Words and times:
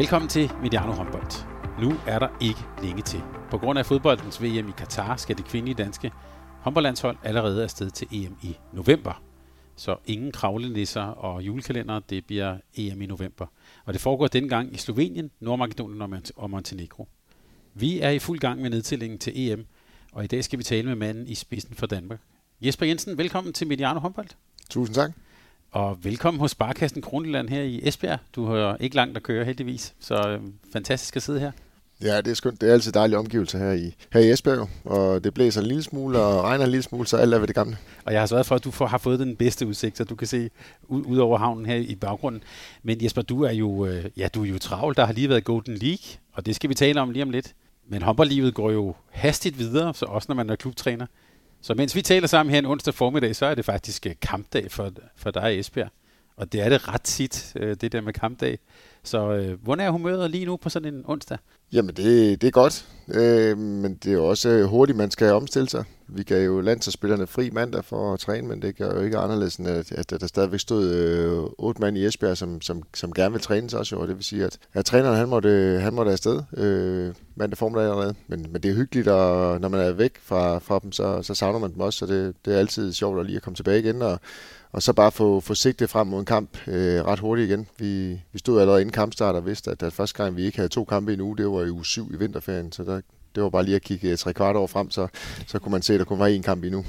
Velkommen 0.00 0.28
til 0.28 0.50
Mediano 0.62 0.92
håndbold. 0.92 1.46
Nu 1.80 1.92
er 2.06 2.18
der 2.18 2.28
ikke 2.40 2.60
længe 2.82 3.02
til. 3.02 3.20
På 3.50 3.58
grund 3.58 3.78
af 3.78 3.86
fodboldens 3.86 4.42
VM 4.42 4.68
i 4.68 4.72
Katar 4.78 5.16
skal 5.16 5.36
det 5.36 5.44
kvindelige 5.44 5.74
danske 5.74 6.12
håndboldlandshold 6.60 7.16
allerede 7.24 7.62
afsted 7.62 7.90
til 7.90 8.08
EM 8.12 8.36
i 8.42 8.56
november. 8.72 9.22
Så 9.76 9.96
ingen 10.06 10.32
kravlenisser 10.32 11.02
og 11.02 11.42
julekalender, 11.42 12.00
det 12.00 12.26
bliver 12.26 12.56
EM 12.76 13.02
i 13.02 13.06
november. 13.06 13.46
Og 13.84 13.92
det 13.92 14.00
foregår 14.00 14.26
denne 14.26 14.48
gang 14.48 14.74
i 14.74 14.78
Slovenien, 14.78 15.30
Nordmakedonien 15.40 16.22
og 16.36 16.50
Montenegro. 16.50 17.08
Vi 17.74 18.00
er 18.00 18.10
i 18.10 18.18
fuld 18.18 18.38
gang 18.38 18.60
med 18.60 18.70
nedtællingen 18.70 19.18
til 19.18 19.32
EM, 19.50 19.66
og 20.12 20.24
i 20.24 20.26
dag 20.26 20.44
skal 20.44 20.58
vi 20.58 20.64
tale 20.64 20.86
med 20.88 20.96
manden 20.96 21.26
i 21.26 21.34
spidsen 21.34 21.74
for 21.74 21.86
Danmark. 21.86 22.20
Jesper 22.60 22.86
Jensen, 22.86 23.18
velkommen 23.18 23.52
til 23.52 23.66
Mediano 23.66 24.00
håndbold. 24.00 24.28
Tusind 24.70 24.94
tak. 24.94 25.10
Og 25.72 26.04
velkommen 26.04 26.40
hos 26.40 26.50
Sparkassen 26.50 27.02
Kronland 27.02 27.48
her 27.48 27.62
i 27.62 27.80
Esbjerg. 27.82 28.18
Du 28.34 28.46
har 28.46 28.76
ikke 28.80 28.96
langt 28.96 29.16
at 29.16 29.22
køre 29.22 29.44
heldigvis, 29.44 29.94
så 30.00 30.28
øh, 30.28 30.40
fantastisk 30.72 31.16
at 31.16 31.22
sidde 31.22 31.40
her. 31.40 31.52
Ja, 32.02 32.16
det 32.16 32.30
er 32.30 32.34
skønt. 32.34 32.60
Det 32.60 32.68
er 32.68 32.72
altid 32.72 32.92
dejlige 32.92 33.18
omgivelser 33.18 33.58
her 33.58 33.72
i, 33.72 33.94
her 34.12 34.20
i 34.20 34.30
Esbjerg, 34.30 34.68
og 34.84 35.24
det 35.24 35.34
blæser 35.34 35.60
en 35.60 35.66
lille 35.66 35.82
smule 35.82 36.18
og 36.18 36.44
regner 36.44 36.64
en 36.64 36.70
lille 36.70 36.82
smule, 36.82 37.06
så 37.06 37.16
alt 37.16 37.34
er 37.34 37.38
ved 37.38 37.46
det 37.46 37.54
gamle. 37.54 37.76
Og 38.04 38.12
jeg 38.12 38.20
har 38.20 38.26
sørget 38.26 38.46
for, 38.46 38.54
at 38.54 38.64
du 38.64 38.70
får, 38.70 38.86
har 38.86 38.98
fået 38.98 39.18
den 39.18 39.36
bedste 39.36 39.66
udsigt, 39.66 39.96
så 39.96 40.04
du 40.04 40.14
kan 40.14 40.26
se 40.26 40.50
ud, 40.82 41.02
ud 41.06 41.18
over 41.18 41.38
havnen 41.38 41.66
her 41.66 41.76
i 41.76 41.94
baggrunden. 41.94 42.42
Men 42.82 43.04
Jesper, 43.04 43.22
du 43.22 43.42
er 43.42 43.52
jo, 43.52 43.86
øh, 43.86 44.04
ja, 44.16 44.28
du 44.28 44.44
er 44.44 44.48
jo 44.48 44.58
travl. 44.58 44.96
Der 44.96 45.04
har 45.04 45.12
lige 45.12 45.28
været 45.28 45.44
Golden 45.44 45.74
League, 45.74 46.18
og 46.32 46.46
det 46.46 46.56
skal 46.56 46.70
vi 46.70 46.74
tale 46.74 47.00
om 47.00 47.10
lige 47.10 47.22
om 47.22 47.30
lidt. 47.30 47.54
Men 47.88 48.02
håndboldlivet 48.02 48.54
går 48.54 48.70
jo 48.70 48.94
hastigt 49.10 49.58
videre, 49.58 49.94
så 49.94 50.04
også 50.06 50.26
når 50.28 50.34
man 50.34 50.50
er 50.50 50.56
klubtræner. 50.56 51.06
Så 51.62 51.74
mens 51.74 51.94
vi 51.94 52.02
taler 52.02 52.26
sammen 52.26 52.50
her 52.50 52.58
en 52.58 52.66
onsdag 52.66 52.94
formiddag, 52.94 53.36
så 53.36 53.46
er 53.46 53.54
det 53.54 53.64
faktisk 53.64 54.06
øh, 54.06 54.14
kampdag 54.22 54.70
for, 54.72 54.90
for 55.16 55.30
dig 55.30 55.56
i 55.56 55.58
Esbjerg. 55.58 55.90
Og 56.36 56.52
det 56.52 56.60
er 56.60 56.68
det 56.68 56.88
ret 56.88 57.02
tit, 57.02 57.52
øh, 57.56 57.76
det 57.80 57.92
der 57.92 58.00
med 58.00 58.12
kampdag. 58.12 58.58
Så 59.02 59.32
øh, 59.32 59.62
hvordan 59.62 59.86
er 59.86 59.90
humøret 59.90 60.30
lige 60.30 60.44
nu 60.44 60.56
på 60.56 60.68
sådan 60.68 60.94
en 60.94 61.02
onsdag? 61.06 61.38
Jamen, 61.72 61.94
det, 61.96 62.40
det 62.40 62.46
er 62.46 62.50
godt, 62.50 62.86
øh, 63.08 63.58
men 63.58 63.94
det 63.94 64.10
er 64.10 64.14
jo 64.14 64.26
også 64.26 64.48
øh, 64.48 64.64
hurtigt, 64.64 64.98
man 64.98 65.10
skal 65.10 65.32
omstille 65.32 65.68
sig. 65.68 65.84
Vi 66.08 66.22
gav 66.22 66.44
jo 66.44 66.60
landsholdsspillerne 66.60 67.26
fri 67.26 67.50
mandag 67.50 67.84
for 67.84 68.14
at 68.14 68.20
træne, 68.20 68.48
men 68.48 68.62
det 68.62 68.76
gør 68.76 68.94
jo 68.94 69.00
ikke 69.00 69.18
anderledes, 69.18 69.56
end 69.56 69.68
at, 69.68 69.92
at 69.92 70.20
der 70.20 70.26
stadigvæk 70.26 70.60
stod 70.60 70.90
øh, 70.90 71.50
otte 71.58 71.80
mand 71.80 71.98
i 71.98 72.06
Esbjerg, 72.06 72.36
som, 72.36 72.60
som, 72.60 72.82
som 72.94 73.12
gerne 73.12 73.32
vil 73.32 73.40
træne 73.40 73.70
sig 73.70 73.78
også. 73.78 73.96
Jo. 73.96 74.06
Det 74.06 74.16
vil 74.16 74.24
sige, 74.24 74.44
at, 74.44 74.58
at 74.74 74.84
træneren 74.84 75.16
han 75.16 75.28
måtte, 75.28 75.78
han 75.82 75.94
måtte 75.94 76.12
afsted 76.12 76.42
øh, 76.56 77.14
mandag 77.34 77.58
formiddag 77.58 77.90
allerede. 77.90 78.14
Men, 78.28 78.46
men 78.52 78.62
det 78.62 78.70
er 78.70 78.74
hyggeligt, 78.74 79.08
og 79.08 79.60
når 79.60 79.68
man 79.68 79.80
er 79.80 79.92
væk 79.92 80.12
fra, 80.22 80.58
fra 80.58 80.78
dem, 80.82 80.92
så, 80.92 81.22
så 81.22 81.34
savner 81.34 81.58
man 81.58 81.72
dem 81.72 81.80
også, 81.80 81.98
så 81.98 82.06
det, 82.06 82.34
det 82.44 82.54
er 82.54 82.58
altid 82.58 82.92
sjovt 82.92 83.20
at 83.20 83.26
lige 83.26 83.36
at 83.36 83.42
komme 83.42 83.56
tilbage 83.56 83.78
igen. 83.78 84.02
Og, 84.02 84.20
og 84.72 84.82
så 84.82 84.92
bare 84.92 85.12
få, 85.12 85.40
få 85.40 85.54
sigtet 85.54 85.90
frem 85.90 86.06
mod 86.06 86.20
en 86.20 86.24
kamp 86.24 86.58
øh, 86.66 87.04
ret 87.04 87.18
hurtigt 87.18 87.50
igen. 87.50 87.66
Vi, 87.78 88.20
vi 88.32 88.38
stod 88.38 88.60
allerede 88.60 88.80
inden 88.80 88.92
kampstart 88.92 89.34
og 89.34 89.46
vidste, 89.46 89.70
at, 89.70 89.82
at 89.82 89.92
første 89.92 90.22
gang 90.22 90.36
vi 90.36 90.44
ikke 90.44 90.58
havde 90.58 90.68
to 90.68 90.84
kampe 90.84 91.12
i 91.12 91.14
en 91.14 91.20
uge, 91.20 91.36
det 91.36 91.46
var 91.46 91.59
i 91.64 91.70
uge 91.70 91.86
7 91.86 92.14
i 92.14 92.16
vinterferien, 92.16 92.72
så 92.72 92.84
der, 92.84 93.00
det 93.34 93.42
var 93.42 93.50
bare 93.50 93.64
lige 93.64 93.76
at 93.76 93.82
kigge 93.82 94.16
tre 94.16 94.34
kvart 94.34 94.56
år 94.56 94.66
frem, 94.66 94.90
så, 94.90 95.08
så 95.46 95.58
kunne 95.58 95.72
man 95.72 95.82
se, 95.82 95.94
at 95.94 95.98
der 95.98 96.04
kunne 96.04 96.20
være 96.20 96.32
en 96.32 96.42
kamp 96.42 96.64
endnu. 96.64 96.84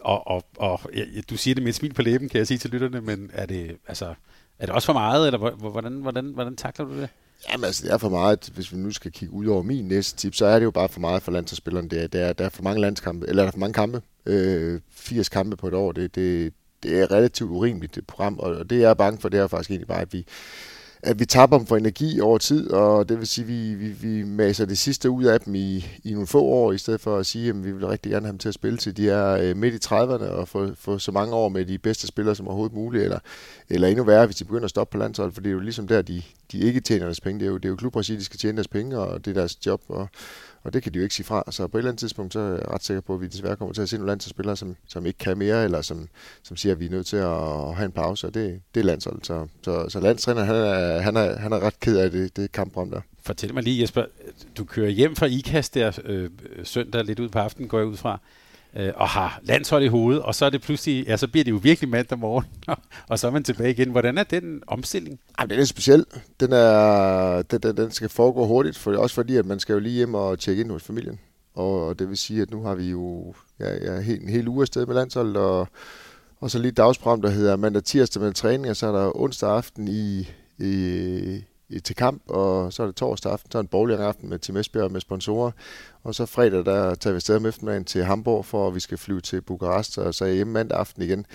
Og, 0.00 0.26
og, 0.26 0.44
og 0.56 0.80
ja, 0.94 1.20
du 1.30 1.36
siger 1.36 1.54
det 1.54 1.62
med 1.62 1.70
et 1.70 1.74
smil 1.74 1.94
på 1.94 2.02
læben, 2.02 2.28
kan 2.28 2.38
jeg 2.38 2.46
sige 2.46 2.58
til 2.58 2.70
lytterne, 2.70 3.00
men 3.00 3.30
er 3.32 3.46
det, 3.46 3.76
altså, 3.88 4.14
er 4.58 4.66
det 4.66 4.74
også 4.74 4.86
for 4.86 4.92
meget, 4.92 5.26
eller 5.26 5.38
hvordan, 5.54 5.92
hvordan, 5.92 6.24
hvordan 6.24 6.56
takler 6.56 6.86
du 6.86 7.00
det? 7.00 7.08
Jamen 7.52 7.64
altså, 7.64 7.84
det 7.84 7.92
er 7.92 7.98
for 7.98 8.08
meget, 8.08 8.50
hvis 8.54 8.72
vi 8.72 8.76
nu 8.76 8.90
skal 8.90 9.12
kigge 9.12 9.34
ud 9.34 9.46
over 9.46 9.62
min 9.62 9.84
næste 9.84 10.16
tip, 10.16 10.34
så 10.34 10.46
er 10.46 10.58
det 10.58 10.64
jo 10.64 10.70
bare 10.70 10.88
for 10.88 11.00
meget 11.00 11.22
for 11.22 11.32
landsholdsspillerne. 11.32 11.88
Det 11.88 12.02
er, 12.02 12.06
der, 12.06 12.24
er, 12.24 12.32
der 12.32 12.44
er 12.44 12.48
for 12.48 12.62
mange 12.62 12.80
landskampe, 12.80 13.26
eller 13.28 13.42
der 13.42 13.46
er 13.46 13.52
for 13.52 13.58
mange 13.58 13.74
kampe. 13.74 14.02
Øh, 14.26 14.80
80 14.90 15.28
kampe 15.28 15.56
på 15.56 15.68
et 15.68 15.74
år, 15.74 15.92
det, 15.92 16.14
det, 16.14 16.52
det 16.82 17.00
er 17.00 17.10
relativt 17.10 17.50
urimeligt, 17.50 17.94
det 17.94 18.06
program, 18.06 18.38
og 18.38 18.70
det 18.70 18.78
er 18.78 18.86
jeg 18.86 18.96
bange 18.96 19.20
for, 19.20 19.28
det 19.28 19.40
er 19.40 19.46
faktisk 19.46 19.70
egentlig 19.70 19.88
bare, 19.88 20.00
at 20.00 20.12
vi, 20.12 20.26
at 21.06 21.18
vi 21.18 21.26
taber 21.26 21.58
dem 21.58 21.66
for 21.66 21.76
energi 21.76 22.20
over 22.20 22.38
tid, 22.38 22.70
og 22.70 23.08
det 23.08 23.18
vil 23.18 23.26
sige, 23.26 23.42
at 23.42 23.48
vi, 23.48 23.74
vi, 23.74 23.88
vi 23.88 24.22
maser 24.22 24.64
det 24.64 24.78
sidste 24.78 25.10
ud 25.10 25.24
af 25.24 25.40
dem 25.40 25.54
i, 25.54 25.86
i 26.04 26.12
nogle 26.12 26.26
få 26.26 26.42
år, 26.42 26.72
i 26.72 26.78
stedet 26.78 27.00
for 27.00 27.16
at 27.16 27.26
sige, 27.26 27.48
at 27.48 27.64
vi 27.64 27.72
vil 27.72 27.86
rigtig 27.86 28.12
gerne 28.12 28.26
have 28.26 28.32
dem 28.32 28.38
til 28.38 28.48
at 28.48 28.54
spille 28.54 28.78
til 28.78 28.96
de 28.96 29.10
er 29.10 29.30
øh, 29.30 29.56
midt 29.56 29.74
i 29.74 29.86
30'erne 29.86 30.24
og 30.24 30.48
få, 30.48 30.74
få 30.74 30.98
så 30.98 31.12
mange 31.12 31.34
år 31.34 31.48
med 31.48 31.64
de 31.64 31.78
bedste 31.78 32.06
spillere 32.06 32.34
som 32.34 32.46
overhovedet 32.46 32.76
muligt, 32.76 33.04
eller, 33.04 33.18
eller 33.70 33.88
endnu 33.88 34.04
værre, 34.04 34.26
hvis 34.26 34.36
de 34.36 34.44
begynder 34.44 34.64
at 34.64 34.70
stoppe 34.70 34.92
på 34.92 34.98
landsholdet, 34.98 35.34
for 35.34 35.40
det 35.40 35.50
er 35.50 35.54
jo 35.54 35.60
ligesom 35.60 35.88
der, 35.88 36.02
de, 36.02 36.22
de 36.52 36.58
ikke 36.58 36.80
tjener 36.80 37.04
deres 37.04 37.20
penge. 37.20 37.40
Det 37.40 37.46
er 37.46 37.50
jo, 37.50 37.56
det 37.56 37.64
er 37.64 37.70
jo 37.70 37.76
klubpræcis, 37.76 38.18
de 38.18 38.24
skal 38.24 38.38
tjene 38.38 38.56
deres 38.56 38.68
penge, 38.68 38.98
og 38.98 39.24
det 39.24 39.30
er 39.30 39.34
deres 39.34 39.66
job, 39.66 39.82
og, 39.88 40.08
og 40.64 40.72
det 40.72 40.82
kan 40.82 40.92
de 40.92 40.98
jo 40.98 41.02
ikke 41.02 41.14
sige 41.14 41.26
fra. 41.26 41.44
Så 41.50 41.66
på 41.66 41.76
et 41.76 41.80
eller 41.80 41.90
andet 41.90 41.98
tidspunkt, 41.98 42.32
så 42.32 42.40
er 42.40 42.50
jeg 42.50 42.70
ret 42.70 42.84
sikker 42.84 43.00
på, 43.00 43.14
at 43.14 43.20
vi 43.20 43.26
desværre 43.26 43.56
kommer 43.56 43.74
til 43.74 43.82
at 43.82 43.88
se 43.88 43.96
nogle 43.96 44.10
landsholdsspillere, 44.10 44.56
som, 44.56 44.76
som 44.88 45.06
ikke 45.06 45.18
kan 45.18 45.38
mere, 45.38 45.64
eller 45.64 45.82
som, 45.82 46.08
som 46.42 46.56
siger, 46.56 46.72
at 46.72 46.80
vi 46.80 46.86
er 46.86 46.90
nødt 46.90 47.06
til 47.06 47.16
at 47.16 47.74
have 47.74 47.84
en 47.84 47.92
pause, 47.92 48.26
og 48.26 48.34
det, 48.34 48.60
det 48.74 48.80
er 48.80 48.84
landsholdet. 48.84 49.26
Så, 49.26 49.46
så, 49.62 49.88
så 49.88 50.00
landstræner, 50.00 50.44
han 50.44 50.54
er, 50.56 50.98
han, 51.00 51.16
er, 51.16 51.38
han 51.38 51.52
er 51.52 51.60
ret 51.60 51.80
ked 51.80 51.96
af 51.96 52.10
det, 52.10 52.36
det 52.36 52.52
kamprum 52.52 52.90
der. 52.90 53.00
Fortæl 53.22 53.54
mig 53.54 53.62
lige, 53.62 53.82
Jesper, 53.82 54.04
du 54.58 54.64
kører 54.64 54.90
hjem 54.90 55.16
fra 55.16 55.26
IKAST 55.26 55.74
der 55.74 55.98
øh, 56.04 56.30
søndag 56.64 57.04
lidt 57.04 57.20
ud 57.20 57.28
på 57.28 57.38
aftenen, 57.38 57.68
går 57.68 57.78
jeg 57.78 57.86
ud 57.86 57.96
fra 57.96 58.20
øh, 58.76 58.92
og 58.96 59.08
har 59.08 59.40
landshold 59.42 59.84
i 59.84 59.86
hovedet, 59.86 60.22
og 60.22 60.34
så 60.34 60.44
er 60.44 60.50
det 60.50 60.62
pludselig, 60.62 61.06
ja, 61.06 61.16
så 61.16 61.28
bliver 61.28 61.44
det 61.44 61.50
jo 61.50 61.60
virkelig 61.62 61.90
mandag 61.90 62.18
morgen, 62.18 62.46
og 63.10 63.18
så 63.18 63.26
er 63.26 63.30
man 63.30 63.44
tilbage 63.44 63.70
igen. 63.70 63.90
Hvordan 63.90 64.18
er 64.18 64.22
den 64.22 64.62
omstilling? 64.66 65.20
Jamen, 65.40 65.50
den 65.50 65.60
er 65.60 65.64
speciel. 65.64 66.04
Den, 66.40 66.52
er, 66.52 67.42
den, 67.42 67.60
den, 67.60 67.76
den 67.76 67.90
skal 67.90 68.08
foregå 68.08 68.46
hurtigt, 68.46 68.78
for, 68.78 68.96
også 68.96 69.14
fordi, 69.14 69.36
at 69.36 69.46
man 69.46 69.60
skal 69.60 69.72
jo 69.72 69.78
lige 69.78 69.94
hjem 69.94 70.14
og 70.14 70.38
tjekke 70.38 70.62
ind 70.62 70.70
hos 70.70 70.82
familien. 70.82 71.18
Og 71.54 71.98
det 71.98 72.08
vil 72.08 72.16
sige, 72.16 72.42
at 72.42 72.50
nu 72.50 72.62
har 72.62 72.74
vi 72.74 72.90
jo 72.90 73.34
ja, 73.60 73.74
ja, 73.74 74.12
en 74.12 74.28
hel 74.28 74.48
uge 74.48 74.62
afsted 74.62 74.86
med 74.86 74.94
landsholdet, 74.94 75.36
og, 75.36 75.68
og 76.40 76.50
så 76.50 76.58
lige 76.58 76.72
dagsprogram, 76.72 77.22
der 77.22 77.30
hedder 77.30 77.56
mandag 77.56 77.84
tirsdag 77.84 78.22
med 78.22 78.32
træning, 78.32 78.70
og 78.70 78.76
så 78.76 78.86
er 78.86 78.92
der 78.92 79.20
onsdag 79.20 79.50
aften 79.50 79.88
i, 79.88 80.28
i, 80.58 81.44
til 81.84 81.96
kamp, 81.96 82.22
og 82.30 82.72
så 82.72 82.82
er 82.82 82.86
det 82.86 82.96
torsdag 82.96 83.32
aften, 83.32 83.50
så 83.50 83.58
er 83.58 83.62
en 83.62 83.66
bowling 83.66 84.00
aften 84.00 84.28
med 84.28 84.38
Tim 84.38 84.56
Esbjerg 84.56 84.92
med 84.92 85.00
sponsorer, 85.00 85.50
og 86.02 86.14
så 86.14 86.26
fredag, 86.26 86.64
der 86.64 86.94
tager 86.94 87.12
vi 87.12 87.16
afsted 87.16 87.36
om 87.36 87.46
eftermiddagen 87.46 87.84
til 87.84 88.04
Hamburg, 88.04 88.44
for 88.44 88.68
at 88.68 88.74
vi 88.74 88.80
skal 88.80 88.98
flyve 88.98 89.20
til 89.20 89.40
Bukarest, 89.40 89.98
og 89.98 90.14
så 90.14 90.24
er 90.24 90.32
hjemme 90.32 90.52
mandag 90.52 90.78
aften 90.78 91.02
igen 91.02 91.26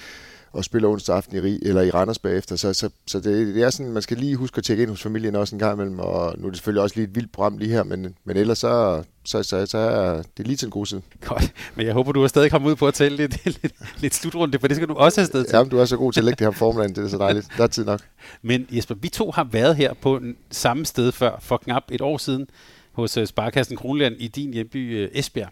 og 0.52 0.64
spiller 0.64 0.90
onsdag 0.90 1.16
aften 1.16 1.38
i, 1.38 1.40
Rig, 1.40 1.60
eller 1.62 1.82
i 1.82 1.90
Randers 1.90 2.20
bagefter. 2.20 2.56
Så, 2.56 2.74
så, 2.74 2.90
så 3.08 3.20
det, 3.20 3.56
det, 3.56 3.64
er 3.64 3.70
sådan, 3.70 3.92
man 3.92 4.02
skal 4.02 4.18
lige 4.18 4.36
huske 4.36 4.58
at 4.58 4.64
tjekke 4.64 4.84
ind 4.84 4.90
hos 4.90 5.02
familien 5.02 5.36
også 5.36 5.56
en 5.56 5.60
gang 5.60 5.74
imellem, 5.74 6.00
og 6.00 6.36
nu 6.38 6.46
er 6.46 6.50
det 6.50 6.58
selvfølgelig 6.58 6.84
også 6.84 6.96
lige 6.96 7.08
et 7.08 7.16
vildt 7.16 7.32
program 7.32 7.58
lige 7.58 7.72
her, 7.72 7.84
men, 7.84 8.16
men 8.24 8.38
ellers 8.38 8.58
så, 8.58 9.04
så, 9.26 9.44
så, 9.44 9.66
så 9.66 9.78
er 9.78 10.22
det 10.38 10.48
lige 10.48 10.58
til 10.58 10.66
en 10.66 10.72
god 10.72 10.86
side. 10.86 11.02
Godt, 11.26 11.54
men 11.76 11.86
jeg 11.86 11.94
håber, 11.94 12.12
du 12.12 12.24
er 12.24 12.28
stadig 12.28 12.52
kommet 12.52 12.70
ud 12.72 12.76
på 12.76 12.88
at 12.88 12.94
tælle 12.94 13.18
lidt, 13.28 13.46
lidt, 13.46 13.74
lidt 13.98 14.16
slutrunde, 14.16 14.60
for 14.60 14.68
det 14.68 14.76
skal 14.76 14.88
du 14.88 14.94
også 14.94 15.22
have 15.22 15.28
sted 15.28 15.44
til. 15.44 15.56
Jamen, 15.56 15.70
du 15.72 15.78
er 15.78 15.86
så 15.86 15.98
god 15.98 16.14
til 16.14 16.20
at 16.20 16.24
lægge 16.24 16.46
det 16.46 16.54
her 16.54 16.60
formiddagen, 16.60 16.96
det 16.96 17.04
er 17.04 17.08
så 17.08 17.18
dejligt. 17.18 17.48
Der 17.58 17.64
er 17.64 17.68
tid 17.68 17.86
nok. 17.86 18.02
Men 18.42 18.68
Jesper, 18.72 18.96
vi 18.96 19.10
to 19.10 19.32
har 19.32 19.44
været 19.44 19.76
her 19.76 19.94
på 19.94 20.22
samme 20.52 20.86
sted 20.86 21.12
før, 21.12 21.40
for 21.42 21.58
knap 21.58 21.84
et 21.92 22.02
år 22.02 22.18
siden, 22.18 22.48
hos 22.92 23.18
øh, 23.18 23.28
Sparkassen 23.28 23.78
Kronland 23.78 24.16
i 24.20 24.28
din 24.28 24.54
hjemby 24.54 24.98
øh, 24.98 25.10
Esbjerg. 25.14 25.50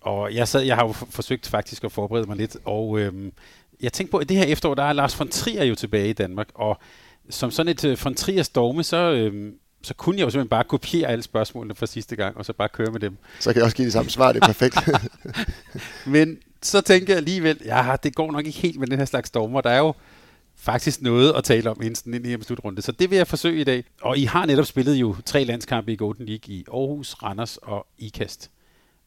Og 0.00 0.34
jeg, 0.34 0.48
sad, 0.48 0.62
jeg 0.62 0.76
har 0.76 0.86
jo 0.86 0.92
forsøgt 0.92 1.48
faktisk 1.48 1.84
at 1.84 1.92
forberede 1.92 2.26
mig 2.26 2.36
lidt, 2.36 2.56
og 2.64 2.98
øhm, 2.98 3.32
jeg 3.82 3.92
tænkte 3.92 4.10
på, 4.10 4.18
at 4.18 4.28
det 4.28 4.36
her 4.36 4.44
efterår, 4.44 4.74
der 4.74 4.82
er 4.82 4.92
Lars 4.92 5.18
von 5.18 5.28
Trier 5.28 5.64
jo 5.64 5.74
tilbage 5.74 6.10
i 6.10 6.12
Danmark, 6.12 6.48
og 6.54 6.78
som 7.30 7.50
sådan 7.50 7.70
et 7.70 7.84
uh, 7.84 8.04
von 8.04 8.14
Trier 8.14 8.42
storme, 8.42 8.82
så, 8.82 8.96
øhm, 8.96 9.54
så 9.82 9.94
kunne 9.94 10.18
jeg 10.18 10.24
jo 10.24 10.30
simpelthen 10.30 10.48
bare 10.48 10.64
kopiere 10.64 11.08
alle 11.08 11.22
spørgsmålene 11.22 11.74
fra 11.74 11.86
sidste 11.86 12.16
gang, 12.16 12.36
og 12.36 12.44
så 12.44 12.52
bare 12.52 12.68
køre 12.68 12.90
med 12.90 13.00
dem. 13.00 13.16
Så 13.40 13.52
kan 13.52 13.56
jeg 13.56 13.64
også 13.64 13.76
give 13.76 13.84
det 13.84 13.92
samme 13.92 14.10
svar, 14.10 14.32
det 14.32 14.42
er 14.42 14.46
perfekt. 14.46 14.76
Men 16.06 16.38
så 16.62 16.80
tænker 16.80 17.12
jeg 17.12 17.16
alligevel, 17.16 17.60
ja, 17.64 17.96
det 18.02 18.14
går 18.14 18.32
nok 18.32 18.46
ikke 18.46 18.58
helt 18.58 18.80
med 18.80 18.86
den 18.86 18.98
her 18.98 19.04
slags 19.04 19.28
stormer. 19.28 19.60
Der 19.60 19.70
er 19.70 19.78
jo 19.78 19.94
faktisk 20.56 21.02
noget 21.02 21.32
at 21.32 21.44
tale 21.44 21.70
om 21.70 21.82
inden 21.82 21.94
sådan 21.94 22.14
en 22.14 22.26
hjem 22.26 22.42
slutrunde. 22.42 22.82
Så 22.82 22.92
det 22.92 23.10
vil 23.10 23.16
jeg 23.16 23.26
forsøge 23.26 23.60
i 23.60 23.64
dag. 23.64 23.84
Og 24.02 24.18
I 24.18 24.24
har 24.24 24.46
netop 24.46 24.66
spillet 24.66 24.94
jo 24.94 25.16
tre 25.26 25.44
landskampe 25.44 25.92
i 25.92 25.96
Golden 25.96 26.26
League 26.26 26.54
i 26.54 26.64
Aarhus, 26.72 27.14
Randers 27.14 27.56
og 27.56 27.86
IKAST. 27.98 28.50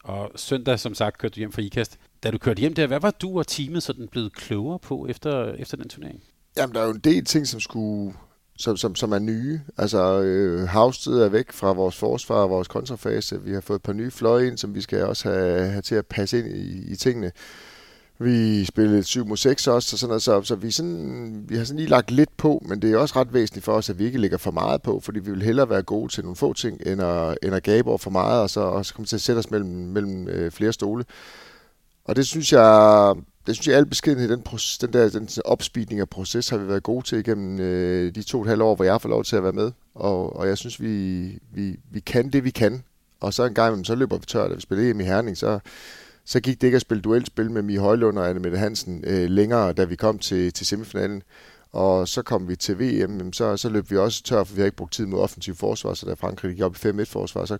Og 0.04 0.30
søndag, 0.36 0.80
som 0.80 0.94
sagt, 0.94 1.18
kørte 1.18 1.34
du 1.34 1.38
hjem 1.38 1.52
fra 1.52 1.62
IKAST. 1.62 1.98
Da 2.22 2.30
du 2.30 2.38
kørte 2.38 2.60
hjem 2.60 2.74
der, 2.74 2.86
hvad 2.86 3.00
var 3.00 3.10
du 3.10 3.38
og 3.38 3.46
teamet 3.46 3.82
sådan 3.82 4.08
blevet 4.08 4.32
klogere 4.32 4.78
på 4.78 5.06
efter, 5.06 5.52
efter 5.52 5.76
den 5.76 5.88
turnering? 5.88 6.22
Jamen, 6.56 6.74
der 6.74 6.80
er 6.80 6.86
jo 6.86 6.92
en 6.92 7.00
del 7.00 7.24
ting, 7.24 7.46
som 7.46 7.60
skulle 7.60 8.14
som, 8.58 8.76
som, 8.76 8.94
som 8.94 9.12
er 9.12 9.18
nye. 9.18 9.60
Altså, 9.78 10.20
øh, 10.22 10.68
Havsted 10.68 11.20
er 11.20 11.28
væk 11.28 11.52
fra 11.52 11.72
vores 11.72 11.96
forsvar 11.96 12.36
og 12.36 12.50
vores 12.50 12.68
kontrafase. 12.68 13.42
Vi 13.42 13.52
har 13.52 13.60
fået 13.60 13.78
et 13.78 13.82
par 13.82 13.92
nye 13.92 14.10
fløje 14.10 14.46
ind, 14.46 14.58
som 14.58 14.74
vi 14.74 14.80
skal 14.80 15.04
også 15.04 15.30
have, 15.30 15.70
have 15.70 15.82
til 15.82 15.94
at 15.94 16.06
passe 16.06 16.38
ind 16.38 16.48
i, 16.48 16.92
i 16.92 16.96
tingene. 16.96 17.32
vi 18.18 18.64
spillede 18.64 19.02
7 19.02 19.26
mod 19.26 19.36
6 19.36 19.66
også, 19.66 19.94
og 19.94 19.98
sådan 19.98 20.08
noget, 20.08 20.22
så, 20.22 20.42
så 20.42 20.54
vi, 20.54 20.70
sådan, 20.70 21.44
vi 21.48 21.56
har 21.56 21.64
sådan 21.64 21.78
lige 21.78 21.88
lagt 21.88 22.10
lidt 22.10 22.36
på, 22.36 22.62
men 22.68 22.82
det 22.82 22.92
er 22.92 22.98
også 22.98 23.20
ret 23.20 23.32
væsentligt 23.32 23.64
for 23.64 23.72
os, 23.72 23.90
at 23.90 23.98
vi 23.98 24.04
ikke 24.04 24.18
lægger 24.18 24.38
for 24.38 24.50
meget 24.50 24.82
på, 24.82 25.00
fordi 25.00 25.20
vi 25.20 25.30
vil 25.30 25.42
hellere 25.42 25.70
være 25.70 25.82
gode 25.82 26.12
til 26.12 26.22
nogle 26.24 26.36
få 26.36 26.52
ting, 26.52 26.80
end 26.86 27.02
at, 27.02 27.38
end 27.42 27.54
at 27.54 27.62
gabe 27.62 27.88
over 27.88 27.98
for 27.98 28.10
meget, 28.10 28.42
og 28.42 28.50
så, 28.50 28.60
og 28.60 28.86
så 28.86 28.94
komme 28.94 29.06
til 29.06 29.16
at 29.16 29.20
sætte 29.20 29.38
os 29.38 29.50
mellem, 29.50 29.70
mellem 29.70 30.28
øh, 30.28 30.50
flere 30.50 30.72
stole. 30.72 31.04
Og 32.06 32.16
det 32.16 32.26
synes 32.26 32.52
jeg, 32.52 33.14
det 33.46 33.54
synes 33.54 33.68
jeg 33.68 33.76
alt 33.76 33.88
beskedenhed, 33.88 34.28
den, 34.28 34.42
proces, 34.42 34.78
den 34.78 34.92
der 34.92 35.08
den 35.08 35.28
opspeedning 35.44 36.00
af 36.00 36.08
proces, 36.08 36.48
har 36.48 36.58
vi 36.58 36.68
været 36.68 36.82
gode 36.82 37.06
til 37.06 37.18
igennem 37.18 37.60
øh, 37.60 38.14
de 38.14 38.22
to 38.22 38.38
og 38.38 38.44
et 38.44 38.48
halvt 38.48 38.62
år, 38.62 38.74
hvor 38.74 38.84
jeg 38.84 38.94
har 38.94 38.98
fået 38.98 39.10
lov 39.10 39.24
til 39.24 39.36
at 39.36 39.42
være 39.42 39.52
med. 39.52 39.72
Og, 39.94 40.36
og 40.36 40.48
jeg 40.48 40.58
synes, 40.58 40.80
vi, 40.80 41.24
vi, 41.52 41.76
vi 41.90 42.00
kan 42.00 42.30
det, 42.30 42.44
vi 42.44 42.50
kan. 42.50 42.82
Og 43.20 43.34
så 43.34 43.44
en 43.44 43.54
gang 43.54 43.86
så 43.86 43.94
løber 43.94 44.18
vi 44.18 44.26
tør, 44.26 44.48
da 44.48 44.54
vi 44.54 44.60
spiller 44.60 44.90
EM 44.90 45.00
i 45.00 45.04
Herning, 45.04 45.36
så, 45.36 45.58
så 46.24 46.40
gik 46.40 46.60
det 46.60 46.66
ikke 46.66 46.76
at 46.76 46.82
spille 46.82 47.02
duelspil 47.02 47.50
med 47.50 47.62
Mie 47.62 47.78
Højlund 47.78 48.18
og 48.18 48.28
Anne 48.28 48.40
Mette 48.40 48.58
Hansen 48.58 49.04
øh, 49.06 49.30
længere, 49.30 49.72
da 49.72 49.84
vi 49.84 49.96
kom 49.96 50.18
til, 50.18 50.52
til 50.52 50.66
semifinalen. 50.66 51.22
Og 51.72 52.08
så 52.08 52.22
kom 52.22 52.48
vi 52.48 52.56
til 52.56 52.78
VM, 52.78 53.32
så, 53.32 53.56
så 53.56 53.68
løb 53.68 53.90
vi 53.90 53.96
også 53.96 54.22
tør, 54.22 54.44
for 54.44 54.54
vi 54.54 54.60
har 54.60 54.66
ikke 54.66 54.76
brugt 54.76 54.92
tid 54.92 55.06
med 55.06 55.18
offensiv 55.18 55.54
forsvar, 55.54 55.94
så 55.94 56.06
da 56.06 56.14
Frankrig 56.14 56.50
gik 56.50 56.64
op 56.64 56.76
i 56.76 56.88
5-1 56.88 57.04
forsvar, 57.04 57.44
så 57.44 57.58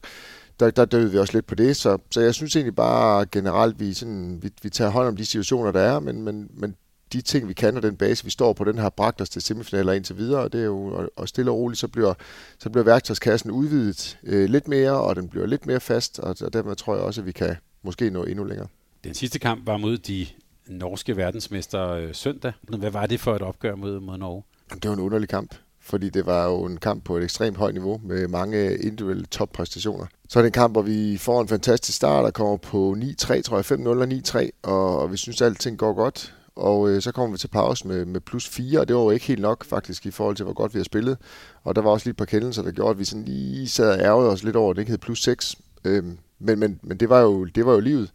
der, 0.61 0.71
der 0.71 0.85
døde 0.85 1.11
vi 1.11 1.19
også 1.19 1.33
lidt 1.33 1.47
på 1.47 1.55
det. 1.55 1.77
Så, 1.77 1.99
så 2.11 2.21
jeg 2.21 2.35
synes 2.35 2.57
egentlig 2.57 2.75
bare 2.75 3.27
generelt, 3.27 3.81
vi, 3.81 3.95
sådan, 3.95 4.39
vi, 4.43 4.51
vi 4.63 4.71
tager 4.71 4.91
hånd 4.91 5.09
om 5.09 5.17
de 5.17 5.27
situationer, 5.27 5.73
der 5.73 5.81
er, 5.81 6.01
men, 6.01 6.23
men, 6.23 6.51
men 6.55 6.77
de 7.13 7.21
ting, 7.21 7.49
vi 7.49 7.53
kan, 7.53 7.77
og 7.77 7.83
den 7.83 7.97
base, 7.97 8.25
vi 8.25 8.31
står 8.31 8.53
på, 8.53 8.65
den 8.65 8.79
har 8.79 8.91
bragt 8.91 9.21
os 9.21 9.31
til 9.31 9.43
semifinaler 9.43 9.93
indtil 9.93 10.17
videre, 10.17 10.41
og 10.41 10.53
det 10.53 10.61
er 10.61 10.65
jo 10.65 11.09
og 11.17 11.29
stille 11.29 11.51
og 11.51 11.57
roligt, 11.57 11.81
så 11.81 11.89
bliver, 11.89 12.15
så 12.59 12.71
bliver 12.71 12.85
værktøjskassen 12.85 13.51
udvidet 13.51 14.19
øh, 14.25 14.51
lidt 14.51 14.69
mere, 14.69 15.01
og 15.01 15.17
den 15.17 15.29
bliver 15.29 15.47
lidt 15.47 15.67
mere 15.67 15.81
fast, 15.81 16.19
og, 16.19 16.37
og 16.41 16.53
dermed 16.53 16.77
tror 16.77 16.95
jeg 16.95 17.05
også, 17.05 17.21
at 17.21 17.27
vi 17.27 17.33
kan 17.33 17.57
måske 17.83 18.11
nå 18.11 18.25
endnu 18.25 18.45
længere. 18.45 18.69
Den 19.05 19.15
sidste 19.15 19.39
kamp 19.39 19.67
var 19.67 19.77
mod 19.77 19.99
de 19.99 20.27
norske 20.69 21.17
verdensmester 21.17 21.91
øh, 21.91 22.15
søndag. 22.15 22.53
Hvad 22.63 22.91
var 22.91 23.07
det 23.07 23.21
for 23.21 23.37
et 23.37 23.43
opgør 23.43 23.75
mod, 23.75 24.01
mod 24.01 24.19
Norge? 24.19 24.43
Det 24.75 24.89
var 24.89 24.93
en 24.93 25.01
underlig 25.01 25.29
kamp, 25.29 25.55
fordi 25.81 26.09
det 26.09 26.27
var 26.27 26.45
jo 26.45 26.65
en 26.65 26.77
kamp 26.77 27.05
på 27.05 27.17
et 27.17 27.25
ekstremt 27.25 27.57
højt 27.57 27.75
niveau 27.75 28.01
med 28.05 28.29
mange 28.29 28.77
individuelle 28.77 29.27
toppræstationer. 29.27 30.07
Så 30.29 30.39
er 30.39 30.43
det 30.43 30.49
en 30.49 30.53
kamp, 30.53 30.75
hvor 30.75 30.83
vi 30.83 31.19
får 31.19 31.41
en 31.41 31.49
fantastisk 31.49 31.97
start 31.97 32.25
og 32.25 32.35
kommer 32.35 32.57
på 32.57 32.97
9-3, 32.99 33.41
tror 33.43 33.57
jeg, 33.57 33.81
5-0 33.81 33.89
og 33.89 34.05
9-3, 34.05 34.51
og, 34.63 34.99
og 34.99 35.13
vi 35.13 35.17
synes, 35.17 35.43
at 35.43 35.47
alting 35.47 35.79
går 35.79 35.93
godt. 35.93 36.35
Og 36.57 36.91
øh, 36.91 37.03
så 37.03 37.13
kommer 37.13 37.33
vi 37.35 37.39
til 37.39 37.49
pause 37.49 37.89
med, 37.89 38.05
med 38.05 38.21
plus 38.21 38.49
4, 38.49 38.81
og 38.81 38.89
det 38.89 38.97
var 38.97 39.03
jo 39.03 39.11
ikke 39.11 39.27
helt 39.27 39.43
nok 39.43 39.65
faktisk 39.65 40.07
i 40.07 40.11
forhold 40.11 40.37
til, 40.37 40.45
hvor 40.45 40.55
godt 40.55 40.75
vi 40.75 40.79
har 40.79 40.85
spillet. 40.85 41.19
Og 41.65 41.77
der 41.77 41.83
var 41.83 41.91
også 41.91 42.07
lige 42.07 42.11
et 42.11 42.17
par 42.17 42.25
kendelser, 42.25 42.63
der 42.63 42.71
gjorde, 42.71 42.91
at 42.91 42.99
vi 42.99 43.05
sådan 43.05 43.25
lige 43.25 43.69
sad 43.69 43.91
og 43.91 43.99
ærgede 43.99 44.31
os 44.31 44.45
lidt 44.45 44.57
over, 44.57 44.71
at 44.71 44.77
det 44.77 44.83
ikke 44.83 44.93
hed 44.93 44.99
plus 44.99 45.23
6. 45.23 45.57
Øhm, 45.85 46.19
men 46.39 46.59
men, 46.59 46.81
men 46.83 46.97
det, 46.97 47.09
var 47.09 47.21
jo, 47.21 47.45
det 47.45 47.67
var 47.67 47.73
jo 47.73 47.81
livet. 47.81 48.11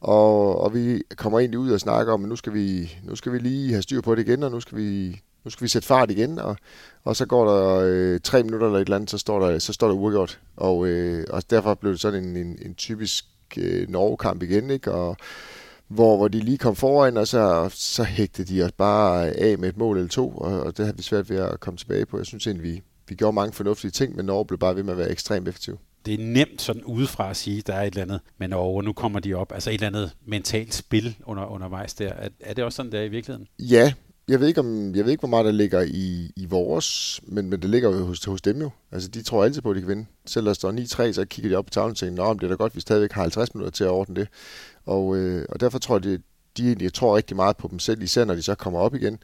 Og, 0.00 0.60
og 0.60 0.74
vi 0.74 1.02
kommer 1.16 1.38
egentlig 1.38 1.58
ud 1.58 1.70
og 1.70 1.80
snakker 1.80 2.12
om, 2.12 2.22
at 2.22 2.28
nu 2.28 2.36
skal, 2.36 2.54
vi, 2.54 2.96
nu 3.02 3.16
skal 3.16 3.32
vi 3.32 3.38
lige 3.38 3.70
have 3.70 3.82
styr 3.82 4.00
på 4.00 4.14
det 4.14 4.28
igen, 4.28 4.42
og 4.42 4.50
nu 4.50 4.60
skal 4.60 4.78
vi, 4.78 5.20
nu 5.44 5.50
skal 5.50 5.64
vi 5.64 5.68
sætte 5.68 5.88
fart 5.88 6.10
igen, 6.10 6.38
og, 6.38 6.56
og 7.04 7.16
så 7.16 7.26
går 7.26 7.44
der 7.44 7.80
øh, 7.84 8.20
tre 8.20 8.42
minutter 8.42 8.66
eller 8.66 8.78
et 8.78 8.84
eller 8.84 8.96
andet, 8.96 9.10
så 9.10 9.18
står 9.18 9.46
der, 9.46 9.58
så 9.58 9.72
står 9.72 9.88
der 9.88 9.94
uafgjort. 9.94 10.40
Og, 10.56 10.86
øh, 10.86 11.26
og 11.30 11.50
derfor 11.50 11.74
blev 11.74 11.92
det 11.92 12.00
sådan 12.00 12.24
en, 12.24 12.36
en, 12.36 12.58
en 12.62 12.74
typisk 12.74 13.24
øh, 13.56 13.88
Norge-kamp 13.88 14.42
igen, 14.42 14.70
ikke? 14.70 14.92
Og, 14.92 15.16
hvor, 15.88 16.16
hvor 16.16 16.28
de 16.28 16.40
lige 16.40 16.58
kom 16.58 16.76
foran, 16.76 17.16
og 17.16 17.28
så, 17.28 17.70
så 17.72 18.04
hægtede 18.04 18.54
de 18.54 18.62
os 18.62 18.72
bare 18.72 19.30
af 19.30 19.58
med 19.58 19.68
et 19.68 19.76
mål 19.76 19.96
eller 19.96 20.08
to, 20.08 20.30
og, 20.30 20.60
og 20.60 20.76
det 20.76 20.86
har 20.86 20.92
vi 20.92 21.02
svært 21.02 21.30
ved 21.30 21.36
at 21.36 21.60
komme 21.60 21.78
tilbage 21.78 22.06
på. 22.06 22.18
Jeg 22.18 22.26
synes 22.26 22.46
egentlig, 22.46 22.72
vi, 22.72 22.82
vi 23.08 23.14
gjorde 23.14 23.34
mange 23.34 23.52
fornuftige 23.52 23.90
ting, 23.90 24.16
men 24.16 24.26
Norge 24.26 24.46
blev 24.46 24.58
bare 24.58 24.76
ved 24.76 24.82
med 24.82 24.92
at 24.92 24.98
være 24.98 25.10
ekstremt 25.10 25.48
effektiv 25.48 25.78
det 26.06 26.14
er 26.14 26.18
nemt 26.18 26.62
sådan 26.62 26.84
udefra 26.84 27.30
at 27.30 27.36
sige, 27.36 27.58
at 27.58 27.66
der 27.66 27.74
er 27.74 27.82
et 27.82 27.86
eller 27.86 28.02
andet 28.02 28.20
med 28.38 28.48
Norge, 28.48 28.76
og 28.76 28.84
nu 28.84 28.92
kommer 28.92 29.20
de 29.20 29.34
op. 29.34 29.52
Altså 29.52 29.70
et 29.70 29.74
eller 29.74 29.86
andet 29.86 30.12
mentalt 30.26 30.74
spil 30.74 31.16
under, 31.24 31.46
undervejs 31.46 31.94
der. 31.94 32.08
Er, 32.08 32.28
er 32.40 32.54
det 32.54 32.64
også 32.64 32.76
sådan, 32.76 32.92
der 32.92 33.02
i 33.02 33.08
virkeligheden? 33.08 33.48
Ja, 33.58 33.92
jeg 34.28 34.40
ved 34.40 34.48
ikke, 34.48 34.60
om, 34.60 34.94
jeg 34.94 35.04
ved 35.04 35.10
ikke 35.12 35.20
hvor 35.20 35.28
meget 35.28 35.44
der 35.44 35.52
ligger 35.52 35.80
i, 35.80 36.32
i 36.36 36.46
vores, 36.46 37.20
men, 37.26 37.50
men 37.50 37.62
det 37.62 37.70
ligger 37.70 37.90
jo 37.90 38.04
hos, 38.06 38.24
hos 38.24 38.42
dem 38.42 38.60
jo. 38.60 38.70
Altså, 38.92 39.08
de 39.08 39.22
tror 39.22 39.44
altid 39.44 39.62
på, 39.62 39.70
at 39.70 39.76
de 39.76 39.80
kan 39.80 39.88
vinde. 39.88 40.06
Selv 40.26 40.46
der 40.46 40.52
står 40.52 40.72
9-3, 41.08 41.12
så 41.12 41.24
kigger 41.24 41.50
de 41.50 41.56
op 41.56 41.64
på 41.64 41.70
tavlen 41.70 41.90
og 41.90 41.96
tænker, 41.96 42.24
Nå, 42.24 42.34
det 42.34 42.42
er 42.42 42.48
da 42.48 42.54
godt, 42.54 42.72
at 42.72 42.76
vi 42.76 42.80
stadigvæk 42.80 43.12
har 43.12 43.22
50 43.22 43.54
minutter 43.54 43.70
til 43.70 43.84
at 43.84 43.90
ordne 43.90 44.14
det. 44.14 44.28
Og, 44.84 45.16
øh, 45.16 45.46
og 45.48 45.60
derfor 45.60 45.78
tror 45.78 45.94
jeg, 45.94 46.02
de, 46.04 46.18
de 46.56 46.66
egentlig 46.66 46.92
tror 46.92 47.16
rigtig 47.16 47.36
meget 47.36 47.56
på 47.56 47.68
dem 47.68 47.78
selv, 47.78 48.02
især 48.02 48.24
når 48.24 48.34
de 48.34 48.42
så 48.42 48.54
kommer 48.54 48.80
op 48.80 48.94
igen. 48.94 49.18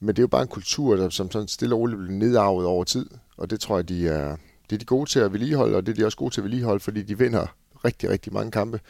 Men 0.00 0.08
det 0.08 0.18
er 0.18 0.22
jo 0.22 0.28
bare 0.28 0.42
en 0.42 0.48
kultur, 0.48 0.96
der, 0.96 1.08
som 1.08 1.30
sådan 1.30 1.48
stille 1.48 1.74
og 1.74 1.80
roligt 1.80 1.98
bliver 1.98 2.18
nedarvet 2.18 2.66
over 2.66 2.84
tid. 2.84 3.06
Og 3.36 3.50
det 3.50 3.60
tror 3.60 3.76
jeg, 3.78 3.88
de 3.88 4.08
er, 4.08 4.36
det 4.70 4.76
er 4.76 4.78
de 4.78 4.84
gode 4.84 5.10
til 5.10 5.18
at 5.18 5.32
vedligeholde, 5.32 5.76
og 5.76 5.86
det 5.86 5.92
er 5.92 5.96
de 5.96 6.04
også 6.04 6.18
gode 6.18 6.34
til 6.34 6.40
at 6.40 6.44
vedligeholde, 6.44 6.80
fordi 6.80 7.02
de 7.02 7.18
vinder 7.18 7.46
rigtig, 7.84 8.10
rigtig 8.10 8.32
mange 8.32 8.50
kampe. 8.50 8.80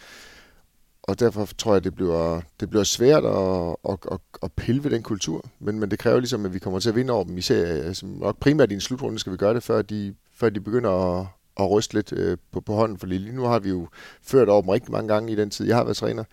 Og 1.03 1.21
derfor 1.21 1.49
tror 1.59 1.73
jeg, 1.73 1.85
det 1.85 1.95
bliver, 1.95 2.41
det 2.61 2.71
bliver 2.71 2.85
svært 2.85 3.25
at, 3.25 3.77
at, 3.89 3.99
at, 4.13 4.19
at 4.43 4.53
pille 4.53 4.85
ved 4.85 4.91
den 4.91 5.03
kultur. 5.03 5.45
Men, 5.61 5.81
men 5.81 5.91
det 5.91 5.99
kræver 5.99 6.19
ligesom, 6.19 6.45
at 6.45 6.55
vi 6.55 6.59
kommer 6.59 6.81
til 6.81 6.89
at 6.89 6.95
vinde 6.95 7.13
over 7.13 7.25
dem. 7.25 7.39
Især, 7.39 7.67
altså, 7.67 8.07
øh, 8.07 8.21
nok 8.21 8.39
primært 8.41 8.71
i 8.71 8.75
en 8.75 8.81
slutrunde 8.81 9.19
skal 9.19 9.33
vi 9.33 9.37
gøre 9.37 9.55
det, 9.55 9.63
før 9.63 9.83
de, 9.83 10.15
før 10.35 10.49
de 10.49 10.61
begynder 10.61 10.91
at, 10.91 11.27
at 11.61 11.71
ryste 11.71 11.95
lidt 11.95 12.13
øh, 12.13 12.37
på, 12.53 12.61
på 12.61 12.75
hånden. 12.75 12.99
For 12.99 13.07
lige 13.07 13.33
nu 13.33 13.43
har 13.43 13.59
vi 13.59 13.69
jo 13.69 13.89
ført 14.23 14.49
over 14.49 14.63
dem 14.63 14.69
rigtig 14.69 14.93
mange 14.93 15.09
gange 15.09 15.33
i 15.33 15.37
den 15.37 15.51
tid, 15.51 15.67
jeg 15.67 15.77
har 15.77 15.85
været 15.85 15.97
træner, 15.97 16.25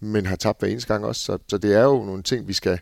men 0.00 0.26
har 0.26 0.36
tabt 0.36 0.60
hver 0.60 0.68
eneste 0.68 0.92
gang 0.92 1.04
også. 1.04 1.22
Så, 1.22 1.38
så 1.48 1.58
det 1.58 1.74
er 1.74 1.82
jo 1.82 2.04
nogle 2.04 2.22
ting, 2.22 2.48
vi 2.48 2.52
skal, 2.52 2.78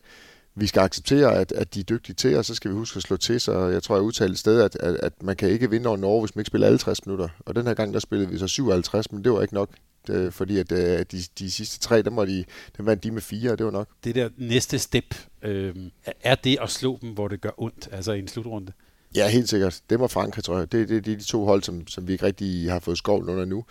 vi 0.55 0.67
skal 0.67 0.81
acceptere, 0.81 1.35
at, 1.35 1.53
at 1.53 1.75
de 1.75 1.81
er 1.81 1.85
dygtige 1.85 2.15
til, 2.15 2.37
og 2.37 2.45
så 2.45 2.55
skal 2.55 2.71
vi 2.71 2.77
huske 2.77 2.97
at 2.97 3.03
slå 3.03 3.17
til. 3.17 3.41
Så 3.41 3.67
jeg 3.67 3.83
tror, 3.83 3.95
jeg 3.95 4.03
udtalte 4.03 4.33
et 4.33 4.39
sted, 4.39 4.61
at, 4.61 4.77
at, 4.81 4.95
at 4.95 5.23
man 5.23 5.37
kan 5.37 5.49
ikke 5.49 5.71
vinde 5.71 5.89
over 5.89 5.97
Norge, 5.97 6.21
hvis 6.21 6.35
man 6.35 6.41
ikke 6.41 6.49
spiller 6.49 6.67
alle 6.67 6.79
60 6.79 7.07
minutter. 7.07 7.29
Og 7.41 7.57
den 7.57 7.67
her 7.67 7.75
gang, 7.75 7.95
der 7.95 8.01
spillede 8.01 8.31
vi 8.31 8.39
så 8.39 8.49
57, 8.49 9.13
men 9.13 9.25
det 9.25 9.33
var 9.33 9.43
ikke 9.43 9.55
nok. 9.55 9.71
Det, 10.07 10.35
fordi 10.35 10.59
at, 10.59 10.73
øh, 10.73 11.05
de, 11.13 11.23
de 11.39 11.51
sidste 11.51 11.79
tre, 11.81 12.03
dem, 12.03 12.17
var 12.17 12.25
de, 12.25 12.45
dem 12.77 12.87
vandt 12.87 13.05
de 13.05 13.11
med 13.11 13.23
fire, 13.23 13.53
og 13.53 13.59
det 13.59 13.67
var 13.67 13.73
nok. 13.73 13.89
Det 14.05 14.15
der 14.15 14.29
næste 14.37 14.79
step, 14.79 15.15
øh, 15.43 15.75
er 16.23 16.35
det 16.35 16.59
at 16.63 16.71
slå 16.71 16.99
dem, 17.03 17.11
hvor 17.11 17.29
det 17.29 17.41
gør 17.41 17.51
ondt, 17.57 17.89
altså 17.93 18.13
i 18.13 18.19
en 18.19 18.29
slutrunde? 18.29 18.73
Ja, 19.15 19.29
helt 19.29 19.49
sikkert. 19.49 19.81
Det 19.91 20.01
var 20.01 20.07
Frankrig, 20.07 20.45
tror 20.45 20.59
jeg. 20.59 20.73
Det, 20.73 20.89
det, 20.89 21.05
det 21.05 21.13
er 21.13 21.17
de 21.17 21.25
to 21.25 21.45
hold, 21.45 21.63
som, 21.63 21.87
som 21.87 22.09
vi 22.09 22.13
ikke 22.13 22.27
rigtig 22.27 22.71
har 22.71 22.81
fået 22.81 22.99
skovlen 22.99 23.29
under 23.29 23.45
nu. 23.45 23.65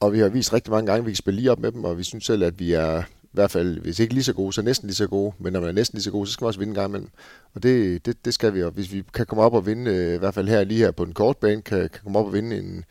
Og 0.00 0.12
vi 0.12 0.18
har 0.18 0.28
vist 0.28 0.52
rigtig 0.52 0.70
mange 0.70 0.86
gange, 0.86 0.98
at 0.98 1.06
vi 1.06 1.10
kan 1.10 1.16
spille 1.16 1.40
lige 1.40 1.50
op 1.50 1.58
med 1.58 1.72
dem, 1.72 1.84
og 1.84 1.98
vi 1.98 2.04
synes 2.04 2.24
selv, 2.24 2.42
at 2.42 2.58
vi 2.58 2.72
er, 2.72 3.02
i 3.22 3.30
hvert 3.32 3.50
fald, 3.50 3.80
hvis 3.80 3.98
ikke 3.98 4.14
lige 4.14 4.24
så 4.24 4.32
gode, 4.32 4.52
så 4.52 4.62
næsten 4.62 4.86
lige 4.86 4.96
så 4.96 5.06
gode. 5.06 5.32
Men 5.38 5.52
når 5.52 5.60
man 5.60 5.68
er 5.68 5.72
næsten 5.72 5.96
lige 5.96 6.04
så 6.04 6.10
gode, 6.10 6.26
så 6.26 6.32
skal 6.32 6.44
man 6.44 6.48
også 6.48 6.60
vinde 6.60 6.70
en 6.70 6.74
gang 6.74 6.88
imellem. 6.88 7.08
Og 7.54 7.62
det, 7.62 8.06
det, 8.06 8.24
det 8.24 8.34
skal 8.34 8.54
vi. 8.54 8.62
Og 8.62 8.70
hvis 8.70 8.92
vi 8.92 9.02
kan 9.14 9.26
komme 9.26 9.42
op 9.44 9.54
og 9.54 9.66
vinde, 9.66 9.90
øh, 9.90 10.14
i 10.14 10.18
hvert 10.18 10.34
fald 10.34 10.48
her 10.48 10.64
lige 10.64 10.78
her 10.78 10.90
på 10.90 11.04
den 11.04 11.14
korte 11.14 11.38
bane, 11.40 11.62
kan, 11.62 11.78
kan 11.78 12.00
komme 12.02 12.18
op 12.18 12.26
og 12.26 12.32
vinde 12.32 12.58
en 12.58 12.84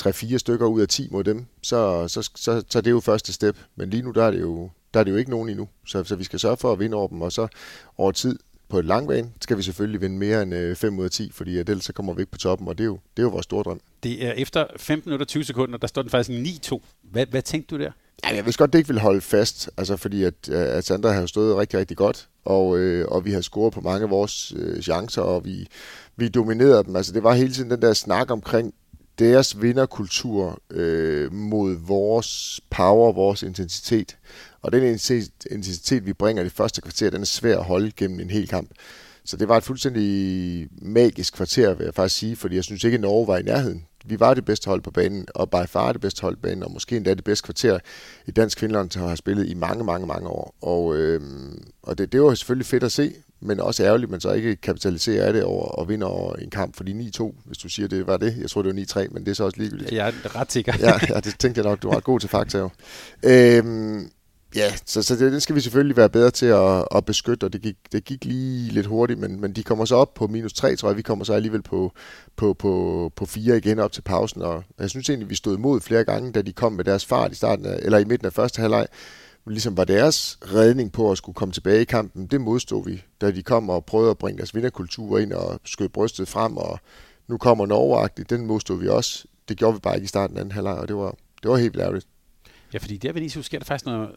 3-4 0.00 0.38
stykker 0.38 0.66
ud 0.66 0.80
af 0.80 0.88
10 0.88 1.08
mod 1.10 1.24
dem, 1.24 1.46
så, 1.62 2.08
så, 2.08 2.30
så, 2.34 2.62
så 2.68 2.80
det 2.80 2.86
er 2.86 2.90
jo 2.90 3.00
første 3.00 3.32
step. 3.32 3.56
Men 3.76 3.90
lige 3.90 4.02
nu, 4.02 4.10
der 4.10 4.24
er 4.24 4.30
det 4.30 4.40
jo, 4.40 4.70
der 4.94 5.00
er 5.00 5.04
det 5.04 5.10
jo 5.10 5.16
ikke 5.16 5.30
nogen 5.30 5.48
endnu. 5.48 5.68
Så, 5.86 6.04
så 6.04 6.16
vi 6.16 6.24
skal 6.24 6.38
sørge 6.38 6.56
for 6.56 6.72
at 6.72 6.78
vinde 6.78 6.96
over 6.96 7.08
dem, 7.08 7.22
og 7.22 7.32
så 7.32 7.48
over 7.98 8.12
tid 8.12 8.38
på 8.68 8.78
et 8.78 8.84
lang 8.84 9.08
bane, 9.08 9.30
skal 9.40 9.56
vi 9.56 9.62
selvfølgelig 9.62 10.00
vinde 10.00 10.16
mere 10.16 10.42
end 10.42 10.76
5 10.76 10.94
øh, 10.94 10.98
ud 10.98 11.04
af 11.04 11.10
10, 11.10 11.30
fordi 11.32 11.58
ellers 11.58 11.84
så 11.84 11.92
kommer 11.92 12.14
vi 12.14 12.22
ikke 12.22 12.32
på 12.32 12.38
toppen, 12.38 12.68
og 12.68 12.78
det 12.78 12.84
er 12.84 12.86
jo, 12.86 12.98
det 13.16 13.22
er 13.22 13.26
jo 13.26 13.28
vores 13.28 13.44
store 13.44 13.62
drøm. 13.62 13.80
Det 14.02 14.26
er 14.26 14.32
efter 14.32 14.66
15 14.76 15.08
minutter 15.08 15.26
20 15.26 15.44
sekunder, 15.44 15.78
der 15.78 15.86
står 15.86 16.02
den 16.02 16.10
faktisk 16.10 16.30
9-2. 16.72 16.80
Hvad, 17.02 17.26
hvad 17.26 17.42
tænkte 17.42 17.76
du 17.76 17.82
der? 17.82 17.90
Ja, 18.24 18.34
jeg 18.34 18.44
vidste 18.44 18.58
godt, 18.58 18.72
det 18.72 18.78
ikke 18.78 18.88
ville 18.88 19.00
holde 19.00 19.20
fast, 19.20 19.70
altså 19.76 19.96
fordi 19.96 20.24
at, 20.24 20.34
øh, 20.50 20.60
at 20.60 20.84
Sandra 20.84 21.12
har 21.12 21.26
stået 21.26 21.56
rigtig, 21.56 21.78
rigtig 21.78 21.96
godt, 21.96 22.28
og, 22.44 22.78
øh, 22.78 23.08
og 23.08 23.24
vi 23.24 23.32
har 23.32 23.40
scoret 23.40 23.72
på 23.72 23.80
mange 23.80 24.04
af 24.04 24.10
vores 24.10 24.52
øh, 24.56 24.82
chancer, 24.82 25.22
og 25.22 25.44
vi, 25.44 25.66
vi 26.16 26.28
dominerede 26.28 26.84
dem. 26.84 26.96
Altså 26.96 27.12
det 27.12 27.22
var 27.22 27.34
hele 27.34 27.52
tiden 27.52 27.70
den 27.70 27.82
der 27.82 27.92
snak 27.92 28.30
omkring 28.30 28.74
deres 29.18 29.62
vinderkultur 29.62 30.62
øh, 30.70 31.32
mod 31.32 31.76
vores 31.86 32.60
power, 32.70 33.12
vores 33.12 33.42
intensitet. 33.42 34.16
Og 34.62 34.72
den 34.72 34.82
intensitet, 35.50 36.06
vi 36.06 36.12
bringer 36.12 36.42
i 36.42 36.44
det 36.44 36.52
første 36.52 36.80
kvarter, 36.80 37.10
den 37.10 37.20
er 37.20 37.26
svær 37.26 37.58
at 37.58 37.64
holde 37.64 37.92
gennem 37.96 38.20
en 38.20 38.30
hel 38.30 38.48
kamp. 38.48 38.70
Så 39.24 39.36
det 39.36 39.48
var 39.48 39.56
et 39.56 39.64
fuldstændig 39.64 40.68
magisk 40.72 41.34
kvarter, 41.34 41.74
vil 41.74 41.84
jeg 41.84 41.94
faktisk 41.94 42.18
sige, 42.18 42.36
fordi 42.36 42.56
jeg 42.56 42.64
synes 42.64 42.84
ikke, 42.84 42.94
at 42.94 43.00
Norge 43.00 43.26
var 43.26 43.38
i 43.38 43.42
nærheden 43.42 43.86
vi 44.04 44.20
var 44.20 44.34
det 44.34 44.44
bedste 44.44 44.68
hold 44.68 44.80
på 44.80 44.90
banen, 44.90 45.26
og 45.34 45.50
by 45.50 45.66
far 45.68 45.92
det 45.92 46.00
bedste 46.00 46.22
hold 46.22 46.36
på 46.36 46.40
banen, 46.40 46.62
og 46.62 46.70
måske 46.70 46.96
endda 46.96 47.14
det 47.14 47.24
bedste 47.24 47.44
kvarter 47.44 47.78
i 48.26 48.30
dansk 48.30 48.58
kvindeland, 48.58 48.90
som 48.90 49.02
har 49.02 49.14
spillet 49.14 49.48
i 49.48 49.54
mange, 49.54 49.84
mange, 49.84 50.06
mange 50.06 50.28
år. 50.28 50.54
Og, 50.60 50.96
øh, 50.96 51.20
og 51.82 51.98
det, 51.98 52.12
det 52.12 52.22
var 52.22 52.34
selvfølgelig 52.34 52.66
fedt 52.66 52.84
at 52.84 52.92
se, 52.92 53.12
men 53.42 53.60
også 53.60 53.84
ærgerligt, 53.84 54.10
man 54.10 54.20
så 54.20 54.32
ikke 54.32 54.56
kapitaliserer 54.56 55.26
af 55.26 55.32
det 55.32 55.44
over 55.44 55.66
og 55.66 55.88
vinder 55.88 56.06
over 56.06 56.34
en 56.34 56.50
kamp, 56.50 56.76
fordi 56.76 57.10
9-2, 57.16 57.34
hvis 57.44 57.58
du 57.58 57.68
siger, 57.68 57.88
det 57.88 58.06
var 58.06 58.16
det. 58.16 58.36
Jeg 58.40 58.50
tror, 58.50 58.62
det 58.62 58.76
var 58.76 59.02
9-3, 59.04 59.08
men 59.10 59.24
det 59.24 59.30
er 59.30 59.34
så 59.34 59.44
også 59.44 59.58
ligegyldigt. 59.58 59.92
Jeg 59.92 60.08
er 60.24 60.36
ret 60.36 60.52
sikker. 60.52 60.72
ja, 60.80 60.92
ja, 61.14 61.20
det 61.20 61.34
tænkte 61.38 61.58
jeg 61.58 61.70
nok, 61.70 61.82
du 61.82 61.88
var 61.88 62.00
god 62.00 62.20
til 62.20 62.28
fakta 62.28 62.58
jo. 62.58 62.70
Øhm, 63.22 64.10
Ja, 64.54 64.72
så, 64.86 65.02
så 65.02 65.16
det, 65.16 65.32
det 65.32 65.42
skal 65.42 65.54
vi 65.54 65.60
selvfølgelig 65.60 65.96
være 65.96 66.08
bedre 66.08 66.30
til 66.30 66.46
at, 66.46 66.84
at 66.94 67.04
beskytte, 67.04 67.44
og 67.44 67.52
det 67.52 67.62
gik, 67.62 67.76
det 67.92 68.04
gik 68.04 68.24
lige 68.24 68.72
lidt 68.72 68.86
hurtigt, 68.86 69.20
men, 69.20 69.40
men 69.40 69.52
de 69.52 69.62
kommer 69.62 69.84
så 69.84 69.96
op 69.96 70.14
på 70.14 70.26
minus 70.26 70.52
3, 70.52 70.76
tror 70.76 70.88
jeg. 70.88 70.96
Vi 70.96 71.02
kommer 71.02 71.24
så 71.24 71.32
alligevel 71.32 71.62
på, 71.62 71.92
på, 72.36 72.54
på, 72.54 73.12
på 73.16 73.26
4 73.26 73.56
igen 73.56 73.78
op 73.78 73.92
til 73.92 74.02
pausen, 74.02 74.42
og 74.42 74.64
jeg 74.78 74.90
synes 74.90 75.08
egentlig, 75.08 75.30
vi 75.30 75.34
stod 75.34 75.56
imod 75.56 75.80
flere 75.80 76.04
gange, 76.04 76.32
da 76.32 76.42
de 76.42 76.52
kom 76.52 76.72
med 76.72 76.84
deres 76.84 77.06
fart 77.06 77.32
i 77.32 77.34
starten 77.34 77.66
af, 77.66 77.78
eller 77.82 77.98
i 77.98 78.04
midten 78.04 78.26
af 78.26 78.32
første 78.32 78.60
halvleg. 78.60 78.86
Ligesom 79.46 79.76
var 79.76 79.84
deres 79.84 80.38
redning 80.42 80.92
på 80.92 81.10
at 81.10 81.18
skulle 81.18 81.34
komme 81.34 81.52
tilbage 81.52 81.80
i 81.80 81.84
kampen, 81.84 82.26
det 82.26 82.40
modstod 82.40 82.84
vi, 82.84 83.02
da 83.20 83.30
de 83.30 83.42
kom 83.42 83.70
og 83.70 83.84
prøvede 83.84 84.10
at 84.10 84.18
bringe 84.18 84.38
deres 84.38 84.54
vinderkultur 84.54 85.18
ind 85.18 85.32
og 85.32 85.60
skød 85.64 85.88
brystet 85.88 86.28
frem, 86.28 86.56
og 86.56 86.80
nu 87.28 87.38
kommer 87.38 87.66
Norge 87.66 88.24
den 88.30 88.46
modstod 88.46 88.80
vi 88.80 88.88
også. 88.88 89.24
Det 89.48 89.56
gjorde 89.56 89.74
vi 89.74 89.80
bare 89.80 89.94
ikke 89.94 90.04
i 90.04 90.08
starten 90.08 90.36
af 90.36 90.40
anden 90.40 90.52
halvleg, 90.52 90.74
og 90.74 90.88
det 90.88 90.96
var, 90.96 91.14
det 91.42 91.50
var 91.50 91.56
helt 91.56 91.76
ærligt. 91.76 92.06
Ja, 92.72 92.78
fordi 92.78 92.96
der 92.96 93.12
Vinicius 93.12 93.46
sker 93.46 93.58
der 93.58 93.64
faktisk 93.64 93.86
noget, 93.86 94.10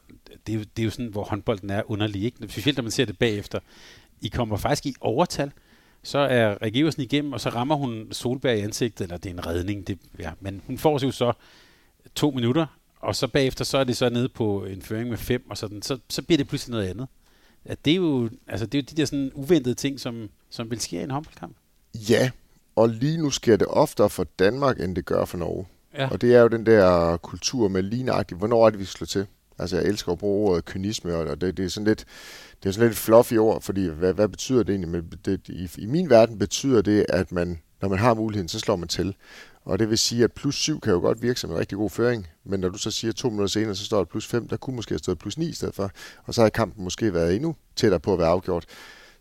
det 0.48 0.54
er, 0.54 0.58
jo, 0.58 0.64
det 0.78 0.82
er 0.82 0.84
jo 0.84 0.90
sådan, 0.90 1.08
hvor 1.08 1.24
håndbolden 1.24 1.70
er 1.70 1.92
underlig, 1.92 2.24
ikke? 2.24 2.38
specielt 2.50 2.78
når 2.78 2.82
man 2.82 2.92
ser 2.92 3.06
det 3.06 3.18
bagefter. 3.18 3.60
I 4.22 4.28
kommer 4.28 4.58
faktisk 4.58 4.86
i 4.86 4.96
overtal, 5.02 5.52
så 6.04 6.18
er 6.18 6.62
Regiversen 6.62 7.02
igennem, 7.02 7.34
og 7.34 7.42
så 7.42 7.50
rammer 7.50 7.76
hun 7.76 8.08
Solberg 8.12 8.58
i 8.58 8.62
ansigtet, 8.62 9.04
eller 9.04 9.18
det 9.18 9.30
er 9.30 9.34
en 9.34 9.46
redning, 9.46 9.88
det, 9.88 10.00
ja, 10.20 10.32
men 10.40 10.62
hun 10.68 10.78
får 10.78 10.98
sig 10.98 11.08
jo 11.08 11.12
så 11.12 11.34
to 12.16 12.32
minutter, 12.32 12.66
og 13.06 13.16
så 13.16 13.28
bagefter, 13.28 13.66
så 13.66 13.78
er 13.78 13.84
det 13.84 13.98
så 13.98 14.10
nede 14.10 14.30
på 14.30 14.66
en 14.66 14.82
føring 14.82 15.10
med 15.10 15.18
fem, 15.18 15.50
og 15.50 15.58
sådan, 15.58 15.82
så, 15.82 15.98
så 16.10 16.22
bliver 16.22 16.38
det 16.38 16.48
pludselig 16.48 16.72
noget 16.72 16.88
andet. 16.88 17.08
At 17.66 17.86
det, 17.86 17.92
er 17.92 17.96
jo, 17.96 18.30
altså 18.48 18.66
det 18.66 18.78
er 18.78 18.82
jo 18.82 18.86
de 18.90 19.02
der 19.02 19.06
sådan 19.06 19.32
uventede 19.34 19.76
ting, 19.76 20.00
som, 20.00 20.30
som 20.50 20.72
vil 20.72 20.82
ske 20.82 21.00
i 21.00 21.04
en 21.04 21.12
håndboldkamp. 21.12 21.56
Ja, 22.10 22.30
og 22.76 22.90
lige 22.90 23.18
nu 23.18 23.30
sker 23.30 23.58
det 23.58 23.68
oftere 23.68 24.10
for 24.10 24.24
Danmark, 24.40 24.80
end 24.80 24.96
det 24.96 25.06
gør 25.06 25.26
for 25.26 25.38
Norge. 25.38 25.66
Ja. 25.98 26.08
Og 26.12 26.22
det 26.22 26.36
er 26.36 26.42
jo 26.42 26.48
den 26.48 26.66
der 26.66 27.18
kultur 27.18 27.68
med 27.68 27.82
lignagtigt, 27.82 28.38
hvornår 28.38 28.66
er 28.66 28.70
det, 28.70 28.80
vi 28.80 28.86
slår 28.86 29.06
til? 29.06 29.26
Altså, 29.60 29.78
jeg 29.78 29.86
elsker 29.86 30.12
at 30.12 30.18
bruge 30.18 30.52
ordet 30.52 30.66
kynisme, 30.66 31.16
og 31.16 31.42
det, 31.42 31.58
det 31.58 31.66
er 31.66 31.70
sådan 31.70 31.88
lidt, 31.88 32.06
det 32.64 32.70
er 32.70 32.74
sådan 32.74 32.88
lidt 32.88 32.98
fluffy 32.98 33.34
ord, 33.34 33.62
fordi 33.62 33.88
hvad, 33.88 34.14
hvad 34.14 34.28
betyder 34.28 34.64
det 34.64 34.70
egentlig? 34.70 34.90
Men 34.90 35.12
det, 35.26 35.50
i, 35.50 35.70
I 35.78 35.86
min 35.86 36.10
verden 36.10 36.40
betyder 36.40 36.82
det, 36.82 37.06
at 37.10 37.32
man, 37.32 37.60
når 37.82 37.90
man 37.90 38.00
har 38.00 38.14
muligheden, 38.14 38.50
så 38.50 38.60
slår 38.60 38.76
man 38.76 38.88
til. 38.88 39.16
Og 39.66 39.80
det 39.80 39.90
vil 39.90 39.98
sige, 39.98 40.24
at 40.24 40.34
plus 40.34 40.56
7 40.56 40.80
kan 40.80 40.94
jo 40.94 41.00
godt 41.00 41.22
virke 41.22 41.40
som 41.40 41.52
en 41.52 41.58
rigtig 41.58 41.78
god 41.78 41.90
føring, 41.90 42.28
men 42.44 42.60
når 42.60 42.70
du 42.70 42.78
så 42.78 42.92
siger 42.92 43.14
to 43.14 43.30
minutter 43.30 43.48
senere, 43.48 43.76
så 43.76 43.86
står 43.86 43.98
der 43.98 44.06
plus 44.06 44.28
5, 44.28 44.48
der 44.48 44.58
kunne 44.58 44.76
måske 44.76 44.92
have 44.92 45.00
stået 45.00 45.20
plus 45.20 45.38
9 45.38 45.50
i 45.50 45.54
stedet 45.54 45.76
for, 45.76 45.92
og 46.24 46.34
så 46.34 46.42
har 46.42 46.50
kampen 46.50 46.84
måske 46.84 47.14
været 47.14 47.36
endnu 47.36 47.56
tættere 47.76 48.00
på 48.00 48.14
at 48.14 48.20
være 48.20 48.28
afgjort. 48.28 48.66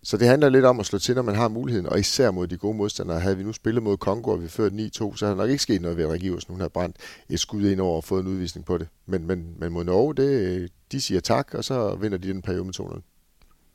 Så 0.02 0.16
det 0.16 0.28
handler 0.28 0.48
lidt 0.48 0.64
om 0.64 0.80
at 0.80 0.86
slå 0.86 0.98
til, 0.98 1.14
når 1.14 1.22
man 1.22 1.34
har 1.34 1.48
muligheden, 1.48 1.86
og 1.86 1.98
især 1.98 2.30
mod 2.30 2.46
de 2.46 2.56
gode 2.56 2.76
modstandere. 2.76 3.20
Havde 3.20 3.36
vi 3.36 3.42
nu 3.42 3.52
spillet 3.52 3.82
mod 3.82 3.96
Kongo, 3.96 4.30
og 4.30 4.42
vi 4.42 4.48
ført 4.48 4.72
9-2, 4.72 5.16
så 5.16 5.16
havde 5.20 5.30
der 5.30 5.42
nok 5.42 5.50
ikke 5.50 5.62
sket 5.62 5.82
noget 5.82 5.96
ved, 5.96 6.04
at 6.04 6.10
Regiversen 6.10 6.52
hun 6.52 6.60
har 6.60 6.68
brændt 6.68 6.96
et 7.28 7.40
skud 7.40 7.62
ind 7.62 7.80
over 7.80 7.96
og 7.96 8.04
fået 8.04 8.22
en 8.22 8.28
udvisning 8.28 8.66
på 8.66 8.78
det. 8.78 8.88
Men, 9.06 9.26
men, 9.26 9.54
men 9.58 9.72
mod 9.72 9.84
Norge, 9.84 10.14
det, 10.14 10.70
de 10.92 11.00
siger 11.00 11.20
tak, 11.20 11.54
og 11.54 11.64
så 11.64 11.94
vinder 11.94 12.18
de 12.18 12.28
den 12.28 12.42
periode 12.42 12.64
med 12.64 12.80
2-0. 12.80 13.00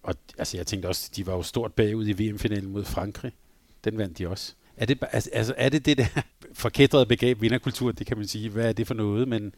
Og 0.03 0.15
altså, 0.37 0.57
jeg 0.57 0.67
tænkte 0.67 0.87
også, 0.87 1.11
de 1.15 1.27
var 1.27 1.33
jo 1.33 1.43
stort 1.43 1.73
bagud 1.73 2.07
i 2.07 2.29
VM-finalen 2.29 2.71
mod 2.71 2.85
Frankrig. 2.85 3.31
Den 3.83 3.97
vandt 3.97 4.17
de 4.17 4.27
også. 4.27 4.53
Er 4.79 4.85
det, 4.85 5.03
altså, 5.11 5.29
altså, 5.33 5.53
er 5.57 5.69
det 5.69 5.85
det 5.85 5.97
der 5.97 6.05
forkædrede 6.53 7.05
begreb 7.05 7.41
vinderkultur, 7.41 7.91
det 7.91 8.07
kan 8.07 8.17
man 8.17 8.27
sige, 8.27 8.49
hvad 8.49 8.65
er 8.65 8.73
det 8.73 8.87
for 8.87 8.93
noget, 8.93 9.27
men 9.27 9.53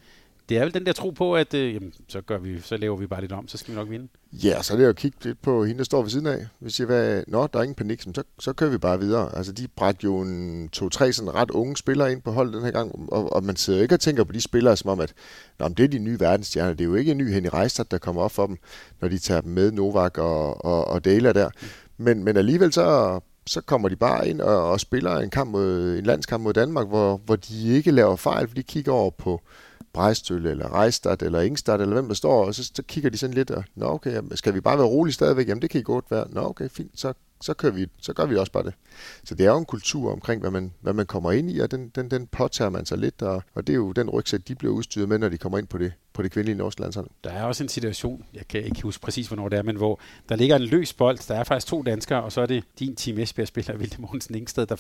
det 0.50 0.58
er 0.58 0.64
vel 0.64 0.74
den 0.74 0.86
der 0.86 0.94
tro 0.94 1.10
på, 1.10 1.36
at 1.36 1.54
øh, 1.54 1.74
jamen, 1.74 1.94
så, 2.08 2.22
gør 2.22 2.38
vi, 2.38 2.62
så 2.62 2.78
laver 2.78 2.98
vi 2.98 3.08
bare 3.08 3.22
lidt 3.22 3.32
om, 3.32 3.48
så 3.48 3.58
skal 3.58 3.74
vi 3.74 3.80
nok 3.80 3.90
vinde. 3.90 4.08
Ja, 4.32 4.62
så 4.62 4.74
er 4.74 4.78
det 4.78 4.86
at 4.86 4.96
kigge 4.96 5.18
lidt 5.24 5.42
på 5.42 5.66
hende, 5.66 5.78
der 5.78 5.84
står 5.84 6.02
ved 6.02 6.10
siden 6.10 6.28
af. 6.28 6.46
Vi 6.60 6.70
siger, 6.70 6.88
hvad, 6.88 7.24
nå, 7.28 7.48
der 7.48 7.60
er 7.60 7.64
ingen 7.64 7.76
panik, 7.76 8.02
så, 8.02 8.24
så 8.40 8.54
kører 8.54 8.70
vi 8.70 8.78
bare 8.78 9.00
videre. 9.00 9.36
Altså, 9.38 9.52
de 9.52 9.68
bragte 9.68 10.04
jo 10.04 10.22
en 10.22 10.70
to-tre 10.70 11.14
sådan 11.14 11.36
ret 11.36 11.52
unge 11.52 11.78
spillere 11.78 12.12
ind 12.12 12.22
på 12.22 12.32
holdet 12.32 12.54
den 12.54 12.64
her 12.64 12.72
gang, 12.72 13.10
og, 13.12 13.34
og 13.34 13.44
man 13.44 13.56
sidder 13.56 13.82
ikke 13.82 13.96
og 13.96 14.00
tænker 14.00 14.24
på 14.24 14.32
de 14.32 14.42
spillere 14.42 14.78
som 14.78 14.90
om, 14.90 15.00
at 15.00 15.14
nå, 15.60 15.68
det 15.68 15.80
er 15.80 15.88
de 15.88 16.00
nye 16.00 16.20
verdensstjerner. 16.20 16.74
Det 16.74 16.82
er 16.82 16.90
jo 16.90 16.96
ikke 16.96 17.12
en 17.12 17.18
ny 17.18 17.34
Henny 17.34 17.50
Reistad, 17.54 17.86
der 17.86 17.98
kommer 17.98 18.22
op 18.22 18.32
for 18.32 18.48
dem, 18.48 18.58
når 19.02 19.08
de 19.08 19.18
tager 19.18 19.42
dem 19.42 19.52
med 19.52 19.72
Novak 19.72 20.18
og, 20.18 20.66
og, 20.66 20.88
og 20.88 21.06
Dela 21.06 21.34
der. 21.34 21.50
Men, 21.98 22.24
men 22.24 22.38
alligevel 22.38 22.74
så, 22.74 23.20
så 23.48 23.62
kommer 23.62 23.90
de 23.90 23.96
bare 23.96 24.28
ind 24.28 24.42
og, 24.42 24.72
og 24.72 24.80
spiller 24.80 25.18
en, 25.18 25.30
kamp 25.30 25.52
mod, 25.52 25.98
en 25.98 26.06
landskamp 26.06 26.44
mod 26.44 26.54
Danmark, 26.54 26.88
hvor, 26.88 27.22
hvor 27.26 27.36
de 27.36 27.68
ikke 27.68 27.92
laver 27.92 28.16
fejl, 28.16 28.48
for 28.48 28.56
de 28.56 28.64
kigger 28.64 28.92
over 28.92 29.10
på 29.10 29.42
Brejstøl 29.94 30.46
eller 30.46 30.74
Rejstad, 30.74 31.22
eller 31.22 31.42
Ingstad, 31.42 31.80
eller 31.80 31.94
hvem 31.94 32.08
der 32.08 32.16
står, 32.16 32.46
og 32.46 32.56
så, 32.56 32.72
så 32.76 32.84
kigger 32.84 33.10
de 33.10 33.18
sådan 33.18 33.34
lidt, 33.34 33.52
og 33.52 33.64
nå 33.76 33.86
okay, 33.86 34.22
skal 34.36 34.54
vi 34.54 34.62
bare 34.62 34.78
være 34.78 34.88
rolig 34.88 35.14
stadigvæk? 35.14 35.48
Jamen 35.48 35.62
det 35.62 35.70
kan 35.70 35.80
I 35.80 35.84
godt 35.84 36.06
være. 36.12 36.28
Nå 36.30 36.42
okay, 36.42 36.70
fint, 36.70 37.00
så, 37.00 37.14
så, 37.42 37.54
kører 37.54 37.72
vi, 37.72 37.88
så 38.02 38.14
gør 38.14 38.26
vi 38.26 38.36
også 38.36 38.52
bare 38.52 38.64
det. 38.64 38.74
Så 39.24 39.36
det 39.36 39.46
er 39.46 39.52
jo 39.52 39.58
en 39.58 39.66
kultur 39.66 40.12
omkring, 40.12 40.42
hvad 40.42 40.52
man, 40.52 40.74
hvad 40.82 40.94
man 40.94 41.06
kommer 41.06 41.32
ind 41.32 41.52
i, 41.52 41.60
og 41.60 41.72
den, 41.72 41.92
den, 41.96 42.12
den 42.12 42.28
påtager 42.28 42.70
man 42.70 42.86
sig 42.86 42.98
lidt, 42.98 43.22
og, 43.22 43.44
og 43.56 43.68
det 43.68 43.74
er 43.74 43.78
jo 43.78 43.92
den 43.92 44.10
rygsæk, 44.10 44.40
de 44.48 44.56
bliver 44.56 44.74
udstyret 44.74 45.10
med, 45.10 45.18
når 45.18 45.30
de 45.30 45.38
kommer 45.38 45.58
ind 45.58 45.68
på 45.68 45.78
det, 45.78 45.94
på 46.14 46.24
det 46.24 46.32
kvindelige 46.32 46.58
norske 46.58 46.82
landshold. 46.82 47.10
Der 47.24 47.30
er 47.30 47.44
også 47.44 47.64
en 47.64 47.70
situation, 47.70 48.26
jeg 48.34 48.48
kan 48.48 48.64
ikke 48.64 48.82
huske 48.82 49.02
præcis, 49.02 49.28
hvornår 49.28 49.50
det 49.50 49.60
er, 49.60 49.64
men 49.64 49.76
hvor 49.76 50.00
der 50.30 50.36
ligger 50.36 50.56
en 50.56 50.62
løs 50.62 50.94
bold, 50.94 51.28
der 51.28 51.36
er 51.36 51.44
faktisk 51.44 51.68
to 51.68 51.82
danskere, 51.82 52.24
og 52.24 52.32
så 52.32 52.42
er 52.42 52.46
det 52.46 52.64
din 52.80 52.96
Team 52.96 53.20
Esbjerg-spiller, 53.20 53.78
Vilde 53.78 54.02
Mogensen 54.02 54.36
Ingsted, 54.36 54.66
der 54.66 54.76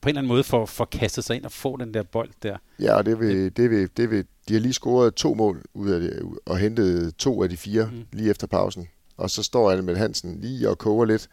på 0.00 0.08
en 0.08 0.10
eller 0.10 0.20
anden 0.20 0.28
måde 0.28 0.44
får, 0.44 0.66
får 0.66 0.84
kastet 0.84 1.24
sig 1.24 1.36
ind 1.36 1.44
og 1.44 1.52
få 1.52 1.76
den 1.76 1.94
der 1.94 2.02
bold 2.02 2.30
der. 2.42 2.56
Ja, 2.80 2.94
og 2.94 3.06
det 3.06 3.20
vil, 3.20 3.56
det 3.56 3.70
vil, 3.70 3.88
det 3.96 4.10
vil, 4.10 4.24
de 4.48 4.52
har 4.52 4.60
lige 4.60 4.72
scoret 4.72 5.14
to 5.14 5.34
mål 5.34 5.62
ud 5.74 5.90
af 5.90 6.00
det, 6.00 6.22
og 6.46 6.58
hentet 6.58 7.16
to 7.16 7.42
af 7.42 7.48
de 7.48 7.56
fire 7.56 7.90
mm. 7.92 8.04
lige 8.12 8.30
efter 8.30 8.46
pausen. 8.46 8.88
Og 9.16 9.30
så 9.30 9.42
står 9.42 9.72
Anne 9.72 9.96
Hansen 9.96 10.40
lige 10.40 10.70
og 10.70 10.78
koger 10.78 11.04
lidt. 11.04 11.28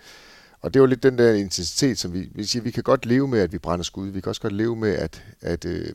Og 0.64 0.74
det 0.74 0.82
var 0.82 0.88
lidt 0.88 1.04
den 1.04 1.18
der 1.18 1.34
intensitet, 1.34 2.00
som 2.00 2.14
vi, 2.14 2.30
vi 2.32 2.44
siger, 2.44 2.64
vi 2.64 2.72
kan 2.72 2.84
godt 2.84 3.06
leve 3.06 3.28
med, 3.28 3.40
at 3.40 3.52
vi 3.52 3.58
brænder 3.58 3.84
skud. 3.84 4.08
Vi 4.08 4.22
kan 4.22 4.30
også 4.30 4.42
godt 4.42 4.54
leve 4.54 4.76
med, 4.76 4.96
at, 4.96 5.24
at, 5.42 5.66
øh, 5.66 5.90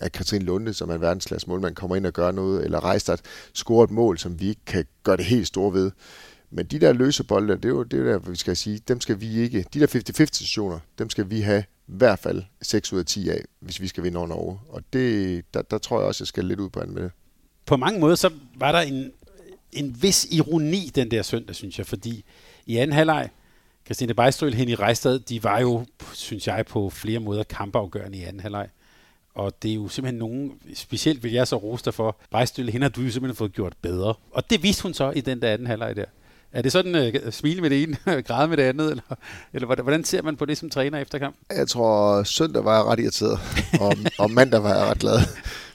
at 0.00 0.12
Katrine 0.12 0.44
Lunde, 0.44 0.74
som 0.74 0.90
er 0.90 0.94
en 0.94 1.00
verdensklasse 1.00 1.48
målmand, 1.48 1.74
kommer 1.74 1.96
ind 1.96 2.06
og 2.06 2.12
gør 2.12 2.30
noget, 2.30 2.64
eller 2.64 2.84
Rejstad 2.84 3.18
scorer 3.54 3.84
et 3.84 3.90
mål, 3.90 4.18
som 4.18 4.40
vi 4.40 4.48
ikke 4.48 4.64
kan 4.66 4.84
gøre 5.02 5.16
det 5.16 5.24
helt 5.24 5.46
store 5.46 5.72
ved. 5.72 5.90
Men 6.50 6.66
de 6.66 6.78
der 6.78 6.92
løse 6.92 7.24
bolde, 7.24 7.56
det 7.56 7.64
er 7.64 7.68
jo 7.68 7.82
det 7.82 8.00
er 8.00 8.04
der, 8.04 8.18
vi 8.18 8.36
skal 8.36 8.56
sige, 8.56 8.80
dem 8.88 9.00
skal 9.00 9.20
vi 9.20 9.40
ikke, 9.40 9.66
de 9.74 9.80
der 9.80 9.86
50-50 9.86 10.10
situationer, 10.10 10.78
dem 10.98 11.10
skal 11.10 11.30
vi 11.30 11.40
have 11.40 11.64
i 11.88 11.92
hvert 11.96 12.18
fald 12.18 12.42
6 12.62 12.92
ud 12.92 12.98
af 12.98 13.06
10 13.06 13.28
af, 13.28 13.44
hvis 13.60 13.80
vi 13.80 13.86
skal 13.86 14.04
vinde 14.04 14.18
over 14.18 14.26
Norge. 14.26 14.58
Og 14.68 14.82
det, 14.92 15.44
der, 15.54 15.62
der 15.62 15.78
tror 15.78 15.98
jeg 15.98 16.08
også, 16.08 16.22
jeg 16.22 16.28
skal 16.28 16.44
lidt 16.44 16.60
ud 16.60 16.70
på 16.70 16.82
med 16.86 17.02
det. 17.02 17.10
På 17.66 17.76
mange 17.76 18.00
måder, 18.00 18.14
så 18.14 18.30
var 18.56 18.72
der 18.72 18.80
en, 18.80 19.12
en 19.72 20.02
vis 20.02 20.26
ironi 20.30 20.90
den 20.94 21.10
der 21.10 21.22
søndag, 21.22 21.54
synes 21.54 21.78
jeg, 21.78 21.86
fordi 21.86 22.24
i 22.66 22.76
anden 22.76 22.96
halvleg, 22.96 23.28
Christine 23.84 24.14
Bejstrøl, 24.14 24.68
i 24.68 24.74
Rejstad, 24.74 25.18
de 25.18 25.44
var 25.44 25.60
jo, 25.60 25.84
synes 26.12 26.46
jeg, 26.46 26.66
på 26.66 26.90
flere 26.90 27.18
måder 27.18 27.42
kampafgørende 27.42 28.18
i 28.18 28.22
anden 28.22 28.40
halvleg. 28.40 28.68
Og 29.34 29.62
det 29.62 29.70
er 29.70 29.74
jo 29.74 29.88
simpelthen 29.88 30.18
nogen, 30.18 30.52
specielt 30.74 31.22
vil 31.22 31.32
jeg 31.32 31.48
så 31.48 31.56
rose 31.56 31.84
dig 31.84 31.94
for, 31.94 32.16
Bejstrøl, 32.30 32.68
hende 32.68 32.84
har 32.84 32.88
du 32.88 33.00
jo 33.00 33.10
simpelthen 33.10 33.36
fået 33.36 33.52
gjort 33.52 33.72
bedre. 33.82 34.14
Og 34.30 34.50
det 34.50 34.62
viste 34.62 34.82
hun 34.82 34.94
så 34.94 35.10
i 35.10 35.20
den 35.20 35.42
der 35.42 35.52
anden 35.52 35.66
halvleg 35.66 35.96
der. 35.96 36.04
Er 36.52 36.62
det 36.62 36.72
sådan 36.72 36.94
øh, 36.94 37.14
uh, 37.26 37.32
smile 37.32 37.60
med 37.60 37.70
det 37.70 37.82
ene, 37.82 37.96
græde 38.28 38.48
med 38.48 38.56
det 38.56 38.62
andet, 38.62 38.90
eller, 38.90 39.16
eller 39.52 39.82
hvordan 39.82 40.04
ser 40.04 40.22
man 40.22 40.36
på 40.36 40.44
det 40.44 40.58
som 40.58 40.70
træner 40.70 40.98
efter 40.98 41.18
kamp? 41.18 41.36
Jeg 41.50 41.68
tror, 41.68 42.22
søndag 42.22 42.64
var 42.64 42.76
jeg 42.76 42.84
ret 42.84 43.00
irriteret, 43.00 43.38
og, 43.80 43.96
og 44.18 44.30
mandag 44.30 44.62
var 44.62 44.74
jeg 44.74 44.86
ret 44.86 44.98
glad 44.98 45.18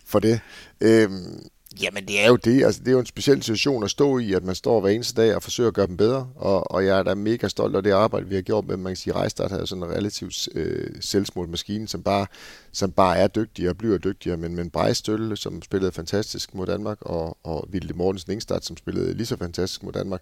for 0.05 0.19
det. 0.19 0.39
Øhm, 0.81 1.49
jamen 1.81 2.07
det 2.07 2.23
er 2.23 2.27
jo 2.27 2.35
det, 2.35 2.63
altså 2.63 2.79
det 2.79 2.87
er 2.87 2.91
jo 2.91 2.99
en 2.99 3.05
speciel 3.05 3.43
situation 3.43 3.83
at 3.83 3.89
stå 3.89 4.17
i, 4.17 4.33
at 4.33 4.43
man 4.43 4.55
står 4.55 4.81
hver 4.81 4.89
eneste 4.89 5.21
dag 5.21 5.35
og 5.35 5.43
forsøger 5.43 5.67
at 5.67 5.73
gøre 5.73 5.87
dem 5.87 5.97
bedre, 5.97 6.29
og, 6.35 6.71
og 6.71 6.85
jeg 6.85 6.99
er 6.99 7.03
da 7.03 7.15
mega 7.15 7.47
stolt 7.47 7.75
af 7.75 7.83
det 7.83 7.91
arbejde, 7.91 8.27
vi 8.27 8.35
har 8.35 8.41
gjort 8.41 8.67
med, 8.67 8.77
man 8.77 8.91
kan 8.91 8.97
sige, 8.97 9.13
Rejstart 9.13 9.51
har 9.51 9.65
sådan 9.65 9.83
en 9.83 9.89
relativt 9.89 10.49
øh, 10.55 10.95
selvsmålt 11.01 11.49
maskine, 11.49 11.87
som 11.87 12.03
bare, 12.03 12.27
som 12.71 12.91
bare 12.91 13.17
er 13.17 13.27
dygtig 13.27 13.69
og 13.69 13.77
bliver 13.77 13.97
dygtigere, 13.97 14.37
men, 14.37 14.55
men 14.55 14.69
Brejstølle, 14.69 15.37
som 15.37 15.61
spillede 15.61 15.91
fantastisk 15.91 16.53
mod 16.53 16.67
Danmark, 16.67 16.97
og, 17.01 17.37
og 17.43 17.67
Vilde 17.69 17.93
Mortensen 17.93 18.31
Ingstad, 18.31 18.61
som 18.61 18.77
spillede 18.77 19.13
lige 19.13 19.25
så 19.25 19.37
fantastisk 19.37 19.83
mod 19.83 19.93
Danmark, 19.93 20.21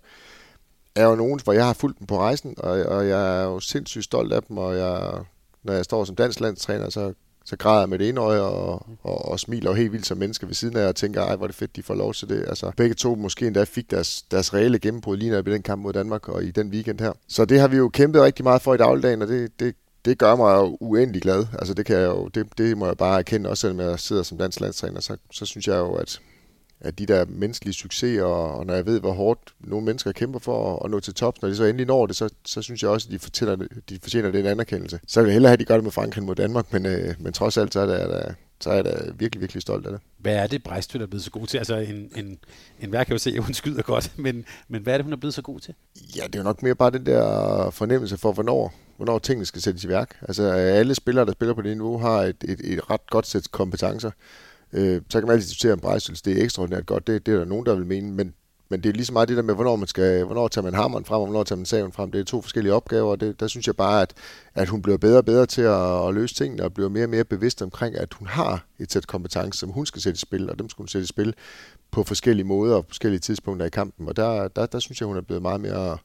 er 0.95 1.05
jo 1.05 1.15
nogen, 1.15 1.39
hvor 1.43 1.53
jeg 1.53 1.65
har 1.65 1.73
fulgt 1.73 1.99
dem 1.99 2.07
på 2.07 2.17
rejsen, 2.17 2.55
og, 2.57 2.71
og 2.71 3.07
jeg 3.07 3.41
er 3.41 3.43
jo 3.43 3.59
sindssygt 3.59 4.03
stolt 4.03 4.33
af 4.33 4.43
dem, 4.43 4.57
og 4.57 4.77
jeg, 4.77 5.23
når 5.63 5.73
jeg 5.73 5.85
står 5.85 6.05
som 6.05 6.15
dansk 6.15 6.39
landstræner, 6.39 6.89
så, 6.89 7.13
så 7.47 7.55
græder 7.57 7.79
jeg 7.79 7.89
med 7.89 7.99
det 7.99 8.09
ene 8.09 8.21
øje 8.21 8.41
og, 8.41 8.85
og, 9.03 9.25
og 9.25 9.39
smiler 9.39 9.73
helt 9.73 9.91
vildt 9.91 10.05
som 10.05 10.17
mennesker 10.17 10.47
ved 10.47 10.53
siden 10.53 10.77
af, 10.77 10.87
og 10.87 10.95
tænker, 10.95 11.21
ej, 11.21 11.35
hvor 11.35 11.45
er 11.45 11.47
det 11.47 11.55
fedt, 11.55 11.75
de 11.75 11.83
får 11.83 11.95
lov 11.95 12.13
til 12.13 12.29
det. 12.29 12.45
Altså, 12.47 12.71
begge 12.77 12.95
to 12.95 13.15
måske 13.15 13.47
endda 13.47 13.63
fik 13.63 13.91
deres, 13.91 14.21
deres 14.31 14.53
reelle 14.53 14.79
gennembrud 14.79 15.17
lige 15.17 15.31
når 15.31 15.37
i 15.37 15.41
den 15.41 15.61
kamp 15.61 15.81
mod 15.81 15.93
Danmark 15.93 16.29
og 16.29 16.43
i 16.43 16.51
den 16.51 16.69
weekend 16.69 16.99
her. 16.99 17.13
Så 17.27 17.45
det 17.45 17.59
har 17.59 17.67
vi 17.67 17.77
jo 17.77 17.89
kæmpet 17.89 18.21
rigtig 18.21 18.43
meget 18.43 18.61
for 18.61 18.73
i 18.73 18.77
dagligdagen, 18.77 19.21
og 19.21 19.27
det, 19.27 19.59
det, 19.59 19.75
det 20.05 20.17
gør 20.17 20.35
mig 20.35 20.55
jo 20.55 20.77
uendelig 20.79 21.21
glad. 21.21 21.45
Altså 21.59 21.73
det, 21.73 21.85
kan 21.85 21.95
jeg 21.95 22.07
jo, 22.07 22.27
det, 22.27 22.47
det 22.57 22.77
må 22.77 22.85
jeg 22.85 22.97
bare 22.97 23.19
erkende, 23.19 23.49
også 23.49 23.61
selvom 23.61 23.79
jeg 23.79 23.99
sidder 23.99 24.23
som 24.23 24.37
dansk 24.37 24.59
landstræner, 24.59 24.99
så, 24.99 25.17
så 25.31 25.45
synes 25.45 25.67
jeg 25.67 25.77
jo, 25.77 25.93
at 25.93 26.19
at 26.81 26.99
de 26.99 27.05
der 27.05 27.25
menneskelige 27.25 27.73
succeser, 27.73 28.23
og, 28.23 28.65
når 28.65 28.73
jeg 28.73 28.85
ved, 28.85 28.99
hvor 28.99 29.11
hårdt 29.11 29.53
nogle 29.59 29.85
mennesker 29.85 30.11
kæmper 30.11 30.39
for 30.39 30.85
at, 30.85 30.91
nå 30.91 30.99
til 30.99 31.13
tops, 31.13 31.41
når 31.41 31.49
de 31.49 31.55
så 31.55 31.63
endelig 31.63 31.87
når 31.87 32.05
det, 32.05 32.15
så, 32.15 32.29
så 32.45 32.61
synes 32.61 32.83
jeg 32.83 32.89
også, 32.89 33.07
at 33.07 33.11
de 33.11 33.19
fortjener, 33.19 33.55
de 33.89 33.99
fortjener 34.01 34.31
den 34.31 34.45
anerkendelse. 34.45 34.99
Så 35.07 35.21
vil 35.21 35.27
jeg 35.27 35.33
hellere 35.33 35.49
have, 35.49 35.53
at 35.53 35.59
de 35.59 35.65
gør 35.65 35.75
det 35.75 35.83
med 35.83 35.91
Frankrig 35.91 36.23
mod 36.23 36.35
Danmark, 36.35 36.73
men, 36.73 36.85
øh, 36.85 37.15
men 37.19 37.33
trods 37.33 37.57
alt, 37.57 37.73
så 37.73 37.79
er, 37.79 37.85
det, 37.85 38.35
så 38.59 38.69
er 38.69 38.75
jeg 38.75 38.85
da 38.85 38.97
virkelig, 39.15 39.41
virkelig 39.41 39.61
stolt 39.61 39.85
af 39.85 39.91
det. 39.91 40.01
Hvad 40.17 40.35
er 40.35 40.47
det, 40.47 40.63
Brejstøt 40.63 41.01
er 41.01 41.07
blevet 41.07 41.23
så 41.23 41.31
god 41.31 41.47
til? 41.47 41.57
Altså, 41.57 41.75
en, 41.75 42.11
en, 42.15 42.39
en 42.79 42.91
værk 42.91 43.05
kan 43.05 43.13
jo 43.13 43.19
se, 43.19 43.29
at 43.29 43.43
hun 43.43 43.53
skyder 43.53 43.81
godt, 43.81 44.11
men, 44.25 44.45
men 44.67 44.81
hvad 44.81 44.93
er 44.93 44.97
det, 44.97 45.05
hun 45.05 45.13
er 45.13 45.17
blevet 45.17 45.33
så 45.33 45.41
god 45.41 45.59
til? 45.59 45.73
Ja, 46.15 46.23
det 46.23 46.35
er 46.35 46.39
jo 46.39 46.43
nok 46.43 46.63
mere 46.63 46.75
bare 46.75 46.91
den 46.91 47.05
der 47.05 47.69
fornemmelse 47.69 48.17
for, 48.17 48.31
hvornår, 48.31 48.73
hvornår 48.97 49.19
tingene 49.19 49.45
skal 49.45 49.61
sættes 49.61 49.83
i 49.83 49.87
værk. 49.87 50.17
Altså, 50.21 50.43
alle 50.51 50.95
spillere, 50.95 51.25
der 51.25 51.31
spiller 51.31 51.53
på 51.53 51.61
det 51.61 51.77
niveau, 51.77 51.97
har 51.97 52.21
et, 52.21 52.43
et, 52.43 52.59
et 52.63 52.89
ret 52.89 53.09
godt 53.09 53.27
sæt 53.27 53.51
kompetencer. 53.51 54.11
Øh, 54.73 55.01
så 55.09 55.19
kan 55.19 55.27
man 55.27 55.33
altid 55.35 55.47
diskutere, 55.47 55.73
om 55.73 55.79
Brejsels 55.79 56.21
det 56.21 56.39
er 56.39 56.43
ekstraordinært 56.43 56.85
godt. 56.85 57.07
Det, 57.07 57.25
det 57.25 57.33
er 57.33 57.37
der 57.37 57.45
nogen, 57.45 57.65
der 57.65 57.75
vil 57.75 57.85
mene, 57.85 58.11
men, 58.11 58.33
men 58.69 58.83
det 58.83 58.89
er 58.89 58.93
lige 58.93 59.05
så 59.05 59.13
meget 59.13 59.29
det 59.29 59.37
der 59.37 59.43
med, 59.43 59.55
hvornår, 59.55 59.75
man 59.75 59.87
skal, 59.87 60.23
hvornår 60.23 60.47
tager 60.47 60.63
man 60.63 60.73
hammeren 60.73 61.05
frem, 61.05 61.19
og 61.19 61.25
hvornår 61.25 61.43
tager 61.43 61.57
man 61.57 61.65
saven 61.65 61.91
frem. 61.91 62.11
Det 62.11 62.19
er 62.19 62.23
to 62.23 62.41
forskellige 62.41 62.73
opgaver, 62.73 63.11
og 63.11 63.19
det, 63.19 63.39
der 63.39 63.47
synes 63.47 63.67
jeg 63.67 63.75
bare, 63.75 64.01
at, 64.01 64.13
at 64.55 64.67
hun 64.67 64.81
bliver 64.81 64.97
bedre 64.97 65.17
og 65.17 65.25
bedre 65.25 65.45
til 65.45 65.61
at, 65.61 66.07
at 66.07 66.13
løse 66.13 66.35
tingene, 66.35 66.63
og 66.63 66.73
bliver 66.73 66.89
mere 66.89 67.05
og 67.05 67.09
mere 67.09 67.23
bevidst 67.23 67.61
omkring, 67.61 67.95
at 67.95 68.13
hun 68.13 68.27
har 68.27 68.65
et 68.79 68.91
sæt 68.91 69.07
kompetencer, 69.07 69.59
som 69.59 69.69
hun 69.69 69.85
skal 69.85 70.01
sætte 70.01 70.17
i 70.17 70.19
spil, 70.19 70.49
og 70.49 70.59
dem 70.59 70.69
skal 70.69 70.81
hun 70.81 70.87
sætte 70.87 71.03
i 71.03 71.07
spil 71.07 71.33
på 71.91 72.03
forskellige 72.03 72.45
måder 72.45 72.75
og 72.75 72.85
på 72.85 72.89
forskellige 72.89 73.19
tidspunkter 73.19 73.65
i 73.65 73.69
kampen. 73.69 74.07
Og 74.07 74.15
der, 74.15 74.47
der, 74.47 74.65
der 74.65 74.79
synes 74.79 75.01
jeg, 75.01 75.07
hun 75.07 75.17
er 75.17 75.21
blevet 75.21 75.41
meget 75.41 75.61
mere 75.61 75.97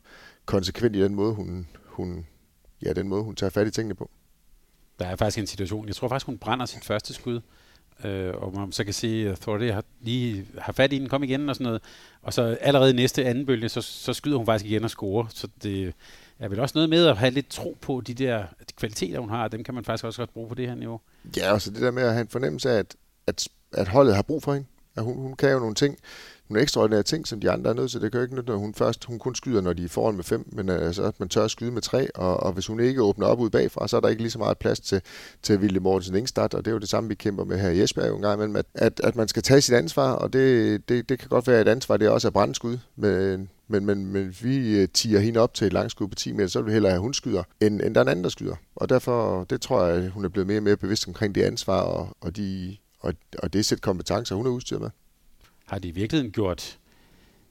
konsekvent 0.46 0.96
i 0.96 1.02
den 1.02 1.14
måde, 1.14 1.34
hun, 1.34 1.66
hun, 1.84 2.26
ja, 2.82 2.92
den 2.92 3.08
måde, 3.08 3.22
hun 3.22 3.36
tager 3.36 3.50
fat 3.50 3.66
i 3.66 3.70
tingene 3.70 3.94
på. 3.94 4.10
Der 4.98 5.06
er 5.06 5.16
faktisk 5.16 5.38
en 5.38 5.46
situation, 5.46 5.86
jeg 5.86 5.96
tror 5.96 6.08
faktisk, 6.08 6.26
hun 6.26 6.38
brænder 6.38 6.66
sit 6.66 6.84
første 6.84 7.14
skud, 7.14 7.40
øh, 8.04 8.34
og 8.34 8.54
man 8.54 8.72
så 8.72 8.84
kan 8.84 8.94
se, 8.94 9.28
at 9.28 9.38
Thorpe 9.40 9.72
har 9.72 9.84
lige 10.00 10.46
har 10.58 10.72
fat 10.72 10.92
i 10.92 10.98
den, 10.98 11.08
kom 11.08 11.22
igen 11.22 11.48
og 11.48 11.54
sådan 11.54 11.64
noget. 11.64 11.82
Og 12.22 12.32
så 12.32 12.58
allerede 12.60 12.94
næste 12.94 13.24
anden 13.24 13.46
bølge, 13.46 13.68
så, 13.68 13.80
så 13.80 14.12
skyder 14.12 14.36
hun 14.36 14.46
faktisk 14.46 14.70
igen 14.70 14.84
og 14.84 14.90
scorer. 14.90 15.26
Så 15.30 15.48
det 15.62 15.92
er 16.38 16.48
vel 16.48 16.60
også 16.60 16.72
noget 16.74 16.90
med 16.90 17.06
at 17.06 17.16
have 17.16 17.30
lidt 17.30 17.48
tro 17.48 17.76
på 17.80 18.02
de 18.06 18.14
der 18.14 18.38
de 18.60 18.74
kvaliteter, 18.76 19.18
hun 19.18 19.28
har. 19.28 19.48
Dem 19.48 19.64
kan 19.64 19.74
man 19.74 19.84
faktisk 19.84 20.04
også 20.04 20.20
godt 20.20 20.32
bruge 20.32 20.48
på 20.48 20.54
det 20.54 20.68
her 20.68 20.74
niveau. 20.74 21.00
Ja, 21.36 21.52
og 21.52 21.62
så 21.62 21.70
det 21.70 21.80
der 21.80 21.90
med 21.90 22.02
at 22.02 22.12
have 22.12 22.20
en 22.20 22.28
fornemmelse 22.28 22.70
af, 22.70 22.78
at, 22.78 22.96
at, 23.26 23.48
at 23.72 23.88
holdet 23.88 24.14
har 24.14 24.22
brug 24.22 24.42
for 24.42 24.52
hende. 24.52 24.66
At 24.96 25.04
hun, 25.04 25.16
hun 25.16 25.36
kan 25.36 25.50
jo 25.50 25.58
nogle 25.58 25.74
ting, 25.74 25.98
nogle 26.48 26.62
ekstraordinære 26.62 27.02
ting, 27.02 27.26
som 27.26 27.40
de 27.40 27.50
andre 27.50 27.70
er 27.70 27.74
nødt 27.74 27.90
til. 27.90 28.00
Det 28.00 28.12
kan 28.12 28.18
jo 28.18 28.22
ikke 28.22 28.34
nytte, 28.34 28.50
når 28.50 28.56
hun 28.56 28.74
først 28.74 29.04
hun 29.04 29.18
kun 29.18 29.34
skyder, 29.34 29.60
når 29.60 29.72
de 29.72 29.84
er 29.84 29.88
foran 29.88 30.14
med 30.14 30.24
fem, 30.24 30.48
men 30.52 30.68
øh, 30.68 30.86
altså, 30.86 31.02
at 31.02 31.20
man 31.20 31.28
tør 31.28 31.44
at 31.44 31.50
skyde 31.50 31.70
med 31.70 31.82
tre, 31.82 32.16
og, 32.16 32.36
og 32.42 32.52
hvis 32.52 32.66
hun 32.66 32.80
ikke 32.80 33.02
åbner 33.02 33.26
op 33.26 33.40
ud 33.40 33.50
bagfra, 33.50 33.88
så 33.88 33.96
er 33.96 34.00
der 34.00 34.08
ikke 34.08 34.22
lige 34.22 34.30
så 34.30 34.38
meget 34.38 34.58
plads 34.58 34.80
til, 34.80 35.00
til 35.42 35.60
Ville 35.60 35.80
Mortensen 35.80 36.16
Ingstad, 36.16 36.54
og 36.54 36.64
det 36.64 36.70
er 36.70 36.72
jo 36.72 36.78
det 36.78 36.88
samme, 36.88 37.08
vi 37.08 37.14
kæmper 37.14 37.44
med 37.44 37.58
her 37.58 37.70
i 37.70 37.82
Esbjerg 37.82 38.08
jo 38.08 38.16
en 38.16 38.22
gang 38.22 38.34
imellem, 38.34 38.56
at, 38.56 38.66
at, 38.74 39.00
at 39.04 39.16
man 39.16 39.28
skal 39.28 39.42
tage 39.42 39.60
sit 39.60 39.74
ansvar, 39.74 40.12
og 40.12 40.32
det, 40.32 40.88
det, 40.88 41.08
det 41.08 41.18
kan 41.18 41.28
godt 41.28 41.46
være 41.46 41.60
et 41.60 41.68
ansvar, 41.68 41.96
det 41.96 42.06
er 42.06 42.10
også 42.10 42.28
at 42.28 42.32
brændskud, 42.32 42.78
men, 42.96 43.50
men, 43.68 43.86
men, 43.86 44.06
men 44.06 44.36
vi 44.42 44.80
øh, 44.80 44.88
tiger 44.94 45.20
hende 45.20 45.40
op 45.40 45.54
til 45.54 45.66
et 45.66 45.72
langskud 45.72 46.08
på 46.08 46.14
10 46.14 46.32
meter, 46.32 46.48
så 46.48 46.58
vil 46.58 46.66
vi 46.66 46.72
hellere 46.72 46.90
have, 46.90 46.96
at 46.96 47.02
hun 47.02 47.14
skyder, 47.14 47.42
end, 47.60 47.80
end 47.82 47.94
der 47.94 48.00
er 48.00 48.04
en 48.04 48.08
anden, 48.08 48.24
der 48.24 48.30
skyder. 48.30 48.54
Og 48.76 48.88
derfor, 48.88 49.44
det 49.44 49.60
tror 49.60 49.84
jeg, 49.84 50.08
hun 50.08 50.24
er 50.24 50.28
blevet 50.28 50.46
mere 50.46 50.58
og 50.58 50.62
mere 50.62 50.76
bevidst 50.76 51.08
omkring 51.08 51.34
det 51.34 51.42
ansvar, 51.42 51.80
og, 51.80 52.16
og, 52.20 52.36
de, 52.36 52.76
og, 53.00 53.14
og 53.38 53.52
det 53.52 53.64
sæt 53.64 53.80
kompetencer, 53.80 54.34
hun 54.34 54.46
er 54.46 54.50
udstyret 54.50 54.82
med. 54.82 54.90
Har 55.72 55.78
de 55.78 55.88
i 55.88 55.90
virkeligheden 55.90 56.32
gjort 56.32 56.78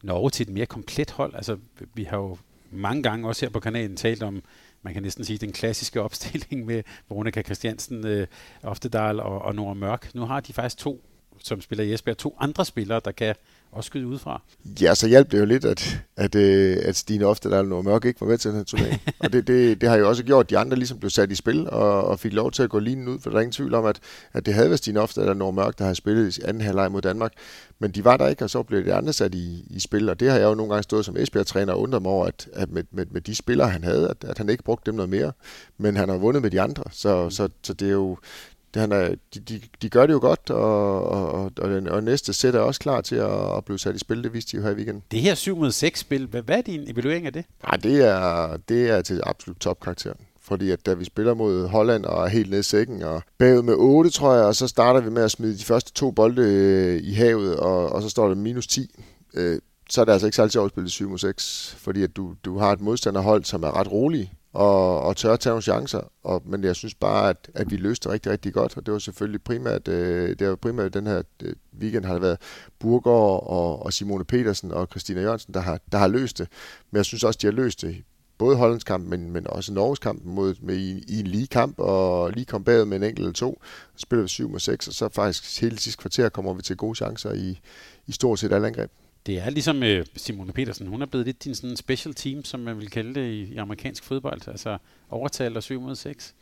Norge 0.04 0.30
til 0.30 0.48
et 0.48 0.54
mere 0.54 0.66
komplet 0.66 1.12
hold. 1.12 1.36
Altså, 1.36 1.58
vi 1.94 2.04
har 2.04 2.18
jo 2.18 2.38
mange 2.72 3.04
gange 3.04 3.28
også 3.28 3.46
her 3.46 3.52
på 3.52 3.60
kanalen 3.60 3.98
talt 3.98 4.24
om, 4.24 4.44
man 4.82 4.94
kan 4.94 5.04
næsten 5.04 5.26
sige, 5.26 5.38
den 5.38 5.52
klassiske 5.52 6.02
opstilling 6.02 6.66
med 6.66 6.84
Veronica 7.10 7.42
Christiansen, 7.42 8.08
øh, 8.08 8.28
Oftedal 8.64 9.20
og, 9.20 9.42
og 9.42 9.56
Nora 9.56 9.74
Mørk. 9.74 10.16
Nu 10.16 10.26
har 10.26 10.40
de 10.40 10.54
faktisk 10.54 10.78
to, 10.78 11.04
som 11.44 11.62
spiller 11.62 11.86
i 11.86 11.94
Esbjerg, 11.94 12.18
to 12.18 12.38
andre 12.40 12.66
spillere, 12.66 13.02
der 13.06 13.12
kan 13.12 13.36
også 13.72 13.88
skyde 13.88 14.08
udefra. 14.08 14.42
Ja, 14.82 14.96
så 14.96 15.08
hjalp 15.08 15.32
det 15.32 15.40
jo 15.40 15.46
lidt, 15.46 15.66
at, 15.66 16.02
at, 16.16 16.36
øh, 16.36 16.78
at 16.82 16.96
Stine 16.96 17.26
ofte 17.26 17.50
der 17.50 17.64
noget 17.64 17.86
mørk 17.86 18.06
ikke 18.06 18.22
var 18.22 18.28
med 18.28 18.38
til 18.38 18.50
den 18.50 18.58
her 18.58 18.64
turnering. 18.64 19.02
og 19.20 19.34
det, 19.34 19.48
det, 19.48 19.82
det, 19.82 19.90
har 19.90 19.98
jo 19.98 20.10
også 20.10 20.24
gjort, 20.24 20.46
at 20.46 20.50
de 20.50 20.58
andre 20.58 20.78
ligesom 20.78 21.00
blev 21.00 21.10
sat 21.10 21.32
i 21.32 21.36
spil 21.36 21.70
og, 21.70 22.04
og 22.04 22.20
fik 22.20 22.34
lov 22.34 22.52
til 22.52 22.64
at 22.64 22.70
gå 22.70 22.80
lige 22.80 23.10
ud, 23.10 23.20
for 23.20 23.30
der 23.30 23.38
er 23.38 23.42
ingen 23.42 23.52
tvivl 23.52 23.74
om, 23.74 23.86
at, 23.86 24.00
at 24.34 24.46
det 24.46 24.54
havde 24.54 24.70
været 24.70 24.80
Stine 24.80 25.00
ofte 25.00 25.22
der 25.22 25.34
noget 25.34 25.56
mørk, 25.56 25.80
der 25.80 25.86
har 25.86 25.94
spillet 25.94 26.38
i 26.38 26.42
anden 26.42 26.62
halvleg 26.62 26.92
mod 26.92 27.02
Danmark. 27.02 27.34
Men 27.80 27.92
de 27.92 28.06
var 28.06 28.18
der 28.18 28.28
ikke, 28.28 28.44
og 28.44 28.50
så 28.50 28.64
blev 28.64 28.86
de 28.86 28.94
andre 28.94 29.14
sat 29.14 29.36
i, 29.36 29.66
i 29.70 29.80
spil, 29.80 30.10
og 30.10 30.20
det 30.20 30.30
har 30.30 30.38
jeg 30.38 30.46
jo 30.46 30.56
nogle 30.56 30.72
gange 30.72 30.84
stået 30.84 31.06
som 31.06 31.18
Esbjerg-træner 31.18 31.74
og 31.74 31.82
undret 31.82 32.02
mig 32.02 32.12
over, 32.12 32.26
at, 32.26 32.50
at 32.54 32.72
med, 32.72 32.84
med, 32.92 33.06
med, 33.12 33.22
de 33.22 33.36
spillere, 33.36 33.70
han 33.70 33.84
havde, 33.84 34.10
at, 34.10 34.30
at 34.30 34.38
han 34.38 34.50
ikke 34.50 34.64
brugte 34.64 34.92
dem 34.92 34.96
noget 34.96 35.10
mere, 35.10 35.32
men 35.78 35.96
han 35.96 36.10
har 36.10 36.18
vundet 36.18 36.42
med 36.42 36.52
de 36.52 36.62
andre, 36.62 36.84
så, 36.92 37.30
så, 37.30 37.50
så 37.64 37.74
det 37.74 37.88
er 37.88 37.92
jo 37.92 38.18
det, 38.51 38.51
han 38.76 38.92
er, 38.92 39.16
de, 39.34 39.40
de, 39.40 39.62
de 39.82 39.90
gør 39.90 40.06
det 40.06 40.14
jo 40.14 40.20
godt, 40.20 40.50
og, 40.50 41.04
og, 41.04 41.52
og, 41.58 41.70
den, 41.70 41.88
og 41.88 42.04
næste 42.04 42.34
sæt 42.34 42.56
er 42.56 42.60
også 42.60 42.80
klar 42.80 43.02
til 43.02 43.16
at, 43.16 43.58
at 43.58 43.66
blive 43.66 43.80
sat 43.80 43.96
i 43.96 44.00
spil. 44.00 44.24
Det 44.24 44.34
viste 44.34 44.52
de 44.52 44.58
jo 44.58 44.64
her 44.64 44.72
i 44.72 44.76
weekenden. 44.76 45.04
Det 45.12 45.22
her 45.22 45.36
7 45.36 45.58
mod 45.58 45.72
6 45.72 46.00
spil, 46.00 46.26
hvad, 46.28 46.42
hvad 46.42 46.58
er 46.58 46.62
din 46.62 46.92
evaluering 46.92 47.26
af 47.26 47.34
det? 47.34 47.46
Nej, 47.64 47.78
det 47.78 48.08
er, 48.08 48.58
det 48.70 48.90
er 48.90 49.02
til 49.02 49.22
absolut 49.26 49.58
topkarakteren. 49.58 50.18
Fordi 50.42 50.72
at 50.72 50.86
da 50.86 50.94
vi 50.94 51.06
spiller 51.06 51.34
mod 51.34 51.68
Holland 51.68 52.06
og 52.06 52.24
er 52.24 52.28
helt 52.28 52.50
nede 52.50 52.60
i 52.60 52.64
sækken 52.64 53.02
og 53.02 53.22
bagud 53.38 53.62
med 53.62 53.74
8, 53.78 54.10
tror 54.10 54.34
jeg, 54.34 54.46
og 54.46 54.56
så 54.56 54.68
starter 54.68 55.02
vi 55.02 55.10
med 55.10 55.24
at 55.24 55.32
smide 55.32 55.58
de 55.58 55.64
første 55.64 55.94
to 55.94 56.12
bolde 56.12 56.42
øh, 56.42 57.02
i 57.04 57.14
havet, 57.14 57.56
og, 57.56 57.90
og 57.90 58.02
så 58.02 58.10
står 58.10 58.28
der 58.28 58.36
minus 58.36 58.68
10. 58.68 58.96
Øh, 59.34 59.60
så 59.90 60.02
er 60.02 60.06
det 60.06 60.12
altså 60.12 60.28
ikke 60.28 60.36
særlig 60.36 60.52
sjovt 60.52 60.66
at 60.66 60.72
spille 60.72 60.90
7 60.90 61.10
mod 61.10 61.18
6, 61.18 61.76
fordi 61.78 62.04
at 62.04 62.16
du, 62.16 62.34
du 62.46 62.58
har 62.58 62.72
et 62.72 62.82
modstanderhold, 62.82 63.44
som 63.44 63.64
er 63.64 63.80
ret 63.80 63.92
rolig, 63.92 64.34
og, 64.54 65.02
og 65.02 65.18
tør 65.18 65.34
at 65.34 65.40
tage 65.40 65.52
nogle 65.52 65.62
chancer. 65.62 66.02
Og, 66.24 66.42
men 66.46 66.64
jeg 66.64 66.76
synes 66.76 66.96
bare, 66.96 67.30
at, 67.30 67.50
at 67.54 67.72
vi 67.72 67.76
løste 67.76 68.10
rigtig, 68.10 68.32
rigtig 68.32 68.54
godt, 68.54 68.78
og 68.78 68.86
det 68.86 68.92
var 68.92 69.00
selvfølgelig 69.00 69.44
primært, 69.44 69.88
øh, 69.88 70.40
det 70.40 70.50
var 70.50 70.56
primært 70.56 70.94
den 70.94 71.08
her 71.08 71.22
øh, 71.44 71.54
weekend 71.80 72.06
har 72.06 72.14
det 72.14 72.22
været 72.22 72.38
Burgård 72.80 73.44
og, 73.48 73.86
og 73.86 73.94
Simone 73.94 74.26
Petersen 74.26 74.72
og 74.72 74.88
Christina 74.92 75.22
Jørgensen, 75.22 75.54
der 75.54 75.60
har, 75.60 75.80
der 75.92 75.98
har 75.98 76.08
løst 76.08 76.38
det. 76.38 76.48
Men 76.92 76.98
jeg 76.98 77.06
synes 77.06 77.24
også, 77.24 77.40
de 77.42 77.48
har 77.48 77.52
løst 77.52 77.82
det 77.82 78.04
både 78.38 78.56
Hollands 78.56 78.84
kamp, 78.84 79.08
men, 79.08 79.32
men 79.32 79.48
også 79.48 79.74
Norges 79.74 80.00
kamp 80.00 80.22
mod, 80.26 80.56
med, 80.62 80.76
i, 80.76 81.04
i 81.08 81.20
en 81.20 81.28
lige 81.28 81.48
kamp, 81.48 81.80
og 81.80 82.32
lige 82.32 82.46
kom 82.46 82.64
bagud 82.64 82.86
med 82.86 82.98
en 82.98 83.04
enkelt 83.04 83.20
eller 83.20 83.34
to. 83.34 83.62
Så 83.96 84.02
spiller 84.02 84.24
vi 84.24 84.30
7 84.30 84.50
mod 84.50 84.60
6, 84.60 84.88
og 84.88 84.94
så 84.94 85.10
faktisk 85.10 85.62
hele 85.62 85.80
sidste 85.80 86.02
kvarter 86.02 86.30
kommer 86.30 86.54
vi 86.54 86.62
til 86.62 86.78
gode 86.78 86.96
chancer 86.96 87.34
i, 87.34 87.60
i 88.08 88.12
stort 88.12 88.40
set 88.40 88.54
alle 88.54 88.68
angreb. 88.68 88.92
Det 89.26 89.38
er 89.38 89.50
ligesom 89.50 89.84
øh, 89.84 90.06
Simone 90.16 90.54
Petersen. 90.54 90.88
Hun 90.88 91.02
er 91.02 91.06
blevet 91.06 91.26
lidt 91.26 91.44
din 91.44 91.56
sådan 91.56 91.78
special 91.78 92.14
team, 92.14 92.44
som 92.44 92.60
man 92.60 92.80
vil 92.80 92.90
kalde 92.90 93.16
det 93.16 93.32
i, 93.32 93.54
i 93.54 93.58
amerikansk 93.58 94.04
fodbold. 94.04 94.48
Altså 94.48 94.78
overtalt 95.10 95.58
og 95.58 95.64
7 95.64 95.82
mod 95.82 95.96
6. 95.96 96.36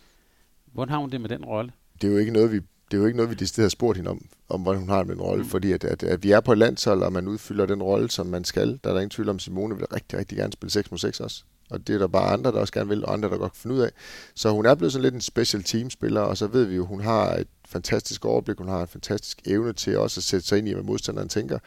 Hvordan 0.73 0.91
har 0.91 0.97
hun 0.97 1.09
det 1.09 1.21
med 1.21 1.29
den 1.29 1.45
rolle? 1.45 1.71
Det 2.01 2.07
er 2.07 2.11
jo 2.11 2.17
ikke 2.17 2.31
noget, 2.31 2.51
vi 2.51 2.59
det 2.91 2.97
er 2.97 3.01
jo 3.01 3.05
ikke 3.05 3.17
noget, 3.17 3.29
vi 3.29 3.35
decideret 3.35 3.65
har 3.65 3.69
spurgt 3.69 3.97
hende 3.97 4.11
om, 4.11 4.25
om 4.49 4.61
hvordan 4.61 4.79
hun 4.79 4.89
har 4.89 5.03
med 5.03 5.15
den 5.15 5.21
rolle, 5.21 5.43
mm. 5.43 5.49
fordi 5.49 5.71
at, 5.71 5.83
at, 5.83 6.03
at, 6.03 6.23
vi 6.23 6.31
er 6.31 6.39
på 6.39 6.51
et 6.51 6.57
landshold, 6.57 7.03
og 7.03 7.13
man 7.13 7.27
udfylder 7.27 7.65
den 7.65 7.83
rolle, 7.83 8.11
som 8.11 8.27
man 8.27 8.43
skal. 8.43 8.79
Der 8.83 8.89
er 8.89 8.93
der 8.93 8.99
ingen 8.99 9.09
tvivl 9.09 9.29
om, 9.29 9.39
Simone 9.39 9.75
vil 9.75 9.85
rigtig, 9.85 10.19
rigtig 10.19 10.37
gerne 10.37 10.53
spille 10.53 10.71
6 10.71 10.91
mod 10.91 10.97
6 10.97 11.19
også. 11.19 11.43
Og 11.69 11.87
det 11.87 11.95
er 11.95 11.99
der 11.99 12.07
bare 12.07 12.33
andre, 12.33 12.51
der 12.51 12.59
også 12.59 12.73
gerne 12.73 12.89
vil, 12.89 13.05
og 13.05 13.13
andre, 13.13 13.29
der 13.29 13.37
godt 13.37 13.51
kan 13.51 13.59
finde 13.59 13.75
ud 13.75 13.81
af. 13.81 13.89
Så 14.35 14.51
hun 14.51 14.65
er 14.65 14.75
blevet 14.75 14.93
sådan 14.93 15.03
lidt 15.03 15.13
en 15.13 15.21
special 15.21 15.63
team-spiller, 15.63 16.21
og 16.21 16.37
så 16.37 16.47
ved 16.47 16.65
vi 16.65 16.75
jo, 16.75 16.85
hun 16.85 17.01
har 17.01 17.33
et 17.33 17.47
fantastisk 17.67 18.25
overblik, 18.25 18.57
hun 18.57 18.67
har 18.67 18.81
en 18.81 18.87
fantastisk 18.87 19.41
evne 19.45 19.73
til 19.73 19.97
også 19.97 20.19
at 20.19 20.23
sætte 20.23 20.47
sig 20.47 20.57
ind 20.57 20.67
i, 20.67 20.73
hvad 20.73 20.83
modstanderen 20.83 21.29
tænker. 21.29 21.59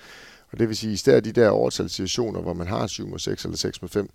Og 0.53 0.59
det 0.59 0.69
vil 0.69 0.77
sige, 0.77 0.91
at 0.91 0.95
i 0.95 0.97
stedet 0.97 1.25
de 1.25 1.33
der 1.33 1.49
overtalssituationer, 1.49 2.41
hvor 2.41 2.53
man 2.53 2.67
har 2.67 2.87
7 2.87 3.09
mod 3.09 3.19
6 3.19 3.45
eller 3.45 3.57
6 3.57 3.83
mod 3.83 3.89
5, 3.89 4.11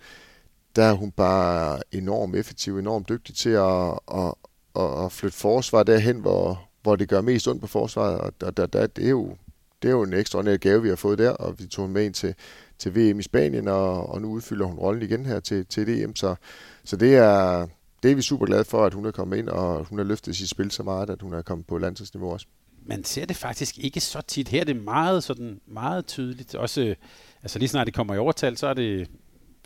der 0.76 0.84
er 0.84 0.94
hun 0.94 1.12
bare 1.12 1.80
enormt 1.92 2.36
effektiv, 2.36 2.78
enormt 2.78 3.10
dygtig 3.10 3.36
til 3.36 3.50
at, 3.50 4.00
at, 4.14 4.34
at, 4.76 5.06
at 5.06 5.12
flytte 5.12 5.38
forsvar 5.38 5.84
derhen, 5.84 6.20
hvor, 6.20 6.70
hvor 6.84 6.96
det 6.96 7.10
gør 7.10 7.22
mest 7.22 7.48
ondt 7.48 7.62
på 7.62 7.68
forsvaret. 7.68 8.18
Og 8.18 8.34
der, 8.42 8.52
der, 8.52 8.66
der, 8.66 8.88
det, 8.88 9.06
er 9.06 9.10
jo, 9.10 9.36
det 9.82 9.88
er 9.88 9.92
jo 9.92 10.04
en 10.04 10.14
ekstraordinær 10.14 10.58
gave, 10.58 10.82
vi 10.82 10.90
har 10.90 10.96
fået 10.96 11.20
der, 11.20 11.30
og 11.30 11.60
vi 11.60 11.68
tog 11.68 11.90
med 11.90 12.06
ind 12.06 12.14
til, 12.14 12.36
til 12.80 12.96
VM 12.96 13.20
i 13.20 13.24
Spanien, 13.24 13.68
og, 13.68 14.10
og 14.10 14.22
nu 14.22 14.32
udfylder 14.32 14.66
hun 14.66 14.78
rollen 14.78 15.04
igen 15.04 15.26
her 15.26 15.40
til, 15.40 15.66
til 15.66 15.88
DM. 15.88 16.16
Så, 16.16 16.36
så 16.84 16.96
det 16.96 17.16
er, 17.16 17.68
det 18.04 18.12
er 18.12 18.16
vi 18.16 18.22
super 18.22 18.46
glade 18.46 18.66
for, 18.66 18.86
at 18.86 18.94
hun 18.94 19.06
er 19.06 19.12
kommet 19.12 19.38
ind, 19.38 19.50
og 19.50 19.86
hun 19.86 20.00
har 20.00 20.06
løftet 20.06 20.36
sit 20.36 20.50
spil 20.50 20.72
så 20.72 20.84
meget, 20.84 21.10
at 21.10 21.22
hun 21.22 21.34
er 21.34 21.42
kommet 21.42 21.68
på 21.68 21.78
landsholdsniveau 21.78 22.32
også 22.32 22.48
man 22.88 23.04
ser 23.04 23.26
det 23.26 23.36
faktisk 23.36 23.78
ikke 23.80 24.00
så 24.00 24.22
tit. 24.22 24.48
Her 24.48 24.62
er 24.62 24.66
det 24.66 24.76
meget, 24.76 25.24
sådan, 25.24 25.62
meget 25.68 26.06
tydeligt. 26.06 26.56
Også, 26.56 26.82
øh, 26.82 26.96
altså 27.44 27.60
lige 27.60 27.70
snart 27.70 27.88
det 27.88 27.94
kommer 27.96 28.16
i 28.16 28.18
overtal, 28.18 28.58
så 28.58 28.68
er 28.68 28.74
det, 28.74 29.10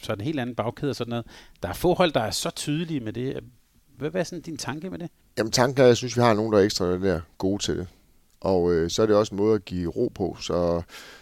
så 0.01 0.11
er 0.11 0.15
det 0.15 0.21
en 0.21 0.25
helt 0.25 0.39
anden 0.39 0.55
bagkæde 0.55 0.89
og 0.89 0.95
sådan 0.95 1.09
noget. 1.09 1.25
Der 1.63 1.69
er 1.69 1.73
forhold, 1.73 2.11
der 2.11 2.21
er 2.21 2.31
så 2.31 2.49
tydelige 2.49 2.99
med 2.99 3.13
det. 3.13 3.39
Hvad, 3.97 4.09
hvad 4.09 4.21
er 4.21 4.25
sådan 4.25 4.41
din 4.41 4.57
tanke 4.57 4.89
med 4.89 4.99
det? 4.99 5.09
Jamen 5.37 5.51
tanken 5.51 5.81
er, 5.81 5.83
at 5.83 5.87
jeg 5.87 5.97
synes, 5.97 6.17
vi 6.17 6.21
har 6.21 6.33
nogen, 6.33 6.53
der 6.53 6.59
er 6.59 6.63
ekstra 6.63 6.85
der 6.85 7.21
gode 7.37 7.63
til 7.63 7.77
det. 7.77 7.87
Og 8.41 8.73
øh, 8.73 8.89
så 8.89 9.01
er 9.01 9.05
det 9.05 9.15
også 9.15 9.35
en 9.35 9.37
måde 9.37 9.55
at 9.55 9.65
give 9.65 9.89
ro 9.89 10.11
på. 10.15 10.37
Så, 10.41 10.81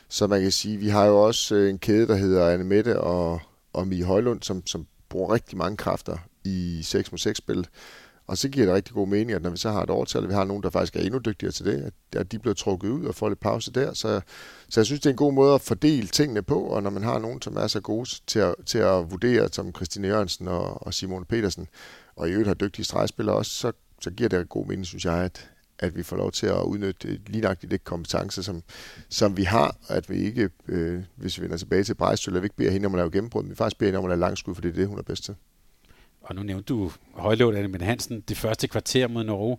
så 0.10 0.28
man 0.28 0.42
kan 0.42 0.52
sige, 0.52 0.78
vi 0.78 0.90
har 0.90 1.06
jo 1.06 1.26
også 1.26 1.56
øh, 1.56 1.70
en 1.70 1.80
kæde, 1.80 2.08
der 2.08 2.16
hedder 2.16 2.50
Anne 2.50 2.64
Mette 2.64 3.00
og, 3.00 3.42
og 3.74 3.88
Mie 3.88 4.04
Højlund, 4.04 4.42
som, 4.42 4.68
som 4.68 4.88
bruger 5.10 5.34
rigtig 5.34 5.58
mange 5.58 5.78
kræfter 5.78 6.18
i 6.44 6.80
6 6.84 7.12
mod 7.12 7.20
6 7.20 7.38
spil 7.38 7.68
og 8.30 8.38
så 8.38 8.50
giver 8.50 8.66
det 8.66 8.76
rigtig 8.76 8.94
god 8.96 9.08
mening, 9.08 9.32
at 9.32 9.42
når 9.42 9.50
vi 9.50 9.58
så 9.58 9.72
har 9.72 9.84
et 9.84 9.90
overtal, 9.90 10.28
vi 10.28 10.34
har 10.34 10.44
nogen, 10.44 10.64
der 10.64 10.70
faktisk 10.70 10.96
er 10.96 11.00
endnu 11.00 11.20
dygtigere 11.20 11.52
til 11.52 11.66
det, 11.66 11.82
at, 11.82 12.20
at 12.20 12.32
de 12.32 12.40
bliver 12.40 12.54
trukket 12.54 12.90
ud 12.90 13.06
og 13.06 13.16
får 13.16 13.30
lidt 13.30 13.40
pause 13.40 13.72
der. 13.72 13.94
Så, 13.94 14.22
så 14.70 14.80
jeg 14.80 14.86
synes, 14.86 15.02
det 15.02 15.06
er 15.06 15.14
en 15.14 15.18
god 15.18 15.34
måde 15.34 15.54
at 15.54 15.62
fordele 15.62 16.08
tingene 16.08 16.42
på, 16.42 16.60
og 16.60 16.84
når 16.84 16.90
man 16.90 17.04
har 17.04 17.20
nogen, 17.20 17.42
som 17.42 17.58
er 17.58 17.68
så 17.68 17.80
gode 17.80 18.10
til 18.28 18.40
at, 18.40 18.56
til 18.66 18.78
at 18.78 19.12
vurdere, 19.12 19.50
som 19.52 19.76
Christine 19.76 20.08
Jørgensen 20.08 20.48
og, 20.48 20.88
og 20.88 20.94
Simon 20.94 21.26
Petersen, 21.26 21.68
og 22.16 22.28
i 22.28 22.32
øvrigt 22.32 22.48
har 22.48 22.54
dygtige 22.54 22.86
stregspillere 22.86 23.36
også, 23.36 23.52
så, 23.52 23.72
så 24.02 24.12
giver 24.12 24.30
det 24.30 24.50
god 24.50 24.66
mening, 24.66 24.86
synes 24.86 25.06
jeg, 25.06 25.18
at, 25.18 25.50
at 25.80 25.96
vi 25.96 26.04
får 26.04 26.16
lov 26.16 26.32
til 26.32 26.48
at 26.48 26.62
udnytte 26.62 27.20
lige 27.28 27.42
nøjagtigt 27.42 27.72
det 27.72 27.84
kompetence, 27.84 28.44
som, 28.44 28.64
som 29.10 29.38
vi 29.38 29.44
har, 29.44 29.76
at 29.88 30.10
vi 30.10 30.16
ikke, 30.16 30.50
øh, 30.68 31.04
hvis 31.16 31.38
vi 31.38 31.44
vender 31.44 31.58
tilbage 31.58 31.84
til 31.84 31.96
Brejstøl, 31.96 32.36
at 32.36 32.42
vi 32.42 32.46
ikke 32.46 32.56
beder 32.56 32.72
hende 32.72 32.86
om 32.86 32.94
at 32.94 32.98
lave 32.98 33.12
gennembrud, 33.12 33.44
men 33.44 33.50
vi 33.50 33.56
faktisk 33.56 33.78
beder 33.78 33.90
hende 33.90 34.00
om 34.00 34.06
at 34.06 34.10
lave 34.10 34.20
langskud, 34.20 34.56
for 34.56 34.62
det 34.62 34.70
er 34.70 34.74
det, 34.74 34.88
hun 34.88 34.98
er 34.98 35.04
bedst 35.04 35.24
til 35.24 35.36
og 36.22 36.36
nu 36.36 36.44
nævnte 36.44 36.74
du 36.74 36.92
Højlund 37.14 37.58
Anne 37.58 37.86
Hansen, 37.86 38.22
det 38.22 38.38
første 38.38 38.68
kvarter 38.68 39.08
mod 39.08 39.24
Norge, 39.24 39.58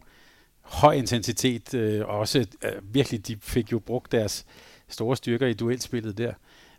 høj 0.60 0.94
intensitet, 0.94 1.74
øh, 1.74 2.00
og 2.00 2.18
også 2.18 2.38
øh, 2.38 2.72
virkelig, 2.94 3.26
de 3.26 3.36
fik 3.40 3.72
jo 3.72 3.78
brugt 3.78 4.12
deres 4.12 4.46
store 4.88 5.16
styrker 5.16 5.46
i 5.46 5.52
duelspillet 5.52 6.18
der. 6.18 6.32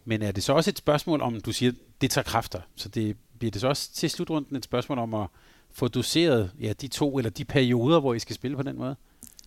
Men 0.06 0.22
er 0.22 0.32
det 0.32 0.44
så 0.44 0.54
også 0.54 0.70
et 0.70 0.78
spørgsmål 0.78 1.22
om, 1.22 1.41
du 1.41 1.52
siger, 1.52 1.72
det 2.02 2.12
tager 2.12 2.24
kræfter, 2.24 2.62
så 2.76 2.89
det 2.89 3.17
bliver 3.39 3.52
det 3.52 3.62
så 3.62 3.67
også 3.67 3.94
til 3.94 4.10
slutrunden 4.10 4.56
et 4.56 4.63
spørgsmål 4.63 5.00
om 5.00 5.13
at 5.13 5.28
få 5.72 5.88
doseret 5.88 6.52
ja, 6.60 6.74
de 6.74 6.88
to 6.88 7.17
eller 7.17 7.30
de 7.30 7.46
perioder, 7.46 8.00
hvor 8.00 8.13
I 8.13 8.20
skal 8.20 8.36
spille 8.36 8.58
på 8.58 8.63
den 8.63 8.78
måde? 8.78 8.96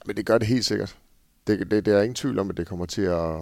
Men 0.07 0.17
det 0.17 0.27
gør 0.27 0.39
det 0.39 0.49
helt 0.49 0.65
sikkert. 0.65 0.97
Det, 1.47 1.71
det, 1.71 1.87
det 1.87 1.95
er 1.95 2.03
ingen 2.03 2.15
tvivl 2.15 2.39
om, 2.39 2.51
at 2.51 2.57
det 2.57 2.67
kommer 2.67 2.87
til 2.87 3.03
at, 3.03 3.41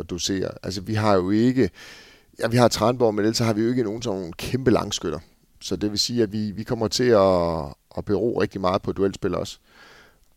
at 0.00 0.10
dosere. 0.10 0.50
Altså, 0.62 0.80
vi 0.80 0.94
har 0.94 1.14
jo 1.14 1.30
ikke... 1.30 1.70
Ja, 2.38 2.48
vi 2.48 2.56
har 2.56 2.68
Tranborg, 2.68 3.14
men 3.14 3.24
ellers 3.24 3.38
har 3.38 3.52
vi 3.52 3.62
jo 3.62 3.68
ikke 3.68 3.82
nogen 3.82 4.02
sådan 4.02 4.18
nogle 4.18 4.32
kæmpe 4.32 4.70
langskytter. 4.70 5.18
Så 5.64 5.76
det 5.76 5.90
vil 5.90 5.98
sige, 5.98 6.22
at 6.22 6.32
vi, 6.32 6.50
vi 6.50 6.62
kommer 6.62 6.88
til 6.88 7.04
at, 7.04 7.74
at 7.98 8.04
bero 8.04 8.40
rigtig 8.40 8.60
meget 8.60 8.82
på 8.82 8.92
duelspil 8.92 9.34
også. 9.34 9.58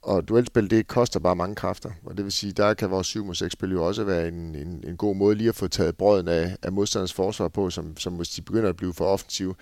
Og 0.01 0.27
duelspil, 0.27 0.69
det 0.69 0.87
koster 0.87 1.19
bare 1.19 1.35
mange 1.35 1.55
kræfter. 1.55 1.91
Og 2.05 2.17
det 2.17 2.25
vil 2.25 2.31
sige, 2.31 2.53
der 2.53 2.73
kan 2.73 2.91
vores 2.91 3.07
7 3.07 3.25
mod 3.25 3.35
6 3.35 3.53
spil 3.53 3.71
jo 3.71 3.85
også 3.85 4.03
være 4.03 4.27
en, 4.27 4.55
en, 4.55 4.83
en 4.87 4.97
god 4.97 5.15
måde 5.15 5.35
lige 5.35 5.49
at 5.49 5.55
få 5.55 5.67
taget 5.67 5.97
brøden 5.97 6.27
af, 6.27 6.57
af 6.63 6.71
modstanders 6.71 7.13
forsvar 7.13 7.47
på, 7.47 7.69
som, 7.69 7.97
som 7.97 8.13
hvis 8.13 8.29
de 8.29 8.41
begynder 8.41 8.69
at 8.69 8.75
blive 8.75 8.93
for 8.93 9.05
offensive. 9.05 9.55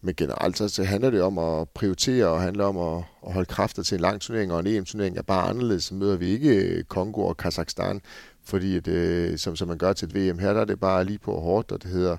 men 0.00 0.14
generelt 0.14 0.58
så, 0.58 0.68
så 0.68 0.84
handler 0.84 1.10
det 1.10 1.22
om 1.22 1.38
at 1.38 1.68
prioritere 1.68 2.26
og 2.26 2.42
handler 2.42 2.64
om 2.64 2.78
at, 2.78 3.04
at 3.26 3.32
holde 3.32 3.46
kræfter 3.46 3.82
til 3.82 3.94
en 3.94 4.00
lang 4.00 4.20
turnering, 4.20 4.52
og 4.52 4.60
en 4.60 4.66
EM-turnering 4.66 5.18
er 5.18 5.22
bare 5.22 5.48
anderledes. 5.48 5.84
Så 5.84 5.94
møder 5.94 6.16
vi 6.16 6.26
ikke 6.26 6.54
øh, 6.56 6.84
Kongo 6.84 7.20
og 7.26 7.36
Kazakhstan, 7.36 8.00
fordi 8.44 8.80
det, 8.80 8.92
øh, 8.92 9.38
som, 9.38 9.56
som 9.56 9.68
man 9.68 9.78
gør 9.78 9.92
til 9.92 10.08
et 10.08 10.14
VM. 10.14 10.38
Her 10.38 10.52
der 10.52 10.60
er 10.60 10.64
det 10.64 10.80
bare 10.80 11.04
lige 11.04 11.18
på 11.18 11.40
hårdt, 11.40 11.72
og 11.72 11.82
det 11.82 11.90
hedder, 11.90 12.16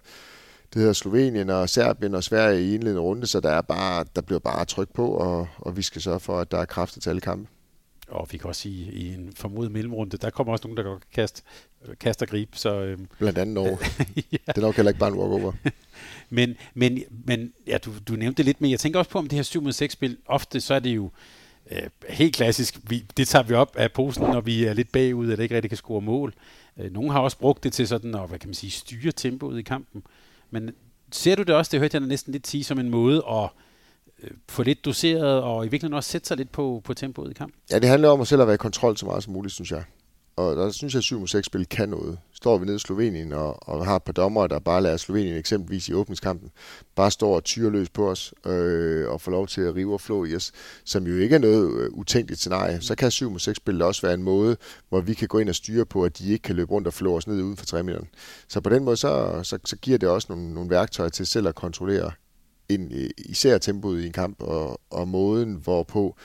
det 0.74 0.80
hedder 0.80 0.94
Slovenien 0.94 1.50
og 1.50 1.70
Serbien 1.70 2.16
og 2.16 2.24
Sverige 2.24 2.62
i 2.62 2.74
indledende 2.74 3.02
runde, 3.02 3.28
så 3.28 3.40
der, 3.40 3.50
er 3.50 3.62
bare, 3.62 4.06
der 4.16 4.22
bliver 4.22 4.40
bare 4.40 4.66
tryk 4.66 4.90
på, 4.94 5.08
og, 5.08 5.48
og 5.58 5.78
vi 5.78 5.82
skal 5.82 6.02
sørge 6.02 6.20
for, 6.20 6.40
at 6.40 6.52
der 6.52 6.58
er 6.58 6.66
kræfter 6.66 7.02
til 7.02 7.10
alle 7.10 7.22
kampe. 7.22 7.50
Og 8.08 8.28
vi 8.32 8.38
kan 8.38 8.48
også 8.48 8.62
sige, 8.62 8.92
i 8.92 9.14
en 9.14 9.34
formodet 9.36 9.72
mellemrunde, 9.72 10.18
der 10.18 10.30
kommer 10.30 10.54
også 10.54 10.68
nogen, 10.68 10.78
der 10.78 10.84
kan 10.84 11.02
kaste, 11.14 11.42
kaste 12.00 12.24
og 12.24 12.28
gribe. 12.28 12.58
Så, 12.58 12.82
øhm, 12.82 13.08
Blandt 13.20 13.38
andet 13.38 13.54
Norge. 13.54 13.78
ja. 14.32 14.38
Det 14.48 14.58
er 14.58 14.62
nok 14.62 14.76
heller 14.76 14.90
ikke 14.90 15.00
bare 15.00 15.10
en 15.10 15.16
walkover. 15.16 15.52
men, 16.30 16.56
men, 16.74 17.04
men 17.26 17.54
ja, 17.68 17.78
du, 17.78 17.92
du 18.08 18.14
nævnte 18.14 18.38
det 18.38 18.46
lidt, 18.46 18.62
men 18.62 18.72
jeg 18.72 18.80
tænker 18.80 19.00
også 19.00 19.12
på, 19.12 19.20
om 19.20 19.28
det 19.28 19.36
her 19.36 19.44
7 19.44 19.62
mod 19.62 19.72
6 19.72 19.94
spil, 19.94 20.18
ofte 20.26 20.62
så 20.62 20.74
er 20.74 20.80
det 20.80 20.96
jo 20.96 21.12
øh, 21.72 21.90
helt 22.10 22.36
klassisk, 22.36 22.80
vi, 22.84 23.06
det 23.18 23.28
tager 23.28 23.44
vi 23.44 23.54
op 23.54 23.76
af 23.78 23.92
posen, 23.92 24.24
når 24.24 24.42
vi 24.42 24.66
er 24.66 24.74
lidt 24.74 24.92
bagud, 24.92 25.32
eller 25.32 25.44
ikke 25.44 25.56
rigtig 25.56 25.70
kan 25.70 25.78
score 25.78 26.02
mål. 26.02 26.34
Øh, 26.78 26.94
nogle 26.94 27.12
har 27.12 27.20
også 27.20 27.38
brugt 27.38 27.64
det 27.64 27.74
til 27.74 27.88
sådan 27.88 28.16
at, 28.16 28.30
hvad 28.30 28.40
kan 28.40 28.50
man 28.50 28.56
sige, 28.56 28.72
styre 28.72 29.12
tempoet 29.12 29.60
i 29.60 29.62
kampen. 29.62 30.04
Men 30.52 30.72
ser 31.12 31.36
du 31.36 31.44
det 31.44 31.56
også, 31.56 31.70
det 31.72 31.80
hørte 31.80 31.98
jeg 31.98 32.08
næsten 32.08 32.32
lidt 32.32 32.48
sige, 32.48 32.64
som 32.64 32.80
en 32.80 32.90
måde 32.90 33.24
at 33.30 33.50
øh, 34.24 34.32
få 34.50 34.64
lidt 34.64 34.86
doseret, 34.86 35.42
og 35.42 35.66
i 35.66 35.70
virkeligheden 35.70 35.94
også 35.94 36.10
sætte 36.10 36.28
sig 36.28 36.38
lidt 36.38 36.52
på, 36.52 36.82
på 36.84 36.94
tempoet 36.94 37.32
i 37.32 37.34
kamp? 37.34 37.54
Ja, 37.72 37.80
det 37.80 37.90
handler 37.90 38.10
om 38.10 38.22
at 38.22 38.28
selv 38.28 38.42
at 38.42 38.48
være 38.48 38.54
i 38.54 38.58
kontrol 38.58 38.98
så 38.98 39.06
meget 39.06 39.24
som 39.24 39.34
muligt, 39.34 39.54
synes 39.54 39.72
jeg. 39.72 39.84
Og 40.38 40.56
der 40.56 40.72
synes 40.72 40.94
jeg, 40.94 41.00
at 41.00 41.04
7 41.04 41.28
6 41.28 41.46
spil 41.46 41.66
kan 41.66 41.90
noget. 41.90 42.18
Står 42.34 42.58
vi 42.58 42.66
nede 42.66 42.76
i 42.76 42.80
Slovenien 42.80 43.32
og, 43.32 43.70
og 43.70 43.86
har 43.86 43.96
et 43.96 44.04
par 44.04 44.14
dommere, 44.14 44.48
der 44.48 44.60
bare 44.60 44.82
lader 44.82 44.98
Slovenien 44.98 45.38
eksempelvis 45.38 45.90
i 45.90 45.94
åbningskampen, 45.94 46.52
bare 46.96 47.12
står 47.12 47.36
og 47.36 47.44
tyrer 47.44 47.70
løs 47.70 47.90
på 47.90 48.10
os 48.10 48.34
øh, 48.46 49.10
og 49.10 49.22
får 49.22 49.32
lov 49.32 49.48
til 49.48 49.62
at 49.62 49.76
rive 49.76 49.94
og 49.94 50.02
flå 50.02 50.26
i 50.26 50.36
os, 50.36 50.52
som 50.84 51.08
jo 51.08 51.18
ikke 51.18 51.36
er 51.36 51.40
noget 51.40 51.80
øh, 51.80 51.90
utænkeligt 51.90 52.40
scenarie, 52.40 52.82
så 52.82 52.96
kan 52.96 53.12
7 53.12 53.40
6 53.40 53.58
spil 53.58 53.82
også 53.82 54.02
være 54.02 54.14
en 54.14 54.24
måde, 54.24 54.58
hvor 54.90 55.02
vi 55.02 55.14
kan 55.14 55.28
gå 55.28 55.40
ind 55.40 55.50
og 55.50 55.56
styre 55.56 55.86
på, 55.86 56.04
at 56.04 56.18
de 56.18 56.32
ikke 56.32 56.44
kan 56.44 56.56
løbe 56.56 56.72
rundt 56.72 56.88
og 56.88 56.94
flå 56.94 57.18
os 57.18 57.28
ned 57.28 57.42
uden 57.42 57.58
for 57.58 57.66
3 57.66 57.84
meter. 57.84 58.02
Så 58.48 58.62
på 58.62 58.70
den 58.70 58.84
måde, 58.84 58.98
så, 58.98 59.40
så, 59.44 59.60
så 59.66 59.76
giver 59.76 59.98
det 59.98 60.10
også 60.10 60.28
nogle, 60.30 60.54
nogle 60.54 60.70
værktøjer 60.70 61.10
til 61.10 61.26
selv 61.26 61.48
at 61.48 61.56
kontrollere 61.56 62.12
en, 62.70 62.92
især 63.18 63.58
tempoet 63.58 64.02
i 64.04 64.06
en 64.06 64.12
kamp 64.12 64.42
og, 64.42 64.82
og 64.90 65.08
måden, 65.08 65.54
hvorpå 65.54 66.18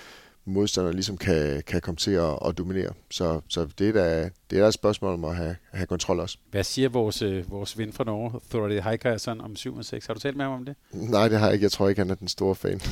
modstander 0.51 0.93
ligesom 0.93 1.17
kan, 1.17 1.63
kan 1.67 1.81
komme 1.81 1.97
til 1.97 2.11
at, 2.11 2.39
at 2.47 2.59
dominere. 2.59 2.93
Så, 3.11 3.41
så 3.49 3.69
det, 3.79 3.89
er 3.89 3.93
da, 3.93 4.31
det 4.51 4.59
er 4.59 4.63
da 4.63 4.69
et 4.69 4.75
spørgsmål 4.75 5.15
om 5.15 5.25
at 5.25 5.37
have, 5.37 5.57
have 5.73 5.87
kontrol 5.87 6.21
også. 6.21 6.39
Hvad 6.51 6.65
siger 6.65 6.89
vores, 6.89 7.23
øh, 7.23 7.51
vores 7.51 7.79
ven 7.79 7.93
fra 7.93 8.05
Norge, 8.05 8.41
Thordy 8.51 8.83
Heikarsson, 8.83 9.41
om 9.41 9.57
7 9.57 9.77
og 9.77 9.85
6? 9.85 10.07
Har 10.07 10.15
du 10.15 10.21
talt 10.21 10.37
med 10.37 10.45
ham 10.45 10.55
om 10.55 10.65
det? 10.65 10.75
Nej, 10.93 11.29
det 11.29 11.39
har 11.39 11.47
jeg 11.47 11.55
ikke. 11.55 11.65
Jeg 11.65 11.73
tror 11.73 11.89
ikke, 11.89 12.01
han 12.01 12.11
er 12.11 12.15
den 12.15 12.29
store 12.29 12.55
fan. 12.55 12.81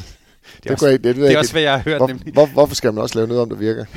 Det 0.48 0.56
er, 0.56 0.60
det 0.62 0.70
også, 0.70 0.86
jeg, 0.86 1.04
det, 1.04 1.16
det, 1.16 1.24
det 1.24 1.34
er 1.34 1.38
også, 1.38 1.52
hvad 1.52 1.62
jeg 1.62 1.72
har 1.72 1.78
hørt. 1.78 1.96
Hvor, 1.96 2.06
nemlig. 2.06 2.32
Hvor, 2.32 2.46
hvorfor 2.46 2.74
skal 2.74 2.94
man 2.94 3.02
også 3.02 3.14
lave 3.14 3.28
noget 3.28 3.42
om, 3.42 3.48
der 3.48 3.56
virker? 3.56 3.84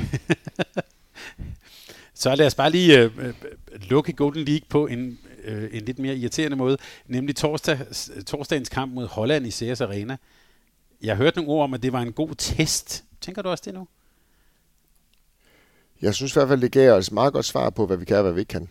Så 2.14 2.34
lad 2.34 2.46
os 2.46 2.54
bare 2.54 2.70
lige 2.70 3.06
uh, 3.06 3.12
lukke 3.90 4.12
Golden 4.12 4.44
League 4.44 4.66
på 4.68 4.86
en, 4.86 5.18
uh, 5.48 5.64
en 5.72 5.84
lidt 5.84 5.98
mere 5.98 6.16
irriterende 6.16 6.56
måde, 6.56 6.76
nemlig 7.06 7.36
torsdag, 7.36 7.78
torsdagens 8.26 8.68
kamp 8.68 8.94
mod 8.94 9.06
Holland 9.06 9.46
i 9.46 9.50
CS 9.50 9.80
Arena. 9.80 10.16
Jeg 11.02 11.16
hørte 11.16 11.36
nogle 11.36 11.50
ord 11.50 11.64
om, 11.64 11.74
at 11.74 11.82
det 11.82 11.92
var 11.92 12.00
en 12.00 12.12
god 12.12 12.34
test 12.38 13.04
Tænker 13.22 13.42
du 13.42 13.48
også 13.48 13.62
det 13.66 13.74
nu? 13.74 13.88
Jeg 16.02 16.14
synes 16.14 16.32
i 16.32 16.34
hvert 16.34 16.48
fald, 16.48 16.60
det 16.60 16.72
gav 16.72 16.92
os 16.92 17.12
meget 17.12 17.32
godt 17.32 17.44
svar 17.44 17.70
på, 17.70 17.86
hvad 17.86 17.96
vi 17.96 18.04
kan 18.04 18.16
og 18.16 18.22
hvad 18.22 18.32
vi 18.32 18.40
ikke 18.40 18.50
kan. 18.50 18.68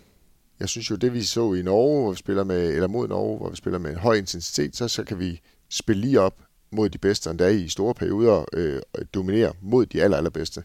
Jeg 0.60 0.70
synes 0.70 0.90
jo, 0.90 0.96
det 0.96 1.14
vi 1.14 1.24
så 1.24 1.54
i 1.54 1.62
Norge, 1.62 2.02
hvor 2.02 2.12
vi 2.12 2.18
spiller 2.18 2.44
med, 2.44 2.70
eller 2.70 2.88
mod 2.88 3.08
Norge, 3.08 3.38
hvor 3.38 3.50
vi 3.50 3.56
spiller 3.56 3.80
med 3.80 3.92
en 3.92 3.98
høj 3.98 4.16
intensitet, 4.16 4.76
så, 4.76 4.88
så 4.88 5.04
kan 5.04 5.20
vi 5.20 5.42
spille 5.70 6.02
lige 6.02 6.20
op 6.20 6.36
mod 6.72 6.90
de 6.90 6.98
bedste, 6.98 7.30
endda 7.30 7.48
i 7.48 7.68
store 7.68 7.94
perioder 7.94 8.46
øh, 8.54 8.82
dominere 9.14 9.54
mod 9.62 9.86
de 9.86 10.04
aller, 10.04 10.18
allerbedste. 10.18 10.64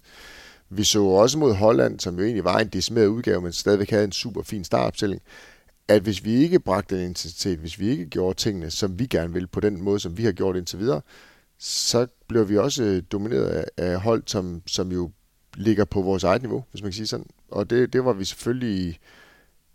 Vi 0.69 0.85
så 0.85 1.03
også 1.03 1.39
mod 1.39 1.55
Holland, 1.55 2.01
som 2.01 2.19
jo 2.19 2.25
egentlig 2.25 2.45
var 2.45 2.59
en 2.59 2.69
decimeret 2.69 3.07
udgave, 3.07 3.41
men 3.41 3.53
stadigvæk 3.53 3.91
havde 3.91 4.05
en 4.05 4.13
super 4.13 4.43
fin 4.43 4.65
startopstilling, 4.65 5.23
at 5.89 6.03
hvis 6.03 6.25
vi 6.25 6.35
ikke 6.35 6.61
bragte 6.61 6.97
den 6.97 7.05
intensitet, 7.05 7.59
hvis 7.59 7.79
vi 7.79 7.89
ikke 7.89 8.07
gjorde 8.07 8.39
tingene, 8.39 8.71
som 8.71 8.99
vi 8.99 9.07
gerne 9.07 9.33
vil, 9.33 9.47
på 9.47 9.61
den 9.61 9.83
måde, 9.83 10.01
som 10.01 10.19
vi 10.19 10.25
har 10.25 10.33
gjort 10.33 10.57
indtil 10.57 10.79
videre, 10.79 11.01
så 11.59 12.07
blev 12.29 12.49
vi 12.49 12.57
også 12.59 12.83
øh, 12.85 13.03
domineret 13.13 13.47
af, 13.47 13.65
af 13.77 14.01
hold, 14.01 14.23
som, 14.27 14.63
som 14.67 14.93
jo 14.93 15.11
ligger 15.57 15.85
på 15.85 16.03
vores 16.03 16.25
eget 16.25 16.43
niveau, 16.43 16.65
hvis 16.71 16.83
man 16.83 16.91
kan 16.91 16.97
sige 16.97 17.07
sådan. 17.07 17.27
Og 17.51 17.71
det, 17.71 17.93
det 17.93 18.05
var 18.05 18.13
vi 18.13 18.25
selvfølgelig 18.25 18.99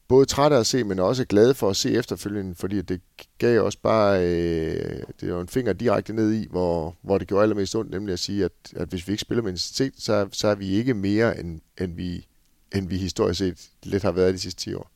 både 0.07 0.25
trætte 0.25 0.55
af 0.55 0.59
at 0.59 0.67
se, 0.67 0.83
men 0.83 0.99
også 0.99 1.25
glade 1.25 1.53
for 1.53 1.69
at 1.69 1.75
se 1.75 1.91
efterfølgende, 1.91 2.55
fordi 2.55 2.81
det 2.81 3.01
gav 3.37 3.61
os 3.61 3.75
bare 3.75 4.25
øh, 4.25 5.03
det 5.21 5.33
var 5.33 5.41
en 5.41 5.47
finger 5.47 5.73
direkte 5.73 6.13
ned 6.13 6.33
i, 6.33 6.47
hvor, 6.49 6.95
hvor 7.01 7.17
det 7.17 7.27
gjorde 7.27 7.43
allermest 7.43 7.75
ondt, 7.75 7.91
nemlig 7.91 8.13
at 8.13 8.19
sige, 8.19 8.45
at, 8.45 8.51
at 8.75 8.89
hvis 8.89 9.07
vi 9.07 9.11
ikke 9.13 9.21
spiller 9.21 9.41
med 9.41 9.51
intensitet, 9.51 9.93
så, 9.97 10.27
så 10.31 10.47
er 10.47 10.55
vi 10.55 10.69
ikke 10.69 10.93
mere, 10.93 11.39
end, 11.39 11.61
end, 11.81 11.95
vi, 11.95 12.27
end 12.75 12.87
vi 12.89 12.97
historisk 12.97 13.37
set 13.37 13.69
lidt 13.83 14.03
har 14.03 14.11
været 14.11 14.33
de 14.33 14.39
sidste 14.39 14.61
10 14.61 14.73
år. 14.73 14.91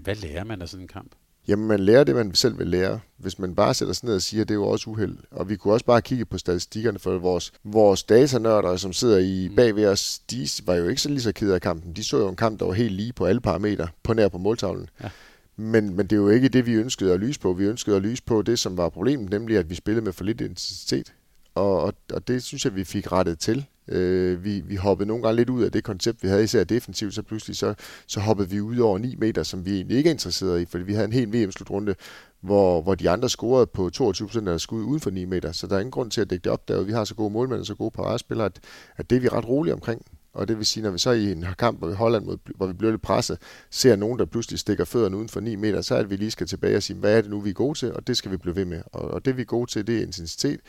Hvad 0.00 0.14
lærer 0.14 0.44
man 0.44 0.62
af 0.62 0.68
sådan 0.68 0.84
en 0.84 0.88
kamp? 0.88 1.14
Jamen, 1.48 1.68
man 1.68 1.80
lærer 1.80 2.04
det, 2.04 2.14
man 2.14 2.34
selv 2.34 2.58
vil 2.58 2.66
lære. 2.66 3.00
Hvis 3.16 3.38
man 3.38 3.54
bare 3.54 3.74
sætter 3.74 3.94
sig 3.94 4.06
ned 4.06 4.14
og 4.14 4.22
siger, 4.22 4.40
at 4.40 4.48
det 4.48 4.54
er 4.54 4.58
jo 4.58 4.66
også 4.66 4.90
uheld. 4.90 5.16
Og 5.30 5.48
vi 5.48 5.56
kunne 5.56 5.74
også 5.74 5.86
bare 5.86 6.02
kigge 6.02 6.24
på 6.24 6.38
statistikkerne 6.38 6.98
for 6.98 7.18
vores, 7.18 7.52
vores 7.64 8.02
datanørder, 8.02 8.76
som 8.76 8.92
sidder 8.92 9.18
i 9.18 9.48
mm. 9.48 9.56
bag 9.56 9.76
ved 9.76 9.86
os, 9.86 10.18
de 10.30 10.48
var 10.64 10.74
jo 10.74 10.88
ikke 10.88 11.02
så 11.02 11.08
lige 11.08 11.20
så 11.20 11.32
kede 11.32 11.54
af 11.54 11.60
kampen. 11.60 11.92
De 11.92 12.04
så 12.04 12.18
jo 12.18 12.28
en 12.28 12.36
kamp, 12.36 12.60
der 12.60 12.66
var 12.66 12.72
helt 12.72 12.92
lige 12.92 13.12
på 13.12 13.24
alle 13.24 13.40
parametre, 13.40 13.88
på 14.02 14.14
nær 14.14 14.28
på 14.28 14.38
måltavlen. 14.38 14.88
Ja. 15.02 15.08
Men, 15.56 15.96
men 15.96 16.06
det 16.06 16.12
er 16.12 16.20
jo 16.20 16.28
ikke 16.28 16.48
det, 16.48 16.66
vi 16.66 16.72
ønskede 16.72 17.12
at 17.12 17.20
lyse 17.20 17.40
på. 17.40 17.52
Vi 17.52 17.64
ønskede 17.64 17.96
at 17.96 18.02
lyse 18.02 18.22
på 18.22 18.42
det, 18.42 18.58
som 18.58 18.76
var 18.76 18.88
problemet, 18.88 19.30
nemlig 19.30 19.58
at 19.58 19.70
vi 19.70 19.74
spillede 19.74 20.04
med 20.04 20.12
for 20.12 20.24
lidt 20.24 20.40
intensitet. 20.40 21.14
Og, 21.54 21.82
og, 21.82 21.94
og 22.12 22.28
det 22.28 22.42
synes 22.42 22.64
jeg, 22.64 22.74
vi 22.74 22.84
fik 22.84 23.12
rettet 23.12 23.38
til. 23.38 23.66
Øh, 23.88 24.44
vi, 24.44 24.60
vi 24.60 24.76
hoppede 24.76 25.08
nogle 25.08 25.22
gange 25.22 25.36
lidt 25.36 25.50
ud 25.50 25.62
af 25.62 25.72
det 25.72 25.84
koncept, 25.84 26.22
vi 26.22 26.28
havde 26.28 26.44
især 26.44 26.64
defensivt, 26.64 27.14
så 27.14 27.22
pludselig 27.22 27.56
så, 27.56 27.74
så 28.06 28.20
hoppede 28.20 28.50
vi 28.50 28.60
ud 28.60 28.78
over 28.78 28.98
9 28.98 29.16
meter, 29.18 29.42
som 29.42 29.66
vi 29.66 29.74
egentlig 29.74 29.96
ikke 29.96 30.08
er 30.08 30.12
interesseret 30.12 30.60
i, 30.60 30.64
fordi 30.64 30.84
vi 30.84 30.92
havde 30.92 31.04
en 31.04 31.12
helt 31.12 31.32
VM-slutrunde, 31.32 31.94
hvor, 32.40 32.82
hvor 32.82 32.94
de 32.94 33.10
andre 33.10 33.28
scorede 33.28 33.66
på 33.66 33.90
22 33.90 34.28
procent 34.28 34.48
af 34.48 34.60
skud 34.60 34.82
uden 34.82 35.00
for 35.00 35.10
9 35.10 35.24
meter, 35.24 35.52
så 35.52 35.66
der 35.66 35.76
er 35.76 35.80
ingen 35.80 35.90
grund 35.90 36.10
til 36.10 36.20
at 36.20 36.30
dække 36.30 36.44
det 36.44 36.52
op 36.52 36.68
der, 36.68 36.82
vi 36.82 36.92
har 36.92 37.04
så 37.04 37.14
gode 37.14 37.30
målmænd 37.30 37.60
og 37.60 37.66
så 37.66 37.74
gode 37.74 37.90
paradespillere, 37.90 38.46
at, 38.46 38.60
at 38.96 39.10
det 39.10 39.16
er 39.16 39.20
vi 39.20 39.28
ret 39.28 39.48
rolige 39.48 39.74
omkring. 39.74 40.02
Og 40.34 40.48
det 40.48 40.58
vil 40.58 40.66
sige, 40.66 40.82
når 40.82 40.90
vi 40.90 40.98
så 40.98 41.10
i 41.10 41.32
en 41.32 41.44
kamp, 41.58 41.78
hvor 41.78 41.88
vi 41.88 41.94
Holland, 41.94 42.24
mod, 42.24 42.36
hvor 42.56 42.66
vi 42.66 42.72
bliver 42.72 42.90
lidt 42.90 43.02
presset, 43.02 43.38
ser 43.70 43.96
nogen, 43.96 44.18
der 44.18 44.24
pludselig 44.24 44.58
stikker 44.58 44.84
fødderne 44.84 45.16
uden 45.16 45.28
for 45.28 45.40
9 45.40 45.56
meter, 45.56 45.80
så 45.80 45.94
er 45.94 45.98
det, 45.98 46.10
vi 46.10 46.16
lige 46.16 46.30
skal 46.30 46.46
tilbage 46.46 46.76
og 46.76 46.82
sige, 46.82 46.96
hvad 46.96 47.16
er 47.16 47.20
det 47.20 47.30
nu, 47.30 47.40
vi 47.40 47.50
er 47.50 47.54
gode 47.54 47.78
til, 47.78 47.92
og 47.92 48.06
det 48.06 48.16
skal 48.16 48.30
vi 48.30 48.36
blive 48.36 48.56
ved 48.56 48.64
med. 48.64 48.82
Og, 48.92 49.10
og 49.10 49.24
det 49.24 49.36
vi 49.36 49.42
er 49.42 49.46
gode 49.46 49.70
til, 49.70 49.86
det 49.86 49.98
er 49.98 50.02
intensitet, 50.02 50.60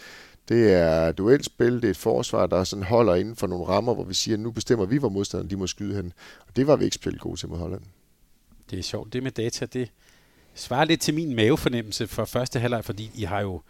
det 0.50 0.74
er 0.74 1.12
duelspil, 1.12 1.74
det 1.74 1.84
er 1.86 1.90
et 1.90 1.98
forsvar, 1.98 2.48
der 2.48 2.64
sådan 2.64 2.84
holder 2.84 3.16
inden 3.16 3.36
for 3.36 3.48
nogle 3.48 3.66
rammer, 3.66 3.94
hvor 3.94 4.04
vi 4.04 4.14
siger, 4.14 4.36
at 4.36 4.40
nu 4.40 4.52
bestemmer 4.52 4.86
vi, 4.86 4.98
hvor 4.98 5.10
modstanderne 5.10 5.50
de 5.50 5.56
må 5.56 5.68
skyde 5.68 5.96
hen. 5.96 6.14
Og 6.48 6.56
det 6.56 6.68
var 6.68 6.76
vi 6.76 6.84
ikke 6.86 6.96
specielt 6.96 7.22
gode 7.22 7.40
til 7.40 7.50
mod 7.50 7.58
Holland. 7.58 7.82
Det 8.70 8.80
er 8.80 8.84
sjovt. 8.84 9.14
Det 9.14 9.24
med 9.24 9.32
data, 9.32 9.66
det 9.66 9.92
svarer 10.54 10.86
lidt 10.86 11.02
til 11.02 11.14
min 11.14 11.36
mavefornemmelse 11.36 12.08
for 12.08 12.26
første 12.26 12.60
halvleg, 12.60 12.86
fordi 12.86 13.12
I 13.16 13.24
har 13.24 13.42
jo 13.42 13.62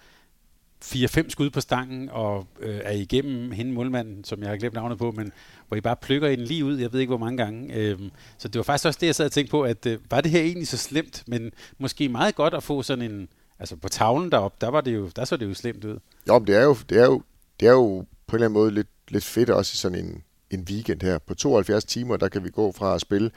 4-5 0.84 1.30
skud 1.30 1.50
på 1.50 1.62
stangen 1.62 2.10
og 2.10 2.48
øh, 2.60 2.80
er 2.84 2.92
igennem 2.92 3.52
hende 3.52 3.72
målmanden, 3.72 4.24
som 4.24 4.42
jeg 4.42 4.50
har 4.50 4.58
glemt 4.58 4.76
navnet 4.76 4.98
på, 4.98 5.12
men 5.12 5.32
hvor 5.68 5.78
I 5.78 5.82
bare 5.82 5.96
plukker 5.96 6.30
den 6.30 6.40
lige 6.40 6.66
ud, 6.66 6.78
jeg 6.78 6.94
ved 6.94 7.00
ikke 7.00 7.10
hvor 7.10 7.18
mange 7.18 7.38
gange. 7.38 7.74
Øh, 7.74 8.00
så 8.38 8.48
det 8.48 8.58
var 8.58 8.64
faktisk 8.64 8.86
også 8.86 9.00
det, 9.00 9.08
jeg 9.08 9.16
sad 9.16 9.26
og 9.26 9.32
tænkte 9.32 9.52
på, 9.52 9.62
at 9.62 9.86
øh, 9.86 10.00
var 10.10 10.22
det 10.22 10.32
her 10.32 10.42
egentlig 10.42 10.68
så 10.68 10.78
slemt, 10.78 11.24
men 11.28 11.52
måske 11.78 12.10
meget 12.10 12.36
godt 12.36 12.54
at 12.54 12.64
få 12.64 12.84
sådan 12.84 13.12
en, 13.12 13.28
altså 13.60 13.76
på 13.76 13.90
tavlen 13.90 14.32
deroppe, 14.32 14.58
der, 14.62 14.68
var 14.68 14.82
det 14.82 14.96
jo, 14.96 15.10
der 15.16 15.26
så 15.26 15.38
det 15.38 15.46
jo 15.46 15.54
slemt 15.54 15.86
ud. 15.86 16.00
Jo, 16.28 16.40
men 16.40 16.48
det 16.48 16.56
er 16.56 16.64
jo, 16.64 16.78
det 16.90 16.98
er 16.98 17.06
jo, 17.06 17.22
det 17.60 17.68
er 17.68 17.72
jo 17.72 18.06
på 18.28 18.36
en 18.36 18.36
eller 18.36 18.46
anden 18.46 18.60
måde 18.60 18.72
lidt, 18.72 18.88
lidt 19.08 19.24
fedt 19.24 19.50
også 19.50 19.72
i 19.74 19.78
sådan 19.78 20.06
en, 20.06 20.24
en 20.52 20.68
weekend 20.70 21.02
her. 21.02 21.18
På 21.18 21.34
72 21.34 21.86
timer, 21.86 22.18
der 22.18 22.28
kan 22.28 22.44
vi 22.44 22.50
gå 22.50 22.72
fra 22.72 22.96
at 22.96 23.02
spille 23.02 23.32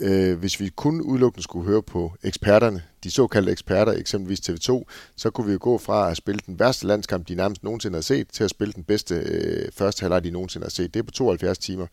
Øh, 0.00 0.38
hvis 0.38 0.60
vi 0.60 0.68
kun 0.76 1.00
udelukkende 1.00 1.42
skulle 1.42 1.66
høre 1.66 1.82
på 1.82 2.12
eksperterne, 2.22 2.82
de 3.04 3.10
såkaldte 3.10 3.52
eksperter, 3.52 3.92
eksempelvis 3.92 4.40
TV2, 4.40 4.84
så 5.16 5.30
kunne 5.30 5.46
vi 5.46 5.52
jo 5.52 5.58
gå 5.60 5.78
fra 5.78 6.10
at 6.10 6.16
spille 6.16 6.40
den 6.46 6.58
værste 6.58 6.86
landskamp, 6.86 7.28
de 7.28 7.34
nærmest 7.34 7.62
nogensinde 7.62 7.96
har 7.96 8.02
set, 8.02 8.28
til 8.28 8.44
at 8.44 8.50
spille 8.50 8.72
den 8.72 8.84
bedste 8.84 9.14
øh, 9.14 9.72
første 9.72 10.00
halvleg, 10.00 10.24
de 10.24 10.30
nogensinde 10.30 10.64
har 10.64 10.70
set. 10.70 10.94
Det 10.94 11.00
er 11.00 11.04
på 11.04 11.10
72 11.10 11.58
timer. 11.58 11.86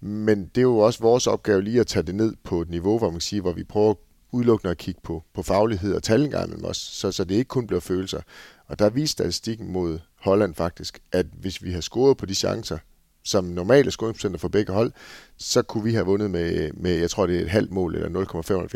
Men 0.00 0.46
det 0.54 0.58
er 0.58 0.62
jo 0.62 0.78
også 0.78 1.00
vores 1.00 1.26
opgave 1.26 1.62
lige 1.62 1.80
at 1.80 1.86
tage 1.86 2.02
det 2.02 2.14
ned 2.14 2.34
på 2.44 2.62
et 2.62 2.70
niveau, 2.70 2.98
hvor 2.98 3.10
man 3.10 3.20
siger, 3.20 3.40
hvor 3.40 3.52
vi 3.52 3.64
prøver 3.64 3.94
udelukkende 4.32 4.70
at 4.70 4.78
kigge 4.78 5.00
på, 5.04 5.22
på 5.34 5.42
faglighed 5.42 5.94
og 5.94 6.02
tal 6.02 6.22
engang 6.22 6.50
med 6.50 6.64
os, 6.64 6.76
så, 6.76 7.12
så 7.12 7.24
det 7.24 7.34
ikke 7.34 7.48
kun 7.48 7.66
bliver 7.66 7.80
følelser. 7.80 8.20
Og 8.66 8.78
der 8.78 8.90
viste 8.90 9.12
statistikken 9.12 9.72
mod 9.72 9.98
Holland 10.20 10.54
faktisk, 10.54 10.98
at 11.12 11.26
hvis 11.32 11.62
vi 11.62 11.72
har 11.72 11.80
scoret 11.80 12.16
på 12.16 12.26
de 12.26 12.34
chancer, 12.34 12.78
som 13.24 13.44
normale 13.44 13.90
scoringsprocenter 13.90 14.38
for 14.38 14.48
begge 14.48 14.72
hold, 14.72 14.92
så 15.36 15.62
kunne 15.62 15.84
vi 15.84 15.94
have 15.94 16.06
vundet 16.06 16.30
med, 16.30 16.72
med 16.72 16.94
jeg 16.94 17.10
tror 17.10 17.26
det 17.26 17.36
er 17.36 17.40
et 17.40 17.50
halvt 17.50 17.70
mål 17.70 17.94
eller 17.94 18.24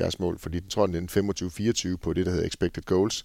0,75 0.08 0.10
mål, 0.18 0.38
fordi 0.38 0.60
den 0.60 0.68
tror 0.68 0.86
den 0.86 1.04
er 1.04 1.92
25-24 1.92 1.96
på 1.96 2.12
det, 2.12 2.26
der 2.26 2.32
hedder 2.32 2.46
expected 2.46 2.82
goals, 2.82 3.24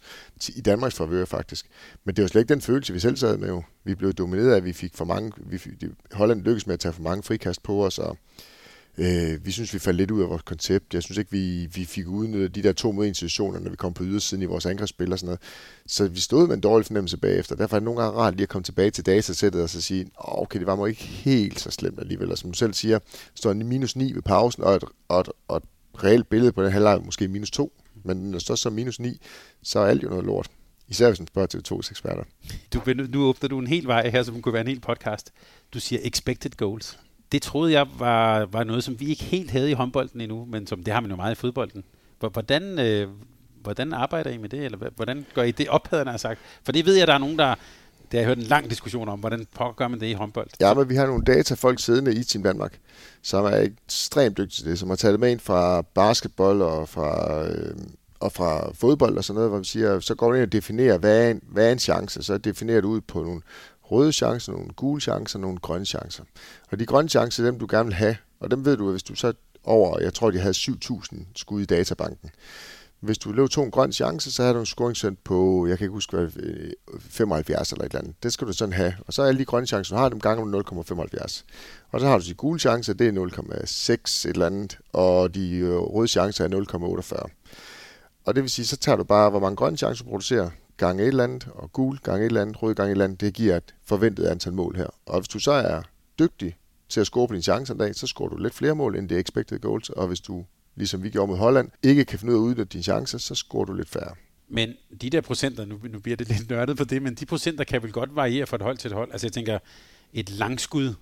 i 0.55 0.61
Danmarks 0.61 0.95
favør 0.95 1.25
faktisk. 1.25 1.65
Men 2.03 2.15
det 2.15 2.21
var 2.21 2.27
slet 2.27 2.41
ikke 2.41 2.53
den 2.53 2.61
følelse, 2.61 2.93
vi 2.93 2.99
selv 2.99 3.17
sad 3.17 3.37
med 3.37 3.47
jo. 3.47 3.63
Vi 3.83 3.95
blev 3.95 4.13
domineret 4.13 4.51
af, 4.51 4.57
at 4.57 4.65
vi 4.65 4.73
fik 4.73 4.95
for 4.95 5.05
mange, 5.05 5.31
vi 5.37 5.57
fik, 5.57 5.71
Holland 6.11 6.41
lykkedes 6.41 6.67
med 6.67 6.73
at 6.73 6.79
tage 6.79 6.93
for 6.93 7.01
mange 7.01 7.23
frikast 7.23 7.63
på 7.63 7.85
os, 7.85 7.99
og 7.99 8.17
Øh, 8.99 9.45
vi 9.45 9.51
synes, 9.51 9.73
vi 9.73 9.79
faldt 9.79 9.97
lidt 9.97 10.11
ud 10.11 10.21
af 10.21 10.29
vores 10.29 10.41
koncept. 10.41 10.93
Jeg 10.93 11.03
synes 11.03 11.17
ikke, 11.17 11.31
vi, 11.31 11.65
vi 11.65 11.85
fik 11.85 12.07
udnyttet 12.07 12.55
de 12.55 12.63
der 12.63 12.73
to 12.73 12.91
mod 12.91 13.13
situationer, 13.13 13.59
når 13.59 13.69
vi 13.69 13.75
kom 13.75 13.93
på 13.93 14.03
ydersiden 14.03 14.43
i 14.43 14.45
vores 14.45 14.65
angrebsspil 14.65 15.13
og 15.13 15.19
sådan 15.19 15.27
noget. 15.27 15.39
Så 15.87 16.07
vi 16.07 16.19
stod 16.19 16.47
med 16.47 16.55
en 16.55 16.61
dårlig 16.61 16.85
fornemmelse 16.85 17.17
bagefter. 17.17 17.55
Derfor 17.55 17.75
er 17.75 17.79
det 17.79 17.85
nogle 17.85 18.01
gange 18.01 18.19
rart 18.19 18.33
lige 18.33 18.43
at 18.43 18.49
komme 18.49 18.63
tilbage 18.63 18.91
til 18.91 19.05
datasættet 19.05 19.63
og 19.63 19.69
så 19.69 19.81
sige, 19.81 20.07
okay, 20.17 20.59
det 20.59 20.67
var 20.67 20.75
måske 20.75 20.89
ikke 20.89 21.03
helt 21.03 21.59
så 21.59 21.71
slemt 21.71 21.99
alligevel. 21.99 22.31
Og 22.31 22.37
som 22.37 22.51
du 22.51 22.57
selv 22.57 22.73
siger, 22.73 22.99
står 23.35 23.51
en 23.51 23.67
minus 23.67 23.95
9 23.95 24.13
ved 24.13 24.21
pausen, 24.21 24.63
og 24.63 24.75
et, 24.75 24.83
og 25.07 25.19
et, 25.19 25.29
og 25.47 25.57
et 25.57 25.63
reelt 26.03 26.29
billede 26.29 26.51
på 26.51 26.63
den 26.63 26.71
halvleg 26.71 27.01
måske 27.05 27.27
minus 27.27 27.51
2. 27.51 27.73
Men 28.03 28.17
når 28.17 28.31
det 28.31 28.41
står 28.41 28.55
så 28.55 28.69
minus 28.69 28.99
9, 28.99 29.19
så 29.63 29.79
er 29.79 29.85
alt 29.85 30.03
jo 30.03 30.09
noget 30.09 30.25
lort. 30.25 30.49
Især 30.87 31.07
hvis 31.07 31.19
man 31.19 31.27
spørger 31.27 31.47
til 31.47 31.63
tos 31.63 31.91
eksperter. 31.91 32.23
Du, 32.73 32.81
nu 33.09 33.23
åbner 33.23 33.49
du 33.49 33.59
en 33.59 33.67
hel 33.67 33.87
vej 33.87 34.09
her, 34.09 34.23
som 34.23 34.41
kunne 34.41 34.53
være 34.53 34.61
en 34.61 34.67
hel 34.67 34.79
podcast. 34.79 35.31
Du 35.73 35.79
siger 35.79 35.99
expected 36.03 36.51
goals 36.57 36.97
det 37.31 37.41
troede 37.41 37.73
jeg 37.73 37.87
var, 37.97 38.45
var 38.45 38.63
noget, 38.63 38.83
som 38.83 38.99
vi 38.99 39.05
ikke 39.05 39.23
helt 39.23 39.51
havde 39.51 39.71
i 39.71 39.73
håndbolden 39.73 40.21
endnu, 40.21 40.45
men 40.45 40.67
som 40.67 40.83
det 40.83 40.93
har 40.93 41.01
man 41.01 41.11
jo 41.11 41.15
meget 41.15 41.31
i 41.31 41.35
fodbolden. 41.35 41.83
Hvordan, 42.19 42.79
øh, 42.79 43.07
hvordan 43.61 43.93
arbejder 43.93 44.29
I 44.29 44.37
med 44.37 44.49
det, 44.49 44.65
eller 44.65 44.77
hvordan 44.95 45.25
gør 45.33 45.43
I 45.43 45.51
det 45.51 45.67
op, 45.67 45.87
havde 45.87 46.09
jeg 46.09 46.19
sagt? 46.19 46.39
For 46.63 46.71
det 46.71 46.85
ved 46.85 46.95
jeg, 46.95 47.07
der 47.07 47.13
er 47.13 47.17
nogen, 47.17 47.39
der... 47.39 47.55
Det 48.11 48.19
har 48.19 48.19
jeg 48.19 48.27
hørt 48.27 48.37
en 48.37 48.43
lang 48.43 48.69
diskussion 48.69 49.09
om, 49.09 49.19
hvordan 49.19 49.47
gør 49.75 49.87
man 49.87 49.99
det 49.99 50.07
i 50.07 50.13
håndbold? 50.13 50.47
Ja, 50.59 50.73
men 50.73 50.89
vi 50.89 50.95
har 50.95 51.05
nogle 51.05 51.23
datafolk 51.23 51.79
siddende 51.79 52.15
i 52.15 52.23
Team 52.23 52.43
Danmark, 52.43 52.79
som 53.21 53.45
er 53.45 53.55
ekstremt 53.57 54.37
dygtige 54.37 54.63
til 54.63 54.65
det, 54.65 54.79
som 54.79 54.89
har 54.89 54.95
taget 54.95 55.13
det 55.13 55.19
med 55.19 55.31
ind 55.31 55.39
fra 55.39 55.81
basketball 55.81 56.61
og 56.61 56.89
fra, 56.89 57.41
øh, 57.43 57.75
og 58.19 58.31
fra 58.31 58.71
fodbold 58.73 59.17
og 59.17 59.23
sådan 59.23 59.35
noget, 59.35 59.49
hvor 59.49 59.57
man 59.57 59.63
siger, 59.63 59.99
så 59.99 60.15
går 60.15 60.27
du 60.27 60.33
ind 60.33 60.43
og 60.43 60.51
definerer, 60.51 60.97
hvad 60.97 61.25
er 61.25 61.31
en, 61.31 61.41
hvad 61.47 61.67
er 61.67 61.71
en 61.71 61.79
chance, 61.79 62.23
så 62.23 62.37
definerer 62.37 62.81
du 62.81 62.89
ud 62.89 63.01
på 63.01 63.23
nogle 63.23 63.41
røde 63.91 64.11
chancer, 64.11 64.51
nogle 64.51 64.69
gule 64.75 65.01
chancer, 65.01 65.39
nogle 65.39 65.57
grønne 65.57 65.85
chancer. 65.85 66.23
Og 66.71 66.79
de 66.79 66.85
grønne 66.85 67.09
chancer, 67.09 67.43
dem 67.43 67.59
du 67.59 67.67
gerne 67.69 67.85
vil 67.85 67.95
have, 67.95 68.15
og 68.39 68.51
dem 68.51 68.65
ved 68.65 68.77
du, 68.77 68.91
hvis 68.91 69.03
du 69.03 69.15
så 69.15 69.33
over, 69.63 69.99
jeg 69.99 70.13
tror, 70.13 70.31
de 70.31 70.39
havde 70.39 70.53
7.000 70.57 71.15
skud 71.35 71.61
i 71.61 71.65
databanken. 71.65 72.29
Hvis 72.99 73.17
du 73.17 73.31
løb 73.31 73.49
to 73.49 73.63
en 73.63 73.71
grøn 73.71 73.91
chance, 73.93 74.31
så 74.31 74.43
har 74.43 74.53
du 74.53 74.59
en 74.59 74.65
scoringscent 74.65 75.23
på, 75.23 75.67
jeg 75.67 75.77
kan 75.77 75.85
ikke 75.85 75.93
huske, 75.93 76.17
hvad, 76.17 76.29
øh, 76.35 76.71
75 76.99 77.71
eller 77.71 77.85
et 77.85 77.89
eller 77.89 77.99
andet. 78.01 78.23
Det 78.23 78.33
skal 78.33 78.47
du 78.47 78.53
sådan 78.53 78.73
have. 78.73 78.93
Og 79.07 79.13
så 79.13 79.21
er 79.21 79.27
alle 79.27 79.39
de 79.39 79.45
grønne 79.45 79.67
chancer, 79.67 79.95
du 79.95 80.01
har 80.01 80.09
dem 80.09 80.19
gange 80.19 80.45
med 80.45 80.59
0,75. 80.59 81.45
Og 81.91 81.99
så 81.99 82.07
har 82.07 82.17
du 82.17 82.25
de 82.25 82.33
gule 82.33 82.59
chancer, 82.59 82.93
det 82.93 83.07
er 83.07 83.11
0,6 83.11 84.29
et 84.29 84.33
eller 84.33 84.45
andet, 84.45 84.77
og 84.93 85.35
de 85.35 85.55
øh, 85.55 85.77
røde 85.77 86.07
chancer 86.07 86.43
er 86.43 86.49
0,48. 86.49 87.29
Og 88.25 88.35
det 88.35 88.43
vil 88.43 88.49
sige, 88.49 88.65
så 88.65 88.77
tager 88.77 88.95
du 88.95 89.03
bare, 89.03 89.29
hvor 89.29 89.39
mange 89.39 89.55
grønne 89.55 89.77
chancer 89.77 90.03
du 90.03 90.09
producerer, 90.09 90.49
gange 90.79 91.03
et 91.03 91.07
eller 91.07 91.23
andet, 91.23 91.47
og 91.53 91.73
gul 91.73 91.97
gange 91.97 92.25
et 92.25 92.29
eller 92.29 92.41
andet, 92.41 92.63
rød 92.63 92.75
gange 92.75 92.89
et 92.89 92.91
eller 92.91 93.05
andet, 93.05 93.21
det 93.21 93.33
giver 93.33 93.57
et 93.57 93.75
forventet 93.85 94.25
antal 94.25 94.53
mål 94.53 94.75
her. 94.75 94.87
Og 95.05 95.19
hvis 95.19 95.27
du 95.27 95.39
så 95.39 95.51
er 95.51 95.81
dygtig 96.19 96.57
til 96.89 96.99
at 96.99 97.07
score 97.07 97.27
på 97.27 97.33
dine 97.33 97.43
chancer 97.43 97.73
en 97.73 97.79
dag, 97.79 97.95
så 97.95 98.07
scorer 98.07 98.29
du 98.29 98.37
lidt 98.37 98.53
flere 98.53 98.75
mål 98.75 98.95
end 98.95 99.09
det 99.09 99.19
expected 99.19 99.59
goals, 99.59 99.89
og 99.89 100.07
hvis 100.07 100.19
du, 100.19 100.45
ligesom 100.75 101.03
vi 101.03 101.09
gjorde 101.09 101.27
mod 101.27 101.37
Holland, 101.37 101.69
ikke 101.83 102.05
kan 102.05 102.19
finde 102.19 102.33
ud 102.33 102.37
af 102.37 102.41
at 102.41 102.43
udnytte 102.43 102.65
dine 102.65 102.83
chancer, 102.83 103.17
så 103.17 103.35
scorer 103.35 103.65
du 103.65 103.73
lidt 103.73 103.89
færre. 103.89 104.15
Men 104.47 104.73
de 105.01 105.09
der 105.09 105.21
procenter, 105.21 105.65
nu, 105.65 105.79
nu 105.89 105.99
bliver 105.99 106.17
det 106.17 106.27
lidt 106.27 106.49
nørdet 106.49 106.77
på 106.77 106.83
det, 106.83 107.01
men 107.01 107.15
de 107.15 107.25
procenter 107.25 107.63
kan 107.63 107.83
vel 107.83 107.91
godt 107.91 108.15
variere 108.15 108.47
fra 108.47 108.55
et 108.55 108.61
hold 108.61 108.77
til 108.77 108.87
et 108.87 108.95
hold. 108.95 109.11
Altså 109.11 109.27
jeg 109.27 109.33
tænker, 109.33 109.59
et 110.13 110.29
langskud 110.29 110.93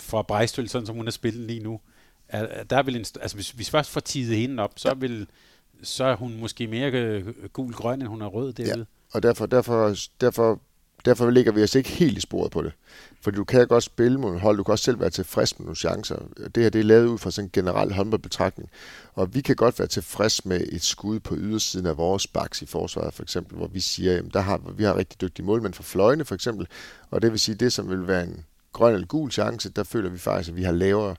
fra 0.00 0.22
Brejstøl, 0.22 0.68
sådan 0.68 0.86
som 0.86 0.96
hun 0.96 1.06
er 1.06 1.10
spillet 1.10 1.46
lige 1.46 1.60
nu, 1.60 1.80
er, 2.28 2.64
der 2.64 2.76
er 2.76 2.82
vel 2.82 2.96
en, 2.96 3.04
altså 3.20 3.36
hvis, 3.36 3.50
hvis 3.50 3.70
først 3.70 3.90
får 3.90 4.00
tidet 4.00 4.36
hende 4.36 4.62
op, 4.62 4.72
så, 4.76 4.88
ja. 4.88 4.94
vil, 4.94 5.26
så 5.82 6.04
er 6.04 6.16
hun 6.16 6.40
måske 6.40 6.66
mere 6.66 7.22
gul-grøn, 7.52 8.00
end 8.00 8.08
hun 8.08 8.22
er 8.22 8.26
rød 8.26 8.52
derude. 8.52 8.78
Ja 8.78 8.84
og 9.12 9.22
derfor, 9.22 9.46
derfor, 9.46 9.94
derfor, 10.20 10.60
derfor 11.04 11.30
ligger 11.30 11.52
vi 11.52 11.62
os 11.62 11.74
ikke 11.74 11.88
helt 11.88 12.18
i 12.18 12.20
sporet 12.20 12.50
på 12.50 12.62
det. 12.62 12.72
Fordi 13.20 13.36
du 13.36 13.44
kan 13.44 13.66
godt 13.66 13.84
spille 13.84 14.20
mod 14.20 14.38
hold, 14.38 14.56
du 14.56 14.62
kan 14.62 14.72
også 14.72 14.84
selv 14.84 15.00
være 15.00 15.10
tilfreds 15.10 15.58
med 15.58 15.64
nogle 15.64 15.76
chancer. 15.76 16.16
Det 16.54 16.62
her 16.62 16.70
det 16.70 16.78
er 16.78 16.84
lavet 16.84 17.06
ud 17.06 17.18
fra 17.18 17.30
sådan 17.30 17.46
en 17.46 17.50
generel 17.52 17.92
håndboldbetragtning. 17.92 18.70
Og 19.14 19.34
vi 19.34 19.40
kan 19.40 19.56
godt 19.56 19.78
være 19.78 19.88
tilfreds 19.88 20.44
med 20.44 20.60
et 20.72 20.82
skud 20.82 21.20
på 21.20 21.34
ydersiden 21.36 21.86
af 21.86 21.96
vores 21.96 22.26
baks 22.26 22.62
i 22.62 22.66
forsvaret, 22.66 23.14
for 23.14 23.22
eksempel, 23.22 23.56
hvor 23.56 23.66
vi 23.66 23.80
siger, 23.80 24.18
at 24.18 24.24
der 24.34 24.40
har, 24.40 24.60
vi 24.76 24.84
har 24.84 24.96
rigtig 24.96 25.20
dygtige 25.20 25.46
målmænd 25.46 25.74
for 25.74 25.82
fløjene, 25.82 26.24
for 26.24 26.34
eksempel. 26.34 26.66
Og 27.10 27.22
det 27.22 27.30
vil 27.30 27.40
sige, 27.40 27.54
det 27.54 27.72
som 27.72 27.90
vil 27.90 28.06
være 28.06 28.24
en 28.24 28.44
grøn 28.72 28.94
eller 28.94 29.06
gul 29.06 29.30
chance, 29.30 29.68
der 29.68 29.84
føler 29.84 30.10
vi 30.10 30.18
faktisk, 30.18 30.50
at 30.50 30.56
vi 30.56 30.62
har 30.62 30.72
lavere 30.72 31.10
øh, 31.10 31.16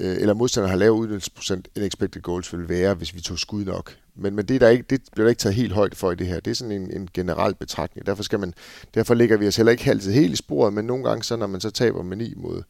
Øh, 0.00 0.16
eller 0.20 0.34
modstander 0.34 0.68
har 0.68 0.76
lav 0.76 0.90
udnyttelsesprocent 0.90 1.68
end 1.76 1.84
expected 1.84 2.22
goals 2.22 2.52
vil 2.52 2.68
være, 2.68 2.94
hvis 2.94 3.14
vi 3.14 3.20
tog 3.20 3.38
skud 3.38 3.64
nok. 3.64 3.96
Men, 4.14 4.34
men 4.34 4.46
det, 4.46 4.54
er 4.54 4.58
der 4.58 4.68
ikke, 4.68 4.84
det 4.90 5.02
bliver 5.12 5.24
der 5.24 5.28
ikke 5.30 5.40
taget 5.40 5.54
helt 5.54 5.72
højt 5.72 5.96
for 5.96 6.12
i 6.12 6.14
det 6.14 6.26
her. 6.26 6.40
Det 6.40 6.50
er 6.50 6.54
sådan 6.54 6.72
en, 6.72 6.90
en 6.90 7.08
generel 7.14 7.54
betragtning. 7.54 8.06
Derfor, 8.06 8.22
skal 8.22 8.40
man, 8.40 8.54
derfor 8.94 9.14
ligger 9.14 9.36
vi 9.36 9.46
os 9.46 9.56
heller 9.56 9.72
ikke 9.72 9.90
altid 9.90 10.12
helt 10.12 10.32
i 10.32 10.36
sporet, 10.36 10.72
men 10.72 10.84
nogle 10.84 11.04
gange, 11.04 11.24
så 11.24 11.36
når 11.36 11.46
man 11.46 11.60
så 11.60 11.70
taber 11.70 12.02
med 12.02 12.16
9 12.16 12.34
mod, 12.36 12.62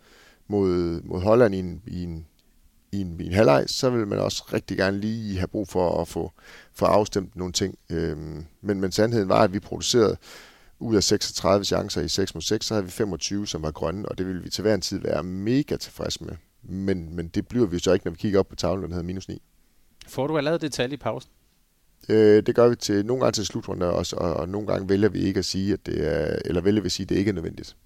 mod, 0.49 1.01
mod 1.03 1.21
Holland 1.21 1.55
i 1.55 1.59
en, 1.59 1.83
i 1.87 2.03
en, 2.03 2.27
i 2.93 3.01
en, 3.01 3.21
i 3.21 3.27
en 3.27 3.33
halvleg, 3.33 3.65
så 3.67 3.91
vil 3.91 4.07
man 4.07 4.19
også 4.19 4.45
rigtig 4.53 4.77
gerne 4.77 5.01
lige 5.01 5.39
have 5.39 5.49
brug 5.49 5.69
for 5.69 6.01
at 6.01 6.09
få, 6.09 6.33
få 6.75 6.85
afstemt 6.85 7.37
nogle 7.37 7.53
ting. 7.53 7.79
Øhm, 7.91 8.45
men, 8.63 8.81
men 8.81 8.93
sandheden 8.93 9.29
var, 9.29 9.43
at 9.43 9.53
vi 9.53 9.61
producerede 9.61 10.17
ud 10.79 10.97
af 10.97 11.03
36 11.03 11.65
chancer 11.65 12.01
i 12.01 12.09
6 12.09 12.35
mod 12.35 12.43
6, 12.43 12.67
så 12.67 12.75
havde 12.75 12.85
vi 12.85 12.91
25, 12.91 13.47
som 13.47 13.63
var 13.63 13.71
grønne, 13.71 14.09
og 14.09 14.19
det 14.19 14.27
ville 14.27 14.43
vi 14.43 14.51
til 14.51 14.63
hver 14.63 14.75
en 14.75 14.81
tid 14.81 14.99
være 14.99 15.23
mega 15.23 15.77
tilfredse 15.77 16.25
med. 16.25 16.35
Men, 16.63 17.17
men 17.17 17.29
det 17.29 17.49
bliver 17.49 17.67
vi 17.67 17.79
så 17.79 17.93
ikke, 17.93 18.07
når 18.07 18.11
vi 18.11 18.19
kigger 18.19 18.39
op 18.39 18.49
på 18.49 18.57
tavlen, 18.57 18.85
den 18.85 18.93
hedder 18.93 19.07
minus 19.07 19.29
9. 19.29 19.43
Får 20.09 20.27
du 20.27 20.39
allerede 20.39 20.59
det 20.59 20.73
tal 20.73 20.93
i 20.93 20.97
pausen? 20.97 21.31
Øh, 22.09 22.43
det 22.47 22.55
gør 22.55 22.69
vi 22.69 22.77
til 22.77 23.07
nogle 23.07 23.23
gange 23.23 23.33
til 23.33 23.47
slutrunder 23.47 23.87
også, 23.87 24.17
og, 24.17 24.35
og 24.35 24.49
nogle 24.49 24.67
gange 24.67 24.89
vælger 24.89 25.09
vi 25.09 25.19
ikke 25.19 25.39
at 25.39 25.45
sige, 25.45 25.73
at 25.73 25.87
det 25.87 26.09
er, 26.09 26.39
eller 26.45 26.61
vælger 26.61 26.83
vi 26.83 26.87
at 26.87 26.93
sige, 26.93 27.05
at 27.05 27.09
det 27.09 27.17
ikke 27.17 27.29
er 27.29 27.33
nødvendigt. 27.33 27.77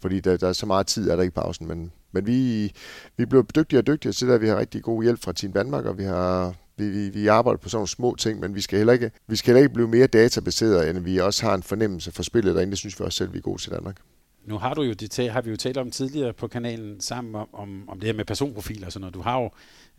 Fordi 0.00 0.20
der, 0.20 0.36
der 0.36 0.48
er 0.48 0.52
så 0.52 0.66
meget 0.66 0.86
tid, 0.86 1.10
er 1.10 1.16
der 1.16 1.22
ikke 1.22 1.32
i 1.32 1.40
pausen, 1.40 1.68
men, 1.68 1.92
men 2.12 2.26
vi, 2.26 2.72
vi 3.16 3.26
bliver 3.26 3.42
dygtigere 3.42 3.80
og 3.80 3.86
dygtigere 3.86 4.12
til 4.12 4.30
at 4.30 4.40
vi 4.40 4.48
har 4.48 4.58
rigtig 4.58 4.82
god 4.82 5.02
hjælp 5.02 5.22
fra 5.22 5.32
Team 5.32 5.52
Danmark, 5.52 5.84
og 5.84 5.98
vi 5.98 6.04
har 6.04 6.54
vi, 6.76 6.88
vi, 6.88 7.08
vi 7.08 7.26
arbejder 7.26 7.58
på 7.58 7.68
sådan 7.68 7.78
nogle 7.78 7.88
små 7.88 8.16
ting, 8.16 8.40
men 8.40 8.54
vi 8.54 8.60
skal, 8.60 8.76
heller 8.78 8.92
ikke, 8.92 9.10
vi 9.26 9.36
skal 9.36 9.54
heller 9.54 9.62
ikke 9.62 9.74
blive 9.74 9.88
mere 9.88 10.06
databaseret, 10.06 10.90
end 10.90 10.98
vi 10.98 11.18
også 11.18 11.46
har 11.46 11.54
en 11.54 11.62
fornemmelse 11.62 12.12
for 12.12 12.22
spillet 12.22 12.54
derinde. 12.54 12.70
Det 12.70 12.78
synes 12.78 13.00
vi 13.00 13.04
også 13.04 13.16
selv, 13.16 13.32
vi 13.32 13.38
er 13.38 13.42
gode 13.42 13.62
til 13.62 13.72
Danmark 13.72 13.96
nu 14.46 14.58
har 14.58 14.74
du 14.74 14.82
jo 14.82 14.92
det, 14.92 15.32
har 15.32 15.40
vi 15.40 15.50
jo 15.50 15.56
talt 15.56 15.76
om 15.76 15.90
tidligere 15.90 16.32
på 16.32 16.48
kanalen 16.48 17.00
sammen 17.00 17.34
om, 17.34 17.48
om, 17.52 17.88
om 17.88 18.00
det 18.00 18.06
her 18.06 18.14
med 18.14 18.24
personprofiler 18.24 18.86
og 18.86 18.92
sådan 18.92 19.00
noget. 19.00 19.14
Du 19.14 19.20
har 19.20 19.40
jo 19.40 19.50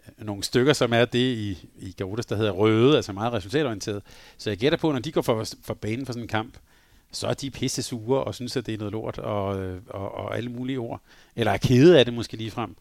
øh, 0.07 0.25
nogle 0.25 0.43
stykker, 0.43 0.73
som 0.73 0.93
er 0.93 1.05
det 1.05 1.19
i, 1.19 1.67
i 1.79 1.91
Garotas, 1.97 2.25
der 2.25 2.35
hedder 2.35 2.51
røde, 2.51 2.95
altså 2.95 3.13
meget 3.13 3.33
resultatorienteret. 3.33 4.03
Så 4.37 4.49
jeg 4.49 4.57
gætter 4.57 4.77
på, 4.77 4.91
når 4.91 4.99
de 4.99 5.11
går 5.11 5.21
for, 5.21 5.45
for 5.61 5.73
banen 5.73 6.05
for 6.05 6.13
sådan 6.13 6.23
en 6.23 6.27
kamp, 6.27 6.57
så 7.11 7.27
er 7.27 7.33
de 7.33 7.51
pisse 7.51 7.83
sure 7.83 8.23
og 8.23 8.35
synes, 8.35 8.57
at 8.57 8.65
det 8.65 8.73
er 8.73 8.77
noget 8.77 8.91
lort 8.91 9.17
og, 9.17 9.61
øh, 9.61 9.81
og, 9.89 10.15
og 10.15 10.37
alle 10.37 10.49
mulige 10.49 10.79
ord. 10.79 11.01
Eller 11.35 11.51
er 11.51 11.57
kede 11.57 11.99
af 11.99 12.05
det 12.05 12.13
måske 12.13 12.37
lige 12.37 12.51
frem. 12.51 12.75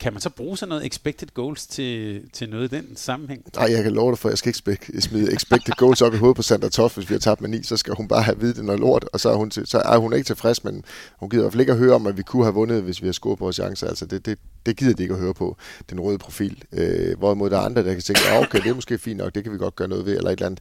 Kan 0.00 0.12
man 0.12 0.20
så 0.20 0.30
bruge 0.30 0.58
sådan 0.58 0.68
noget 0.68 0.86
expected 0.86 1.28
goals 1.34 1.66
til, 1.66 2.22
til 2.32 2.48
noget 2.48 2.72
i 2.72 2.76
den 2.76 2.96
sammenhæng? 2.96 3.44
Nej, 3.56 3.72
jeg 3.72 3.82
kan 3.82 3.92
love 3.92 4.10
dig 4.10 4.18
for, 4.18 4.28
jeg 4.28 4.38
skal 4.38 4.48
ikke 4.48 5.00
smide 5.00 5.32
expected 5.32 5.74
goals 5.76 6.02
op 6.02 6.14
i 6.14 6.16
hovedet 6.16 6.36
på 6.36 6.42
Sandra 6.42 6.68
Toff, 6.68 6.94
hvis 6.94 7.10
vi 7.10 7.14
har 7.14 7.18
tabt 7.20 7.40
med 7.40 7.48
9, 7.48 7.62
så 7.62 7.76
skal 7.76 7.94
hun 7.94 8.08
bare 8.08 8.22
have 8.22 8.40
vidt 8.40 8.56
det 8.56 8.70
og 8.70 8.78
lort, 8.78 9.04
og 9.12 9.20
så 9.20 9.30
er, 9.30 9.34
hun 9.34 9.50
til, 9.50 9.66
så 9.66 9.78
er 9.78 9.98
hun 9.98 10.12
ikke 10.12 10.26
tilfreds, 10.26 10.64
men 10.64 10.84
hun 11.16 11.30
gider 11.30 11.42
i 11.42 11.44
hvert 11.44 11.52
fald 11.52 11.60
ikke 11.60 11.72
at 11.72 11.78
høre 11.78 11.94
om, 11.94 12.06
at 12.06 12.16
vi 12.16 12.22
kunne 12.22 12.44
have 12.44 12.54
vundet, 12.54 12.82
hvis 12.82 13.02
vi 13.02 13.06
har 13.06 13.12
scoret 13.12 13.38
på 13.38 13.44
vores 13.44 13.56
chancer. 13.56 13.88
Altså 13.88 14.06
det, 14.06 14.26
det, 14.26 14.38
det 14.66 14.76
gider 14.76 14.94
de 14.94 15.02
ikke 15.02 15.14
at 15.14 15.20
høre 15.20 15.34
på, 15.34 15.56
den 15.90 16.00
røde 16.00 16.18
profil. 16.18 16.62
Øh, 16.72 17.18
hvorimod 17.18 17.50
der 17.50 17.58
er 17.58 17.62
andre, 17.62 17.84
der 17.84 17.92
kan 17.92 18.02
tænke, 18.02 18.20
ja, 18.28 18.42
okay, 18.42 18.60
det 18.62 18.70
er 18.70 18.74
måske 18.74 18.98
fint 18.98 19.18
nok, 19.18 19.34
det 19.34 19.42
kan 19.42 19.52
vi 19.52 19.58
godt 19.58 19.76
gøre 19.76 19.88
noget 19.88 20.06
ved, 20.06 20.16
eller 20.16 20.30
et 20.30 20.32
eller 20.32 20.46
andet. 20.46 20.60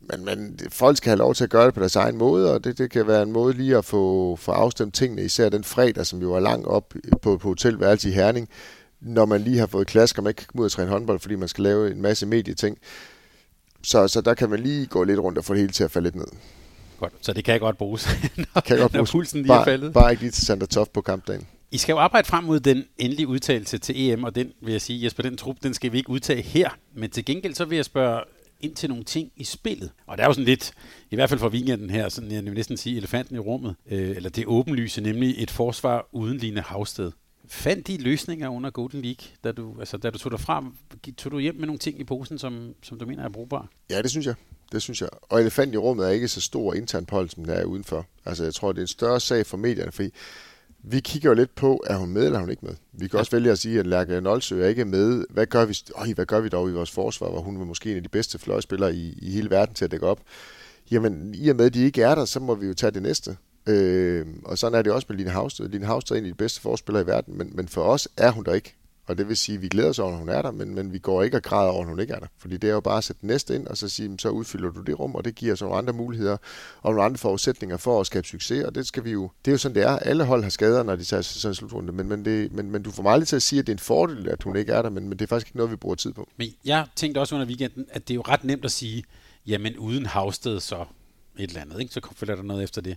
Men, 0.00 0.24
men 0.24 0.58
folk 0.68 0.96
skal 0.96 1.10
have 1.10 1.18
lov 1.18 1.34
til 1.34 1.44
at 1.44 1.50
gøre 1.50 1.66
det 1.66 1.74
på 1.74 1.80
deres 1.80 1.96
egen 1.96 2.16
måde, 2.16 2.54
og 2.54 2.64
det, 2.64 2.78
det 2.78 2.90
kan 2.90 3.06
være 3.06 3.22
en 3.22 3.32
måde 3.32 3.54
lige 3.54 3.76
at 3.76 3.84
få, 3.84 4.36
få 4.36 4.52
afstemt 4.52 4.94
tingene, 4.94 5.24
især 5.24 5.48
den 5.48 5.64
fredag, 5.64 6.06
som 6.06 6.22
jo 6.22 6.34
er 6.34 6.40
langt 6.40 6.66
op 6.66 6.94
på, 7.22 7.36
på 7.36 7.48
hotelværelse 7.48 8.08
i 8.08 8.12
Herning, 8.12 8.48
når 9.00 9.26
man 9.26 9.40
lige 9.40 9.58
har 9.58 9.66
fået 9.66 9.86
klask, 9.86 10.18
og 10.18 10.24
man 10.24 10.30
ikke 10.30 10.38
kan 10.38 10.46
komme 10.46 10.60
ud 10.60 10.64
og 10.64 10.72
træne 10.72 10.90
håndbold, 10.90 11.20
fordi 11.20 11.36
man 11.36 11.48
skal 11.48 11.64
lave 11.64 11.90
en 11.90 12.02
masse 12.02 12.26
medieting. 12.26 12.78
Så, 13.82 14.08
så 14.08 14.20
der 14.20 14.34
kan 14.34 14.50
man 14.50 14.60
lige 14.60 14.86
gå 14.86 15.04
lidt 15.04 15.20
rundt 15.20 15.38
og 15.38 15.44
få 15.44 15.54
det 15.54 15.60
hele 15.60 15.72
til 15.72 15.84
at 15.84 15.90
falde 15.90 16.06
lidt 16.06 16.14
ned. 16.14 16.26
Godt, 17.00 17.12
så 17.20 17.32
det 17.32 17.44
kan 17.44 17.60
godt 17.60 17.78
bruges, 17.78 18.08
når, 18.54 18.60
kan 18.60 18.78
godt 18.78 18.92
bruges. 18.92 19.12
når 19.12 19.18
pulsen 19.18 19.38
lige 19.38 19.48
bare, 19.48 19.60
er 19.60 19.64
faldet. 19.64 19.92
Bare 19.92 20.10
ikke 20.10 20.22
lige 20.22 20.32
til 20.32 20.46
Sander 20.46 20.66
Toft 20.66 20.92
på 20.92 21.00
kampdagen. 21.00 21.46
I 21.70 21.78
skal 21.78 21.92
jo 21.92 21.98
arbejde 21.98 22.28
frem 22.28 22.44
mod 22.44 22.60
den 22.60 22.84
endelige 22.98 23.28
udtalelse 23.28 23.78
til 23.78 24.10
EM, 24.10 24.24
og 24.24 24.34
den 24.34 24.52
vil 24.62 24.72
jeg 24.72 24.80
sige, 24.80 25.04
Jesper, 25.04 25.22
den 25.22 25.36
trup, 25.36 25.56
den 25.62 25.74
skal 25.74 25.92
vi 25.92 25.98
ikke 25.98 26.10
udtage 26.10 26.42
her. 26.42 26.70
Men 26.94 27.10
til 27.10 27.24
gengæld 27.24 27.54
så 27.54 27.64
vil 27.64 27.76
jeg 27.76 27.84
spørge 27.84 28.20
ind 28.60 28.74
til 28.74 28.88
nogle 28.88 29.04
ting 29.04 29.32
i 29.36 29.44
spillet. 29.44 29.90
Og 30.06 30.16
det 30.16 30.22
er 30.22 30.26
jo 30.26 30.32
sådan 30.32 30.44
lidt, 30.44 30.72
i 31.10 31.14
hvert 31.14 31.28
fald 31.28 31.40
for 31.40 31.48
weekenden 31.48 31.90
her, 31.90 32.08
sådan 32.08 32.32
jeg 32.32 32.44
vil 32.44 32.52
næsten 32.52 32.76
sige 32.76 32.96
elefanten 32.96 33.36
i 33.36 33.38
rummet, 33.38 33.76
øh, 33.90 34.16
eller 34.16 34.30
det 34.30 34.46
åbenlyse, 34.46 35.00
nemlig 35.00 35.34
et 35.38 35.50
forsvar 35.50 36.08
uden 36.12 36.36
lignende 36.36 36.62
havsted. 36.62 37.12
Fandt 37.50 37.86
de 37.86 37.96
løsninger 37.96 38.48
under 38.48 38.70
Golden 38.70 39.02
League, 39.02 39.26
da 39.44 39.52
du, 39.52 39.76
altså, 39.78 39.96
da 39.96 40.10
du 40.10 40.18
tog 40.18 40.32
dig 40.32 40.40
frem? 40.40 40.64
Tog 41.16 41.32
du 41.32 41.38
hjem 41.38 41.54
med 41.54 41.66
nogle 41.66 41.78
ting 41.78 42.00
i 42.00 42.04
posen, 42.04 42.38
som, 42.38 42.74
som 42.82 42.98
du 42.98 43.06
mener 43.06 43.24
er 43.24 43.28
brugbare? 43.28 43.66
Ja, 43.90 44.02
det 44.02 44.10
synes 44.10 44.26
jeg. 44.26 44.34
Det 44.72 44.82
synes 44.82 45.00
jeg. 45.00 45.08
Og 45.22 45.40
elefant 45.40 45.74
i 45.74 45.76
rummet 45.76 46.06
er 46.06 46.10
ikke 46.10 46.28
så 46.28 46.40
stor 46.40 46.74
intern 46.74 47.06
pold, 47.06 47.28
som 47.28 47.44
den 47.44 47.52
er 47.52 47.64
udenfor. 47.64 48.06
Altså, 48.24 48.44
jeg 48.44 48.54
tror, 48.54 48.72
det 48.72 48.78
er 48.78 48.82
en 48.82 48.88
større 48.88 49.20
sag 49.20 49.46
for 49.46 49.56
medierne, 49.56 49.92
fordi 49.92 50.10
vi 50.84 51.00
kigger 51.00 51.30
jo 51.30 51.34
lidt 51.34 51.54
på, 51.54 51.84
er 51.86 51.96
hun 51.96 52.10
med 52.10 52.24
eller 52.24 52.38
er 52.38 52.40
hun 52.40 52.50
ikke 52.50 52.66
med. 52.66 52.74
Vi 52.92 53.08
kan 53.08 53.16
ja. 53.16 53.18
også 53.18 53.30
vælge 53.30 53.50
at 53.50 53.58
sige, 53.58 53.80
at 53.80 53.86
Lærke 53.86 54.20
Nolsø 54.20 54.62
er 54.62 54.68
ikke 54.68 54.84
med. 54.84 55.24
Hvad 55.30 55.46
gør 55.46 55.64
vi, 55.64 55.78
øj, 55.94 56.12
hvad 56.14 56.26
gør 56.26 56.40
vi 56.40 56.48
dog 56.48 56.68
i 56.70 56.72
vores 56.72 56.90
forsvar, 56.90 57.30
hvor 57.30 57.40
hun 57.40 57.60
er 57.60 57.64
måske 57.64 57.90
en 57.90 57.96
af 57.96 58.02
de 58.02 58.08
bedste 58.08 58.38
fløjspillere 58.38 58.94
i, 58.94 59.18
i 59.22 59.30
hele 59.30 59.50
verden 59.50 59.74
til 59.74 59.84
at 59.84 59.90
dække 59.90 60.06
op? 60.06 60.20
Jamen, 60.90 61.34
i 61.34 61.48
og 61.48 61.56
med, 61.56 61.66
at 61.66 61.74
de 61.74 61.84
ikke 61.84 62.02
er 62.02 62.14
der, 62.14 62.24
så 62.24 62.40
må 62.40 62.54
vi 62.54 62.66
jo 62.66 62.74
tage 62.74 62.90
det 62.90 63.02
næste. 63.02 63.36
Øh, 63.66 64.26
og 64.44 64.58
sådan 64.58 64.78
er 64.78 64.82
det 64.82 64.92
også 64.92 65.06
med 65.08 65.16
Line 65.16 65.30
Havsted. 65.30 65.68
Line 65.68 65.86
Havsted 65.86 66.16
er 66.16 66.20
en 66.20 66.26
af 66.26 66.30
de 66.30 66.36
bedste 66.36 66.60
forspillere 66.60 67.02
i 67.02 67.06
verden, 67.06 67.38
men, 67.38 67.50
men 67.54 67.68
for 67.68 67.82
os 67.82 68.08
er 68.16 68.30
hun 68.30 68.44
der 68.44 68.54
ikke. 68.54 68.77
Og 69.08 69.18
det 69.18 69.28
vil 69.28 69.36
sige, 69.36 69.56
at 69.56 69.62
vi 69.62 69.68
glæder 69.68 69.88
os 69.88 69.98
over, 69.98 70.12
at 70.12 70.18
hun 70.18 70.28
er 70.28 70.42
der, 70.42 70.50
men, 70.50 70.74
men 70.74 70.92
vi 70.92 70.98
går 70.98 71.22
ikke 71.22 71.36
og 71.36 71.42
græder 71.42 71.70
over, 71.70 71.82
at 71.82 71.88
hun 71.88 72.00
ikke 72.00 72.12
er 72.12 72.18
der. 72.18 72.26
Fordi 72.38 72.56
det 72.56 72.70
er 72.70 72.74
jo 72.74 72.80
bare 72.80 72.98
at 72.98 73.04
sætte 73.04 73.26
næste 73.26 73.54
ind, 73.54 73.66
og 73.66 73.76
så 73.76 73.88
sige, 73.88 74.18
så 74.18 74.28
udfylder 74.28 74.70
du 74.70 74.80
det 74.80 74.98
rum, 74.98 75.14
og 75.14 75.24
det 75.24 75.34
giver 75.34 75.52
os 75.52 75.60
nogle 75.60 75.76
andre 75.76 75.92
muligheder 75.92 76.36
og 76.82 76.92
nogle 76.92 77.04
andre 77.04 77.18
forudsætninger 77.18 77.76
for 77.76 78.00
at 78.00 78.06
skabe 78.06 78.26
succes. 78.26 78.64
Og 78.64 78.74
det 78.74 78.86
skal 78.86 79.04
vi 79.04 79.10
jo, 79.10 79.30
det 79.44 79.50
er 79.50 79.52
jo 79.52 79.58
sådan, 79.58 79.74
det 79.74 79.82
er. 79.82 79.98
Alle 79.98 80.24
hold 80.24 80.42
har 80.42 80.50
skader, 80.50 80.82
når 80.82 80.96
de 80.96 81.04
tager 81.04 81.22
sådan 81.22 81.50
en 81.50 81.54
slutrunde. 81.54 81.92
Men, 81.92 82.08
men, 82.08 82.24
det, 82.24 82.52
men, 82.52 82.70
men 82.70 82.82
du 82.82 82.90
får 82.90 83.02
mig 83.02 83.12
aldrig 83.12 83.28
til 83.28 83.36
at 83.36 83.42
sige, 83.42 83.58
at 83.60 83.66
det 83.66 83.72
er 83.72 83.74
en 83.74 83.78
fordel, 83.78 84.28
at 84.28 84.42
hun 84.42 84.56
ikke 84.56 84.72
er 84.72 84.82
der, 84.82 84.90
men, 84.90 85.08
men 85.08 85.18
det 85.18 85.24
er 85.24 85.28
faktisk 85.28 85.48
ikke 85.48 85.56
noget, 85.56 85.70
vi 85.70 85.76
bruger 85.76 85.96
tid 85.96 86.12
på. 86.12 86.28
Men 86.36 86.48
jeg 86.64 86.86
tænkte 86.96 87.18
også 87.18 87.34
under 87.34 87.46
weekenden, 87.46 87.86
at 87.90 88.08
det 88.08 88.14
er 88.14 88.16
jo 88.16 88.22
ret 88.28 88.44
nemt 88.44 88.64
at 88.64 88.70
sige, 88.70 89.04
jamen 89.46 89.76
uden 89.78 90.06
Havsted 90.06 90.60
så 90.60 90.84
et 91.38 91.48
eller 91.48 91.60
andet, 91.60 91.80
ikke? 91.80 91.94
så 91.94 92.00
følger 92.16 92.36
der 92.36 92.42
noget 92.42 92.62
efter 92.62 92.80
det. 92.80 92.96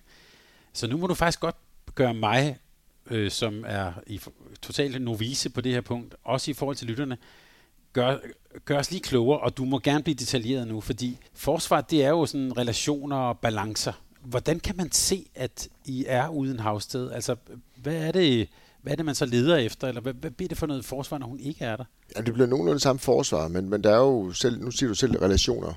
Så 0.73 0.87
nu 0.87 0.97
må 0.97 1.07
du 1.07 1.13
faktisk 1.13 1.39
godt 1.39 1.55
gøre 1.95 2.13
mig, 2.13 2.57
øh, 3.09 3.31
som 3.31 3.63
er 3.67 3.91
i 4.07 4.21
totalt 4.61 5.01
novice 5.01 5.49
på 5.49 5.61
det 5.61 5.71
her 5.71 5.81
punkt, 5.81 6.15
også 6.23 6.51
i 6.51 6.53
forhold 6.53 6.75
til 6.75 6.87
lytterne, 6.87 7.17
gør, 7.93 8.17
gør 8.65 8.79
os 8.79 8.91
lige 8.91 9.01
klogere, 9.01 9.39
og 9.39 9.57
du 9.57 9.65
må 9.65 9.79
gerne 9.79 10.03
blive 10.03 10.15
detaljeret 10.15 10.67
nu, 10.67 10.81
fordi 10.81 11.17
forsvar, 11.33 11.81
det 11.81 12.03
er 12.03 12.09
jo 12.09 12.25
sådan 12.25 12.57
relationer 12.57 13.15
og 13.15 13.39
balancer. 13.39 13.93
Hvordan 14.21 14.59
kan 14.59 14.77
man 14.77 14.91
se, 14.91 15.25
at 15.35 15.69
I 15.85 16.05
er 16.07 16.29
uden 16.29 16.59
Havsted? 16.59 17.11
Altså, 17.11 17.35
hvad 17.75 17.95
er 17.95 18.11
det, 18.11 18.49
hvad 18.81 18.93
er 18.93 18.95
det, 18.95 19.05
man 19.05 19.15
så 19.15 19.25
leder 19.25 19.57
efter? 19.57 19.87
Eller 19.87 20.01
hvad, 20.01 20.13
hvad 20.13 20.31
bliver 20.31 20.49
det 20.49 20.57
for 20.57 20.67
noget 20.67 20.85
forsvar, 20.85 21.17
når 21.17 21.27
hun 21.27 21.39
ikke 21.39 21.65
er 21.65 21.75
der? 21.75 21.85
Ja, 22.15 22.21
det 22.21 22.33
bliver 22.33 22.47
nogenlunde 22.47 22.79
samme 22.79 22.99
forsvar, 22.99 23.47
men, 23.47 23.69
men 23.69 23.83
der 23.83 23.91
er 23.91 23.97
jo 23.97 24.33
selv, 24.33 24.63
nu 24.63 24.71
siger 24.71 24.87
du 24.87 24.95
selv 24.95 25.17
relationer. 25.17 25.73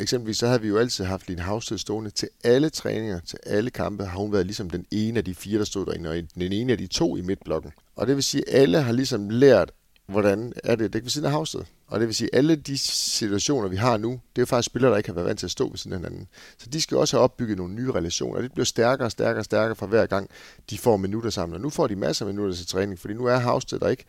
Eksempelvis 0.00 0.36
så 0.36 0.46
har 0.46 0.58
vi 0.58 0.68
jo 0.68 0.78
altid 0.78 1.04
haft 1.04 1.28
Line 1.28 1.42
Havsted 1.42 1.78
stående 1.78 2.10
til 2.10 2.28
alle 2.44 2.70
træninger, 2.70 3.20
til 3.20 3.38
alle 3.46 3.70
kampe, 3.70 4.04
har 4.04 4.18
hun 4.18 4.32
været 4.32 4.46
ligesom 4.46 4.70
den 4.70 4.86
ene 4.90 5.18
af 5.18 5.24
de 5.24 5.34
fire, 5.34 5.58
der 5.58 5.64
stod 5.64 5.86
derinde, 5.86 6.10
og 6.10 6.16
den 6.34 6.52
ene 6.52 6.72
af 6.72 6.78
de 6.78 6.86
to 6.86 7.16
i 7.16 7.20
midtblokken. 7.20 7.72
Og 7.96 8.06
det 8.06 8.14
vil 8.14 8.24
sige, 8.24 8.48
at 8.48 8.60
alle 8.60 8.82
har 8.82 8.92
ligesom 8.92 9.30
lært, 9.30 9.72
hvordan 10.06 10.52
er 10.64 10.76
det, 10.76 10.92
det 10.92 11.02
ved 11.02 11.10
siden 11.10 11.26
af 11.26 11.32
Havsted. 11.32 11.60
Og 11.86 12.00
det 12.00 12.08
vil 12.08 12.14
sige, 12.14 12.28
at 12.32 12.38
alle 12.38 12.56
de 12.56 12.78
situationer, 12.78 13.68
vi 13.68 13.76
har 13.76 13.96
nu, 13.96 14.10
det 14.10 14.18
er 14.18 14.42
jo 14.42 14.46
faktisk 14.46 14.66
spillere, 14.66 14.90
der 14.90 14.96
ikke 14.96 15.08
har 15.08 15.14
været 15.14 15.26
vant 15.26 15.38
til 15.38 15.46
at 15.46 15.50
stå 15.50 15.68
ved 15.68 15.78
siden 15.78 15.92
af 15.92 15.98
hinanden. 15.98 16.28
Så 16.58 16.70
de 16.70 16.80
skal 16.80 16.96
også 16.96 17.16
have 17.16 17.24
opbygget 17.24 17.56
nogle 17.56 17.74
nye 17.74 17.92
relationer, 17.92 18.36
og 18.36 18.42
det 18.42 18.52
bliver 18.52 18.64
stærkere 18.64 19.06
og 19.06 19.12
stærkere 19.12 19.40
og 19.40 19.44
stærkere 19.44 19.76
for 19.76 19.86
hver 19.86 20.06
gang, 20.06 20.30
de 20.70 20.78
får 20.78 20.96
minutter 20.96 21.30
sammen. 21.30 21.54
Og 21.54 21.60
nu 21.60 21.70
får 21.70 21.86
de 21.86 21.96
masser 21.96 22.26
af 22.26 22.32
minutter 22.32 22.56
til 22.56 22.66
træning, 22.66 22.98
fordi 22.98 23.14
nu 23.14 23.24
er 23.24 23.36
Havsted 23.36 23.78
der 23.78 23.88
ikke. 23.88 24.04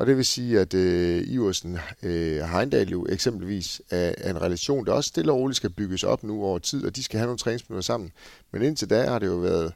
Og 0.00 0.06
det 0.06 0.16
vil 0.16 0.24
sige, 0.24 0.60
at 0.60 0.74
øh, 0.74 1.22
Iversen 1.26 1.78
øh, 2.02 2.42
Heindal 2.42 2.88
jo 2.88 3.06
eksempelvis 3.08 3.82
er, 3.90 4.14
er 4.18 4.30
en 4.30 4.42
relation, 4.42 4.86
der 4.86 4.92
også 4.92 5.08
stille 5.08 5.32
og 5.32 5.38
roligt 5.38 5.56
skal 5.56 5.70
bygges 5.70 6.04
op 6.04 6.22
nu 6.22 6.44
over 6.44 6.58
tid, 6.58 6.86
og 6.86 6.96
de 6.96 7.02
skal 7.02 7.18
have 7.18 7.26
nogle 7.26 7.38
træningsminutter 7.38 7.82
sammen. 7.82 8.12
Men 8.52 8.62
indtil 8.62 8.90
da 8.90 9.06
har 9.06 9.18
det 9.18 9.26
jo 9.26 9.36
været 9.36 9.72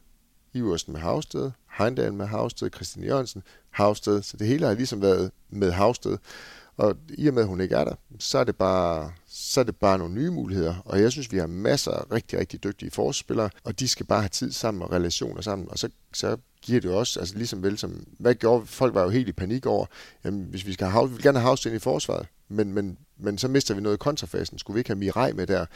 Iversen 0.55 0.93
med 0.93 1.01
Havsted, 1.01 1.51
Heindal 1.79 2.15
med 2.15 2.27
Havsted, 2.27 2.71
Christian 2.75 3.05
Jørgensen, 3.05 3.43
Havsted. 3.71 4.23
Så 4.23 4.37
det 4.37 4.47
hele 4.47 4.67
har 4.67 4.75
ligesom 4.75 5.03
været 5.03 5.31
med 5.51 5.71
Havsted. 5.71 6.19
Og 6.77 6.97
i 7.09 7.29
og 7.29 7.35
med, 7.35 7.43
at 7.43 7.49
hun 7.49 7.61
ikke 7.61 7.75
er 7.75 7.85
der, 7.85 7.95
så 8.19 8.39
er 8.39 8.45
det 8.45 8.57
bare, 8.57 9.13
så 9.27 9.61
er 9.61 9.65
det 9.65 9.77
bare 9.77 9.99
nogle 9.99 10.15
nye 10.15 10.31
muligheder. 10.31 10.75
Og 10.85 11.01
jeg 11.01 11.13
synes, 11.13 11.33
vi 11.33 11.39
har 11.39 11.47
masser 11.47 11.91
af 11.91 12.13
rigtig, 12.13 12.39
rigtig 12.39 12.65
dygtige 12.65 12.91
forspillere, 12.91 13.51
og 13.65 13.81
de 13.81 13.89
skal 13.89 14.07
bare 14.07 14.21
have 14.21 14.29
tid 14.29 14.53
sammen 14.53 14.83
og 14.83 14.93
relationer 14.93 15.41
sammen. 15.41 15.69
Og 15.71 15.79
så, 15.79 15.89
så 16.13 16.37
giver 16.63 16.81
det 16.81 16.89
jo 16.89 16.99
også, 16.99 17.21
altså 17.21 17.37
ligesom 17.37 17.63
vel 17.63 17.79
som, 17.79 18.07
hvad 18.19 18.35
gjorde, 18.35 18.67
folk 18.67 18.95
var 18.95 19.03
jo 19.03 19.09
helt 19.09 19.29
i 19.29 19.33
panik 19.33 19.67
over, 19.67 19.87
jamen 20.25 20.47
hvis 20.51 20.67
vi 20.67 20.73
skal 20.73 20.87
have, 20.87 21.09
vi 21.09 21.15
vil 21.15 21.23
gerne 21.23 21.39
have 21.39 21.49
Havsted 21.49 21.71
ind 21.71 21.77
i 21.77 21.81
forsvaret, 21.81 22.27
men, 22.49 22.73
men, 22.73 22.99
men 23.19 23.39
så 23.39 23.49
mister 23.49 23.75
vi 23.75 23.81
noget 23.81 23.97
i 23.97 23.99
kontrafasen. 23.99 24.59
Skulle 24.59 24.75
vi 24.75 24.81
ikke 24.81 24.91
have 24.91 24.99
Mirai 24.99 25.33
med 25.33 25.47
der? 25.47 25.67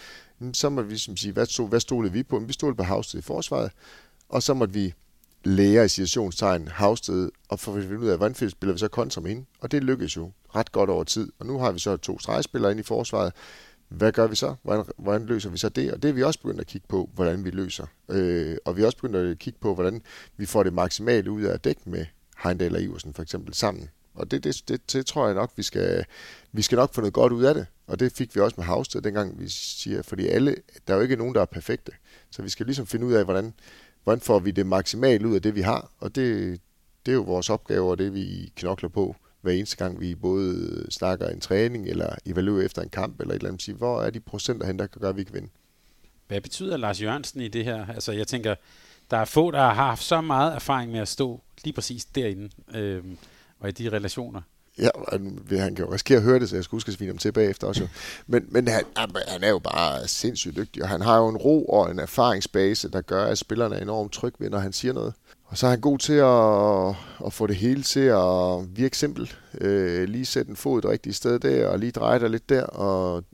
Så 0.53 0.69
må 0.69 0.83
vi 0.83 0.99
som 0.99 1.17
sige, 1.17 1.33
hvad, 1.33 1.47
stod, 1.47 1.69
hvad 1.69 1.81
stolede 1.81 2.13
vi 2.13 2.23
på? 2.23 2.39
Men 2.39 2.49
vi 2.49 2.53
stolede 2.53 2.77
på 2.77 2.83
Havsted 2.83 3.19
i 3.19 3.23
forsvaret, 3.23 3.71
og 4.29 4.43
så 4.43 4.55
måtte 4.55 4.75
vi 4.75 4.95
læger 5.45 5.83
i 5.83 5.89
situationstegn 5.89 6.69
Havsted, 6.69 7.31
og 7.49 7.61
få 7.61 7.75
finde 7.81 7.99
ud 7.99 8.09
af, 8.09 8.17
hvordan 8.17 8.51
spiller 8.51 8.73
vi 8.73 8.79
så 8.79 8.89
kontra 8.89 9.21
med 9.21 9.31
hende. 9.31 9.45
Og 9.61 9.73
det 9.73 9.85
lykkedes 9.85 10.17
jo 10.17 10.33
ret 10.55 10.73
godt 10.73 10.91
over 10.91 11.05
tid. 11.05 11.33
Og 11.39 11.47
nu 11.47 11.59
har 11.59 11.73
vi 11.73 11.79
så 11.79 11.97
to 11.97 12.19
stregspillere 12.19 12.71
ind 12.71 12.81
i 12.81 12.83
forsvaret. 12.83 13.33
Hvad 13.89 14.13
gør 14.13 14.27
vi 14.27 14.37
så? 14.37 14.55
Hvordan, 14.63 14.85
hvordan 14.99 15.27
løser 15.27 15.51
vi 15.51 15.59
så 15.59 15.69
det? 15.69 15.93
Og 15.93 16.03
det 16.03 16.09
er 16.09 16.13
vi 16.13 16.23
også 16.23 16.41
begyndt 16.41 16.61
at 16.61 16.67
kigge 16.67 16.87
på, 16.89 17.11
hvordan 17.15 17.45
vi 17.45 17.51
løser. 17.51 17.87
Øh, 18.09 18.57
og 18.65 18.77
vi 18.77 18.83
er 18.83 18.87
også 18.87 18.99
begyndt 18.99 19.17
at 19.17 19.39
kigge 19.39 19.59
på, 19.61 19.75
hvordan 19.75 20.03
vi 20.37 20.47
får 20.47 20.63
det 20.63 20.73
maksimale 20.73 21.31
ud 21.31 21.43
af 21.43 21.55
at 21.55 21.65
dække 21.65 21.81
med 21.85 22.07
Heindal 22.43 22.75
og 22.75 22.83
Iversen 22.83 23.15
for 23.15 23.23
eksempel 23.23 23.55
sammen. 23.55 23.89
Og 24.15 24.31
det, 24.31 24.45
det, 24.45 24.63
det, 24.69 24.93
det 24.93 25.07
tror 25.07 25.27
jeg 25.27 25.35
nok, 25.35 25.53
vi 25.57 25.63
skal, 25.63 26.05
vi 26.53 26.63
skal 26.63 26.77
nok 26.77 26.95
få 26.95 27.01
noget 27.01 27.15
godt 27.15 27.33
ud 27.33 27.45
af 27.45 27.55
det. 27.55 27.67
Og 27.87 28.01
det 28.01 28.13
fik 28.13 28.35
vi 28.35 28.41
også 28.41 28.55
med 28.59 28.65
Havsted, 28.65 29.03
dengang 29.03 29.41
vi 29.41 29.49
siger, 29.49 30.03
fordi 30.03 30.27
alle, 30.27 30.57
der 30.89 30.95
er 30.95 30.97
jo 30.97 31.03
ikke 31.03 31.17
nogen, 31.17 31.35
der 31.35 31.41
er 31.41 31.45
perfekte. 31.45 31.93
Så 32.31 32.43
vi 32.43 32.49
skal 32.49 32.67
ligesom 32.67 32.87
finde 32.87 33.07
ud 33.07 33.13
af, 33.13 33.25
hvordan, 33.25 33.55
hvordan 34.09 34.21
får 34.21 34.39
vi 34.39 34.51
det 34.51 34.67
maksimalt 34.67 35.27
ud 35.27 35.35
af 35.35 35.43
det, 35.43 35.55
vi 35.55 35.61
har. 35.61 35.91
Og 36.01 36.15
det, 36.15 36.61
det 37.07 37.13
er 37.13 37.17
jo 37.17 37.23
vores 37.23 37.51
opgave, 37.51 37.91
og 37.91 37.99
det 37.99 38.15
vi 38.15 38.53
knokler 38.57 38.89
på 38.89 39.17
hver 39.41 39.53
eneste 39.53 39.77
gang, 39.77 40.01
vi 40.01 40.15
både 40.15 40.87
snakker 40.91 41.29
en 41.29 41.41
træning, 41.41 41.89
eller 41.89 42.15
evaluerer 42.27 42.65
efter 42.65 42.83
en 42.83 42.89
kamp, 42.89 43.21
eller 43.21 43.35
et 43.35 43.39
eller 43.39 43.49
andet, 43.49 43.63
sige, 43.63 43.75
hvor 43.75 44.03
er 44.03 44.11
de 44.11 44.21
procenter 44.21 44.67
hen, 44.67 44.79
der 44.79 44.87
kan 44.87 45.01
gøre, 45.01 45.11
at 45.11 45.17
vi 45.17 45.25
kan 45.25 45.35
vinde. 45.35 45.49
Hvad 46.29 46.41
betyder 46.41 46.77
Lars 46.77 47.03
Jørgensen 47.03 47.41
i 47.41 47.49
det 47.49 47.65
her? 47.65 47.87
Altså, 47.87 48.13
jeg 48.13 48.27
tænker, 48.27 48.55
der 49.11 49.17
er 49.17 49.25
få, 49.25 49.51
der 49.51 49.59
har 49.59 49.75
haft 49.75 50.03
så 50.03 50.21
meget 50.21 50.55
erfaring 50.55 50.93
med 50.93 51.01
at 51.01 51.09
stå 51.09 51.41
lige 51.65 51.75
præcis 51.75 52.05
derinde, 52.05 52.51
øh, 52.75 53.05
og 53.61 53.69
i 53.69 53.73
de 53.73 53.91
relationer. 53.91 54.43
Ja, 54.79 54.89
han 55.59 55.75
kan 55.75 55.85
jo 55.85 55.93
risikere 55.93 56.17
at 56.17 56.25
høre 56.25 56.39
det, 56.39 56.49
så 56.49 56.57
jeg 56.57 56.65
skal 56.65 56.77
huske 56.77 56.89
at 56.89 56.95
svine 56.95 57.11
ham 57.11 57.19
til 57.19 57.33
bagefter 57.33 57.67
også. 57.67 57.89
Men, 58.27 58.47
men 58.49 58.69
han, 58.69 58.85
han 59.29 59.45
er 59.45 59.49
jo 59.49 59.59
bare 59.59 60.09
sindssygt 60.09 60.57
dygtig, 60.57 60.83
og 60.83 60.89
han 60.89 61.01
har 61.01 61.19
jo 61.19 61.29
en 61.29 61.37
ro 61.37 61.65
og 61.65 61.91
en 61.91 61.99
erfaringsbase, 61.99 62.89
der 62.91 63.01
gør, 63.01 63.25
at 63.25 63.39
spillerne 63.39 63.77
er 63.77 63.83
enormt 63.83 64.13
trygge 64.13 64.37
ved, 64.41 64.51
når 64.51 64.59
han 64.59 64.73
siger 64.73 64.93
noget. 64.93 65.15
Og 65.45 65.59
så 65.59 65.67
er 65.67 65.71
han 65.71 65.81
god 65.81 65.99
til 65.99 66.13
at, 66.13 67.27
at 67.27 67.33
få 67.33 67.47
det 67.47 67.57
hele 67.57 67.83
til 67.83 68.01
at 68.01 68.77
virke 68.77 68.99
simpelt. 68.99 69.39
Øh, 69.61 70.09
lige 70.09 70.27
sætte 70.27 70.51
en 70.51 70.57
fod 70.57 70.83
det 70.83 70.91
rigtige 70.91 71.15
sted 71.15 71.39
der, 71.39 71.69
og 71.69 71.79
lige 71.79 71.93
dreje 71.93 72.21
dig 72.21 72.31
lidt 72.31 72.49
der. 72.49 72.63
Og, 72.63 73.25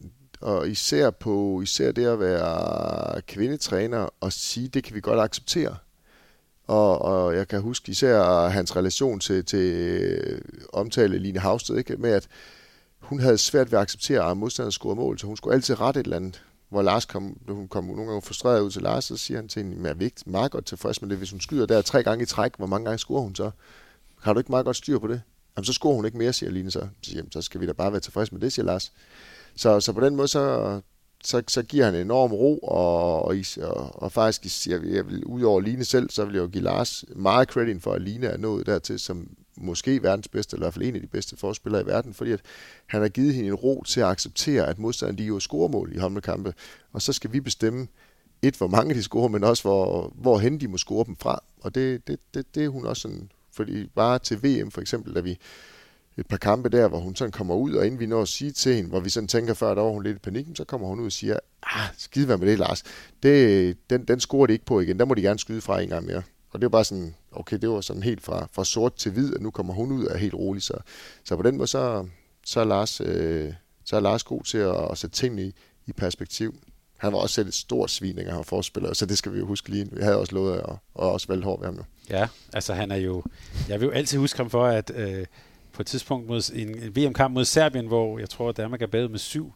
og 0.40 0.68
især 0.68 1.10
på 1.10 1.60
især 1.62 1.92
det 1.92 2.06
at 2.06 2.20
være 2.20 3.20
kvindetræner 3.20 4.08
og 4.20 4.32
sige, 4.32 4.68
det 4.68 4.84
kan 4.84 4.94
vi 4.94 5.00
godt 5.00 5.20
acceptere. 5.20 5.76
Og, 6.66 7.02
og 7.02 7.36
jeg 7.36 7.48
kan 7.48 7.60
huske 7.60 7.90
især 7.90 8.48
hans 8.48 8.76
relation 8.76 9.20
til, 9.20 9.44
til 9.44 9.72
øh, 9.72 10.40
omtale 10.72 11.18
Line 11.18 11.38
Havsted, 11.38 11.76
ikke? 11.76 11.96
med 11.96 12.10
at 12.10 12.28
hun 13.00 13.20
havde 13.20 13.38
svært 13.38 13.72
ved 13.72 13.78
at 13.78 13.82
acceptere, 13.82 14.30
at 14.30 14.36
modstanderen 14.36 14.72
scorede 14.72 14.96
mål, 14.96 15.18
så 15.18 15.26
hun 15.26 15.36
skulle 15.36 15.54
altid 15.54 15.80
rette 15.80 16.00
et 16.00 16.04
eller 16.04 16.16
andet 16.16 16.42
hvor 16.74 16.82
Lars 16.82 17.04
kom, 17.04 17.38
hun 17.48 17.68
kom 17.68 17.84
nogle 17.84 18.06
gange 18.06 18.22
frustreret 18.22 18.60
ud 18.60 18.70
til 18.70 18.82
Lars, 18.82 19.04
så 19.04 19.16
siger 19.16 19.38
han 19.38 19.48
til 19.48 19.62
hende, 19.62 19.90
at 19.90 20.00
jeg 20.00 20.06
er 20.06 20.10
meget 20.26 20.52
godt 20.52 20.66
tilfreds 20.66 21.02
med 21.02 21.10
det. 21.10 21.18
Hvis 21.18 21.30
hun 21.30 21.40
skyder 21.40 21.66
der 21.66 21.82
tre 21.82 22.02
gange 22.02 22.22
i 22.22 22.26
træk, 22.26 22.52
hvor 22.56 22.66
mange 22.66 22.84
gange 22.84 22.98
scorer 22.98 23.22
hun 23.22 23.34
så? 23.34 23.50
Har 24.20 24.32
du 24.32 24.40
ikke 24.40 24.52
meget 24.52 24.64
godt 24.64 24.76
styr 24.76 24.98
på 24.98 25.06
det? 25.06 25.22
Jamen, 25.56 25.64
så 25.64 25.72
scorer 25.72 25.94
hun 25.94 26.04
ikke 26.04 26.18
mere, 26.18 26.32
siger 26.32 26.50
Line 26.50 26.70
så. 26.70 26.78
Så, 26.78 26.86
siger, 27.02 27.16
jamen, 27.16 27.32
så 27.32 27.42
skal 27.42 27.60
vi 27.60 27.66
da 27.66 27.72
bare 27.72 27.92
være 27.92 28.00
tilfreds 28.00 28.32
med 28.32 28.40
det, 28.40 28.52
siger 28.52 28.66
Lars. 28.66 28.92
Så, 29.56 29.80
så 29.80 29.92
på 29.92 30.00
den 30.00 30.16
måde, 30.16 30.28
så, 30.28 30.80
så, 31.24 31.42
så 31.48 31.62
giver 31.62 31.84
han 31.84 31.94
enorm 31.94 32.32
ro, 32.32 32.58
og, 32.58 33.24
og, 33.24 33.36
og, 33.62 34.02
og 34.02 34.12
faktisk, 34.12 34.66
jeg, 34.66 34.80
jeg 34.84 35.06
vil, 35.06 35.24
ud 35.24 35.42
over 35.42 35.60
Line 35.60 35.84
selv, 35.84 36.10
så 36.10 36.24
vil 36.24 36.34
jeg 36.34 36.42
jo 36.42 36.46
give 36.46 36.64
Lars 36.64 37.04
meget 37.16 37.48
credit 37.48 37.82
for, 37.82 37.92
at 37.92 38.02
Line 38.02 38.26
er 38.26 38.36
nået 38.36 38.66
dertil, 38.66 38.98
som 38.98 39.28
måske 39.56 40.02
verdens 40.02 40.28
bedste, 40.28 40.54
eller 40.54 40.64
i 40.64 40.66
hvert 40.66 40.74
fald 40.74 40.84
en 40.84 40.94
af 40.94 41.00
de 41.00 41.06
bedste 41.06 41.36
forspillere 41.36 41.82
i 41.82 41.86
verden, 41.86 42.14
fordi 42.14 42.32
at 42.32 42.40
han 42.86 43.00
har 43.00 43.08
givet 43.08 43.34
hende 43.34 43.48
en 43.48 43.54
ro 43.54 43.84
til 43.86 44.00
at 44.00 44.06
acceptere, 44.06 44.66
at 44.66 44.78
modstanderen 44.78 45.18
de 45.18 45.24
jo 45.24 45.40
scorer 45.40 45.68
mål 45.68 45.92
i 45.94 45.98
håndboldkampe, 45.98 46.54
og 46.92 47.02
så 47.02 47.12
skal 47.12 47.32
vi 47.32 47.40
bestemme, 47.40 47.86
et, 48.42 48.56
hvor 48.56 48.66
mange 48.66 48.94
de 48.94 49.02
scorer, 49.02 49.28
men 49.28 49.44
også 49.44 49.62
hvor, 49.62 50.12
hvor 50.14 50.38
hen 50.38 50.60
de 50.60 50.68
må 50.68 50.78
score 50.78 51.04
dem 51.06 51.16
fra. 51.16 51.42
Og 51.60 51.74
det, 51.74 52.08
det, 52.08 52.18
det, 52.34 52.54
det 52.54 52.64
er 52.64 52.68
hun 52.68 52.86
også 52.86 53.02
sådan, 53.02 53.30
fordi 53.52 53.86
bare 53.86 54.18
til 54.18 54.42
VM 54.42 54.70
for 54.70 54.80
eksempel, 54.80 55.14
da 55.14 55.20
vi 55.20 55.38
et 56.16 56.26
par 56.26 56.36
kampe 56.36 56.68
der, 56.68 56.88
hvor 56.88 56.98
hun 56.98 57.16
sådan 57.16 57.32
kommer 57.32 57.54
ud, 57.54 57.74
og 57.74 57.86
inden 57.86 58.00
vi 58.00 58.06
når 58.06 58.22
at 58.22 58.28
sige 58.28 58.50
til 58.52 58.74
hende, 58.74 58.90
hvor 58.90 59.00
vi 59.00 59.10
sådan 59.10 59.28
tænker 59.28 59.54
før, 59.54 59.74
der 59.74 59.82
var 59.82 59.90
hun 59.90 60.02
lidt 60.02 60.16
i 60.16 60.18
panikken, 60.18 60.56
så 60.56 60.64
kommer 60.64 60.88
hun 60.88 61.00
ud 61.00 61.06
og 61.06 61.12
siger, 61.12 61.38
ah, 61.62 61.88
skide 61.98 62.28
være 62.28 62.38
med 62.38 62.46
det, 62.46 62.58
Lars. 62.58 62.82
Det, 63.22 63.76
den, 63.90 64.04
den 64.04 64.20
scorer 64.20 64.46
de 64.46 64.52
ikke 64.52 64.64
på 64.64 64.80
igen, 64.80 64.98
der 64.98 65.04
må 65.04 65.14
de 65.14 65.22
gerne 65.22 65.38
skyde 65.38 65.60
fra 65.60 65.80
en 65.80 65.88
gang 65.88 66.06
mere. 66.06 66.22
Og 66.50 66.60
det 66.60 66.62
var 66.62 66.68
bare 66.68 66.84
sådan, 66.84 67.14
okay, 67.32 67.58
det 67.58 67.68
var 67.68 67.80
sådan 67.80 68.02
helt 68.02 68.22
fra, 68.22 68.48
fra 68.52 68.64
sort 68.64 68.94
til 68.94 69.12
hvid, 69.12 69.34
og 69.34 69.42
nu 69.42 69.50
kommer 69.50 69.74
hun 69.74 69.92
ud 69.92 70.04
og 70.04 70.14
er 70.14 70.18
helt 70.18 70.34
rolig. 70.34 70.62
Så, 70.62 70.74
så 71.24 71.36
på 71.36 71.42
den 71.42 71.56
måde, 71.56 71.68
så, 71.68 72.06
så, 72.46 72.60
er 72.60 72.64
Lars, 72.64 73.00
øh, 73.00 73.52
så 73.84 73.96
er 73.96 74.00
Lars 74.00 74.24
god 74.24 74.42
til 74.42 74.58
at, 74.58 74.90
at 74.90 74.98
sætte 74.98 75.16
tingene 75.16 75.42
i, 75.42 75.54
i 75.86 75.92
perspektiv. 75.92 76.54
Han 76.96 77.12
var 77.12 77.18
også 77.18 77.34
selv 77.34 77.48
et 77.48 77.54
stort 77.54 77.90
svin, 77.90 78.18
han 78.18 78.36
var 78.36 78.42
forspiller, 78.42 78.92
så 78.92 79.06
det 79.06 79.18
skal 79.18 79.32
vi 79.32 79.38
jo 79.38 79.46
huske 79.46 79.68
lige. 79.68 79.88
Vi 79.92 80.02
havde 80.02 80.16
også 80.16 80.34
lovet 80.34 80.54
at 80.54 80.70
at 80.70 80.78
også 80.94 81.26
valgt 81.28 81.44
hård 81.44 81.60
ved 81.60 81.66
ham 81.66 81.74
nu. 81.74 81.82
Ja, 82.10 82.28
altså 82.52 82.74
han 82.74 82.90
er 82.90 82.96
jo... 82.96 83.22
Jeg 83.68 83.80
vil 83.80 83.86
jo 83.86 83.92
altid 83.92 84.18
huske 84.18 84.36
ham 84.36 84.50
for, 84.50 84.66
at 84.66 84.92
øh, 84.94 85.26
på 85.74 85.82
et 85.82 85.86
tidspunkt 85.86 86.26
mod 86.26 86.50
en, 86.54 86.96
VM-kamp 86.96 87.34
mod 87.34 87.44
Serbien, 87.44 87.86
hvor 87.86 88.18
jeg 88.18 88.30
tror, 88.30 88.48
at 88.48 88.56
Danmark 88.56 88.82
er 88.82 88.86
badet 88.86 89.10
med 89.10 89.18
syv, 89.18 89.52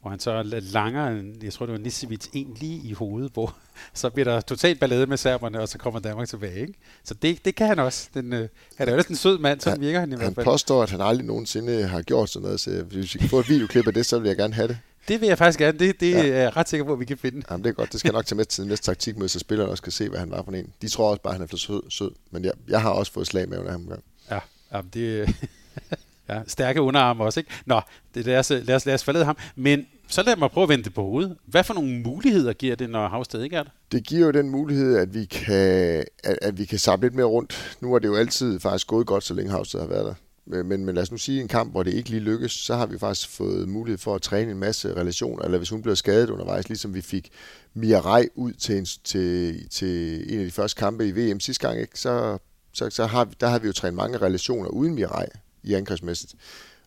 hvor 0.00 0.10
han 0.10 0.20
så 0.20 0.42
langer, 0.62 1.22
jeg 1.42 1.52
tror 1.52 1.66
det 1.66 1.72
var 1.72 1.78
Nisevic, 1.78 2.26
en 2.32 2.56
lige 2.60 2.88
i 2.88 2.92
hovedet, 2.92 3.30
hvor 3.32 3.56
så 3.94 4.10
bliver 4.10 4.24
der 4.24 4.40
totalt 4.40 4.80
ballade 4.80 5.06
med 5.06 5.16
serberne, 5.16 5.60
og 5.60 5.68
så 5.68 5.78
kommer 5.78 6.00
Danmark 6.00 6.28
tilbage. 6.28 6.60
Ikke? 6.60 6.74
Så 7.04 7.14
det, 7.14 7.44
det 7.44 7.54
kan 7.54 7.66
han 7.66 7.78
også. 7.78 8.08
Den, 8.14 8.32
øh, 8.32 8.48
han 8.76 8.88
er 8.88 8.94
jo 8.94 9.02
en 9.10 9.16
sød 9.16 9.38
mand, 9.38 9.60
så 9.60 9.76
virker 9.78 10.00
han 10.00 10.12
i 10.12 10.16
hvert 10.16 10.34
fald. 10.34 10.36
Han 10.36 10.44
påstår, 10.44 10.82
at 10.82 10.90
han 10.90 11.00
aldrig 11.00 11.26
nogensinde 11.26 11.86
har 11.86 12.02
gjort 12.02 12.30
sådan 12.30 12.44
noget, 12.44 12.60
så 12.60 12.82
hvis 12.82 13.14
vi 13.14 13.18
kan 13.18 13.28
få 13.28 13.40
et 13.40 13.48
videoklip 13.48 13.86
af 13.86 13.94
det, 13.94 14.06
så 14.06 14.18
vil 14.18 14.28
jeg 14.28 14.36
gerne 14.36 14.54
have 14.54 14.68
det. 14.68 14.78
Det 15.08 15.20
vil 15.20 15.26
jeg 15.26 15.38
faktisk 15.38 15.58
gerne. 15.58 15.78
Det, 15.78 16.00
det 16.00 16.10
ja. 16.10 16.18
er 16.18 16.42
jeg 16.42 16.56
ret 16.56 16.68
sikker 16.68 16.84
på, 16.84 16.92
at 16.92 17.00
vi 17.00 17.04
kan 17.04 17.18
finde. 17.18 17.42
Jamen, 17.50 17.64
det 17.64 17.70
er 17.70 17.74
godt. 17.74 17.92
Det 17.92 18.00
skal 18.00 18.08
jeg 18.08 18.12
nok 18.12 18.26
tage 18.26 18.36
med 18.36 18.44
til 18.44 18.66
næste 18.66 18.86
taktikmøde, 18.86 19.28
så 19.28 19.38
spillerne 19.38 19.70
også 19.70 19.82
kan 19.82 19.92
se, 19.92 20.08
hvad 20.08 20.18
han 20.18 20.30
var 20.30 20.42
for 20.42 20.52
en. 20.52 20.72
De 20.82 20.88
tror 20.88 21.10
også 21.10 21.22
bare, 21.22 21.32
at 21.32 21.34
han 21.34 21.42
er 21.42 21.48
for 21.48 21.56
sød. 21.56 21.82
sød. 21.90 22.10
Men 22.30 22.44
jeg, 22.44 22.52
jeg 22.68 22.82
har 22.82 22.90
også 22.90 23.12
fået 23.12 23.26
slag 23.26 23.48
med 23.48 23.70
ham 23.70 23.88
Ja, 23.90 23.96
jamen 24.72 24.90
det, 24.94 25.28
ja, 26.28 26.40
stærke 26.46 26.82
underarme 26.82 27.24
også, 27.24 27.40
ikke? 27.40 27.50
Nå, 27.66 27.80
det, 28.14 28.26
lad, 28.26 28.38
os, 28.38 28.50
lad, 28.50 28.74
os, 28.74 28.86
lad 28.86 28.94
os 28.94 29.04
forlade 29.04 29.24
ham. 29.24 29.36
Men 29.56 29.86
så 30.08 30.22
lad 30.22 30.36
mig 30.36 30.50
prøve 30.50 30.62
at 30.62 30.68
vende 30.68 30.84
det 30.84 30.94
på 30.94 31.02
hovedet. 31.02 31.36
Hvad 31.46 31.64
for 31.64 31.74
nogle 31.74 32.00
muligheder 32.00 32.52
giver 32.52 32.76
det, 32.76 32.90
når 32.90 33.08
Havsted 33.08 33.42
ikke 33.42 33.56
er 33.56 33.62
der? 33.62 33.70
Det 33.92 34.06
giver 34.06 34.26
jo 34.26 34.30
den 34.32 34.50
mulighed, 34.50 34.96
at 34.96 35.14
vi 35.14 35.24
kan, 35.24 36.04
at, 36.24 36.38
at 36.42 36.58
vi 36.58 36.64
kan 36.64 36.78
samle 36.78 37.04
lidt 37.04 37.14
mere 37.14 37.26
rundt. 37.26 37.78
Nu 37.80 37.94
er 37.94 37.98
det 37.98 38.08
jo 38.08 38.16
altid 38.16 38.60
faktisk 38.60 38.86
gået 38.86 39.06
godt, 39.06 39.24
så 39.24 39.34
længe 39.34 39.50
Havsted 39.50 39.80
har 39.80 39.86
været 39.86 40.06
der. 40.06 40.14
Men, 40.62 40.84
men 40.84 40.94
lad 40.94 41.02
os 41.02 41.10
nu 41.10 41.16
sige 41.16 41.40
en 41.40 41.48
kamp, 41.48 41.72
hvor 41.72 41.82
det 41.82 41.94
ikke 41.94 42.10
lige 42.10 42.20
lykkes, 42.20 42.52
så 42.52 42.76
har 42.76 42.86
vi 42.86 42.98
faktisk 42.98 43.28
fået 43.28 43.68
mulighed 43.68 43.98
for 43.98 44.14
at 44.14 44.22
træne 44.22 44.50
en 44.50 44.58
masse 44.58 44.94
relationer, 44.96 45.44
eller 45.44 45.58
hvis 45.58 45.70
hun 45.70 45.82
bliver 45.82 45.94
skadet 45.94 46.30
undervejs, 46.30 46.68
ligesom 46.68 46.94
vi 46.94 47.00
fik 47.00 47.30
Mia 47.74 48.00
Rej 48.00 48.28
ud 48.34 48.52
til 48.52 48.78
en, 48.78 48.86
til, 49.04 49.68
til 49.68 50.24
en 50.32 50.38
af 50.38 50.44
de 50.44 50.50
første 50.50 50.78
kampe 50.78 51.08
i 51.08 51.10
VM 51.10 51.40
sidste 51.40 51.68
gang, 51.68 51.80
ikke? 51.80 51.98
Så, 51.98 52.38
så, 52.72 52.90
så 52.90 53.06
har 53.06 53.24
vi, 53.24 53.34
der 53.40 53.48
har 53.48 53.58
vi 53.58 53.66
jo 53.66 53.72
trænet 53.72 53.96
mange 53.96 54.18
relationer 54.18 54.68
uden 54.68 54.94
Mirai 54.94 55.26
i 55.62 55.74
angrebsmæssigt. 55.74 56.34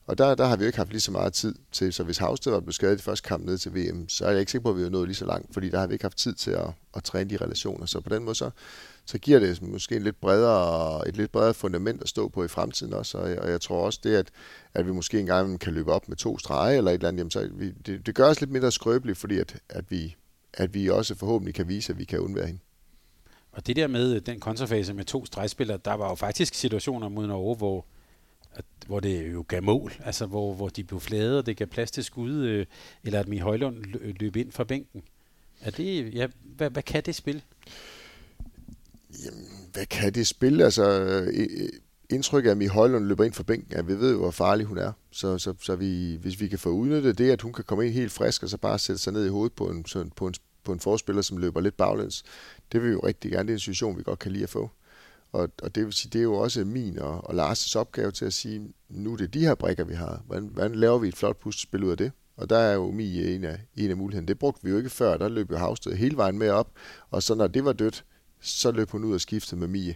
Og 0.05 0.17
der, 0.17 0.36
der 0.36 0.45
har 0.45 0.55
vi 0.55 0.63
jo 0.63 0.67
ikke 0.67 0.77
haft 0.77 0.89
lige 0.89 1.01
så 1.01 1.11
meget 1.11 1.34
tid 1.34 1.55
til, 1.71 1.93
så 1.93 2.03
hvis 2.03 2.17
Havsted 2.17 2.51
var 2.51 2.59
blevet 2.59 2.75
skadet 2.75 2.99
i 2.99 3.01
første 3.01 3.27
kamp 3.27 3.45
ned 3.45 3.57
til 3.57 3.75
VM, 3.75 4.09
så 4.09 4.25
er 4.25 4.31
jeg 4.31 4.39
ikke 4.39 4.51
sikker 4.51 4.63
på, 4.63 4.69
at 4.69 4.77
vi 4.77 4.81
har 4.84 4.89
nået 4.89 5.07
lige 5.07 5.15
så 5.15 5.25
langt, 5.25 5.53
fordi 5.53 5.69
der 5.69 5.79
har 5.79 5.88
vi 5.88 5.93
ikke 5.93 6.05
haft 6.05 6.17
tid 6.17 6.34
til 6.34 6.51
at, 6.51 6.67
at 6.95 7.03
træne 7.03 7.29
de 7.29 7.38
relationer. 7.38 7.86
Så 7.86 7.99
på 7.99 8.09
den 8.09 8.23
måde, 8.23 8.36
så, 8.36 8.49
så 9.05 9.17
giver 9.17 9.39
det 9.39 9.61
måske 9.61 9.95
en 9.95 10.03
lidt 10.03 10.21
bredere, 10.21 11.07
et 11.07 11.17
lidt 11.17 11.31
bredere 11.31 11.53
fundament 11.53 12.01
at 12.01 12.09
stå 12.09 12.27
på 12.27 12.43
i 12.43 12.47
fremtiden 12.47 12.93
også. 12.93 13.17
Og 13.17 13.29
jeg, 13.29 13.39
og 13.39 13.49
jeg 13.51 13.61
tror 13.61 13.86
også 13.86 13.99
det, 14.03 14.15
at, 14.15 14.27
at 14.73 14.86
vi 14.86 14.91
måske 14.91 15.19
engang 15.19 15.59
kan 15.59 15.73
løbe 15.73 15.91
op 15.91 16.09
med 16.09 16.17
to 16.17 16.39
streger 16.39 16.77
eller 16.77 16.91
et 16.91 16.95
eller 16.95 17.07
andet, 17.07 17.19
jamen 17.19 17.31
så 17.31 17.49
vi, 17.53 17.71
det, 17.71 18.05
det 18.05 18.15
gør 18.15 18.29
os 18.29 18.41
lidt 18.41 18.51
mindre 18.51 18.71
skrøbeligt, 18.71 19.17
fordi 19.17 19.38
at, 19.38 19.55
at, 19.69 19.91
vi, 19.91 20.15
at 20.53 20.73
vi 20.73 20.89
også 20.89 21.15
forhåbentlig 21.15 21.55
kan 21.55 21.67
vise, 21.67 21.93
at 21.93 21.99
vi 21.99 22.03
kan 22.03 22.19
undvære 22.19 22.45
hende. 22.45 22.59
Og 23.54 23.68
det 23.68 23.76
der 23.76 23.88
med 23.88 24.16
øh, 24.16 24.22
den 24.26 24.39
kontrafase 24.39 24.93
med 24.93 25.06
to 25.06 25.26
stregspillere, 25.26 25.80
der 25.86 25.93
var 25.93 26.10
jo 26.10 26.16
faktisk 26.16 26.54
situationer 26.54 27.10
mod 27.10 27.28
Norge, 27.28 27.56
hvor 27.56 27.86
at, 28.56 28.66
hvor 28.88 28.99
det 28.99 29.34
jo 29.34 29.45
gav 29.47 29.64
mål, 29.64 29.93
altså 30.06 30.26
hvor, 30.26 30.54
hvor 30.54 30.70
de 30.70 30.84
blev 30.84 30.99
flade, 30.99 31.39
og 31.39 31.45
det 31.45 31.58
gav 31.58 31.68
plads 31.68 31.91
til 31.91 32.04
skud, 32.04 32.34
øh, 32.34 32.66
eller 33.04 33.20
at 33.20 33.28
Mie 33.28 33.41
Højlund 33.41 33.78
øh, 34.01 34.16
løb 34.20 34.36
ind 34.36 34.51
fra 34.51 34.64
bænken. 34.64 35.01
Er 35.62 35.72
det, 35.72 36.14
ja, 36.16 36.28
hvad, 36.43 36.70
hvad 36.70 36.84
kan 36.84 37.04
det 37.04 37.16
spil? 37.16 37.43
Jamen, 39.26 39.47
hvad 39.74 39.86
kan 39.86 40.14
det 40.14 40.28
spil? 40.28 40.62
Altså, 40.62 41.01
øh, 41.01 41.70
indtryk 42.10 42.45
af, 42.45 42.49
at 42.49 42.58
Mie 42.58 42.70
Højlund 42.70 43.06
løber 43.06 43.24
ind 43.24 43.34
fra 43.34 43.43
bænken, 43.43 43.78
at 43.78 43.88
vi 43.88 43.93
ved 43.93 44.12
jo, 44.12 44.18
hvor 44.18 44.32
farlig 44.32 44.66
hun 44.66 44.78
er. 44.78 44.91
Så, 45.12 45.38
så, 45.38 45.54
så 45.62 45.76
vi, 45.76 46.18
hvis 46.22 46.41
vi 46.41 46.47
kan 46.47 46.60
få 46.60 46.70
udnyttet 46.70 47.18
det, 47.18 47.32
at 47.32 47.41
hun 47.41 47.54
kan 47.54 47.64
komme 47.64 47.86
ind 47.86 47.93
helt 47.93 48.12
frisk, 48.12 48.43
og 48.43 48.49
så 48.49 48.58
bare 48.58 48.80
sætte 48.80 49.01
sig 49.01 49.14
ned 49.14 49.26
i 49.26 49.30
hovedet 49.30 49.54
på 49.54 49.70
en, 49.70 49.86
på 50.16 50.28
en, 50.28 50.34
på 50.64 50.74
en 50.74 50.80
forspiller, 50.80 51.22
som 51.22 51.38
løber 51.38 51.61
lidt 51.61 51.78
baglæns, 51.78 52.24
det 52.72 52.82
vil 52.82 52.89
vi 52.89 52.93
jo 52.93 52.99
rigtig 52.99 53.32
gerne. 53.32 53.47
Det 53.47 53.53
er 53.53 53.55
en 53.55 53.59
situation, 53.59 53.97
vi 53.97 54.03
godt 54.03 54.20
kan 54.20 54.32
lide 54.32 54.43
at 54.43 54.49
få. 54.49 54.72
Og, 55.32 55.49
og 55.64 55.76
det 55.76 55.86
vil 55.86 55.93
sige, 55.93 56.09
det 56.09 56.20
er 56.20 56.24
jo 56.24 56.34
også 56.34 56.66
min 56.66 56.99
og, 56.99 57.28
og 57.30 57.51
Lars' 57.51 57.76
opgave 57.76 58.11
til 58.11 58.26
at 58.26 58.34
sige, 58.34 58.74
nu 58.89 59.14
er 59.14 59.18
det 59.18 59.34
de 59.34 59.39
her 59.39 59.55
brikker, 59.55 59.84
vi 59.84 59.93
har. 59.93 60.22
Hvordan, 60.28 60.49
hvordan 60.53 60.76
laver 60.76 60.97
vi 60.97 61.07
et 61.07 61.16
flot 61.16 61.38
puslespil 61.38 61.84
ud 61.84 61.91
af 61.91 61.97
det? 61.97 62.11
Og 62.38 62.49
der 62.49 62.57
er 62.57 62.74
jo 62.74 62.91
Mi 62.91 63.36
en 63.36 63.43
af, 63.43 63.59
en 63.76 63.89
af 63.89 63.97
mulighederne. 63.97 64.28
Det 64.28 64.39
brugte 64.39 64.64
vi 64.64 64.70
jo 64.70 64.78
ikke 64.78 64.89
før. 64.89 65.18
Der 65.18 65.30
løb 65.30 65.51
jo 65.51 65.57
Havsted 65.57 65.93
hele 65.93 66.18
vejen 66.18 66.38
med 66.38 66.49
op. 66.49 66.72
Og 67.09 67.24
så 67.24 67.36
når 67.36 67.47
det 67.47 67.66
var 67.66 67.74
dødt, 67.74 68.05
så 68.41 68.72
løb 68.72 68.89
hun 68.89 69.03
ud 69.03 69.14
og 69.14 69.22
skiftede 69.22 69.59
med 69.59 69.68
Mie. 69.68 69.95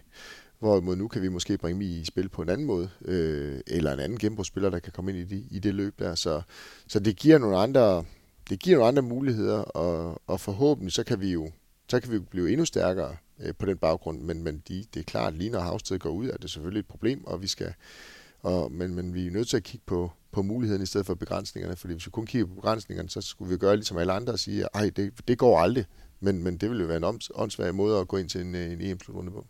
Hvorimod 0.58 0.96
nu 0.96 1.08
kan 1.08 1.22
vi 1.22 1.28
måske 1.28 1.58
bringe 1.58 1.78
Mie 1.78 2.00
i 2.00 2.04
spil 2.04 2.28
på 2.28 2.42
en 2.42 2.48
anden 2.48 2.66
måde. 2.66 2.90
Øh, 3.04 3.60
eller 3.66 3.92
en 3.92 4.00
anden 4.00 4.18
genbrugsspiller, 4.18 4.70
der 4.70 4.78
kan 4.78 4.92
komme 4.92 5.10
ind 5.10 5.20
i, 5.20 5.36
de, 5.36 5.46
i 5.50 5.58
det 5.58 5.74
løb 5.74 5.98
der. 5.98 6.14
Så, 6.14 6.42
så 6.88 7.00
det 7.00 7.16
giver 7.16 7.38
nogle 7.38 7.56
andre, 7.56 8.04
det 8.50 8.58
giver 8.58 8.76
nogle 8.76 8.88
andre 8.88 9.02
muligheder. 9.02 9.58
Og, 9.58 10.22
og 10.26 10.40
forhåbentlig 10.40 10.92
så 10.92 11.04
kan 11.04 11.20
vi 11.20 11.32
jo 11.32 11.50
så 11.90 12.00
kan 12.00 12.12
vi 12.12 12.18
blive 12.18 12.50
endnu 12.50 12.64
stærkere 12.64 13.16
øh, 13.40 13.54
på 13.54 13.66
den 13.66 13.76
baggrund. 13.76 14.20
Men, 14.20 14.42
men 14.42 14.62
de, 14.68 14.84
det 14.94 15.00
er 15.00 15.04
klart, 15.04 15.34
lige 15.34 15.50
når 15.50 15.60
Havsted 15.60 15.98
går 15.98 16.10
ud, 16.10 16.28
er 16.28 16.36
det 16.36 16.50
selvfølgelig 16.50 16.80
et 16.80 16.86
problem, 16.86 17.24
og 17.24 17.42
vi 17.42 17.46
skal, 17.46 17.74
og, 18.40 18.72
men, 18.72 18.94
men 18.94 19.14
vi 19.14 19.26
er 19.26 19.30
nødt 19.30 19.48
til 19.48 19.56
at 19.56 19.62
kigge 19.62 19.84
på, 19.86 20.10
på 20.32 20.42
mulighederne 20.42 20.82
i 20.82 20.86
stedet 20.86 21.06
for 21.06 21.14
begrænsningerne, 21.14 21.76
fordi 21.76 21.94
hvis 21.94 22.06
vi 22.06 22.10
kun 22.10 22.26
kigger 22.26 22.46
på 22.46 22.54
begrænsningerne, 22.54 23.08
så 23.08 23.20
skulle 23.20 23.50
vi 23.50 23.56
gøre 23.56 23.76
ligesom 23.76 23.98
alle 23.98 24.12
andre 24.12 24.32
og 24.32 24.38
sige, 24.38 24.76
at 24.76 24.96
det, 24.96 25.28
det 25.28 25.38
går 25.38 25.60
aldrig, 25.60 25.84
men, 26.20 26.42
men 26.42 26.56
det 26.56 26.68
ville 26.68 26.82
jo 26.82 26.86
være 26.86 26.96
en 26.96 27.20
åndssvær 27.34 27.72
måde 27.72 28.00
at 28.00 28.08
gå 28.08 28.16
ind 28.16 28.28
til 28.28 28.40
en, 28.40 28.54
øh, 28.54 28.72
en 28.72 28.80
EM-slutrunde 28.80 29.30
på. 29.30 29.46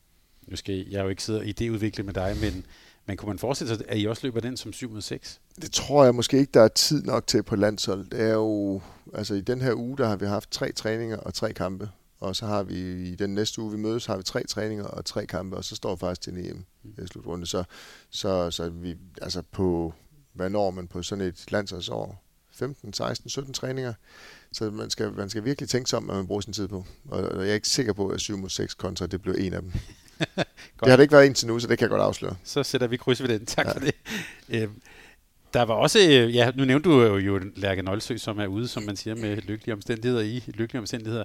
Nu 0.46 0.56
skal 0.56 0.86
jeg 0.90 1.04
jo 1.04 1.08
ikke 1.08 1.22
sidde 1.22 1.38
og 1.38 1.44
idéudvikle 1.44 2.02
med 2.02 2.14
dig, 2.14 2.36
men, 2.40 2.66
men 3.08 3.16
kunne 3.16 3.28
man 3.28 3.38
forestille 3.38 3.76
sig, 3.76 3.84
at 3.88 3.98
I 3.98 4.06
også 4.06 4.26
løber 4.26 4.40
den 4.40 4.56
som 4.56 4.72
7 4.72 5.00
6? 5.00 5.40
Det 5.62 5.72
tror 5.72 6.04
jeg 6.04 6.14
måske 6.14 6.38
ikke, 6.38 6.50
der 6.54 6.62
er 6.62 6.68
tid 6.68 7.02
nok 7.02 7.26
til 7.26 7.42
på 7.42 7.56
landshold. 7.56 8.10
Det 8.10 8.20
er 8.20 8.32
jo, 8.32 8.80
altså 9.14 9.34
i 9.34 9.40
den 9.40 9.60
her 9.60 9.74
uge, 9.74 9.98
der 9.98 10.08
har 10.08 10.16
vi 10.16 10.26
haft 10.26 10.50
tre 10.50 10.72
træninger 10.72 11.16
og 11.16 11.34
tre 11.34 11.52
kampe 11.52 11.88
og 12.20 12.36
så 12.36 12.46
har 12.46 12.62
vi 12.62 13.08
i 13.08 13.14
den 13.14 13.34
næste 13.34 13.60
uge, 13.60 13.70
vi 13.70 13.76
mødes, 13.76 14.06
har 14.06 14.16
vi 14.16 14.22
tre 14.22 14.46
træninger 14.46 14.84
og 14.84 15.04
tre 15.04 15.26
kampe, 15.26 15.56
og 15.56 15.64
så 15.64 15.76
står 15.76 15.94
vi 15.94 15.98
faktisk 15.98 16.20
til 16.20 16.32
en 16.32 16.66
EM-slutrunde. 16.98 17.46
Så, 17.46 17.64
så, 18.10 18.50
så 18.50 18.68
vi, 18.68 18.96
altså 19.22 19.42
på, 19.52 19.94
hvad 20.32 20.50
når 20.50 20.70
man 20.70 20.88
på 20.88 21.02
sådan 21.02 21.24
et 21.24 21.52
landsholdsår? 21.52 22.24
15, 22.52 22.92
16, 22.92 23.30
17 23.30 23.54
træninger. 23.54 23.94
Så 24.52 24.70
man 24.70 24.90
skal, 24.90 25.12
man 25.12 25.30
skal 25.30 25.44
virkelig 25.44 25.68
tænke 25.68 25.90
sig 25.90 25.96
om, 25.96 26.04
hvad 26.04 26.14
man 26.14 26.26
bruger 26.26 26.40
sin 26.40 26.52
tid 26.52 26.68
på. 26.68 26.84
Og 27.08 27.40
jeg 27.40 27.50
er 27.50 27.54
ikke 27.54 27.68
sikker 27.68 27.92
på, 27.92 28.08
at 28.08 28.20
7 28.20 28.38
mod 28.38 28.48
6 28.48 28.74
kontra, 28.74 29.06
det 29.06 29.22
blev 29.22 29.34
en 29.38 29.52
af 29.52 29.62
dem. 29.62 29.72
Det 30.18 30.88
har 30.88 30.96
det 30.96 31.02
ikke 31.02 31.12
været 31.12 31.26
indtil 31.26 31.48
nu, 31.48 31.58
så 31.58 31.66
det 31.66 31.78
kan 31.78 31.84
jeg 31.84 31.90
godt 31.90 32.02
afsløre. 32.02 32.36
Så 32.44 32.62
sætter 32.62 32.86
vi 32.86 32.96
kryds 32.96 33.22
ved 33.22 33.28
den. 33.28 33.46
Tak 33.46 33.66
ja. 33.66 33.72
for 33.72 33.80
det. 33.80 33.94
Øhm, 34.48 34.82
der 35.54 35.62
var 35.62 35.74
også, 35.74 35.98
øh, 35.98 36.34
ja, 36.34 36.50
nu 36.54 36.64
nævnte 36.64 36.90
du 36.90 37.16
jo 37.16 37.40
Lærke 37.56 37.82
Nolsø, 37.82 38.16
som 38.16 38.38
er 38.38 38.46
ude, 38.46 38.68
som 38.68 38.82
man 38.82 38.96
siger, 38.96 39.14
med 39.14 39.36
lykkelige 39.36 39.74
omstændigheder 39.74 40.22
i 40.22 40.42
lykkelige 40.46 40.78
omstændigheder 40.80 41.24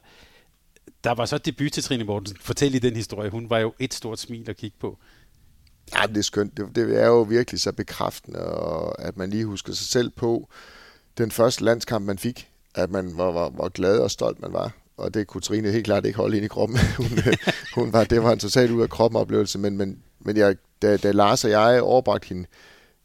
der 1.04 1.12
var 1.12 1.26
så 1.26 1.38
debut 1.38 1.72
til 1.72 1.84
Trine 1.84 2.04
Mortensen. 2.04 2.38
Fortæl 2.42 2.72
lige 2.72 2.90
den 2.90 2.96
historie. 2.96 3.30
Hun 3.30 3.50
var 3.50 3.60
jo 3.60 3.74
et 3.80 3.94
stort 3.94 4.20
smil 4.20 4.50
at 4.50 4.58
kigge 4.58 4.78
på. 4.80 4.98
Ja, 5.96 6.06
det 6.08 6.18
er 6.18 6.22
skønt. 6.22 6.58
Det, 6.58 6.76
det 6.76 7.02
er 7.02 7.08
jo 7.08 7.22
virkelig 7.22 7.62
så 7.62 7.72
bekræftende, 7.72 8.40
og 8.40 9.02
at 9.02 9.18
man 9.18 9.30
lige 9.30 9.46
husker 9.46 9.74
sig 9.74 9.88
selv 9.88 10.10
på 10.10 10.50
den 11.18 11.32
første 11.32 11.64
landskamp, 11.64 12.06
man 12.06 12.18
fik. 12.18 12.50
At 12.76 12.90
man 12.90 13.18
var, 13.18 13.32
var, 13.32 13.50
var 13.50 13.70
glad 13.70 14.00
og 14.00 14.12
stolt, 14.12 14.42
man 14.42 14.54
var. 14.54 14.72
Og 14.98 15.14
det 15.14 15.28
kunne 15.28 15.42
Trine 15.42 15.72
helt 15.72 15.86
klart 15.86 16.06
ikke 16.06 16.18
holde 16.18 16.38
ind 16.38 16.46
i 16.46 16.48
kroppen. 16.48 16.78
hun, 16.98 17.18
øh, 17.18 17.38
hun 17.76 17.94
var, 17.94 18.04
det 18.04 18.24
var 18.24 18.34
en 18.34 18.40
totalt 18.40 18.72
ud 18.72 18.82
af 18.82 18.90
kroppen 18.90 19.22
oplevelse. 19.22 19.60
Men, 19.60 19.78
men, 19.78 20.00
men 20.20 20.38
jeg, 20.38 20.56
da, 20.82 20.98
da 20.98 21.12
Lars 21.12 21.46
og 21.46 21.52
jeg 21.52 21.82
overbragte 21.82 22.28
hende 22.28 22.48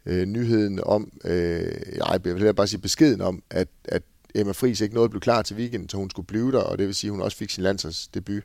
øh, 0.06 0.26
nyheden 0.26 0.80
om, 0.82 1.12
øh, 1.24 1.72
jeg 1.96 2.20
vil 2.24 2.54
bare 2.54 2.66
sige 2.66 2.80
beskeden 2.80 3.20
om, 3.20 3.42
at, 3.50 3.68
at 3.84 4.02
Emma 4.34 4.52
Friis 4.52 4.80
ikke 4.80 4.94
nåede 4.94 5.04
at 5.04 5.10
blive 5.10 5.20
klar 5.20 5.42
til 5.42 5.56
weekenden, 5.56 5.88
så 5.88 5.96
hun 5.96 6.10
skulle 6.10 6.26
blive 6.26 6.52
der, 6.52 6.58
og 6.58 6.78
det 6.78 6.86
vil 6.86 6.94
sige, 6.94 7.08
at 7.08 7.12
hun 7.12 7.20
også 7.20 7.36
fik 7.36 7.50
sin 7.50 7.64
landsholdsdebut. 7.64 8.42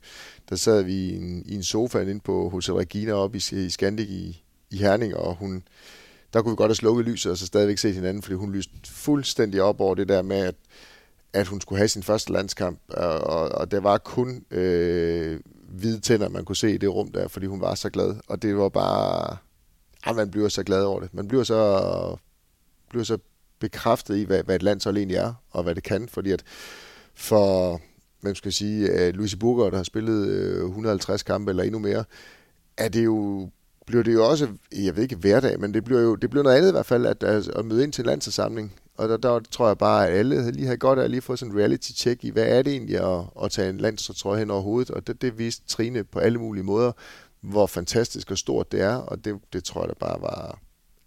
Der 0.49 0.55
sad 0.55 0.83
vi 0.83 0.93
i 0.93 1.15
en, 1.15 1.43
i 1.45 1.55
en 1.55 1.63
sofa 1.63 1.99
inde 1.99 2.19
på 2.19 2.49
Hotel 2.49 2.73
Regina 2.73 3.13
oppe 3.13 3.37
i, 3.37 3.55
i 3.65 3.69
Scandic 3.69 4.09
i, 4.09 4.43
i 4.71 4.77
Herning, 4.77 5.15
og 5.15 5.35
hun, 5.35 5.63
der 6.33 6.41
kunne 6.41 6.51
vi 6.51 6.55
godt 6.55 6.69
have 6.69 6.75
slukket 6.75 7.05
lyset, 7.05 7.31
og 7.31 7.37
så 7.37 7.45
stadigvæk 7.45 7.77
se 7.77 7.91
hinanden, 7.91 8.23
fordi 8.23 8.35
hun 8.35 8.51
lyste 8.51 8.73
fuldstændig 8.85 9.61
op 9.61 9.81
over 9.81 9.95
det 9.95 10.09
der 10.09 10.21
med, 10.21 10.37
at, 10.37 10.55
at 11.33 11.47
hun 11.47 11.61
skulle 11.61 11.77
have 11.77 11.87
sin 11.87 12.03
første 12.03 12.31
landskamp, 12.31 12.79
og, 12.87 13.49
og 13.49 13.71
det 13.71 13.83
var 13.83 13.97
kun 13.97 14.45
øh, 14.51 15.39
hvide 15.69 15.99
tænder, 15.99 16.29
man 16.29 16.45
kunne 16.45 16.55
se 16.55 16.73
i 16.73 16.77
det 16.77 16.89
rum 16.89 17.11
der, 17.11 17.27
fordi 17.27 17.45
hun 17.45 17.61
var 17.61 17.75
så 17.75 17.89
glad, 17.89 18.15
og 18.27 18.41
det 18.41 18.57
var 18.57 18.69
bare, 18.69 19.37
ah, 20.03 20.15
man 20.15 20.31
bliver 20.31 20.49
så 20.49 20.63
glad 20.63 20.83
over 20.83 20.99
det. 20.99 21.13
Man 21.13 21.27
bliver 21.27 21.43
så, 21.43 22.15
bliver 22.89 23.03
så 23.03 23.17
bekræftet 23.59 24.17
i, 24.17 24.23
hvad, 24.23 24.43
hvad 24.43 24.55
et 24.55 24.63
landshold 24.63 24.97
egentlig 24.97 25.17
er, 25.17 25.33
og 25.51 25.63
hvad 25.63 25.75
det 25.75 25.83
kan, 25.83 26.07
fordi 26.09 26.31
at 26.31 26.43
for, 27.15 27.81
hvem 28.21 28.35
skal 28.35 28.47
jeg 28.47 28.53
sige, 28.53 28.89
øh, 28.89 29.09
uh, 29.09 29.15
Louise 29.15 29.37
Burger, 29.37 29.69
der 29.69 29.77
har 29.77 29.83
spillet 29.83 30.27
øh, 30.27 30.63
uh, 30.63 30.69
150 30.69 31.23
kampe 31.23 31.51
eller 31.51 31.63
endnu 31.63 31.79
mere, 31.79 32.03
er 32.77 32.89
det 32.89 33.05
jo 33.05 33.49
bliver 33.85 34.03
det 34.03 34.13
jo 34.13 34.29
også, 34.29 34.47
jeg 34.71 34.95
ved 34.95 35.03
ikke 35.03 35.15
hverdag, 35.15 35.59
men 35.59 35.73
det 35.73 35.83
bliver 35.83 36.01
jo 36.01 36.15
det 36.15 36.29
bliver 36.29 36.43
noget 36.43 36.57
andet 36.57 36.69
i 36.69 36.71
hvert 36.71 36.85
fald, 36.85 37.05
at, 37.05 37.23
at, 37.23 37.65
møde 37.65 37.83
ind 37.83 37.93
til 37.93 38.01
en 38.01 38.05
landsforsamling 38.05 38.73
og 38.95 39.09
der, 39.09 39.17
der 39.17 39.39
tror 39.39 39.67
jeg 39.67 39.77
bare, 39.77 40.07
at 40.07 40.17
alle 40.17 40.51
lige 40.51 40.67
har 40.67 40.75
godt 40.75 40.99
af 40.99 41.03
at 41.03 41.11
lige 41.11 41.21
få 41.21 41.35
sådan 41.35 41.53
en 41.53 41.59
reality-check 41.59 42.23
i, 42.23 42.29
hvad 42.29 42.45
er 42.45 42.61
det 42.61 42.73
egentlig 42.73 42.97
at, 42.97 43.25
at 43.43 43.51
tage 43.51 43.69
en 43.69 43.77
landstrøje 43.77 44.39
hen 44.39 44.51
over 44.51 44.61
hovedet. 44.61 44.91
Og 44.91 45.07
det, 45.07 45.21
det 45.21 45.37
viste 45.37 45.67
Trine 45.67 46.03
på 46.03 46.19
alle 46.19 46.39
mulige 46.39 46.63
måder, 46.63 46.91
hvor 47.41 47.67
fantastisk 47.67 48.31
og 48.31 48.37
stort 48.37 48.71
det 48.71 48.81
er. 48.81 48.95
Og 48.95 49.25
det, 49.25 49.39
det 49.53 49.63
tror 49.63 49.81
jeg 49.81 49.89
da 49.89 49.93
bare 49.93 50.21
var, 50.21 50.59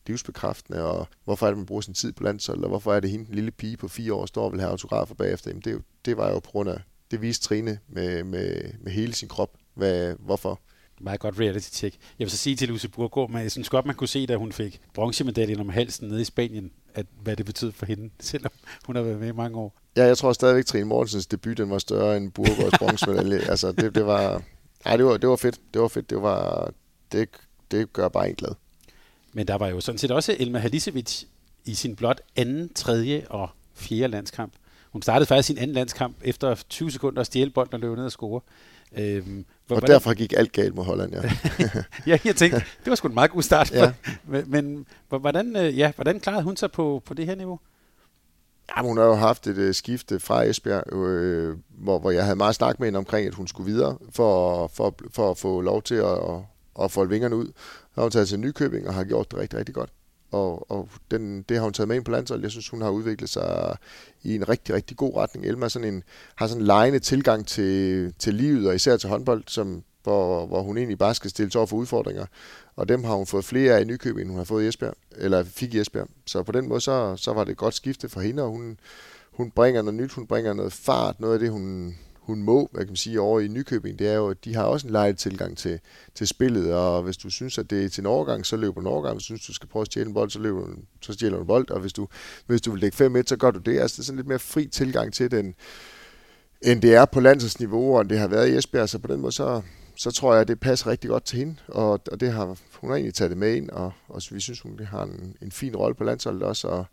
livsbekræftende, 0.09 0.85
og 0.85 1.09
hvorfor 1.25 1.47
er 1.47 1.51
det, 1.51 1.57
man 1.57 1.67
bruger 1.67 1.81
sin 1.81 1.95
tid 1.95 2.13
på 2.13 2.23
landshold, 2.23 2.63
og 2.63 2.69
hvorfor 2.69 2.95
er 2.95 3.01
det 3.01 3.11
hende, 3.11 3.27
den 3.27 3.35
lille 3.35 3.51
pige 3.51 3.77
på 3.77 3.89
fire 3.89 4.15
år, 4.15 4.27
står 4.27 4.45
og 4.45 4.53
vil 4.53 4.61
have 4.61 4.71
autografer 4.71 5.15
bagefter. 5.15 5.51
Jamen, 5.51 5.63
det, 5.63 5.83
det 6.05 6.17
var 6.17 6.31
jo 6.31 6.39
på 6.39 6.51
grund 6.51 6.71
af, 6.71 6.81
det 7.11 7.23
viste 7.23 7.49
Trine 7.49 7.79
med, 7.89 8.25
med, 8.25 8.63
med 8.81 8.93
hele 8.93 9.15
sin 9.15 9.29
krop, 9.29 9.51
hvad, 9.75 10.15
hvorfor. 10.19 10.61
Meget 11.01 11.21
godt 11.21 11.41
reality 11.41 11.71
check. 11.71 11.97
Jeg 12.19 12.25
vil 12.25 12.31
så 12.31 12.37
sige 12.37 12.57
til 12.57 12.69
Lucy 12.69 12.87
Burgård, 12.87 13.31
men 13.31 13.43
jeg 13.43 13.51
synes 13.51 13.69
godt, 13.69 13.87
man 13.87 13.95
kunne 13.95 14.09
se, 14.09 14.27
da 14.27 14.37
hun 14.37 14.53
fik 14.53 14.81
bronzemedaljen 14.95 15.61
om 15.61 15.69
halsen 15.69 16.09
nede 16.09 16.21
i 16.21 16.25
Spanien, 16.25 16.71
at 16.97 17.07
hvad 17.23 17.37
det 17.37 17.47
betød 17.47 17.73
for 17.73 17.87
hende, 17.87 18.11
selvom 18.21 18.53
hun 18.87 18.97
har 18.97 19.03
været 19.03 19.19
med 19.19 19.29
i 19.29 19.33
mange 19.33 19.59
år. 19.59 19.75
Ja, 19.97 20.05
jeg 20.05 20.19
tror 20.19 20.33
stadigvæk, 20.33 20.63
at 20.63 20.67
Trine 20.67 20.85
Mortensens 20.85 21.27
debut, 21.27 21.59
den 21.59 21.71
var 21.71 21.79
større 21.79 22.17
end 22.17 22.33
Burgårds 22.33 22.79
bronzemedalje. 22.79 23.39
altså, 23.51 23.73
det, 23.73 23.95
det 23.95 24.07
var... 24.07 24.43
Nej, 24.85 24.97
det 24.97 25.07
var, 25.07 25.17
det 25.17 25.29
var 25.29 25.37
fedt. 25.37 25.61
Det 25.75 25.83
var 25.83 25.89
fedt. 25.89 26.11
Det 26.11 26.23
var... 26.23 26.71
Det, 27.13 27.29
det 27.71 27.93
gør 27.93 28.09
bare 28.09 28.29
en 28.29 28.35
glad. 28.35 28.55
Men 29.33 29.49
der 29.49 29.55
var 29.55 29.69
jo 29.69 29.81
sådan 29.81 29.99
set 29.99 30.11
også 30.11 30.37
Elma 30.39 30.59
Halisevic 30.59 31.25
i 31.65 31.75
sin 31.75 31.97
blot 31.97 32.21
anden, 32.37 32.75
tredje 32.75 33.27
og 33.31 33.49
fjerde 33.75 34.09
landskamp. 34.09 34.53
Hun 34.91 35.03
startede 35.03 35.27
faktisk 35.27 35.47
sin 35.47 35.59
anden 35.59 35.75
landskamp 35.75 36.17
efter 36.23 36.55
20 36.69 36.91
sekunder 36.91 37.21
at 37.21 37.27
stjæle 37.27 37.51
bolden 37.51 37.75
og 37.75 37.81
løbe 37.81 37.97
ned 37.97 38.05
og 38.05 38.13
score. 38.13 38.41
Øhm, 38.93 39.45
Og 39.69 39.79
hvordan? 39.79 39.95
derfor 39.95 40.15
gik 40.15 40.33
alt 40.37 40.53
galt 40.53 40.75
mod 40.75 40.85
Holland, 40.85 41.13
ja. 41.13 41.23
ja, 42.13 42.19
jeg 42.25 42.37
tænkte, 42.37 42.59
det 42.59 42.91
var 42.91 42.95
sgu 42.95 43.09
en 43.09 43.15
meget 43.15 43.31
god 43.31 43.43
start. 43.43 43.73
ja. 43.73 43.93
Men, 44.29 44.45
men 44.51 44.87
hvordan, 45.09 45.57
øh, 45.57 45.79
ja, 45.79 45.93
hvordan 45.95 46.21
klarede 46.21 46.43
hun 46.43 46.57
sig 46.57 46.73
på, 46.73 47.03
på 47.05 47.15
det 47.15 47.27
her 47.27 47.35
niveau? 47.35 47.61
Ja, 48.77 48.83
hun 48.83 48.99
har 48.99 49.05
jo 49.05 49.15
haft 49.15 49.47
et 49.47 49.69
uh, 49.69 49.75
skifte 49.75 50.21
fra 50.21 50.43
Esbjerg, 50.43 50.93
øh, 50.93 51.57
hvor, 51.69 51.99
hvor 51.99 52.11
jeg 52.11 52.25
havde 52.25 52.37
meget 52.37 52.55
snak 52.55 52.81
med 52.81 52.87
hende 52.87 52.99
omkring, 52.99 53.27
at 53.27 53.35
hun 53.35 53.47
skulle 53.47 53.73
videre 53.73 53.99
for, 54.11 54.67
for, 54.67 54.95
for 55.11 55.31
at 55.31 55.39
få 55.39 55.61
lov 55.61 55.83
til 55.83 55.95
at, 55.95 56.13
at, 56.13 56.41
at 56.83 56.91
folde 56.91 57.11
vingerne 57.11 57.37
ud. 57.37 57.47
Så 57.47 57.95
har 57.95 58.03
hun 58.03 58.11
taget 58.11 58.29
til 58.29 58.41
Nykøbing 58.41 58.89
og 58.89 58.95
har 58.95 59.05
gjort 59.05 59.31
det 59.31 59.39
rigtig, 59.39 59.59
rigtig 59.59 59.75
godt. 59.75 59.91
Og, 60.37 60.71
og 60.71 60.89
den, 61.11 61.43
det 61.43 61.57
har 61.57 61.65
hun 61.65 61.73
taget 61.73 61.89
med 61.89 61.97
ind 61.97 62.05
på 62.05 62.11
landsholdet. 62.11 62.43
Jeg 62.43 62.51
synes, 62.51 62.69
hun 62.69 62.83
har 62.83 62.91
udviklet 62.91 63.31
sig 63.31 63.77
i 64.23 64.35
en 64.35 64.49
rigtig, 64.49 64.75
rigtig 64.75 64.97
god 64.97 65.17
retning. 65.17 65.47
Elma 65.47 65.69
sådan 65.69 65.95
en, 65.95 66.03
har 66.37 66.47
sådan 66.47 66.63
en 66.63 66.67
lejende 66.67 66.99
tilgang 66.99 67.47
til, 67.47 68.13
til 68.19 68.35
livet, 68.35 68.69
og 68.69 68.75
især 68.75 68.97
til 68.97 69.09
håndbold, 69.09 69.45
som, 69.47 69.83
hvor, 70.03 70.47
hvor 70.47 70.63
hun 70.63 70.77
egentlig 70.77 70.99
bare 70.99 71.15
skal 71.15 71.31
stille 71.31 71.51
over 71.57 71.67
for 71.67 71.77
udfordringer. 71.77 72.27
Og 72.77 72.89
dem 72.89 73.05
har 73.05 73.15
hun 73.15 73.27
fået 73.27 73.45
flere 73.45 73.77
af 73.77 73.81
i 73.81 73.85
Nykøbing, 73.85 74.21
end 74.21 74.31
hun 74.31 74.39
har 74.39 74.45
fået 74.45 74.65
i 74.65 74.69
Esbjerg, 74.69 74.95
eller 75.17 75.45
fik 75.45 75.75
i 75.75 75.81
Esbjerg. 75.81 76.09
Så 76.27 76.43
på 76.43 76.53
den 76.53 76.69
måde, 76.69 76.81
så, 76.81 77.17
så 77.17 77.33
var 77.33 77.45
det 77.45 77.53
et 77.53 77.59
godt 77.59 77.75
skifte 77.75 78.09
for 78.09 78.21
hende, 78.21 78.43
og 78.43 78.49
hun, 78.49 78.79
hun 79.33 79.51
bringer 79.51 79.83
noget 79.83 80.01
nyt, 80.01 80.13
hun 80.13 80.27
bringer 80.27 80.53
noget 80.53 80.73
fart, 80.73 81.21
noget 81.21 81.35
af 81.35 81.41
det, 81.41 81.51
hun, 81.51 81.97
hun 82.27 82.43
må, 82.43 82.69
hvad 82.73 82.85
kan 82.85 82.91
man 82.91 82.97
sige, 82.97 83.21
over 83.21 83.41
i 83.41 83.49
Nykøbing, 83.49 83.99
det 83.99 84.09
er 84.09 84.15
jo, 84.15 84.29
at 84.29 84.45
de 84.45 84.55
har 84.55 84.63
også 84.63 84.87
en 84.87 84.93
lejet 84.93 85.19
tilgang 85.19 85.59
til, 85.59 85.81
til 86.15 86.27
spillet, 86.27 86.75
og 86.75 87.03
hvis 87.03 87.17
du 87.17 87.31
synes, 87.31 87.59
at 87.59 87.71
det 87.71 87.85
er 87.85 87.89
til 87.89 88.01
en 88.01 88.07
overgang, 88.07 88.47
så 88.47 88.57
løber 88.57 88.75
du 88.75 88.81
en 88.81 88.87
overgang. 88.87 89.15
Hvis 89.15 89.23
du 89.23 89.27
synes, 89.27 89.47
du 89.47 89.53
skal 89.53 89.69
prøve 89.69 89.81
at 89.81 89.87
stjæle 89.87 90.07
en 90.07 90.15
bold, 90.15 90.31
så, 90.31 90.39
løber 90.39 90.61
du, 90.61 90.73
så 91.01 91.13
stjæler 91.13 91.37
du 91.37 91.43
en 91.43 91.47
bold, 91.47 91.71
og 91.71 91.81
hvis 91.81 91.93
du, 91.93 92.09
hvis 92.47 92.61
du 92.61 92.71
vil 92.71 92.81
lægge 92.81 93.21
5-1, 93.21 93.23
så 93.27 93.37
gør 93.37 93.51
du 93.51 93.59
det. 93.59 93.79
Altså, 93.81 93.95
det 93.97 94.03
er 94.03 94.05
sådan 94.05 94.17
lidt 94.17 94.29
mere 94.29 94.39
fri 94.39 94.67
tilgang 94.67 95.13
til 95.13 95.31
den, 95.31 95.55
end 96.63 96.83
det 96.83 96.95
er 96.95 97.05
på 97.05 97.21
landsholdsniveau, 97.21 97.99
og 97.99 98.11
det 98.11 98.19
har 98.19 98.29
været 98.29 98.49
i 98.49 98.57
Esbjerg, 98.57 98.89
så 98.89 98.99
på 98.99 99.09
den 99.09 99.21
måde, 99.21 99.33
så, 99.33 99.63
så 99.97 100.11
tror 100.11 100.33
jeg, 100.33 100.41
at 100.41 100.49
det 100.49 100.61
passer 100.61 100.87
rigtig 100.87 101.11
godt 101.11 101.25
til 101.25 101.39
hende, 101.39 101.57
og, 101.69 102.01
og 102.13 102.21
det 102.21 102.33
har, 102.33 102.57
hun 102.81 102.91
har 102.91 102.97
egentlig 102.97 103.15
taget 103.15 103.31
det 103.31 103.39
med 103.39 103.55
ind, 103.55 103.71
og, 103.71 103.93
og 104.09 104.23
vi 104.31 104.41
synes, 104.41 104.61
hun 104.61 104.81
har 104.91 105.03
en, 105.03 105.37
en 105.43 105.53
fin 105.53 105.77
rolle 105.77 105.95
på 105.95 106.05
landsholdet 106.05 106.43
også, 106.43 106.69
og, 106.69 106.85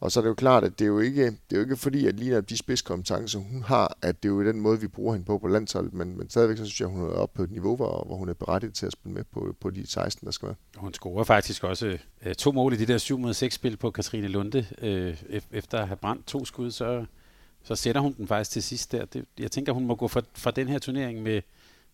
og 0.00 0.12
så 0.12 0.20
er 0.20 0.22
det 0.22 0.28
jo 0.28 0.34
klart, 0.34 0.64
at 0.64 0.78
det 0.78 0.84
er 0.84 0.88
jo 0.88 0.98
ikke, 0.98 1.24
det 1.26 1.52
er 1.52 1.56
jo 1.56 1.60
ikke 1.60 1.76
fordi, 1.76 2.06
at 2.06 2.14
lige 2.14 2.40
de 2.40 2.56
spidskompetencer, 2.56 3.38
hun 3.38 3.62
har, 3.62 3.96
at 4.02 4.22
det 4.22 4.28
er 4.28 4.32
jo 4.32 4.44
den 4.44 4.60
måde, 4.60 4.80
vi 4.80 4.88
bruger 4.88 5.12
hende 5.12 5.26
på 5.26 5.38
på 5.38 5.48
landsholdet, 5.48 5.94
men, 5.94 6.18
men 6.18 6.30
stadigvæk 6.30 6.56
så 6.56 6.64
synes 6.64 6.80
jeg, 6.80 6.88
hun 6.88 7.00
er 7.00 7.12
oppe 7.12 7.36
på 7.36 7.42
et 7.42 7.50
niveau, 7.50 7.76
hvor, 7.76 8.04
hvor 8.06 8.16
hun 8.16 8.28
er 8.28 8.34
berettiget 8.34 8.74
til 8.74 8.86
at 8.86 8.92
spille 8.92 9.14
med 9.14 9.24
på, 9.32 9.56
på 9.60 9.70
de 9.70 9.86
16, 9.86 10.26
der 10.26 10.32
skal 10.32 10.46
være. 10.46 10.56
Hun 10.76 10.94
scorer 10.94 11.24
faktisk 11.24 11.64
også 11.64 11.98
øh, 12.26 12.34
to 12.34 12.52
mål 12.52 12.72
i 12.72 12.76
de 12.76 12.86
der 12.86 12.98
7 12.98 13.18
mod 13.18 13.34
6 13.34 13.54
spil 13.54 13.76
på 13.76 13.90
Katrine 13.90 14.28
Lunde, 14.28 14.66
øh, 14.82 15.16
efter 15.52 15.78
at 15.78 15.86
have 15.86 15.96
brændt 15.96 16.26
to 16.26 16.44
skud, 16.44 16.70
så, 16.70 17.04
så 17.62 17.74
sætter 17.74 18.00
hun 18.00 18.14
den 18.16 18.26
faktisk 18.26 18.50
til 18.50 18.62
sidst 18.62 18.92
der. 18.92 19.04
Det, 19.04 19.24
jeg 19.38 19.50
tænker, 19.50 19.72
hun 19.72 19.86
må 19.86 19.94
gå 19.94 20.08
fra, 20.08 20.22
fra 20.34 20.50
den 20.50 20.68
her 20.68 20.78
turnering 20.78 21.22
med 21.22 21.42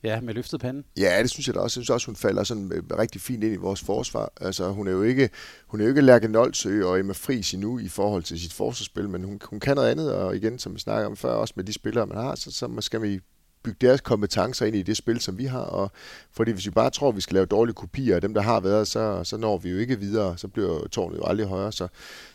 Ja, 0.02 0.20
med 0.20 0.34
løftet 0.34 0.60
pande. 0.60 0.82
Ja, 0.98 1.22
det 1.22 1.30
synes 1.30 1.46
jeg 1.46 1.54
da 1.54 1.60
også. 1.60 1.80
Jeg 1.80 1.84
synes 1.84 1.90
også, 1.90 2.06
hun 2.06 2.16
falder 2.16 2.44
sådan 2.44 2.72
øh, 2.72 2.98
rigtig 2.98 3.20
fint 3.20 3.44
ind 3.44 3.54
i 3.54 3.56
vores 3.56 3.80
forsvar. 3.80 4.32
Altså, 4.40 4.70
hun 4.70 4.88
er 4.88 4.92
jo 4.92 5.02
ikke, 5.02 5.30
hun 5.66 5.80
er 5.80 5.84
jo 5.84 5.88
ikke 5.88 6.00
Lærke 6.00 6.28
Noldsø 6.28 6.84
og 6.84 6.98
Emma 6.98 7.12
Friis 7.12 7.54
endnu 7.54 7.78
i 7.78 7.88
forhold 7.88 8.22
til 8.22 8.40
sit 8.40 8.52
forsvarsspil, 8.52 9.08
men 9.08 9.24
hun, 9.24 9.40
hun 9.44 9.60
kan 9.60 9.76
noget 9.76 9.90
andet, 9.90 10.14
og 10.14 10.36
igen, 10.36 10.58
som 10.58 10.74
vi 10.74 10.80
snakker 10.80 11.06
om 11.06 11.16
før, 11.16 11.32
også 11.32 11.54
med 11.56 11.64
de 11.64 11.72
spillere, 11.72 12.06
man 12.06 12.16
har, 12.16 12.34
så, 12.34 12.50
så 12.50 12.80
skal 12.80 13.02
vi 13.02 13.20
bygge 13.62 13.86
deres 13.86 14.00
kompetencer 14.00 14.66
ind 14.66 14.76
i 14.76 14.82
det 14.82 14.96
spil, 14.96 15.20
som 15.20 15.38
vi 15.38 15.44
har. 15.44 15.60
Og, 15.60 15.90
fordi 16.32 16.50
hvis 16.50 16.66
vi 16.66 16.70
bare 16.70 16.90
tror, 16.90 17.08
at 17.08 17.16
vi 17.16 17.20
skal 17.20 17.34
lave 17.34 17.46
dårlige 17.46 17.74
kopier 17.74 18.14
af 18.14 18.20
dem, 18.20 18.34
der 18.34 18.42
har 18.42 18.60
været, 18.60 18.88
så, 18.88 19.24
så 19.24 19.36
når 19.36 19.58
vi 19.58 19.70
jo 19.70 19.78
ikke 19.78 20.00
videre. 20.00 20.38
Så 20.38 20.48
bliver 20.48 20.88
tårnet 20.88 21.18
jo 21.18 21.24
aldrig 21.24 21.46
højere. 21.46 21.72
Så, 21.72 21.88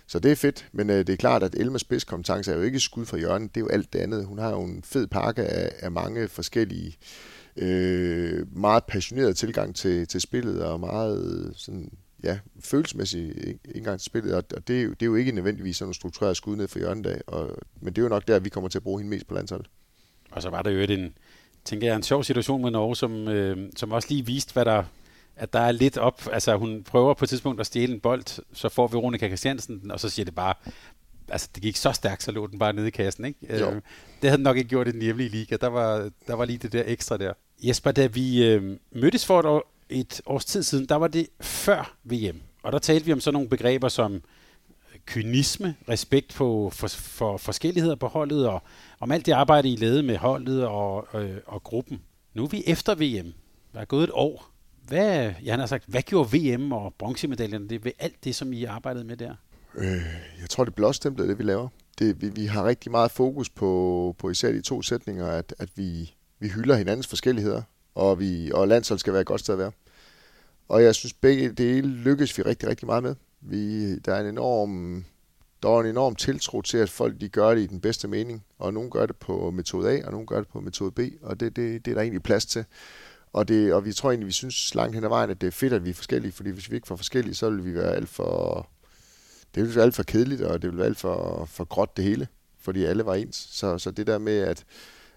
så 0.07 0.19
det 0.19 0.31
er 0.31 0.35
fedt, 0.35 0.67
men 0.71 0.89
øh, 0.89 0.97
det 0.97 1.09
er 1.09 1.17
klart, 1.17 1.43
at 1.43 1.55
Elmas 1.55 1.81
spidskompetence 1.81 2.51
er 2.51 2.55
jo 2.55 2.61
ikke 2.61 2.79
skud 2.79 3.05
fra 3.05 3.17
hjørnet. 3.17 3.55
Det 3.55 3.61
er 3.61 3.65
jo 3.65 3.69
alt 3.69 3.93
det 3.93 3.99
andet. 3.99 4.25
Hun 4.25 4.39
har 4.39 4.49
jo 4.49 4.61
en 4.61 4.83
fed 4.83 5.07
pakke 5.07 5.43
af, 5.43 5.71
af 5.79 5.91
mange 5.91 6.27
forskellige 6.27 6.87
øh, 6.87 7.32
øh, 7.57 8.57
meget 8.57 8.83
passioneret 8.83 9.37
tilgang 9.37 9.75
til, 9.75 10.07
til 10.07 10.21
spillet, 10.21 10.63
og 10.63 10.79
meget 10.79 11.53
sådan, 11.55 11.91
ja, 12.23 12.39
følelsesmæssig 12.59 13.33
indgang 13.75 13.99
til 13.99 14.05
spillet, 14.05 14.33
og 14.33 14.67
det 14.67 14.79
er, 14.79 14.83
jo, 14.83 14.89
det 14.89 15.01
er 15.01 15.05
jo 15.05 15.15
ikke 15.15 15.31
nødvendigvis 15.31 15.77
sådan 15.77 15.89
en 15.89 15.93
struktureret 15.93 16.37
skud 16.37 16.55
ned 16.55 16.67
for 16.67 16.79
hjørnet 16.79 17.05
af, 17.05 17.21
og, 17.27 17.57
men 17.81 17.93
det 17.93 18.01
er 18.01 18.03
jo 18.03 18.09
nok 18.09 18.27
der, 18.27 18.39
vi 18.39 18.49
kommer 18.49 18.69
til 18.69 18.79
at 18.79 18.83
bruge 18.83 18.99
hende 18.99 19.09
mest 19.09 19.27
på 19.27 19.33
landsholdet. 19.33 19.69
Og 20.31 20.41
så 20.41 20.49
var 20.49 20.61
der 20.61 20.71
jo 20.71 20.79
en, 20.79 21.13
tænker 21.65 21.87
jeg, 21.87 21.95
en 21.95 22.03
sjov 22.03 22.23
situation 22.23 22.61
med 22.61 22.71
Norge, 22.71 22.95
som, 22.95 23.27
øh, 23.27 23.69
som 23.75 23.91
også 23.91 24.07
lige 24.09 24.25
viste, 24.25 24.53
hvad 24.53 24.65
der, 24.65 24.83
at 25.35 25.53
der 25.53 25.59
er 25.59 25.71
lidt 25.71 25.97
op. 25.97 26.21
Altså 26.31 26.57
hun 26.57 26.83
prøver 26.83 27.13
på 27.13 27.25
et 27.25 27.29
tidspunkt 27.29 27.59
at 27.59 27.65
stjæle 27.65 27.93
en 27.93 27.99
bold, 27.99 28.43
så 28.53 28.69
får 28.69 28.87
Veronika 28.87 29.27
Christiansen 29.27 29.79
den, 29.81 29.91
og 29.91 29.99
så 29.99 30.09
siger 30.09 30.25
det 30.25 30.35
bare, 30.35 30.53
altså 31.29 31.49
det 31.55 31.63
gik 31.63 31.75
så 31.75 31.91
stærkt, 31.91 32.23
så 32.23 32.31
lå 32.31 32.47
den 32.47 32.59
bare 32.59 32.73
nede 32.73 32.87
i 32.87 32.91
kassen, 32.91 33.25
ikke? 33.25 33.59
Jo. 33.59 33.69
Øh, 33.69 33.75
det 34.21 34.29
havde 34.29 34.37
den 34.37 34.43
nok 34.43 34.57
ikke 34.57 34.69
gjort 34.69 34.87
i 34.87 34.91
den 34.91 35.01
hjemlige 35.01 35.29
liga. 35.29 35.57
Der 35.61 35.67
var, 35.67 36.09
der 36.27 36.33
var 36.33 36.45
lige 36.45 36.57
det 36.57 36.71
der 36.71 36.83
ekstra 36.85 37.17
der. 37.17 37.33
Jesper, 37.63 37.91
da 37.91 38.05
vi 38.05 38.45
øh, 38.45 38.77
mødtes 38.91 39.25
for 39.25 39.39
et, 39.39 39.45
år, 39.45 39.73
et 39.89 40.21
års 40.25 40.45
tid 40.45 40.63
siden, 40.63 40.85
der 40.85 40.95
var 40.95 41.07
det 41.07 41.27
før 41.41 41.95
VM. 42.03 42.41
Og 42.63 42.71
der 42.71 42.79
talte 42.79 43.05
vi 43.05 43.13
om 43.13 43.19
sådan 43.19 43.33
nogle 43.33 43.49
begreber 43.49 43.87
som 43.89 44.21
kynisme, 45.05 45.75
respekt 45.89 46.33
på, 46.33 46.69
for, 46.73 46.87
for 46.87 47.37
forskelligheder 47.37 47.95
på 47.95 48.07
holdet, 48.07 48.47
og 48.47 48.63
om 48.99 49.11
alt 49.11 49.25
det 49.25 49.31
arbejde, 49.31 49.69
I 49.69 49.75
lavede 49.75 50.03
med 50.03 50.17
holdet 50.17 50.65
og, 50.65 51.07
øh, 51.13 51.37
og 51.45 51.63
gruppen. 51.63 52.01
Nu 52.33 52.43
er 52.43 52.47
vi 52.47 52.63
efter 52.67 52.95
VM. 52.95 53.33
Der 53.73 53.79
er 53.79 53.85
gået 53.85 54.03
et 54.03 54.11
år. 54.13 54.49
Hvad, 54.87 55.33
jeg 55.43 55.57
har 55.57 55.65
sagt, 55.65 55.83
hvad 55.87 56.01
gjorde 56.01 56.37
VM 56.37 56.71
og 56.71 56.93
bronzemedaljerne 56.97 57.69
det 57.69 57.85
ved 57.85 57.91
alt 57.99 58.23
det, 58.23 58.35
som 58.35 58.53
I 58.53 58.63
arbejdede 58.63 59.03
med 59.03 59.17
der? 59.17 59.35
Øh, 59.75 60.05
jeg 60.41 60.49
tror, 60.49 60.63
det 60.63 60.75
blåstemplede 60.75 61.29
det, 61.29 61.37
vi 61.37 61.43
laver. 61.43 61.67
Det, 61.99 62.21
vi, 62.21 62.29
vi 62.29 62.45
har 62.45 62.67
rigtig 62.67 62.91
meget 62.91 63.11
fokus 63.11 63.49
på, 63.49 64.15
på 64.17 64.29
især 64.29 64.51
de 64.51 64.61
to 64.61 64.81
sætninger, 64.81 65.27
at, 65.27 65.55
at 65.59 65.69
vi, 65.75 66.15
vi 66.39 66.47
hylder 66.47 66.75
hinandens 66.75 67.07
forskelligheder, 67.07 67.61
og, 67.95 68.19
vi, 68.19 68.51
og 68.53 68.67
landshold 68.67 68.99
skal 68.99 69.13
være 69.13 69.21
et 69.21 69.27
godt 69.27 69.41
sted 69.41 69.53
at 69.53 69.59
være. 69.59 69.71
Og 70.67 70.83
jeg 70.83 70.95
synes, 70.95 71.13
begge 71.13 71.51
dele 71.51 71.87
lykkes 71.87 72.37
vi 72.37 72.43
rigtig, 72.43 72.69
rigtig 72.69 72.85
meget 72.85 73.03
med. 73.03 73.15
Vi, 73.41 73.95
der 73.95 74.13
er 74.13 74.21
en 74.21 74.27
enorm, 74.27 75.05
der 75.63 75.69
er 75.69 75.79
en 75.79 75.85
enorm 75.85 76.15
tiltro 76.15 76.61
til, 76.61 76.77
at 76.77 76.89
folk 76.89 77.21
de 77.21 77.29
gør 77.29 77.55
det 77.55 77.61
i 77.61 77.67
den 77.67 77.79
bedste 77.79 78.07
mening, 78.07 78.43
og 78.59 78.73
nogen 78.73 78.89
gør 78.89 79.05
det 79.05 79.15
på 79.15 79.51
metode 79.51 79.91
A, 79.91 80.05
og 80.05 80.11
nogen 80.11 80.27
gør 80.27 80.37
det 80.37 80.47
på 80.47 80.59
metode 80.59 80.91
B, 80.91 80.99
og 81.21 81.39
det, 81.39 81.55
det, 81.55 81.85
det 81.85 81.91
er 81.91 81.95
der 81.95 82.01
egentlig 82.01 82.23
plads 82.23 82.45
til. 82.45 82.65
Og, 83.33 83.47
det, 83.47 83.73
og 83.73 83.85
vi 83.85 83.93
tror 83.93 84.11
egentlig, 84.11 84.27
vi 84.27 84.31
synes 84.31 84.75
langt 84.75 84.95
hen 84.95 85.03
ad 85.03 85.09
vejen, 85.09 85.29
at 85.29 85.41
det 85.41 85.47
er 85.47 85.51
fedt, 85.51 85.73
at 85.73 85.85
vi 85.85 85.89
er 85.89 85.93
forskellige, 85.93 86.31
fordi 86.31 86.49
hvis 86.49 86.71
vi 86.71 86.75
ikke 86.75 86.89
var 86.89 86.95
forskellige, 86.95 87.35
så 87.35 87.49
ville 87.49 87.63
vi 87.63 87.73
være 87.73 87.95
alt 87.95 88.09
for, 88.09 88.67
det 89.55 89.63
ville 89.63 89.75
være 89.75 89.85
alt 89.85 89.95
for 89.95 90.03
kedeligt, 90.03 90.41
og 90.41 90.61
det 90.61 90.67
ville 90.67 90.77
være 90.77 90.87
alt 90.87 90.97
for, 90.99 91.45
for 91.51 91.63
gråt 91.63 91.97
det 91.97 92.05
hele, 92.05 92.27
fordi 92.61 92.85
alle 92.85 93.05
var 93.05 93.15
ens. 93.15 93.47
Så, 93.51 93.77
så 93.77 93.91
det 93.91 94.07
der 94.07 94.17
med, 94.17 94.37
at, 94.39 94.63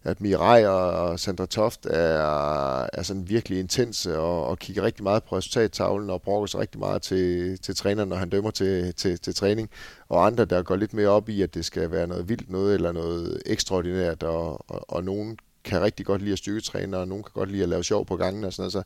at 0.05 0.21
Mirai 0.21 0.65
og 0.67 1.21
Sandra 1.21 1.47
Toft 1.47 1.87
er, 1.87 2.89
er 2.93 3.03
sådan 3.03 3.29
virkelig 3.29 3.59
intense 3.59 4.19
og, 4.19 4.47
og 4.47 4.59
kigger 4.59 4.83
rigtig 4.83 5.03
meget 5.03 5.25
på 5.25 5.37
resultattavlen 5.37 6.11
og 6.11 6.23
brokker 6.23 6.47
sig 6.47 6.61
rigtig 6.61 6.81
meget 6.81 7.03
til, 7.03 7.59
til 7.59 7.77
træneren, 7.77 8.09
når 8.09 8.17
han 8.17 8.29
dømmer 8.31 8.51
til, 8.51 8.95
til, 8.95 9.19
til 9.19 9.35
træning. 9.35 9.71
Og 10.09 10.27
andre, 10.27 10.45
der 10.45 10.63
går 10.63 10.77
lidt 10.77 10.95
mere 10.95 11.09
op 11.09 11.29
i, 11.29 11.43
at 11.43 11.55
det 11.55 11.65
skal 11.65 11.91
være 11.91 12.07
noget 12.07 12.29
vildt 12.29 12.51
noget 12.51 12.75
eller 12.75 12.93
noget 12.93 13.43
ekstraordinært, 13.47 14.23
og, 14.23 14.71
og, 14.71 14.91
og 14.91 15.05
nogen 15.05 15.39
kan 15.65 15.83
rigtig 15.83 16.07
godt 16.07 16.23
lide 16.23 16.33
at 16.33 16.39
styrketræne, 16.39 16.99
og 16.99 17.09
nogen 17.09 17.25
kan 17.25 17.33
godt 17.35 17.51
lide 17.51 17.63
at 17.63 17.69
lave 17.69 17.85
sjov 17.85 18.07
på 18.07 18.17
gangen 18.17 18.45
og 18.45 18.53
sådan 18.53 18.63
noget. 18.63 18.73
Så 18.73 18.83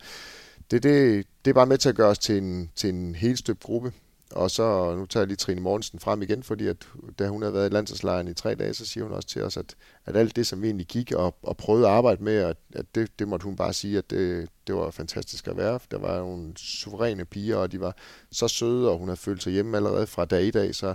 det, 0.71 0.83
det, 0.83 1.27
det 1.45 1.51
er 1.51 1.55
bare 1.55 1.67
med 1.67 1.79
til 1.79 1.89
at 1.89 1.95
gøre 1.95 2.09
os 2.09 2.19
til 2.19 2.39
en, 2.39 2.71
til 2.77 2.91
en 2.91 3.15
helt 3.15 3.39
støbt 3.39 3.63
gruppe, 3.63 3.93
og 4.31 4.51
så, 4.51 4.95
nu 4.97 5.07
tager 5.07 5.23
jeg 5.23 5.29
lige 5.29 5.37
Trine 5.37 5.61
Mortensen 5.61 5.99
frem 5.99 6.23
igen, 6.23 6.43
fordi 6.43 6.67
at, 6.67 6.77
da 7.19 7.29
hun 7.29 7.43
havde 7.43 7.55
været 7.55 7.71
i 7.71 7.75
landsholdslejren 7.75 8.29
i 8.29 8.35
tre 8.35 8.55
dage, 8.55 8.75
så 8.75 8.87
siger 8.87 9.05
hun 9.05 9.13
også 9.13 9.29
til 9.29 9.43
os, 9.43 9.57
at, 9.57 9.75
at 10.07 10.17
alt 10.17 10.37
det, 10.37 10.47
som 10.47 10.63
vi 10.63 10.67
egentlig 10.67 10.87
gik 10.87 11.13
og, 11.13 11.37
og 11.43 11.57
prøvede 11.57 11.87
at 11.87 11.93
arbejde 11.93 12.25
med, 12.25 12.37
at, 12.37 12.57
at 12.75 12.95
det, 12.95 13.19
det 13.19 13.29
måtte 13.29 13.45
hun 13.45 13.57
bare 13.57 13.73
sige, 13.73 13.99
at 13.99 14.11
det, 14.11 14.49
det 14.67 14.75
var 14.75 14.91
fantastisk 14.91 15.49
at 15.49 15.57
være. 15.57 15.79
Der 15.91 15.99
var 15.99 16.19
nogle 16.19 16.53
suveræne 16.57 17.25
piger, 17.25 17.57
og 17.57 17.73
de 17.73 17.81
var 17.81 17.97
så 18.31 18.49
søde, 18.49 18.91
og 18.91 18.99
hun 18.99 19.09
havde 19.09 19.21
følt 19.21 19.43
sig 19.43 19.53
hjemme 19.53 19.77
allerede 19.77 20.07
fra 20.07 20.25
dag 20.25 20.45
i 20.45 20.51
dag. 20.51 20.75
Så, 20.75 20.95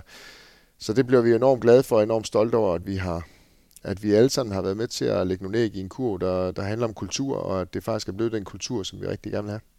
så 0.78 0.92
det 0.92 1.06
bliver 1.06 1.22
vi 1.22 1.34
enormt 1.34 1.62
glade 1.62 1.82
for, 1.82 1.96
og 1.96 2.02
enormt 2.02 2.26
stolte 2.26 2.56
over, 2.56 2.74
at 2.74 2.86
vi 2.86 2.96
har, 2.96 3.28
at 3.82 4.02
vi 4.02 4.14
alle 4.14 4.30
sammen 4.30 4.54
har 4.54 4.62
været 4.62 4.76
med 4.76 4.88
til 4.88 5.04
at 5.04 5.26
lægge 5.26 5.44
nogle 5.44 5.58
æg 5.58 5.74
i 5.74 5.80
en 5.80 5.88
kur, 5.88 6.16
der, 6.16 6.52
der 6.52 6.62
handler 6.62 6.86
om 6.86 6.94
kultur, 6.94 7.36
og 7.36 7.60
at 7.60 7.74
det 7.74 7.84
faktisk 7.84 8.08
er 8.08 8.12
blevet 8.12 8.32
den 8.32 8.44
kultur, 8.44 8.82
som 8.82 9.00
vi 9.00 9.06
rigtig 9.06 9.32
gerne 9.32 9.44
vil 9.44 9.50
have. 9.50 9.75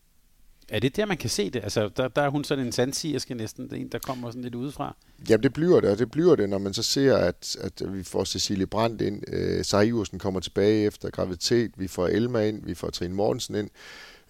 Er 0.69 0.79
det 0.79 0.95
der, 0.95 1.05
man 1.05 1.17
kan 1.17 1.29
se 1.29 1.49
det? 1.49 1.63
Altså, 1.63 1.89
der, 1.97 2.07
der 2.07 2.21
er 2.21 2.29
hun 2.29 2.43
sådan 2.43 2.65
en 2.65 2.71
sandsigerske 2.71 3.33
næsten, 3.33 3.65
det 3.65 3.73
er 3.73 3.77
en, 3.77 3.87
der 3.87 3.99
kommer 3.99 4.29
sådan 4.29 4.41
lidt 4.41 4.55
udefra. 4.55 4.95
Jamen, 5.29 5.43
det 5.43 5.53
bliver 5.53 5.79
det, 5.79 5.89
og 5.89 5.99
det 5.99 6.11
bliver 6.11 6.35
det, 6.35 6.49
når 6.49 6.57
man 6.57 6.73
så 6.73 6.83
ser, 6.83 7.17
at, 7.17 7.57
at 7.61 7.93
vi 7.93 8.03
får 8.03 8.23
Cecilie 8.23 8.65
Brandt 8.65 9.01
ind, 9.01 9.23
øh, 9.33 9.65
Sarah 9.65 10.19
kommer 10.19 10.39
tilbage 10.39 10.85
efter 10.85 11.09
graviditet, 11.09 11.71
vi 11.77 11.87
får 11.87 12.07
Elma 12.07 12.47
ind, 12.47 12.65
vi 12.65 12.73
får 12.73 12.89
Trine 12.89 13.13
Mortensen 13.13 13.55
ind, 13.55 13.69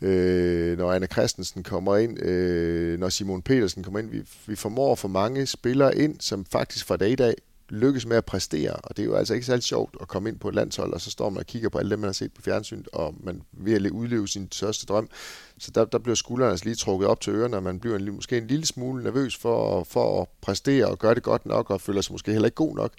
øh, 0.02 0.78
når 0.78 0.92
Anna 0.92 1.08
Christensen 1.08 1.64
kommer 1.64 1.98
ind, 1.98 2.24
øh, 2.24 3.00
når 3.00 3.10
Simon 3.10 3.42
Petersen 3.42 3.84
kommer 3.84 4.00
ind. 4.00 4.10
Vi, 4.10 4.22
vi 4.48 4.56
formår 4.56 4.96
for 4.96 5.08
mange 5.08 5.46
spillere 5.46 5.98
ind, 5.98 6.16
som 6.20 6.46
faktisk 6.46 6.86
fra 6.86 6.98
dag 6.98 7.12
i 7.12 7.16
dag 7.16 7.36
lykkes 7.70 8.06
med 8.06 8.18
at 8.18 8.26
præstere, 8.26 8.72
og 8.72 8.98
det 8.98 9.04
er 9.04 9.08
jo 9.08 9.16
altså 9.16 9.34
ikke 9.34 9.46
særlig 9.46 9.64
sjovt 9.64 9.98
at 10.02 10.08
komme 10.08 10.30
ind 10.30 10.40
på 10.40 10.50
et 10.50 10.56
landshold, 10.56 10.94
og 10.94 11.02
så 11.02 11.12
står 11.12 11.30
man 11.30 11.40
og 11.40 11.46
kigger 11.46 11.70
på 11.70 11.78
alle 11.78 11.92
dem, 11.92 12.00
man 12.00 12.08
har 12.08 12.14
set 12.14 12.34
på 12.34 12.42
fjernsyn, 12.42 12.84
og 12.94 13.16
man 13.20 13.42
vil 13.52 13.86
at 13.86 13.92
udleve 13.92 14.28
sin 14.28 14.48
største 14.52 14.86
drøm. 14.86 15.10
Så 15.58 15.72
der, 15.72 15.86
der 15.86 15.98
bliver 15.98 16.16
skuldrene 16.16 16.52
altså 16.52 16.66
lige 16.66 16.76
trukket 16.76 17.10
op 17.10 17.22
til 17.22 17.34
ørerne, 17.34 17.58
og 17.58 17.64
man 17.64 17.80
bliver 17.80 17.96
en, 17.96 18.16
måske 18.16 18.38
en 18.38 18.48
lille 18.48 18.66
smule 18.66 19.04
nervøs 19.04 19.38
for, 19.38 19.84
for 19.84 20.22
at 20.22 20.28
præstere 20.42 20.86
og 20.86 21.00
gøre 21.00 21.16
det 21.16 21.24
godt 21.24 21.46
nok, 21.46 21.70
og 21.70 21.82
føler 21.82 22.02
sig 22.02 22.14
måske 22.14 22.32
heller 22.32 22.48
ikke 22.48 22.56
god 22.56 22.76
nok. 22.76 22.92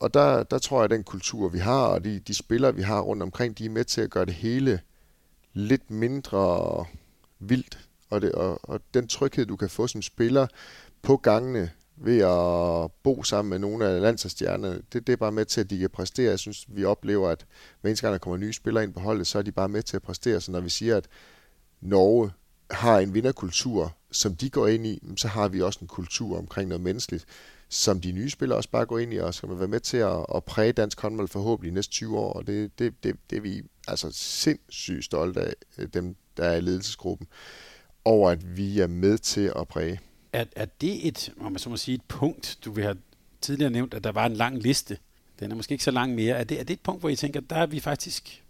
Og 0.00 0.14
der, 0.14 0.42
der 0.42 0.58
tror 0.58 0.78
jeg, 0.78 0.84
at 0.84 0.90
den 0.90 1.04
kultur, 1.04 1.48
vi 1.48 1.58
har, 1.58 1.86
og 1.86 2.04
de, 2.04 2.18
de 2.18 2.34
spillere, 2.34 2.74
vi 2.74 2.82
har 2.82 3.00
rundt 3.00 3.22
omkring, 3.22 3.58
de 3.58 3.64
er 3.64 3.70
med 3.70 3.84
til 3.84 4.00
at 4.00 4.10
gøre 4.10 4.24
det 4.24 4.34
hele 4.34 4.80
lidt 5.52 5.90
mindre 5.90 6.84
vildt. 7.38 7.78
Og, 8.10 8.20
det, 8.20 8.32
og, 8.32 8.70
og 8.70 8.80
den 8.94 9.08
tryghed, 9.08 9.46
du 9.46 9.56
kan 9.56 9.70
få 9.70 9.86
som 9.86 10.02
spiller 10.02 10.46
på 11.02 11.16
gangene 11.16 11.70
ved 12.00 12.18
at 12.18 12.92
bo 13.02 13.22
sammen 13.22 13.50
med 13.50 13.58
nogle 13.58 13.86
af 13.86 14.00
landsholdsstjernerne, 14.00 14.82
det, 14.92 15.06
det 15.06 15.12
er 15.12 15.16
bare 15.16 15.32
med 15.32 15.44
til, 15.44 15.60
at 15.60 15.70
de 15.70 15.78
kan 15.78 15.90
præstere. 15.90 16.30
Jeg 16.30 16.38
synes, 16.38 16.64
vi 16.68 16.84
oplever, 16.84 17.28
at 17.28 17.46
hver 17.80 17.88
eneste 17.88 18.06
gang, 18.06 18.12
der 18.12 18.18
kommer 18.18 18.36
nye 18.36 18.52
spillere 18.52 18.84
ind 18.84 18.92
på 18.94 19.00
holdet, 19.00 19.26
så 19.26 19.38
er 19.38 19.42
de 19.42 19.52
bare 19.52 19.68
med 19.68 19.82
til 19.82 19.96
at 19.96 20.02
præstere. 20.02 20.40
Så 20.40 20.52
når 20.52 20.60
vi 20.60 20.68
siger, 20.68 20.96
at 20.96 21.08
Norge 21.80 22.30
har 22.70 22.98
en 22.98 23.14
vinderkultur, 23.14 23.96
som 24.10 24.36
de 24.36 24.50
går 24.50 24.66
ind 24.66 24.86
i, 24.86 25.02
så 25.16 25.28
har 25.28 25.48
vi 25.48 25.62
også 25.62 25.78
en 25.82 25.88
kultur 25.88 26.38
omkring 26.38 26.68
noget 26.68 26.82
menneskeligt, 26.82 27.24
som 27.68 28.00
de 28.00 28.12
nye 28.12 28.30
spillere 28.30 28.58
også 28.58 28.70
bare 28.70 28.86
går 28.86 28.98
ind 28.98 29.14
i, 29.14 29.16
og 29.16 29.34
skal 29.34 29.58
være 29.58 29.68
med 29.68 29.80
til 29.80 29.96
at, 29.96 30.26
at 30.34 30.44
præge 30.44 30.72
dansk 30.72 31.00
håndbold 31.00 31.28
forhåbentlig 31.28 31.70
i 31.70 31.74
næste 31.74 31.92
20 31.92 32.18
år, 32.18 32.32
og 32.32 32.46
det, 32.46 32.78
det, 32.78 32.94
det, 33.02 33.16
det 33.30 33.36
er 33.36 33.40
vi 33.40 33.62
altså 33.88 34.10
sindssygt 34.12 35.04
stolte 35.04 35.40
af, 35.40 35.54
dem 35.94 36.16
der 36.36 36.44
er 36.44 36.56
i 36.56 36.60
ledelsesgruppen, 36.60 37.26
over 38.04 38.30
at 38.30 38.56
vi 38.56 38.80
er 38.80 38.86
med 38.86 39.18
til 39.18 39.52
at 39.56 39.68
præge. 39.68 40.00
Er, 40.32 40.44
er 40.56 40.66
det 40.80 41.06
et, 41.06 41.32
om 41.40 41.52
man 41.52 41.58
så 41.58 41.70
må 41.70 41.76
sige, 41.76 41.94
et 41.94 42.02
punkt, 42.08 42.58
du 42.64 42.72
vil 42.72 42.84
have 42.84 42.96
tidligere 43.40 43.70
nævnt, 43.70 43.94
at 43.94 44.04
der 44.04 44.12
var 44.12 44.26
en 44.26 44.34
lang 44.34 44.58
liste, 44.58 44.98
den 45.40 45.50
er 45.50 45.54
måske 45.54 45.72
ikke 45.72 45.84
så 45.84 45.90
lang 45.90 46.14
mere, 46.14 46.36
er 46.36 46.44
det, 46.44 46.60
er 46.60 46.64
det 46.64 46.74
et 46.74 46.80
punkt, 46.80 47.00
hvor 47.02 47.08
I 47.08 47.16
tænker, 47.16 47.40
der 47.40 47.56
er 47.56 47.66
vi 47.66 47.80
faktisk 47.80 48.44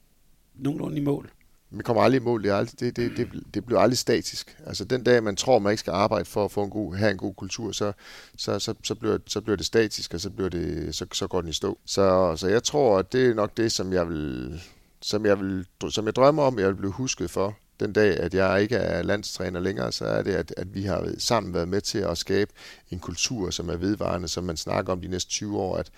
nogenlunde 0.54 0.96
i 0.96 1.00
mål? 1.00 1.30
man 1.70 1.82
kommer 1.82 2.02
aldrig 2.02 2.20
i 2.20 2.24
mål. 2.24 2.42
Det, 2.42 2.50
er 2.50 2.54
aldrig, 2.54 2.80
det, 2.80 2.96
det, 2.96 3.16
det, 3.16 3.42
det 3.54 3.66
bliver 3.66 3.80
aldrig 3.80 3.98
statisk. 3.98 4.58
Altså 4.66 4.84
den 4.84 5.02
dag, 5.02 5.22
man 5.22 5.36
tror, 5.36 5.58
man 5.58 5.70
ikke 5.70 5.80
skal 5.80 5.90
arbejde 5.90 6.24
for 6.24 6.44
at 6.44 6.50
få 6.50 6.64
en 6.64 6.70
god, 6.70 6.94
have 6.94 7.10
en 7.10 7.16
god 7.16 7.34
kultur, 7.34 7.72
så, 7.72 7.92
så, 8.36 8.58
så, 8.58 8.74
så, 8.84 8.94
bliver, 8.94 9.18
så 9.26 9.40
bliver 9.40 9.56
det 9.56 9.66
statisk, 9.66 10.14
og 10.14 10.20
så, 10.20 10.30
bliver 10.30 10.48
det, 10.48 10.94
så, 10.94 11.06
så 11.12 11.26
går 11.26 11.40
den 11.40 11.50
i 11.50 11.52
stå. 11.52 11.78
Så, 11.84 12.36
så 12.36 12.48
jeg 12.48 12.62
tror, 12.62 12.98
at 12.98 13.12
det 13.12 13.26
er 13.26 13.34
nok 13.34 13.56
det, 13.56 13.72
som 13.72 13.92
jeg 13.92 14.08
vil, 14.08 14.60
som 15.00 15.26
jeg, 15.26 15.40
vil, 15.40 15.66
som 15.90 16.06
jeg 16.06 16.16
drømmer 16.16 16.42
om, 16.42 16.58
jeg 16.58 16.68
vil 16.68 16.76
blive 16.76 16.92
husket 16.92 17.30
for 17.30 17.56
den 17.80 17.92
dag, 17.92 18.16
at 18.16 18.34
jeg 18.34 18.62
ikke 18.62 18.76
er 18.76 19.02
landstræner 19.02 19.60
længere, 19.60 19.92
så 19.92 20.04
er 20.04 20.22
det, 20.22 20.34
at, 20.34 20.54
at 20.56 20.74
vi 20.74 20.82
har 20.82 21.10
sammen 21.18 21.54
været 21.54 21.68
med 21.68 21.80
til 21.80 21.98
at 21.98 22.18
skabe 22.18 22.50
en 22.90 22.98
kultur, 22.98 23.50
som 23.50 23.68
er 23.68 23.76
vedvarende, 23.76 24.28
som 24.28 24.44
man 24.44 24.56
snakker 24.56 24.92
om 24.92 25.00
de 25.00 25.08
næste 25.08 25.30
20 25.30 25.58
år, 25.58 25.76
at, 25.76 25.90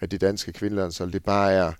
at 0.00 0.10
det 0.10 0.20
danske 0.20 0.52
kvindelandshold, 0.52 1.12
det 1.12 1.24
bare 1.24 1.52
er, 1.52 1.72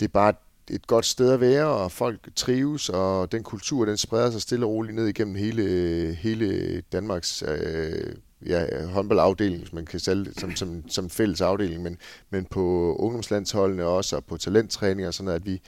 det 0.00 0.06
er 0.06 0.12
bare 0.12 0.32
et 0.70 0.86
godt 0.86 1.06
sted 1.06 1.32
at 1.32 1.40
være, 1.40 1.66
og 1.66 1.92
folk 1.92 2.28
trives, 2.36 2.88
og 2.88 3.32
den 3.32 3.42
kultur, 3.42 3.84
den 3.84 3.96
spreder 3.96 4.30
sig 4.30 4.42
stille 4.42 4.66
og 4.66 4.72
roligt 4.72 4.94
ned 4.94 5.06
igennem 5.06 5.34
hele, 5.34 5.64
hele 6.14 6.80
Danmarks 6.80 7.44
øh, 7.48 8.14
ja, 8.46 8.86
håndboldafdeling, 8.86 9.58
hvis 9.58 9.72
man 9.72 9.86
kan 9.86 10.00
sælge 10.00 10.32
som, 10.38 10.56
som, 10.56 10.84
som 10.88 11.10
fælles 11.10 11.40
afdeling, 11.40 11.82
men, 11.82 11.98
men 12.30 12.44
på 12.44 12.96
ungdomslandsholdene 12.98 13.84
også, 13.84 14.16
og 14.16 14.24
på 14.24 14.36
talenttræning 14.36 15.08
og 15.08 15.14
sådan 15.14 15.24
noget, 15.24 15.40
at 15.40 15.46
vi, 15.46 15.62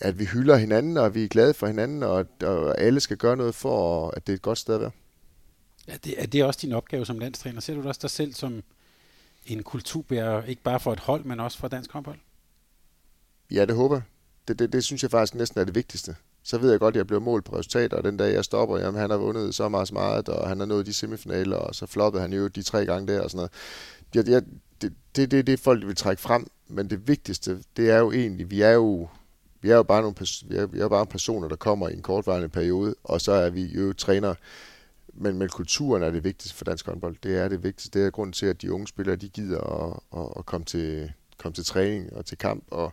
at 0.00 0.18
vi 0.18 0.24
hylder 0.24 0.56
hinanden, 0.56 0.96
og 0.96 1.14
vi 1.14 1.24
er 1.24 1.28
glade 1.28 1.54
for 1.54 1.66
hinanden, 1.66 2.02
og, 2.02 2.26
og 2.42 2.80
alle 2.80 3.00
skal 3.00 3.16
gøre 3.16 3.36
noget 3.36 3.54
for, 3.54 4.10
at 4.10 4.26
det 4.26 4.32
er 4.32 4.36
et 4.36 4.42
godt 4.42 4.58
sted 4.58 4.74
at 4.74 4.80
være. 4.80 4.90
Ja, 5.88 5.96
det, 6.04 6.22
er 6.22 6.26
det 6.26 6.44
også 6.44 6.58
din 6.62 6.72
opgave 6.72 7.06
som 7.06 7.18
landstræner? 7.18 7.60
Ser 7.60 7.74
du 7.74 7.88
også 7.88 8.00
dig 8.02 8.10
selv 8.10 8.34
som 8.34 8.62
en 9.46 9.62
kulturbærer, 9.62 10.44
ikke 10.44 10.62
bare 10.62 10.80
for 10.80 10.92
et 10.92 11.00
hold, 11.00 11.24
men 11.24 11.40
også 11.40 11.58
for 11.58 11.68
dansk 11.68 11.92
håndbold? 11.92 12.18
Ja, 13.50 13.64
det 13.64 13.76
håber 13.76 13.96
jeg 13.96 14.02
det, 14.48 14.58
det, 14.58 14.72
det 14.72 14.84
synes 14.84 15.02
jeg 15.02 15.10
faktisk 15.10 15.34
næsten 15.34 15.60
er 15.60 15.64
det 15.64 15.74
vigtigste. 15.74 16.16
Så 16.42 16.58
ved 16.58 16.70
jeg 16.70 16.80
godt, 16.80 16.94
at 16.94 16.96
jeg 16.96 17.06
bliver 17.06 17.20
målt 17.20 17.44
på 17.44 17.56
resultater, 17.56 17.96
og 17.96 18.04
den 18.04 18.16
dag 18.16 18.34
jeg 18.34 18.44
stopper, 18.44 18.78
jamen 18.78 19.00
han 19.00 19.10
har 19.10 19.16
vundet 19.16 19.54
så 19.54 19.68
meget 19.68 19.88
smart, 19.88 20.28
og 20.28 20.48
han 20.48 20.58
har 20.58 20.66
nået 20.66 20.86
de 20.86 20.92
semifinaler, 20.92 21.56
og 21.56 21.74
så 21.74 21.86
floppede 21.86 22.22
han 22.22 22.32
jo 22.32 22.48
de 22.48 22.62
tre 22.62 22.86
gange 22.86 23.12
der 23.12 23.20
og 23.20 23.30
sådan 23.30 23.36
noget. 23.36 23.52
Jeg, 24.14 24.28
jeg, 24.28 24.42
det, 24.82 24.92
det, 25.16 25.30
det, 25.30 25.46
det 25.46 25.60
folk 25.60 25.86
vil 25.86 25.96
trække 25.96 26.22
frem, 26.22 26.46
men 26.68 26.90
det 26.90 27.08
vigtigste, 27.08 27.62
det 27.76 27.90
er 27.90 27.98
jo 27.98 28.12
egentlig, 28.12 28.50
vi 28.50 28.60
er 28.60 28.70
jo, 28.70 29.08
vi 29.64 29.70
er 29.70 29.76
jo 29.76 29.82
bare 29.82 30.02
nogle 30.02 30.16
vi 30.46 30.56
er, 30.56 30.66
vi 30.66 30.80
er 30.80 30.88
bare 30.88 31.06
personer, 31.06 31.48
der 31.48 31.56
kommer 31.56 31.88
i 31.88 31.92
en 31.92 32.02
kortvarende 32.02 32.48
periode, 32.48 32.94
og 33.04 33.20
så 33.20 33.32
er 33.32 33.50
vi 33.50 33.64
jo 33.64 33.92
træner. 33.92 34.34
Men, 35.14 35.38
men 35.38 35.48
kulturen 35.48 36.02
er 36.02 36.10
det 36.10 36.24
vigtigste 36.24 36.56
for 36.56 36.64
dansk 36.64 36.86
håndbold. 36.86 37.16
Det 37.22 37.38
er 37.38 37.48
det 37.48 37.62
vigtigste. 37.62 37.98
Det 37.98 38.06
er 38.06 38.10
grunden 38.10 38.32
til, 38.32 38.46
at 38.46 38.62
de 38.62 38.72
unge 38.72 38.86
spillere, 38.88 39.16
de 39.16 39.28
gider 39.28 39.60
at, 39.60 40.20
at, 40.20 40.28
at 40.36 40.46
komme, 40.46 40.64
til, 40.64 41.12
komme 41.38 41.54
til 41.54 41.64
træning 41.64 42.12
og 42.12 42.26
til 42.26 42.38
kamp, 42.38 42.64
og, 42.70 42.92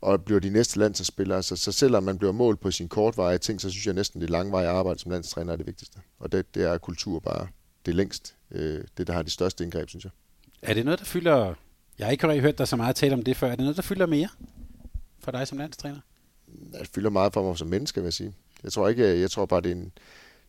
og 0.00 0.24
bliver 0.24 0.40
de 0.40 0.50
næste 0.50 0.78
landsholdsspillere. 0.78 1.42
Så, 1.42 1.56
så 1.56 1.72
selvom 1.72 2.02
man 2.02 2.18
bliver 2.18 2.32
målt 2.32 2.60
på 2.60 2.70
sin 2.70 2.88
kortvarige 2.88 3.38
ting, 3.38 3.60
så 3.60 3.70
synes 3.70 3.86
jeg 3.86 3.94
næsten, 3.94 4.20
det 4.20 4.30
langvarige 4.30 4.68
arbejde 4.68 4.98
som 4.98 5.10
landstræner 5.10 5.52
er 5.52 5.56
det 5.56 5.66
vigtigste. 5.66 5.98
Og 6.20 6.32
det, 6.32 6.54
det 6.54 6.62
er 6.64 6.78
kultur 6.78 7.20
bare 7.20 7.46
det 7.86 7.94
længst. 7.94 8.34
Øh, 8.50 8.84
det, 8.98 9.06
der 9.06 9.12
har 9.12 9.22
de 9.22 9.30
største 9.30 9.64
indgreb, 9.64 9.88
synes 9.88 10.04
jeg. 10.04 10.12
Er 10.62 10.74
det 10.74 10.84
noget, 10.84 10.98
der 10.98 11.06
fylder... 11.06 11.54
Jeg 11.98 12.06
har 12.06 12.12
ikke 12.12 12.40
hørt 12.40 12.58
dig 12.58 12.68
så 12.68 12.76
meget 12.76 12.96
tale 12.96 13.14
om 13.14 13.22
det 13.22 13.36
før. 13.36 13.46
Er 13.46 13.56
det 13.56 13.60
noget, 13.60 13.76
der 13.76 13.82
fylder 13.82 14.06
mere 14.06 14.28
for 15.20 15.30
dig 15.30 15.48
som 15.48 15.58
landstræner? 15.58 16.00
Det 16.72 16.90
fylder 16.94 17.10
meget 17.10 17.32
for 17.32 17.42
mig 17.42 17.58
som 17.58 17.68
menneske, 17.68 18.00
vil 18.00 18.06
jeg 18.06 18.12
sige. 18.12 18.34
Jeg 18.64 18.72
tror 18.72 18.88
ikke, 18.88 19.20
jeg 19.20 19.30
tror 19.30 19.46
bare, 19.46 19.60
det 19.60 19.70
er 19.70 19.74
en, 19.74 19.92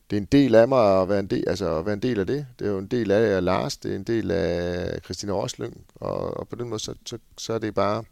det 0.09 0.17
er 0.17 0.21
en 0.21 0.27
del 0.31 0.55
af 0.55 0.67
mig 0.67 1.01
at 1.01 1.09
være 1.09 1.19
en 1.19 1.27
del, 1.27 1.43
altså 1.47 1.77
at 1.77 1.85
være 1.85 1.93
en 1.93 2.01
del 2.01 2.19
af 2.19 2.27
det. 2.27 2.47
Det 2.59 2.67
er 2.67 2.71
jo 2.71 2.77
en 2.77 2.87
del 2.87 3.11
af 3.11 3.43
Lars, 3.43 3.77
det 3.77 3.91
er 3.91 3.95
en 3.95 4.03
del 4.03 4.31
af 4.31 4.99
Christine 5.03 5.33
Årslyng, 5.33 5.85
og, 5.95 6.37
og 6.37 6.47
på 6.47 6.55
den 6.55 6.69
måde, 6.69 6.79
så, 6.79 6.95
så, 7.05 7.17
så 7.37 7.53
er 7.53 7.59
det 7.59 7.75
bare, 7.75 8.03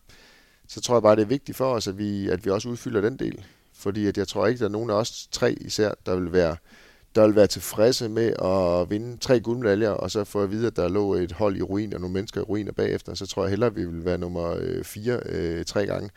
så 0.67 0.81
tror 0.81 0.95
jeg 0.95 1.03
bare, 1.03 1.15
det 1.15 1.21
er 1.21 1.25
vigtigt 1.25 1.57
for 1.57 1.73
os, 1.73 1.87
at 1.87 1.97
vi, 1.97 2.29
at 2.29 2.45
vi 2.45 2.49
også 2.49 2.69
udfylder 2.69 3.01
den 3.01 3.19
del. 3.19 3.45
Fordi 3.73 4.07
at 4.07 4.17
jeg 4.17 4.27
tror 4.27 4.47
ikke, 4.47 4.59
der 4.59 4.65
er 4.65 4.69
nogen 4.69 4.89
af 4.89 4.93
os 4.93 5.27
tre 5.31 5.53
især, 5.53 5.91
der 6.05 6.15
vil 6.15 6.31
være, 6.31 6.55
der 7.15 7.25
vil 7.25 7.35
være 7.35 7.47
tilfredse 7.47 8.09
med 8.09 8.33
at 8.43 8.89
vinde 8.89 9.17
tre 9.17 9.39
guldmedaljer, 9.39 9.89
og 9.89 10.11
så 10.11 10.23
få 10.23 10.43
at 10.43 10.51
vide, 10.51 10.67
at 10.67 10.75
der 10.75 10.87
lå 10.87 11.13
et 11.13 11.31
hold 11.31 11.57
i 11.57 11.61
ruin 11.61 11.93
og 11.93 12.01
nogle 12.01 12.13
mennesker 12.13 12.41
i 12.41 12.43
ruiner 12.43 12.71
bagefter. 12.71 13.13
Så 13.13 13.27
tror 13.27 13.43
jeg 13.43 13.49
hellere, 13.49 13.69
at 13.69 13.75
vi 13.75 13.85
vil 13.85 14.05
være 14.05 14.17
nummer 14.17 14.55
øh, 14.59 14.83
fire 14.83 15.19
øh, 15.25 15.65
tre 15.65 15.85
gange. 15.85 16.09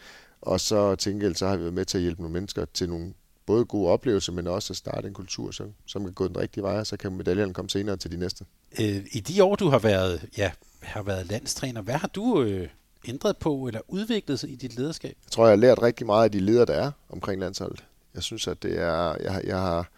Og 0.42 0.60
så 0.60 0.94
tænker 0.94 1.32
så 1.32 1.46
har 1.46 1.56
vi 1.56 1.62
været 1.62 1.74
med 1.74 1.84
til 1.84 1.98
at 1.98 2.02
hjælpe 2.02 2.22
nogle 2.22 2.32
mennesker 2.32 2.64
til 2.74 2.88
nogle 2.88 3.14
både 3.46 3.64
gode 3.64 3.90
oplevelser, 3.90 4.32
men 4.32 4.46
også 4.46 4.72
at 4.72 4.76
starte 4.76 5.08
en 5.08 5.14
kultur, 5.14 5.50
som, 5.50 5.74
som 5.86 6.04
kan 6.04 6.12
gå 6.12 6.28
den 6.28 6.36
rigtige 6.36 6.64
vej, 6.64 6.78
og 6.78 6.86
så 6.86 6.96
kan 6.96 7.12
medaljerne 7.12 7.54
komme 7.54 7.70
senere 7.70 7.96
til 7.96 8.12
de 8.12 8.16
næste. 8.16 8.44
Øh, 8.80 9.06
I 9.12 9.20
de 9.20 9.44
år, 9.44 9.56
du 9.56 9.68
har 9.68 9.78
været, 9.78 10.28
ja, 10.38 10.52
har 10.80 11.02
været 11.02 11.26
landstræner, 11.26 11.82
hvad 11.82 11.94
har 11.94 12.08
du 12.08 12.42
øh, 12.42 12.68
ændret 13.08 13.36
på 13.36 13.66
eller 13.66 13.80
udviklet 13.88 14.40
sig 14.40 14.50
i 14.50 14.54
dit 14.54 14.76
lederskab? 14.76 15.16
Jeg 15.24 15.30
tror, 15.30 15.44
jeg 15.44 15.50
har 15.50 15.56
lært 15.56 15.82
rigtig 15.82 16.06
meget 16.06 16.24
af 16.24 16.32
de 16.32 16.40
ledere, 16.40 16.66
der 16.66 16.74
er 16.74 16.90
omkring 17.08 17.40
landsholdet. 17.40 17.84
Jeg 18.14 18.22
synes, 18.22 18.48
at 18.48 18.62
det 18.62 18.78
er... 18.78 19.16
Jeg, 19.22 19.42
jeg 19.44 19.58
har, 19.58 19.90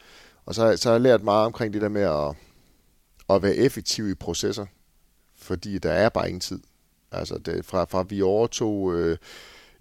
og 0.46 0.54
så, 0.54 0.76
så 0.76 0.88
har 0.88 0.94
jeg 0.94 1.00
lært 1.00 1.22
meget 1.22 1.46
omkring 1.46 1.74
det 1.74 1.82
der 1.82 1.88
med 1.88 2.02
at, 2.02 2.36
at 3.36 3.42
være 3.42 3.56
effektiv 3.56 4.10
i 4.10 4.14
processer, 4.14 4.66
fordi 5.36 5.78
der 5.78 5.92
er 5.92 6.08
bare 6.08 6.28
ingen 6.28 6.40
tid. 6.40 6.60
Altså 7.12 7.38
det, 7.38 7.64
fra, 7.64 7.84
fra 7.84 8.02
vi 8.02 8.22
overtog 8.22 8.94
øh, 8.94 9.18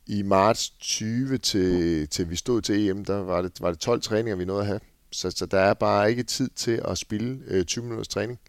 i 0.07 0.21
marts 0.21 0.69
20 0.69 1.37
til, 1.37 2.07
til 2.07 2.29
vi 2.29 2.35
stod 2.35 2.61
til 2.61 2.89
EM, 2.89 3.05
der 3.05 3.17
var 3.17 3.41
det, 3.41 3.51
var 3.61 3.69
det 3.71 3.79
12 3.79 4.01
træninger, 4.01 4.35
vi 4.35 4.45
nåede 4.45 4.61
at 4.61 4.67
have. 4.67 4.79
Så, 5.11 5.31
så 5.31 5.45
der 5.45 5.59
er 5.59 5.73
bare 5.73 6.09
ikke 6.09 6.23
tid 6.23 6.49
til 6.55 6.81
at 6.85 6.97
spille 6.97 7.39
øh, 7.47 7.65
20 7.65 7.83
minutters 7.83 8.07
træning. 8.07 8.39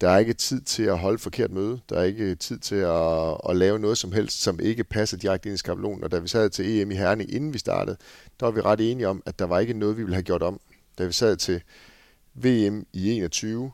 Der 0.00 0.10
er 0.10 0.18
ikke 0.18 0.32
tid 0.32 0.60
til 0.60 0.82
at 0.82 0.98
holde 0.98 1.18
forkert 1.18 1.50
møde. 1.50 1.80
Der 1.88 1.98
er 1.98 2.02
ikke 2.02 2.34
tid 2.34 2.58
til 2.58 2.74
at, 2.74 3.38
at 3.48 3.56
lave 3.56 3.78
noget 3.78 3.98
som 3.98 4.12
helst, 4.12 4.42
som 4.42 4.60
ikke 4.60 4.84
passer 4.84 5.16
direkte 5.16 5.48
ind 5.48 5.54
i 5.54 5.58
skabelonen. 5.58 6.04
Og 6.04 6.10
da 6.10 6.18
vi 6.18 6.28
sad 6.28 6.50
til 6.50 6.80
EM 6.80 6.90
i 6.90 6.94
Herning, 6.94 7.34
inden 7.34 7.52
vi 7.52 7.58
startede, 7.58 7.96
der 8.40 8.46
var 8.46 8.52
vi 8.52 8.60
ret 8.60 8.90
enige 8.90 9.08
om, 9.08 9.22
at 9.26 9.38
der 9.38 9.44
var 9.44 9.58
ikke 9.58 9.74
noget, 9.74 9.96
vi 9.96 10.02
ville 10.02 10.14
have 10.14 10.22
gjort 10.22 10.42
om. 10.42 10.60
Da 10.98 11.06
vi 11.06 11.12
sad 11.12 11.36
til 11.36 11.62
VM 12.34 12.86
i 12.92 13.10
21 13.10 13.72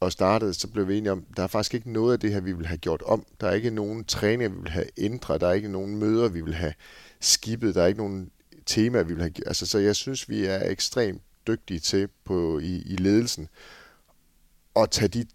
og 0.00 0.12
startede, 0.12 0.54
så 0.54 0.68
blev 0.68 0.88
vi 0.88 0.98
enige 0.98 1.12
om, 1.12 1.24
der 1.36 1.42
er 1.42 1.46
faktisk 1.46 1.74
ikke 1.74 1.92
noget 1.92 2.12
af 2.12 2.20
det 2.20 2.32
her, 2.32 2.40
vi 2.40 2.52
vil 2.52 2.66
have 2.66 2.78
gjort 2.78 3.02
om. 3.02 3.26
Der 3.40 3.48
er 3.48 3.52
ikke 3.52 3.70
nogen 3.70 4.04
træninger, 4.04 4.48
vi 4.48 4.60
vil 4.62 4.70
have 4.70 4.86
ændret. 4.96 5.40
Der 5.40 5.48
er 5.48 5.52
ikke 5.52 5.68
nogen 5.68 5.96
møder, 5.96 6.28
vi 6.28 6.40
vil 6.40 6.54
have 6.54 6.74
skibet. 7.20 7.74
Der 7.74 7.82
er 7.82 7.86
ikke 7.86 7.98
nogen 7.98 8.30
temaer, 8.66 9.02
vi 9.02 9.14
vil 9.14 9.22
have... 9.22 9.32
Altså, 9.46 9.66
så 9.66 9.78
jeg 9.78 9.96
synes, 9.96 10.28
vi 10.28 10.44
er 10.44 10.70
ekstremt 10.70 11.22
dygtige 11.46 11.80
til 11.80 12.08
på, 12.24 12.58
i, 12.58 12.82
i 12.86 12.96
ledelsen 12.96 13.48
at 14.76 14.90
tage 14.90 15.08
de 15.08 15.26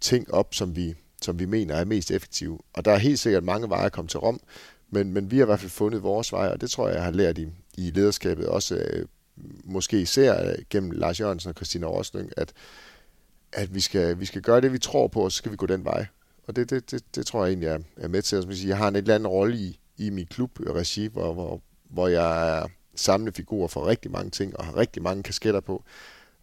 ting 0.00 0.34
op, 0.34 0.54
som 0.54 0.76
vi, 0.76 0.94
som 1.22 1.38
vi 1.38 1.44
mener 1.44 1.74
er 1.74 1.84
mest 1.84 2.10
effektive. 2.10 2.58
Og 2.72 2.84
der 2.84 2.92
er 2.92 2.98
helt 2.98 3.18
sikkert 3.18 3.44
mange 3.44 3.68
veje 3.68 3.86
at 3.86 3.92
komme 3.92 4.08
til 4.08 4.20
Rom, 4.20 4.40
men, 4.90 5.12
men 5.12 5.30
vi 5.30 5.36
har 5.36 5.44
i 5.44 5.46
hvert 5.46 5.60
fald 5.60 5.70
fundet 5.70 6.02
vores 6.02 6.32
vej, 6.32 6.48
og 6.48 6.60
det 6.60 6.70
tror 6.70 6.88
jeg, 6.88 6.94
jeg 6.94 7.04
har 7.04 7.10
lært 7.10 7.38
i, 7.38 7.48
i 7.76 7.90
lederskabet 7.90 8.48
også, 8.48 8.76
øh, 8.76 9.06
måske 9.64 10.00
især 10.00 10.50
øh, 10.50 10.54
gennem 10.70 10.90
Lars 10.90 11.20
Jørgensen 11.20 11.48
og 11.48 11.54
Christina 11.54 11.86
Rosling, 11.86 12.32
at, 12.36 12.52
at 13.52 13.74
vi, 13.74 13.80
skal, 13.80 14.20
vi 14.20 14.24
skal 14.24 14.42
gøre 14.42 14.60
det, 14.60 14.72
vi 14.72 14.78
tror 14.78 15.08
på, 15.08 15.20
og 15.20 15.32
så 15.32 15.38
skal 15.38 15.52
vi 15.52 15.56
gå 15.56 15.66
den 15.66 15.84
vej. 15.84 16.06
Og 16.46 16.56
det, 16.56 16.70
det, 16.70 16.90
det, 16.90 17.14
det 17.14 17.26
tror 17.26 17.44
jeg 17.44 17.50
egentlig, 17.50 17.66
jeg 17.66 17.80
er 17.96 18.08
med 18.08 18.22
til. 18.22 18.66
Jeg 18.66 18.76
har 18.76 18.88
en 18.88 18.96
et 18.96 18.98
eller 18.98 19.14
anden 19.14 19.26
rolle 19.26 19.56
i, 19.56 19.80
i 19.96 20.10
min 20.10 20.26
klub-regi, 20.26 21.04
øh, 21.04 21.12
hvor, 21.12 21.32
hvor, 21.32 21.62
hvor 21.90 22.08
jeg 22.08 22.58
er 22.58 22.66
samlefigur 22.94 23.66
for 23.66 23.86
rigtig 23.86 24.10
mange 24.10 24.30
ting, 24.30 24.56
og 24.56 24.64
har 24.64 24.76
rigtig 24.76 25.02
mange 25.02 25.22
kasketter 25.22 25.60
på. 25.60 25.84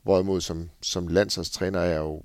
Hvorimod 0.03 0.41
som, 0.41 0.69
som 0.81 1.07
landsholdstræner 1.07 1.79
er 1.79 1.85
jeg 1.85 1.97
jo 1.99 2.21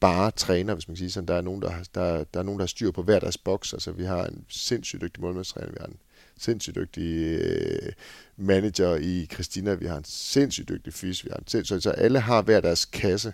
bare 0.00 0.30
træner, 0.30 0.74
hvis 0.74 0.88
man 0.88 0.94
kan 0.94 0.98
sige 0.98 1.10
sådan. 1.10 1.28
Der 1.28 1.34
er 1.34 1.40
nogen, 1.40 1.62
der, 1.62 1.72
der, 1.94 2.24
der 2.24 2.40
er 2.40 2.44
nogen, 2.44 2.58
der 2.58 2.62
har 2.62 2.68
styr 2.68 2.90
på 2.90 3.02
hver 3.02 3.18
deres 3.18 3.38
boks. 3.38 3.72
Altså, 3.72 3.92
vi 3.92 4.04
har 4.04 4.26
en 4.26 4.44
sindssygt 4.48 5.02
dygtig 5.02 5.22
målmandstræner, 5.22 5.70
vi 5.70 5.76
har 5.80 5.86
en 5.86 5.98
sindssygt 6.38 6.76
dygtig 6.76 7.38
øh, 7.40 7.92
manager 8.36 8.96
i 8.96 9.28
Christina, 9.32 9.74
vi 9.74 9.86
har 9.86 9.96
en 9.96 10.04
sindssygt 10.04 10.68
dygtig 10.68 10.92
fys, 10.92 11.24
vi 11.24 11.30
har 11.32 11.38
en 11.38 11.46
sindssygt, 11.46 11.82
så 11.82 11.90
alle 11.90 12.20
har 12.20 12.42
hver 12.42 12.60
deres 12.60 12.84
kasse, 12.84 13.32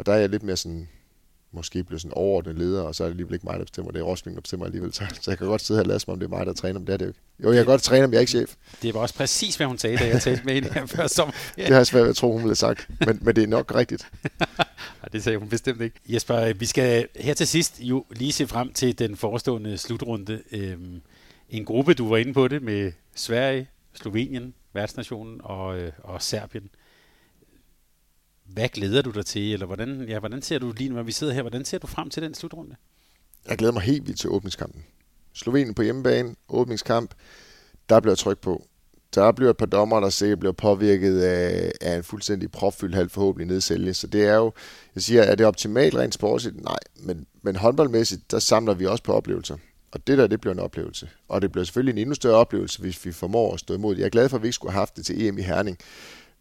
og 0.00 0.06
der 0.06 0.12
er 0.12 0.16
jeg 0.16 0.28
lidt 0.28 0.42
mere 0.42 0.56
sådan 0.56 0.88
måske 1.52 1.84
blive 1.84 2.00
sådan 2.00 2.14
overordnet 2.14 2.58
leder, 2.58 2.82
og 2.82 2.94
så 2.94 3.04
er 3.04 3.06
det 3.06 3.12
alligevel 3.12 3.34
ikke 3.34 3.46
mig, 3.46 3.58
der 3.58 3.64
bestemmer. 3.64 3.92
Det 3.92 4.00
er 4.00 4.04
Rosling, 4.04 4.34
der 4.36 4.40
bestemmer 4.40 4.66
alligevel. 4.66 4.92
Så, 4.94 5.04
så 5.20 5.30
jeg 5.30 5.38
kan 5.38 5.46
godt 5.46 5.62
sidde 5.62 5.78
her 5.78 5.82
og 5.82 5.88
lade 5.88 6.00
som 6.00 6.12
om 6.12 6.18
det 6.18 6.26
er 6.26 6.30
mig, 6.30 6.46
der 6.46 6.52
træner, 6.52 6.78
men 6.78 6.86
det 6.86 6.92
er 6.92 6.96
det 6.96 7.04
jo 7.04 7.10
ikke. 7.10 7.20
Jo, 7.42 7.48
jeg 7.48 7.56
kan 7.56 7.66
godt 7.66 7.82
træne, 7.82 8.06
men 8.06 8.12
jeg 8.12 8.18
er 8.18 8.20
ikke 8.20 8.30
chef. 8.30 8.54
Det 8.82 8.94
var 8.94 9.00
også 9.00 9.14
præcis, 9.14 9.56
hvad 9.56 9.66
hun 9.66 9.78
sagde, 9.78 9.96
da 9.96 10.06
jeg 10.06 10.22
talte 10.22 10.44
med 10.44 10.54
hende 10.54 10.72
her 10.72 10.86
før 10.86 11.06
sommer. 11.06 11.34
det 11.56 11.66
har 11.66 11.76
jeg 11.76 11.86
svært 11.86 12.02
ved 12.02 12.10
at 12.10 12.16
tro, 12.16 12.32
hun 12.32 12.36
ville 12.36 12.48
have 12.48 12.54
sagt, 12.54 12.88
men, 13.06 13.18
men 13.22 13.36
det 13.36 13.44
er 13.44 13.48
nok 13.48 13.74
rigtigt. 13.74 14.08
Nej, 15.00 15.08
det 15.12 15.24
sagde 15.24 15.38
hun 15.38 15.48
bestemt 15.48 15.80
ikke. 15.80 16.00
Jesper, 16.08 16.52
vi 16.52 16.66
skal 16.66 17.08
her 17.16 17.34
til 17.34 17.46
sidst 17.46 17.80
jo 17.80 18.04
lige 18.10 18.32
se 18.32 18.46
frem 18.46 18.72
til 18.72 18.98
den 18.98 19.16
forestående 19.16 19.78
slutrunde. 19.78 20.42
Øhm, 20.52 21.00
en 21.48 21.64
gruppe, 21.64 21.94
du 21.94 22.08
var 22.08 22.16
inde 22.16 22.32
på 22.32 22.48
det, 22.48 22.62
med 22.62 22.92
Sverige, 23.14 23.68
Slovenien, 23.94 24.54
værtsnationen 24.74 25.40
og, 25.44 25.78
øh, 25.78 25.92
og 25.98 26.22
Serbien. 26.22 26.70
Hvad 28.52 28.68
glæder 28.68 29.02
du 29.02 29.10
dig 29.10 29.26
til, 29.26 29.52
eller 29.52 29.66
hvordan, 29.66 30.04
ja, 30.08 30.18
hvordan 30.18 30.42
ser 30.42 30.58
du 30.58 30.72
lige, 30.76 30.90
når 30.90 31.02
vi 31.02 31.12
sidder 31.12 31.32
her, 31.32 31.42
hvordan 31.42 31.64
ser 31.64 31.78
du 31.78 31.86
frem 31.86 32.10
til 32.10 32.22
den 32.22 32.34
slutrunde? 32.34 32.76
Jeg 33.48 33.58
glæder 33.58 33.72
mig 33.72 33.82
helt 33.82 34.06
vildt 34.06 34.20
til 34.20 34.30
åbningskampen. 34.30 34.84
Slovenien 35.34 35.74
på 35.74 35.82
hjemmebane, 35.82 36.34
åbningskamp, 36.48 37.14
der 37.88 38.00
bliver 38.00 38.14
tryk 38.14 38.38
på. 38.38 38.66
Der 39.14 39.32
bliver 39.32 39.50
et 39.50 39.56
par 39.56 39.66
dommer, 39.66 40.00
der 40.00 40.10
sikkert 40.10 40.38
bliver 40.38 40.52
påvirket 40.52 41.20
af, 41.20 41.72
af 41.80 41.96
en 41.96 42.02
fuldstændig 42.02 42.50
propfyldt 42.50 42.94
halv 42.94 43.10
forhåbentlig 43.10 43.46
nedsælge. 43.46 43.94
Så 43.94 44.06
det 44.06 44.24
er 44.24 44.34
jo, 44.34 44.52
jeg 44.94 45.02
siger, 45.02 45.22
er 45.22 45.34
det 45.34 45.46
optimalt 45.46 45.94
rent 45.94 46.14
sportsligt? 46.14 46.64
Nej, 46.64 46.78
men, 46.96 47.26
men 47.42 47.56
håndboldmæssigt, 47.56 48.30
der 48.30 48.38
samler 48.38 48.74
vi 48.74 48.86
også 48.86 49.04
på 49.04 49.12
oplevelser. 49.12 49.56
Og 49.92 50.06
det 50.06 50.18
der, 50.18 50.26
det 50.26 50.40
bliver 50.40 50.54
en 50.54 50.60
oplevelse. 50.60 51.08
Og 51.28 51.42
det 51.42 51.52
bliver 51.52 51.64
selvfølgelig 51.64 51.92
en 51.92 51.98
endnu 51.98 52.14
større 52.14 52.36
oplevelse, 52.36 52.80
hvis 52.80 53.06
vi 53.06 53.12
formår 53.12 53.54
at 53.54 53.60
stå 53.60 53.74
imod. 53.74 53.96
Jeg 53.96 54.04
er 54.04 54.10
glad 54.10 54.28
for, 54.28 54.36
at 54.36 54.42
vi 54.42 54.46
ikke 54.46 54.54
skulle 54.54 54.72
have 54.72 54.80
haft 54.80 54.96
det 54.96 55.06
til 55.06 55.26
EM 55.26 55.38
i 55.38 55.42
Herning. 55.42 55.78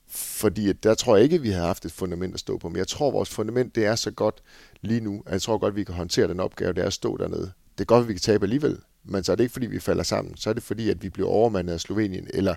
Fordi 0.10 0.74
der 0.74 0.94
tror 0.94 1.16
jeg 1.16 1.24
ikke, 1.24 1.36
at 1.36 1.44
vi 1.44 1.50
har 1.50 1.66
haft 1.66 1.86
et 1.86 1.92
fundament 1.92 2.34
at 2.34 2.40
stå 2.40 2.58
på. 2.58 2.70
Men 2.70 2.78
jeg 2.78 2.88
tror, 2.88 3.08
at 3.08 3.14
vores 3.14 3.30
fundament 3.30 3.76
det 3.76 3.86
er 3.86 3.96
så 3.96 4.12
godt 4.12 4.44
lige 4.82 5.02
nu, 5.02 5.24
at 5.26 5.32
jeg 5.32 5.42
tror 5.42 5.58
godt, 5.58 5.72
at 5.72 5.76
vi 5.76 5.84
kan 5.84 5.96
håndtere 5.96 6.28
den 6.28 6.40
opgave, 6.40 6.74
det 6.74 6.82
er 6.82 6.88
at 6.88 6.94
stå 6.94 7.18
dernede. 7.18 7.52
Det 7.78 7.82
er 7.82 7.86
godt, 7.86 8.02
at 8.02 8.08
vi 8.08 8.14
kan 8.14 8.22
tabe 8.22 8.46
alligevel, 8.46 8.78
men 9.04 9.24
så 9.24 9.32
er 9.32 9.36
det 9.36 9.44
ikke, 9.44 9.54
fordi 9.54 9.66
vi 9.66 9.80
falder 9.80 10.04
sammen. 10.04 10.38
Så 10.38 10.50
er 10.50 10.54
det 10.54 10.64
fordi, 10.64 10.90
at 10.90 11.04
vi 11.04 11.10
bliver 11.10 11.30
overmandet 11.30 11.74
af 11.74 11.80
Slovenien, 11.80 12.28
eller 12.34 12.56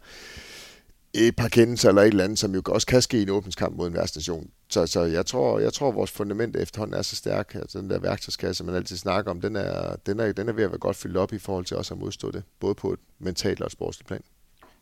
et 1.15 1.37
par 1.37 1.49
kendelser 1.49 1.89
eller 1.89 2.03
et 2.03 2.09
eller 2.09 2.25
andet, 2.25 2.39
som 2.39 2.55
jo 2.55 2.63
også 2.67 2.87
kan 2.87 3.03
ske 3.03 3.19
i 3.19 3.23
en 3.23 3.31
åbningskamp 3.31 3.77
mod 3.77 3.87
en 3.87 3.95
værtstation. 3.95 4.51
Så, 4.69 4.87
så 4.87 5.03
jeg, 5.03 5.27
tror, 5.27 5.59
jeg 5.59 5.73
tror, 5.73 5.89
at 5.89 5.95
vores 5.95 6.11
fundament 6.11 6.57
efterhånden 6.57 6.97
er 6.97 7.03
så 7.03 7.17
stærk. 7.17 7.55
Altså 7.55 7.79
den 7.79 7.91
der 7.91 7.99
værktøjskasse, 7.99 8.65
man 8.65 8.75
altid 8.75 8.97
snakker 8.97 9.31
om, 9.31 9.41
den 9.41 9.57
er, 9.57 9.97
den, 10.07 10.21
er, 10.21 10.33
den 10.33 10.49
er 10.49 10.53
ved 10.53 10.65
at 10.65 10.71
være 10.71 10.79
godt 10.79 10.97
fyldt 10.97 11.17
op 11.17 11.33
i 11.33 11.39
forhold 11.39 11.65
til 11.65 11.77
også 11.77 11.95
at 11.95 12.01
modstå 12.01 12.31
det, 12.31 12.43
både 12.61 12.75
på 12.75 12.93
et 12.93 12.99
mentalt 13.19 13.61
og 13.61 13.67
et 13.67 13.73
sportsligt 13.73 14.09
plan. 14.09 14.23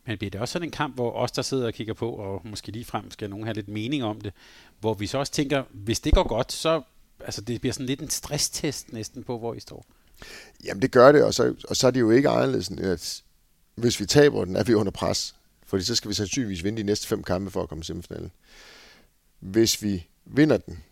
Men 0.07 0.19
bliver 0.19 0.31
det 0.31 0.41
også 0.41 0.53
sådan 0.53 0.69
en 0.69 0.73
kamp, 0.73 0.95
hvor 0.95 1.13
os, 1.13 1.33
der 1.33 1.43
sidder 1.43 1.67
og 1.67 1.75
kigger 1.75 1.95
på, 1.95 2.11
og 2.11 2.41
måske 2.45 2.73
lige 2.73 2.85
frem 2.85 3.11
skal 3.11 3.31
nogen 3.31 3.45
have 3.45 3.55
lidt 3.55 3.69
mening 3.69 4.05
om 4.05 4.21
det, 4.21 4.33
hvor 4.81 4.95
vi 4.95 5.07
så 5.07 5.19
også 5.19 5.33
tænker, 5.33 5.65
hvis 5.71 6.01
det 6.01 6.15
går 6.15 6.29
godt, 6.29 6.53
så 6.53 6.83
altså 7.21 7.41
det 7.41 7.61
bliver 7.61 7.73
sådan 7.73 7.87
lidt 7.87 8.01
en 8.01 8.11
stresstest 8.11 8.93
næsten 8.93 9.25
på, 9.25 9.39
hvor 9.39 9.55
I 9.55 9.61
står? 9.61 9.87
Jamen 10.65 10.83
det 10.83 10.91
gør 10.91 11.13
det, 11.13 11.25
og 11.25 11.35
så, 11.35 11.55
og 11.69 11.77
så 11.77 11.87
er 11.87 11.91
det 11.91 12.01
jo 12.01 12.11
ikke 12.11 12.29
anderledes, 12.29 12.71
at 12.71 13.23
hvis 13.75 14.01
vi 14.01 14.07
taber 14.07 14.45
den, 14.45 14.57
er 14.57 14.65
vi 14.65 14.75
under 14.75 14.93
pres. 14.93 15.35
Fordi 15.67 15.85
så 15.85 15.95
skal 15.95 16.09
vi 16.09 16.15
sandsynligvis 16.15 16.65
vinde 16.65 16.79
de 16.79 16.87
næste 16.87 17.07
fem 17.07 17.23
kampe 17.23 17.51
for 17.51 17.63
at 17.63 17.69
komme 17.69 17.81
i 17.81 17.85
semifinalen. 17.85 18.31
Hvis 19.41 19.83
vi 19.83 20.07
vinder 20.25 20.57
den, 20.57 20.83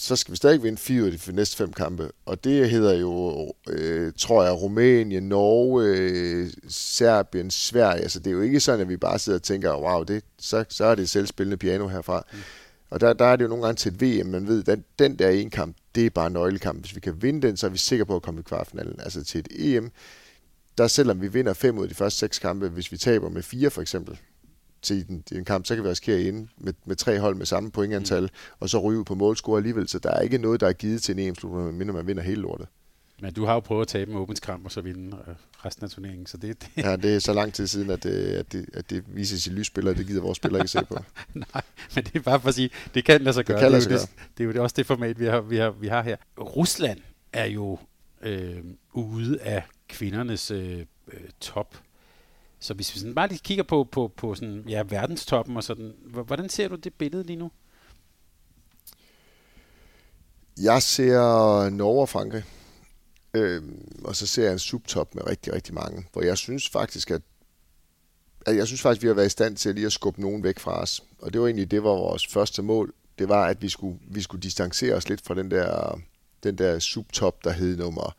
så 0.00 0.16
skal 0.16 0.32
vi 0.32 0.36
stadig 0.36 0.62
vinde 0.62 0.78
fire 0.78 1.06
af 1.06 1.12
de 1.12 1.32
næste 1.32 1.56
fem 1.56 1.72
kampe. 1.72 2.10
Og 2.26 2.44
det 2.44 2.70
hedder 2.70 2.98
jo, 2.98 3.52
øh, 3.68 4.12
tror 4.18 4.44
jeg, 4.44 4.52
Rumænien, 4.52 5.22
Norge, 5.22 5.84
øh, 5.86 6.50
Serbien, 6.68 7.50
Sverige. 7.50 8.02
Altså 8.02 8.18
det 8.18 8.26
er 8.26 8.30
jo 8.30 8.40
ikke 8.40 8.60
sådan, 8.60 8.80
at 8.80 8.88
vi 8.88 8.96
bare 8.96 9.18
sidder 9.18 9.38
og 9.38 9.42
tænker, 9.42 9.76
wow, 9.76 10.02
det, 10.02 10.24
så, 10.38 10.64
så 10.68 10.84
er 10.84 10.94
det 10.94 11.08
selvspillende 11.08 11.56
piano 11.56 11.88
herfra. 11.88 12.24
Mm. 12.32 12.38
Og 12.90 13.00
der, 13.00 13.12
der 13.12 13.24
er 13.24 13.36
det 13.36 13.44
jo 13.44 13.48
nogle 13.48 13.64
gange 13.64 13.76
til 13.76 13.92
et 13.92 14.02
VM, 14.02 14.26
man 14.26 14.48
ved, 14.48 14.62
den, 14.62 14.84
den 14.98 15.18
der 15.18 15.28
ene 15.28 15.50
kamp, 15.50 15.76
det 15.94 16.06
er 16.06 16.10
bare 16.10 16.30
nøglekamp. 16.30 16.80
Hvis 16.80 16.94
vi 16.94 17.00
kan 17.00 17.22
vinde 17.22 17.46
den, 17.46 17.56
så 17.56 17.66
er 17.66 17.70
vi 17.70 17.78
sikre 17.78 18.06
på 18.06 18.16
at 18.16 18.22
komme 18.22 18.40
i 18.40 18.42
kvartfinalen. 18.42 19.00
Altså 19.00 19.24
til 19.24 19.38
et 19.38 19.76
EM, 19.76 19.90
der 20.78 20.86
selvom 20.86 21.20
vi 21.20 21.28
vinder 21.28 21.52
fem 21.52 21.78
ud 21.78 21.82
af 21.82 21.88
de 21.88 21.94
første 21.94 22.18
seks 22.18 22.38
kampe, 22.38 22.68
hvis 22.68 22.92
vi 22.92 22.96
taber 22.96 23.28
med 23.28 23.42
fire 23.42 23.70
for 23.70 23.82
eksempel, 23.82 24.18
til 24.82 25.04
en, 25.08 25.24
en 25.32 25.44
kamp, 25.44 25.66
så 25.66 25.74
kan 25.74 25.84
vi 25.84 25.88
risikere 25.88 26.22
ind 26.22 26.48
med, 26.58 26.72
med 26.84 26.96
tre 26.96 27.18
hold 27.20 27.34
med 27.36 27.46
samme 27.46 27.70
pointantal, 27.70 28.22
mm. 28.22 28.28
og 28.60 28.70
så 28.70 28.78
ryge 28.78 28.98
ud 28.98 29.04
på 29.04 29.14
målscore 29.14 29.56
alligevel. 29.56 29.88
Så 29.88 29.98
der 29.98 30.10
er 30.10 30.20
ikke 30.20 30.38
noget, 30.38 30.60
der 30.60 30.68
er 30.68 30.72
givet 30.72 31.02
til 31.02 31.12
en 31.12 31.18
EM-slutrunde, 31.18 31.72
mindre 31.72 31.94
man 31.94 32.06
vinder 32.06 32.22
hele 32.22 32.42
lortet. 32.42 32.66
Men 33.22 33.32
du 33.32 33.44
har 33.44 33.54
jo 33.54 33.60
prøvet 33.60 33.82
at 33.82 33.88
tabe 33.88 34.10
en 34.10 34.16
åbenskamp 34.16 34.64
og 34.64 34.72
så 34.72 34.80
vinde 34.80 35.16
øh, 35.28 35.34
resten 35.64 35.84
af 35.84 35.90
turneringen, 35.90 36.26
så 36.26 36.36
det, 36.36 36.62
det... 36.62 36.84
Ja, 36.84 36.96
det 36.96 37.14
er 37.14 37.18
så 37.18 37.32
lang 37.32 37.54
tid 37.54 37.66
siden, 37.66 37.90
at 37.90 38.02
det, 38.02 38.10
at 38.10 38.52
det, 38.52 38.66
at 38.74 38.90
det 38.90 39.04
viser 39.06 39.36
sig 39.36 39.52
lysspillere, 39.52 39.94
det 39.94 40.06
gider 40.06 40.22
vores 40.22 40.36
spillere 40.36 40.62
ikke 40.62 40.68
se 40.68 40.84
på. 40.84 40.94
Nej, 41.34 41.62
men 41.94 42.04
det 42.04 42.16
er 42.16 42.20
bare 42.20 42.40
for 42.40 42.48
at 42.48 42.54
sige, 42.54 42.70
det 42.94 43.04
kan 43.04 43.20
lade 43.20 43.34
sig 43.34 43.44
gøre. 43.44 43.56
Det, 43.56 43.62
kan 43.62 43.72
lade 43.72 43.82
sig 43.82 43.90
det, 43.90 43.96
er 43.96 44.00
gøre. 44.00 44.16
Det, 44.28 44.38
det 44.38 44.50
er 44.50 44.54
jo 44.54 44.62
også 44.62 44.74
det 44.76 44.86
format, 44.86 45.20
vi 45.20 45.26
har, 45.26 45.40
vi 45.40 45.56
har, 45.56 45.70
vi 45.70 45.88
har 45.88 46.02
her. 46.02 46.16
Rusland 46.38 47.00
er 47.32 47.46
jo 47.46 47.78
øh, 48.22 48.56
ude 48.92 49.40
af 49.40 49.62
kvindernes 49.88 50.50
øh, 50.50 50.84
top. 51.40 51.76
Så 52.60 52.74
hvis 52.74 52.94
vi 52.94 52.98
sådan 52.98 53.14
bare 53.14 53.28
lige 53.28 53.40
kigger 53.44 53.64
på, 53.64 53.88
på, 53.92 54.12
på 54.16 54.34
sådan, 54.34 54.64
ja, 54.68 54.82
verdenstoppen 54.88 55.56
og 55.56 55.64
sådan, 55.64 55.94
hvordan 56.04 56.48
ser 56.48 56.68
du 56.68 56.74
det 56.74 56.94
billede 56.94 57.24
lige 57.24 57.36
nu? 57.36 57.50
Jeg 60.60 60.82
ser 60.82 61.68
Norge 61.70 62.00
og 62.00 62.08
Frankrig. 62.08 62.44
Øhm, 63.34 64.00
og 64.04 64.16
så 64.16 64.26
ser 64.26 64.42
jeg 64.42 64.52
en 64.52 64.58
subtop 64.58 65.14
med 65.14 65.26
rigtig, 65.26 65.52
rigtig 65.52 65.74
mange. 65.74 66.06
Hvor 66.12 66.22
jeg 66.22 66.38
synes 66.38 66.68
faktisk, 66.68 67.10
at, 67.10 67.22
at 68.46 68.56
jeg 68.56 68.66
synes 68.66 68.82
faktisk, 68.82 69.02
vi 69.02 69.06
har 69.06 69.14
været 69.14 69.26
i 69.26 69.30
stand 69.30 69.56
til 69.56 69.74
lige 69.74 69.86
at 69.86 69.92
skubbe 69.92 70.20
nogen 70.20 70.42
væk 70.42 70.58
fra 70.58 70.80
os. 70.82 71.04
Og 71.18 71.32
det 71.32 71.40
var 71.40 71.46
egentlig, 71.46 71.70
det 71.70 71.82
var 71.82 71.90
vores 71.90 72.26
første 72.26 72.62
mål. 72.62 72.94
Det 73.18 73.28
var, 73.28 73.46
at 73.46 73.62
vi 73.62 73.68
skulle, 73.68 73.98
vi 74.08 74.22
skulle 74.22 74.42
distancere 74.42 74.94
os 74.94 75.08
lidt 75.08 75.20
fra 75.20 75.34
den 75.34 75.50
der, 75.50 76.00
den 76.42 76.58
der 76.58 76.78
subtop, 76.78 77.44
der 77.44 77.50
hed 77.50 77.76
nummer... 77.76 78.16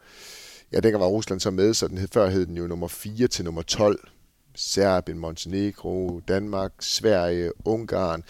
Ja, 0.71 0.79
dengang 0.79 1.01
var 1.01 1.07
Rusland 1.07 1.39
så 1.39 1.51
med, 1.51 1.73
så 1.73 1.87
den 1.87 1.97
hed, 1.97 2.07
før 2.07 2.29
hed 2.29 2.45
den 2.45 2.57
jo 2.57 2.67
nummer 2.67 2.87
4 2.87 3.27
til 3.27 3.45
nummer 3.45 3.61
12. 3.61 4.09
Serbien, 4.55 5.19
Montenegro, 5.19 6.21
Danmark, 6.27 6.71
Sverige, 6.79 7.51
Ungarn, 7.65 8.23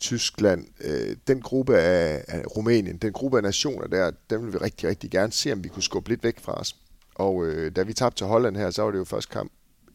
Tyskland, 0.00 0.66
øh, 0.80 1.16
den 1.26 1.40
gruppe 1.40 1.78
af, 1.78 2.24
af 2.28 2.56
Rumænien, 2.56 2.96
den 2.96 3.12
gruppe 3.12 3.36
af 3.36 3.42
nationer 3.42 3.86
der, 3.86 4.10
den 4.30 4.44
vil 4.44 4.52
vi 4.52 4.58
rigtig, 4.58 4.88
rigtig 4.88 5.10
gerne 5.10 5.32
se, 5.32 5.52
om 5.52 5.64
vi 5.64 5.68
kunne 5.68 5.82
skubbe 5.82 6.08
lidt 6.10 6.24
væk 6.24 6.40
fra 6.40 6.52
os. 6.52 6.76
Og 7.14 7.46
øh, 7.46 7.76
da 7.76 7.82
vi 7.82 7.92
tabte 7.92 8.20
til 8.20 8.26
Holland 8.26 8.56
her, 8.56 8.70
så 8.70 8.82
var 8.82 8.90
det 8.90 8.98
jo 8.98 9.04
første 9.04 9.32
kamp 9.32 9.52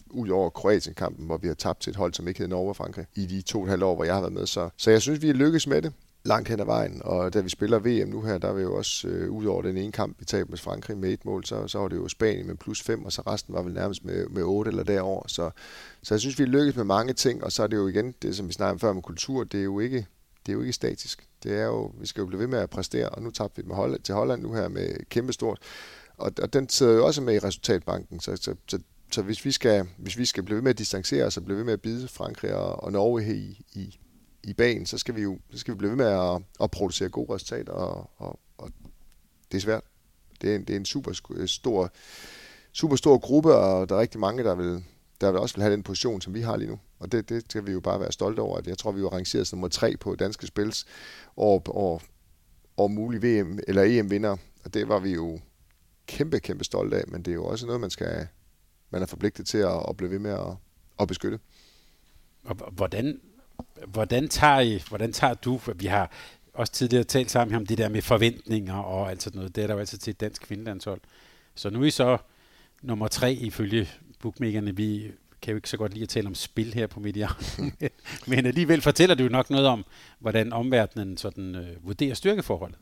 ud 0.10 0.30
over 0.30 0.50
Kroatien-kampen, 0.50 1.26
hvor 1.26 1.38
vi 1.38 1.48
har 1.48 1.54
tabt 1.54 1.82
til 1.82 1.90
et 1.90 1.96
hold, 1.96 2.14
som 2.14 2.28
ikke 2.28 2.40
hed 2.40 2.48
Norge 2.48 2.70
og 2.70 2.76
Frankrig, 2.76 3.06
i 3.16 3.26
de 3.26 3.42
to 3.42 3.60
og 3.60 3.64
et 3.64 3.70
halvt 3.70 3.84
år, 3.84 3.96
hvor 3.96 4.04
jeg 4.04 4.14
har 4.14 4.22
været 4.22 4.34
med. 4.34 4.46
Så, 4.46 4.70
så 4.78 4.92
jeg 4.92 5.02
synes, 5.02 5.22
vi 5.22 5.30
er 5.30 5.34
lykkes 5.34 5.68
med 5.68 5.82
det 5.82 5.94
langt 6.26 6.50
hen 6.50 6.60
ad 6.60 6.66
vejen. 6.66 7.02
Og 7.06 7.34
da 7.34 7.42
vi 7.42 7.50
spiller 7.50 7.80
VM 7.80 8.10
nu 8.10 8.22
her, 8.22 8.38
der 8.38 8.48
er 8.48 8.54
vi 8.54 8.62
jo 8.62 8.76
også, 8.76 9.08
øh, 9.08 9.32
ud 9.32 9.46
over 9.46 9.62
den 9.62 9.78
ene 9.78 9.92
kamp, 9.92 10.20
vi 10.20 10.26
tabte 10.26 10.52
med 10.52 10.58
Frankrig 10.58 10.98
med 10.98 11.10
et 11.10 11.26
mål, 11.26 11.46
så, 11.46 11.68
så 11.68 11.80
var 11.80 11.88
det 11.88 11.96
jo 11.96 12.08
Spanien 12.08 12.48
med 12.48 12.56
plus 12.56 12.82
5, 12.82 13.06
og 13.06 13.12
så 13.12 13.22
resten 13.28 13.54
var 13.54 13.62
vel 13.62 13.74
nærmest 13.74 14.06
med, 14.06 14.28
med 14.28 14.44
8 14.44 14.70
eller 14.70 14.84
derover. 14.84 15.28
Så, 15.28 15.50
så 16.04 16.14
jeg 16.14 16.20
synes, 16.20 16.40
vi 16.40 16.44
er 16.44 16.48
lykkedes 16.48 16.76
med 16.76 16.84
mange 16.84 17.14
ting, 17.14 17.44
og 17.44 17.52
så 17.52 17.64
er 17.64 17.68
det 17.68 17.78
jo 17.78 17.88
igen, 17.88 18.16
det 18.22 18.36
som 18.36 18.48
vi 18.48 18.54
snakkede 18.54 18.74
om 18.74 18.80
før 18.80 18.94
med 18.94 19.02
kultur, 19.02 19.44
det 19.44 19.60
er 19.60 19.64
jo 19.64 19.80
ikke, 19.80 20.08
det 20.46 20.52
er 20.52 20.54
jo 20.54 20.62
ikke 20.62 20.74
statisk. 20.74 21.28
Det 21.44 21.60
er 21.60 21.66
jo, 21.66 21.92
vi 22.00 22.08
skal 22.08 22.22
jo 22.22 22.28
blive 22.28 22.40
ved 22.40 22.48
med 22.48 22.60
at 22.60 22.70
præstere, 22.70 23.10
og 23.10 23.22
nu 23.22 23.32
tabte 23.32 23.62
vi 23.62 23.68
med 23.68 23.76
Holland, 23.76 24.02
til 24.02 24.16
Holland 24.16 24.42
nu 24.42 24.54
her 24.54 24.68
med 24.68 25.10
kæmpestort. 25.10 25.60
Og, 26.18 26.32
og 26.42 26.54
den 26.54 26.70
sidder 26.70 26.94
jo 26.94 27.06
også 27.06 27.22
med 27.22 27.36
i 27.36 27.40
resultatbanken, 27.40 28.20
så, 28.20 28.36
så, 28.36 28.56
så 28.68 28.80
så 29.12 29.22
hvis 29.22 29.46
vi 29.46 29.52
skal, 29.52 29.88
hvis 29.98 30.18
vi 30.18 30.26
skal 30.26 30.44
blive 30.44 30.56
ved 30.56 30.64
med 30.64 30.70
at 30.70 30.78
distancere 30.78 31.26
os 31.26 31.38
og 31.38 31.46
blive 31.46 31.58
ved 31.58 31.64
med 31.64 31.74
at 31.74 31.82
bide 31.82 32.08
Frankrig 32.08 32.56
og, 32.56 32.84
og 32.84 32.92
Norge 32.92 33.22
her 33.22 33.34
i, 33.34 33.66
i, 33.74 34.00
i 34.44 34.54
banen, 34.54 34.86
så 34.86 34.98
skal 34.98 35.16
vi 35.16 35.22
jo 35.22 35.40
så 35.52 35.58
skal 35.58 35.74
vi 35.74 35.78
blive 35.78 35.90
ved 35.90 35.98
med 35.98 36.06
at, 36.06 36.42
at 36.64 36.72
producere 36.72 37.10
gode 37.10 37.34
resultater, 37.34 37.74
og, 37.74 38.10
og, 38.18 38.40
og 38.58 38.72
det 39.52 39.58
er 39.58 39.62
svært. 39.62 39.84
Det 40.42 40.52
er 40.52 40.56
en, 40.56 40.64
det 40.64 40.74
er 40.74 40.78
en 40.78 40.86
super 40.86 41.22
øh, 41.30 41.48
stor, 41.48 41.92
super 42.72 42.96
stor 42.96 43.18
gruppe, 43.18 43.56
og 43.56 43.90
der 43.90 43.96
er 43.96 44.00
rigtig 44.00 44.20
mange, 44.20 44.44
der 44.44 44.56
vil, 44.56 44.84
der 45.22 45.32
vil 45.32 45.40
også 45.40 45.56
vil 45.56 45.62
have 45.62 45.74
den 45.74 45.84
position, 45.84 46.22
som 46.22 46.34
vi 46.34 46.42
har 46.42 46.58
lige 46.58 46.70
nu. 46.70 46.80
Og 47.00 47.12
det, 47.12 47.30
det 47.30 47.44
skal 47.50 47.68
vi 47.68 47.72
jo 47.72 47.80
bare 47.80 48.00
være 48.00 48.12
stolte 48.12 48.40
over. 48.40 48.62
Jeg 48.66 48.78
tror, 48.78 48.92
vi 48.92 49.04
var 49.04 49.10
rangeret 49.10 49.48
som 49.48 49.58
nummer 49.58 49.68
tre 49.68 49.98
på 49.98 50.16
danske 50.16 50.48
spils 50.48 50.86
over, 51.36 51.70
over, 51.70 52.00
over 52.78 52.88
mulig 52.88 53.24
VM 53.24 53.60
eller 53.68 53.84
EM-vinder. 53.84 54.38
Og 54.64 54.74
det 54.74 54.88
var 54.88 55.00
vi 55.00 55.14
jo 55.14 55.40
kæmpe, 56.08 56.40
kæmpe 56.40 56.64
stolte 56.64 56.98
af, 56.98 57.04
men 57.08 57.22
det 57.22 57.32
er 57.32 57.36
jo 57.36 57.46
også 57.46 57.66
noget, 57.66 57.82
man 57.82 57.90
skal 57.90 58.28
man 58.94 59.02
er 59.02 59.06
forpligtet 59.06 59.46
til 59.46 59.58
at, 59.58 59.86
at 59.90 59.98
blive 59.98 60.12
ved 60.12 60.20
med 60.20 60.32
at, 60.32 60.56
at 61.00 61.08
beskytte. 61.08 61.40
Og 62.44 62.56
hvordan, 62.72 63.22
hvordan, 63.88 64.30
tager 64.30 64.60
I, 64.60 64.82
hvordan 64.90 65.14
tager 65.14 65.34
du, 65.34 65.60
vi 65.76 65.86
har 65.86 66.12
også 66.54 66.74
tidligere 66.74 67.04
talt 67.04 67.32
sammen 67.32 67.56
om 67.56 67.66
det 67.66 67.78
der 67.78 67.90
med 67.90 68.02
forventninger 68.02 68.76
og 68.76 69.10
alt 69.10 69.24
sådan 69.24 69.38
noget, 69.38 69.56
det 69.56 69.64
er 69.64 69.68
der 69.68 69.74
jo 69.74 69.80
altid 69.80 69.98
til 69.98 70.12
et 70.12 70.20
dansk 70.20 70.42
kvindelandshold. 70.42 71.02
Så 71.56 71.70
nu 71.70 71.82
er 71.82 71.86
I 71.86 71.92
så 71.92 72.18
nummer 72.82 73.08
tre 73.08 73.34
ifølge 73.34 73.90
bookmakerne. 74.20 74.76
Vi 74.76 75.12
kan 75.42 75.52
jo 75.52 75.56
ikke 75.56 75.70
så 75.70 75.78
godt 75.78 75.94
lide 75.94 76.04
at 76.04 76.10
tale 76.10 76.28
om 76.28 76.36
spil 76.36 76.74
her 76.74 76.88
på 76.88 77.00
Median, 77.00 77.30
men 78.28 78.46
alligevel 78.46 78.82
fortæller 78.82 79.16
du 79.16 79.28
nok 79.28 79.50
noget 79.50 79.68
om, 79.68 79.86
hvordan 80.20 80.54
omverdenen 80.54 81.18
sådan, 81.18 81.56
øh, 81.56 81.88
vurderer 81.88 82.14
styrkeforholdet. 82.14 82.78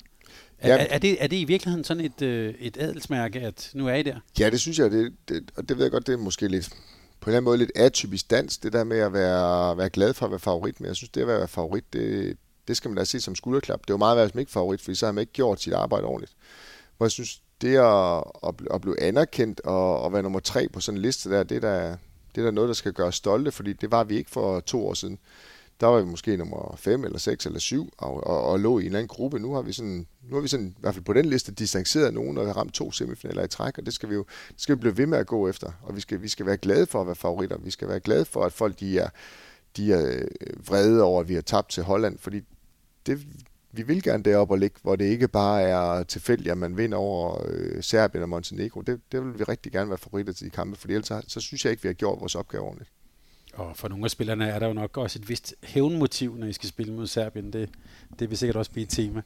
Er, 0.59 0.73
er, 0.73 0.87
er, 0.89 0.97
det, 0.97 1.23
er 1.23 1.27
det 1.27 1.37
i 1.37 1.43
virkeligheden 1.43 1.83
sådan 1.83 2.05
et, 2.05 2.21
øh, 2.21 2.53
et 2.59 2.77
adelsmærke, 2.77 3.39
at 3.39 3.71
nu 3.73 3.87
er 3.87 3.93
I 3.93 4.03
der? 4.03 4.19
Ja, 4.39 4.49
det 4.49 4.59
synes 4.59 4.79
jeg, 4.79 4.91
det, 4.91 5.13
det, 5.29 5.51
og 5.55 5.69
det 5.69 5.77
ved 5.77 5.83
jeg 5.83 5.91
godt, 5.91 6.07
det 6.07 6.13
er 6.13 6.17
måske 6.17 6.47
lidt 6.47 6.69
på 7.21 7.29
en 7.29 7.31
eller 7.31 7.37
anden 7.37 7.45
måde 7.45 7.57
lidt 7.57 7.71
atypisk 7.75 8.29
dansk, 8.29 8.63
det 8.63 8.73
der 8.73 8.83
med 8.83 8.99
at 8.99 9.13
være, 9.13 9.77
være 9.77 9.89
glad 9.89 10.13
for 10.13 10.25
at 10.25 10.31
være 10.31 10.39
favorit, 10.39 10.79
men 10.79 10.87
jeg 10.87 10.95
synes, 10.95 11.09
det 11.09 11.21
at 11.21 11.27
være 11.27 11.47
favorit, 11.47 11.93
det, 11.93 12.37
det 12.67 12.77
skal 12.77 12.89
man 12.89 12.97
da 12.97 13.03
se 13.03 13.21
som 13.21 13.35
skulderklap. 13.35 13.79
Det 13.87 13.93
var 13.93 13.97
meget 13.97 14.17
værd 14.17 14.29
som 14.29 14.39
ikke 14.39 14.51
favorit, 14.51 14.81
fordi 14.81 14.95
så 14.95 15.05
har 15.05 15.13
man 15.13 15.21
ikke 15.21 15.33
gjort 15.33 15.61
sit 15.61 15.73
arbejde 15.73 16.05
ordentligt. 16.05 16.33
Hvor 16.97 17.05
jeg 17.05 17.11
synes, 17.11 17.41
det 17.61 17.77
at, 17.77 18.23
at, 18.73 18.81
blive 18.81 19.01
anerkendt 19.01 19.59
og 19.59 20.05
at 20.05 20.13
være 20.13 20.23
nummer 20.23 20.39
tre 20.39 20.67
på 20.73 20.79
sådan 20.79 20.97
en 20.97 21.01
liste 21.01 21.29
der, 21.29 21.43
det 21.43 21.55
er 21.55 21.59
da, 21.59 21.97
det 22.35 22.41
er 22.41 22.45
da 22.45 22.51
noget, 22.51 22.67
der 22.67 22.73
skal 22.73 22.93
gøre 22.93 23.11
stolte, 23.11 23.51
fordi 23.51 23.73
det 23.73 23.91
var 23.91 24.03
vi 24.03 24.17
ikke 24.17 24.31
for 24.31 24.59
to 24.59 24.87
år 24.87 24.93
siden. 24.93 25.19
Der 25.81 25.87
var 25.87 26.01
vi 26.01 26.05
måske 26.05 26.37
nummer 26.37 26.75
5 26.77 27.03
eller 27.03 27.19
6 27.19 27.45
eller 27.45 27.59
7 27.59 27.89
og, 27.97 28.27
og, 28.27 28.43
og 28.43 28.59
lå 28.59 28.79
i 28.79 28.81
en 28.81 28.85
eller 28.85 28.99
anden 28.99 29.07
gruppe. 29.07 29.39
Nu 29.39 29.53
har 29.53 29.61
vi 29.61 29.73
sådan, 29.73 30.07
nu 30.29 30.35
har 30.35 30.41
vi 30.41 30.47
sådan, 30.47 30.67
i 30.67 30.81
hvert 30.81 30.93
fald 30.93 31.05
på 31.05 31.13
den 31.13 31.25
liste, 31.25 31.51
distanceret 31.51 32.13
nogen, 32.13 32.37
og 32.37 32.45
har 32.45 32.53
ramt 32.53 32.73
to 32.73 32.91
semifinaler 32.91 33.43
i 33.43 33.47
træk, 33.47 33.77
og 33.77 33.85
det 33.85 33.93
skal 33.93 34.09
vi 34.09 34.15
jo 34.15 34.25
det 34.47 34.61
skal 34.61 34.75
vi 34.75 34.79
blive 34.79 34.97
ved 34.97 35.05
med 35.05 35.17
at 35.17 35.27
gå 35.27 35.49
efter. 35.49 35.71
Og 35.81 35.95
vi 35.95 36.01
skal, 36.01 36.21
vi 36.21 36.27
skal 36.27 36.45
være 36.45 36.57
glade 36.57 36.85
for 36.85 37.01
at 37.01 37.07
være 37.07 37.15
favoritter. 37.15 37.57
Vi 37.57 37.71
skal 37.71 37.87
være 37.87 37.99
glade 37.99 38.25
for, 38.25 38.43
at 38.43 38.53
folk 38.53 38.79
de 38.79 38.99
er, 38.99 39.09
de 39.77 39.93
er 39.93 40.15
øh, 40.15 40.67
vrede 40.67 41.03
over, 41.03 41.21
at 41.21 41.29
vi 41.29 41.33
har 41.33 41.41
tabt 41.41 41.69
til 41.69 41.83
Holland, 41.83 42.17
fordi 42.17 42.41
det, 43.05 43.27
vi 43.71 43.81
vil 43.81 44.03
gerne 44.03 44.23
derop 44.23 44.51
og 44.51 44.57
ligge, 44.57 44.79
hvor 44.81 44.95
det 44.95 45.05
ikke 45.05 45.27
bare 45.27 45.61
er 45.61 46.03
tilfældigt, 46.03 46.51
at 46.51 46.57
man 46.57 46.77
vinder 46.77 46.97
over 46.97 47.41
øh, 47.47 47.83
Serbien 47.83 48.23
og 48.23 48.29
Montenegro. 48.29 48.81
Det, 48.81 49.01
det 49.11 49.25
vil 49.25 49.39
vi 49.39 49.43
rigtig 49.43 49.71
gerne 49.71 49.89
være 49.89 49.97
favoritter 49.97 50.33
til 50.33 50.45
de 50.45 50.51
kampe, 50.51 50.79
for 50.79 50.87
ellers 50.87 51.07
så, 51.07 51.21
så 51.27 51.39
synes 51.39 51.65
jeg 51.65 51.71
ikke, 51.71 51.83
vi 51.83 51.89
har 51.89 51.93
gjort 51.93 52.19
vores 52.19 52.35
opgave 52.35 52.63
ordentligt. 52.63 52.91
Og 53.53 53.77
for 53.77 53.87
nogle 53.87 54.05
af 54.05 54.11
spillerne 54.11 54.47
er 54.47 54.59
der 54.59 54.67
jo 54.67 54.73
nok 54.73 54.97
også 54.97 55.19
et 55.19 55.29
vist 55.29 55.55
hævnmotiv, 55.63 56.35
når 56.37 56.47
I 56.47 56.53
skal 56.53 56.69
spille 56.69 56.93
mod 56.93 57.07
Serbien. 57.07 57.53
Det, 57.53 57.69
det 58.19 58.29
vil 58.29 58.37
sikkert 58.37 58.55
også 58.55 58.71
blive 58.71 58.83
et 58.83 58.89
tema. 58.89 59.21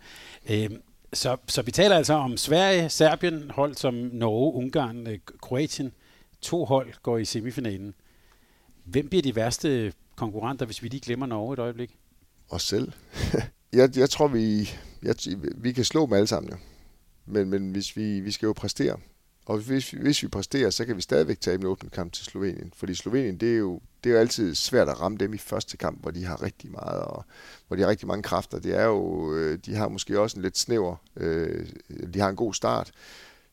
Øhm, 0.49 0.82
så, 1.13 1.38
så 1.47 1.61
vi 1.61 1.71
taler 1.71 1.95
altså 1.95 2.13
om 2.13 2.38
Sverige, 2.38 2.89
Serbien, 2.89 3.51
hold 3.51 3.76
som 3.76 3.93
Norge, 3.93 4.53
Ungarn, 4.53 5.07
øh, 5.07 5.19
Kroatien. 5.41 5.91
To 6.41 6.65
hold 6.65 6.93
går 7.03 7.17
i 7.17 7.26
semifinalen. 7.26 7.93
Hvem 8.84 9.07
bliver 9.07 9.21
de 9.21 9.36
værste 9.36 9.93
konkurrenter, 10.15 10.65
hvis 10.65 10.84
vi 10.84 10.88
lige 10.88 11.01
glemmer 11.01 11.26
Norge 11.26 11.53
et 11.53 11.59
øjeblik? 11.59 11.97
Os 12.49 12.63
selv. 12.63 12.91
jeg, 13.73 13.97
jeg 13.97 14.09
tror, 14.09 14.28
vi, 14.28 14.69
jeg, 15.03 15.15
vi 15.55 15.71
kan 15.71 15.86
slå 15.86 16.05
dem 16.05 16.13
alle 16.13 16.28
sammen. 16.28 16.51
Jo. 16.51 16.57
Men, 17.26 17.49
men 17.49 17.71
hvis 17.71 17.97
vi, 17.97 18.19
vi 18.19 18.32
skal 18.32 18.47
jo 18.47 18.53
præstere. 18.53 18.97
Og 19.45 19.57
hvis, 19.57 19.91
hvis 19.91 20.23
vi 20.23 20.28
præsterer, 20.28 20.69
så 20.69 20.86
kan 20.86 20.95
vi 20.95 21.01
stadigvæk 21.01 21.39
tage 21.39 21.55
en 21.55 21.65
åben 21.65 21.89
kamp 21.89 22.13
til 22.13 22.26
Slovenien. 22.26 22.71
Fordi 22.76 22.95
Slovenien, 22.95 23.38
det 23.38 23.53
er, 23.53 23.57
jo, 23.57 23.82
det 24.06 24.12
er 24.12 24.16
jo 24.16 24.20
altid 24.20 24.56
svært 24.56 24.89
at 24.89 25.01
ramme 25.01 25.18
dem 25.18 25.34
i 25.34 25.38
første 25.38 25.78
kamp, 25.78 26.01
hvor 26.01 26.12
de 26.12 26.26
har 26.26 26.43
rigtig 26.43 26.72
meget, 26.72 27.01
og 27.01 27.26
hvor 27.68 27.76
de 27.76 27.82
har 27.82 27.89
rigtig 27.89 28.08
mange 28.08 28.24
kræfter. 28.24 28.60
Det 28.60 28.78
er 28.80 28.86
jo, 28.86 29.34
øh, 29.34 29.60
de 29.66 29.76
har 29.76 29.88
måske 29.88 30.20
også 30.20 30.38
en 30.38 30.43
lidt 30.43 30.58
snæver, 30.58 30.95
øh, 31.16 31.68
de 32.14 32.20
har 32.20 32.30
en 32.30 32.36
god 32.36 32.53
start, 32.53 32.91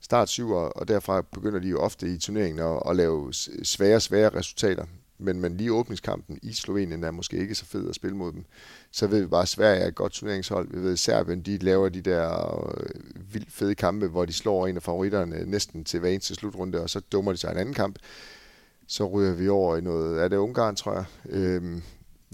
start 0.01 0.29
syver, 0.29 0.61
og 0.61 0.89
derfra 0.89 1.23
begynder 1.23 1.59
de 1.59 1.69
jo 1.69 1.79
ofte 1.79 2.15
i 2.15 2.19
turneringen 2.19 2.67
at, 2.67 2.83
at 2.91 2.97
lave 2.97 3.33
svære, 3.63 4.01
svære 4.01 4.29
resultater 4.29 4.85
men, 5.23 5.41
men 5.41 5.57
lige 5.57 5.73
åbningskampen 5.73 6.39
i 6.43 6.53
Slovenien 6.53 7.05
er 7.05 7.11
måske 7.11 7.37
ikke 7.37 7.55
så 7.55 7.65
fed 7.65 7.89
at 7.89 7.95
spille 7.95 8.17
mod 8.17 8.33
dem. 8.33 8.45
Så 8.91 9.07
ved 9.07 9.21
vi 9.21 9.27
bare, 9.27 9.43
at 9.43 9.49
Sverige 9.49 9.81
er 9.81 9.89
et 9.89 9.95
godt 9.95 10.13
turneringshold. 10.13 10.69
Vi 10.71 10.83
ved, 10.83 10.93
at 10.93 10.99
Serbien 10.99 11.43
de 11.43 11.59
laver 11.59 11.89
de 11.89 12.01
der 12.01 12.75
øh, 12.79 13.35
vildt 13.35 13.53
fede 13.53 13.75
kampe, 13.75 14.07
hvor 14.07 14.25
de 14.25 14.33
slår 14.33 14.67
en 14.67 14.77
af 14.77 14.83
favoritterne 14.83 15.45
næsten 15.45 15.85
til 15.85 16.01
hver 16.01 16.11
eneste 16.11 16.35
slutrunde, 16.35 16.81
og 16.81 16.91
så 16.91 17.01
dummer 17.01 17.33
de 17.33 17.39
sig 17.39 17.51
en 17.51 17.59
anden 17.59 17.75
kamp. 17.75 17.99
Så 18.87 19.07
ryger 19.07 19.35
vi 19.35 19.49
over 19.49 19.77
i 19.77 19.81
noget, 19.81 20.23
er 20.23 20.29
det 20.29 20.37
Ungarn, 20.37 20.77
tror 20.77 20.93
jeg. 20.93 21.05
Øhm, 21.29 21.83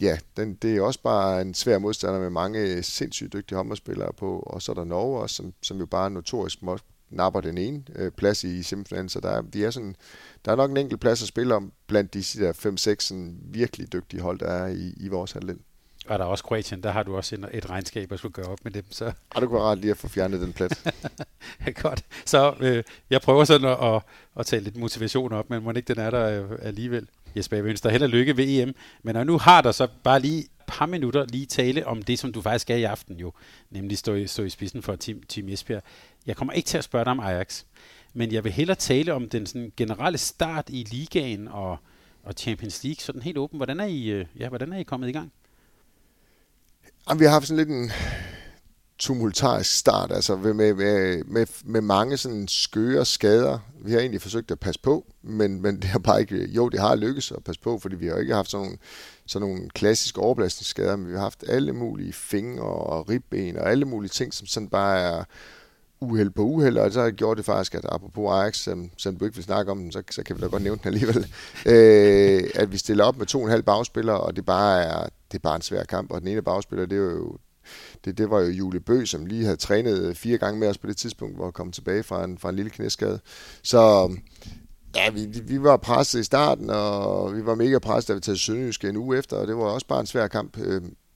ja, 0.01 0.19
den, 0.37 0.55
det 0.55 0.77
er 0.77 0.83
også 0.83 1.03
bare 1.03 1.41
en 1.41 1.55
svær 1.55 1.79
modstander 1.79 2.21
med 2.21 2.31
mange 2.31 2.83
sindssygt 2.83 3.33
dygtige 3.33 3.57
håndboldspillere 3.57 4.13
på, 4.13 4.39
og 4.39 4.63
så 4.63 4.73
er 4.73 4.75
der 4.75 4.85
Norge 4.85 5.21
også, 5.21 5.37
som, 5.37 5.53
som 5.63 5.79
jo 5.79 5.87
bare 5.87 6.11
notorisk 6.11 6.63
notorisk 6.63 6.85
napper 7.11 7.41
den 7.41 7.59
ene 7.59 7.83
øh, 7.97 8.11
plads 8.13 8.45
i 8.45 8.63
semifinalen, 8.63 9.09
så 9.09 9.21
der, 9.21 9.43
vi 9.43 9.49
de 9.51 9.65
er 9.65 9.71
sådan, 9.71 9.97
der 10.45 10.53
er 10.53 10.57
nok 10.57 10.71
en 10.71 10.77
enkelt 10.77 11.01
plads 11.01 11.23
at 11.23 11.29
spille 11.29 11.55
om 11.55 11.73
blandt 11.87 12.15
de 12.15 12.23
der 12.23 12.53
5-6 12.53 13.15
virkelig 13.53 13.93
dygtige 13.93 14.21
hold, 14.21 14.39
der 14.39 14.47
er 14.47 14.67
i, 14.67 14.95
i 14.97 15.09
vores 15.09 15.33
halvdel. 15.33 15.59
Og 16.09 16.19
der 16.19 16.25
er 16.25 16.29
også 16.29 16.45
Kroatien, 16.45 16.83
der 16.83 16.91
har 16.91 17.03
du 17.03 17.17
også 17.17 17.49
et 17.53 17.71
regnskab 17.71 18.13
at 18.13 18.19
skulle 18.19 18.33
gøre 18.33 18.47
op 18.47 18.59
med 18.65 18.73
dem. 18.73 18.85
Så. 18.91 19.05
Ja, 19.35 19.41
du 19.41 19.49
kunne 19.49 19.61
ret 19.61 19.79
lige 19.79 19.91
at 19.91 19.97
få 19.97 20.09
fjernet 20.09 20.41
den 20.41 20.53
plet. 20.53 20.95
Godt. 21.83 22.05
Så 22.25 22.55
øh, 22.61 22.85
jeg 23.11 23.21
prøver 23.21 23.45
sådan 23.45 23.69
at, 23.69 23.95
at, 23.95 24.03
at 24.39 24.47
tage 24.47 24.63
lidt 24.63 24.77
motivation 24.77 25.33
op, 25.33 25.51
men 25.51 25.63
må 25.63 25.73
ikke 25.73 25.95
den 25.95 26.03
er 26.03 26.11
der 26.11 26.43
øh, 26.43 26.59
alligevel. 26.63 27.09
Jesper, 27.37 27.57
jeg 27.57 27.67
ønsker 27.67 27.91
held 27.91 28.03
og 28.03 28.09
lykke 28.09 28.37
ved 28.37 28.45
EM. 28.49 28.75
Men 29.03 29.15
når 29.15 29.25
nu 29.25 29.39
har 29.39 29.61
der 29.61 29.73
så 29.73 29.89
bare 30.03 30.21
lige 30.21 30.39
et 30.39 30.51
par 30.67 30.87
minutter 30.87 31.27
lige 31.29 31.47
tale 31.47 31.87
om 31.87 32.03
det, 32.03 32.19
som 32.19 32.33
du 32.33 32.43
faktisk 32.43 32.63
skal 32.63 32.81
i 32.81 32.85
aften 32.85 33.17
jo, 33.17 33.33
nemlig 33.71 33.99
stå 33.99 34.15
i, 34.15 34.27
stå 34.27 34.43
i 34.43 34.51
spidsen 34.51 34.83
for 34.83 34.97
Team, 34.97 35.23
team 35.23 35.49
Esbjerg. 35.49 35.83
Jeg 36.27 36.37
kommer 36.37 36.53
ikke 36.53 36.67
til 36.67 36.79
at 36.79 36.85
spørge 36.85 37.05
dig 37.05 37.11
om 37.11 37.21
Ajax, 37.21 37.65
men 38.15 38.33
jeg 38.33 38.45
vil 38.45 38.53
hellere 38.53 38.77
tale 38.77 39.15
om 39.15 39.29
den 39.29 39.47
sådan 39.47 39.73
generelle 39.77 40.19
start 40.19 40.69
i 40.69 40.87
ligaen 40.91 41.49
og, 41.49 41.77
og 42.23 42.35
Champions 42.37 42.85
League, 42.85 43.01
sådan 43.01 43.23
helt 43.23 43.39
åben. 43.39 43.57
Hvordan 43.57 43.81
er 43.81 43.87
I, 43.87 44.09
øh, 44.09 44.27
ja, 44.39 44.49
hvordan 44.49 44.73
er 44.73 44.79
I 44.79 44.83
kommet 44.83 45.09
i 45.09 45.13
gang? 45.13 45.33
Jamen, 47.09 47.21
vi 47.21 47.25
har 47.25 47.33
haft 47.33 47.47
sådan 47.47 47.57
lidt 47.57 47.69
en 47.69 47.93
tumultarisk 48.99 49.79
start, 49.79 50.13
altså 50.13 50.37
med, 50.37 50.55
med, 50.55 51.25
med, 51.25 51.47
med 51.65 51.81
mange 51.81 52.17
sådan 52.17 52.49
skøre 52.49 53.05
skader. 53.05 53.59
Vi 53.85 53.93
har 53.93 54.01
egentlig 54.01 54.23
forsøgt 54.23 54.51
at 54.51 54.61
passe 54.61 54.81
på, 54.81 55.07
men, 55.23 55.63
men 55.63 55.77
det 55.77 55.85
har 55.85 55.99
bare 55.99 56.21
ikke, 56.21 56.49
jo, 56.49 56.69
det 56.69 56.81
har 56.81 56.95
lykkes 56.95 57.33
at 57.33 57.45
passe 57.45 57.61
på, 57.61 57.79
fordi 57.79 57.97
vi 57.97 58.07
har 58.07 58.17
ikke 58.17 58.35
haft 58.35 58.51
sådan 58.51 58.65
nogle, 58.65 58.79
sådan 59.27 59.49
nogle 59.49 59.69
klassiske 59.71 60.21
overbelastningsskader, 60.21 60.97
men 60.97 61.09
vi 61.09 61.13
har 61.13 61.21
haft 61.21 61.45
alle 61.49 61.73
mulige 61.73 62.13
fingre 62.13 62.65
og 62.65 63.09
ribben 63.09 63.57
og 63.57 63.71
alle 63.71 63.85
mulige 63.85 64.11
ting, 64.11 64.35
som 64.35 64.47
sådan 64.47 64.69
bare 64.69 65.01
er 65.01 65.25
uheld 66.01 66.31
på 66.31 66.43
uheld, 66.43 66.79
og 66.79 66.93
så 66.93 67.11
gjort 67.11 67.37
det 67.37 67.45
faktisk, 67.45 67.75
at 67.75 67.85
apropos 67.89 68.33
Ajax, 68.33 68.57
som, 68.57 68.91
som 68.97 69.17
du 69.17 69.25
ikke 69.25 69.35
vil 69.35 69.45
snakke 69.45 69.73
om 69.73 69.79
den, 69.79 69.93
så, 69.93 70.03
så 70.11 70.23
kan 70.23 70.37
vi 70.37 70.41
da 70.41 70.47
godt 70.47 70.63
nævne 70.63 70.81
den 70.85 70.95
alligevel, 70.95 71.27
øh, 71.73 72.51
at 72.55 72.73
vi 72.73 72.79
stiller 72.79 73.05
op 73.05 73.19
med 73.19 73.27
to 73.27 73.39
og 73.39 73.45
en 73.45 73.51
halv 73.51 73.63
bagspillere, 73.63 74.21
og 74.21 74.37
det 74.37 74.47
bare 74.47 74.83
er, 74.83 75.03
det 75.03 75.39
er 75.39 75.43
bare 75.43 75.57
en 75.57 75.63
svær 75.63 75.85
kamp, 75.85 76.11
og 76.11 76.21
den 76.21 76.29
ene 76.29 76.43
bagspiller, 76.43 76.87
det 76.87 76.99
er 76.99 77.03
jo 77.03 77.37
det, 78.05 78.19
det 78.19 78.31
var 78.31 78.41
jo 78.41 78.47
Julie 78.51 78.81
Bø, 78.81 79.05
som 79.05 79.27
lige 79.27 79.45
havde 79.45 79.57
trænet 79.57 80.17
fire 80.17 80.39
gange 80.39 80.61
med 80.61 80.69
os 80.69 80.79
på 80.79 80.87
det 80.87 80.97
tidspunkt, 80.97 81.37
hvor 81.37 81.45
han 81.45 81.53
kom 81.53 81.73
tilbage 81.73 82.03
fra 82.03 82.25
en, 82.25 82.39
fra 82.39 82.49
en 82.49 82.57
lille 82.57 82.71
knæskade. 82.71 83.21
Så 83.63 84.13
ja, 84.97 85.11
vi, 85.11 85.27
vi 85.27 85.63
var 85.63 85.77
presset 85.77 86.21
i 86.21 86.25
starten, 86.25 86.71
og 86.71 87.37
vi 87.37 87.47
var 87.47 87.55
mega 87.55 87.79
presset, 87.79 88.09
da 88.09 88.15
vi 88.15 88.21
tager 88.21 88.37
Sønderjyske 88.37 88.89
en 88.89 88.97
uge 88.97 89.19
efter, 89.19 89.37
og 89.37 89.47
det 89.47 89.57
var 89.57 89.63
også 89.63 89.87
bare 89.87 90.01
en 90.01 90.07
svær 90.07 90.29
kamp. 90.29 90.57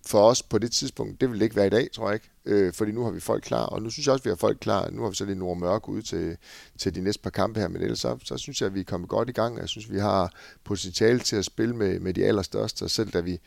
For 0.07 0.29
os 0.29 0.43
på 0.43 0.59
det 0.59 0.73
tidspunkt. 0.73 1.21
Det 1.21 1.31
vil 1.31 1.39
det 1.39 1.45
ikke 1.45 1.57
være 1.57 1.67
i 1.67 1.71
dag, 1.71 1.89
tror 1.93 2.09
jeg 2.09 2.15
ikke. 2.15 2.31
Øh, 2.45 2.73
fordi 2.73 2.93
nu 2.93 3.05
har 3.05 3.11
vi 3.11 3.21
folk 3.21 3.43
klar, 3.43 3.65
og 3.65 3.83
nu 3.83 3.91
synes 3.91 4.07
jeg 4.07 4.13
også, 4.13 4.23
at 4.23 4.25
vi 4.25 4.31
har 4.31 4.37
folk 4.37 4.59
klar. 4.61 4.91
Nu 4.91 5.03
har 5.03 5.09
vi 5.11 5.17
så 5.17 5.25
lidt 5.25 5.39
Nord 5.39 5.59
Mørk 5.59 5.89
ude 5.89 6.03
til, 6.03 6.37
til 6.79 6.95
de 6.95 7.01
næste 7.01 7.23
par 7.23 7.31
kampe 7.31 7.61
her, 7.61 7.69
men 7.69 7.83
ellers 7.83 7.99
så, 7.99 8.19
så 8.25 8.37
synes 8.37 8.61
jeg, 8.61 8.67
at 8.67 8.75
vi 8.75 8.81
er 8.81 8.85
kommet 8.85 9.09
godt 9.09 9.29
i 9.29 9.33
gang. 9.33 9.59
Jeg 9.59 9.69
synes, 9.69 9.93
vi 9.93 9.99
har 9.99 10.33
potentiale 10.65 11.19
til 11.19 11.37
at 11.37 11.45
spille 11.45 11.77
med, 11.77 12.01
med 12.01 12.15
de 12.15 12.25
allerstørste, 12.25 12.83
og 12.83 12.91
selv 12.91 13.11
da 13.11 13.21
vi, 13.21 13.41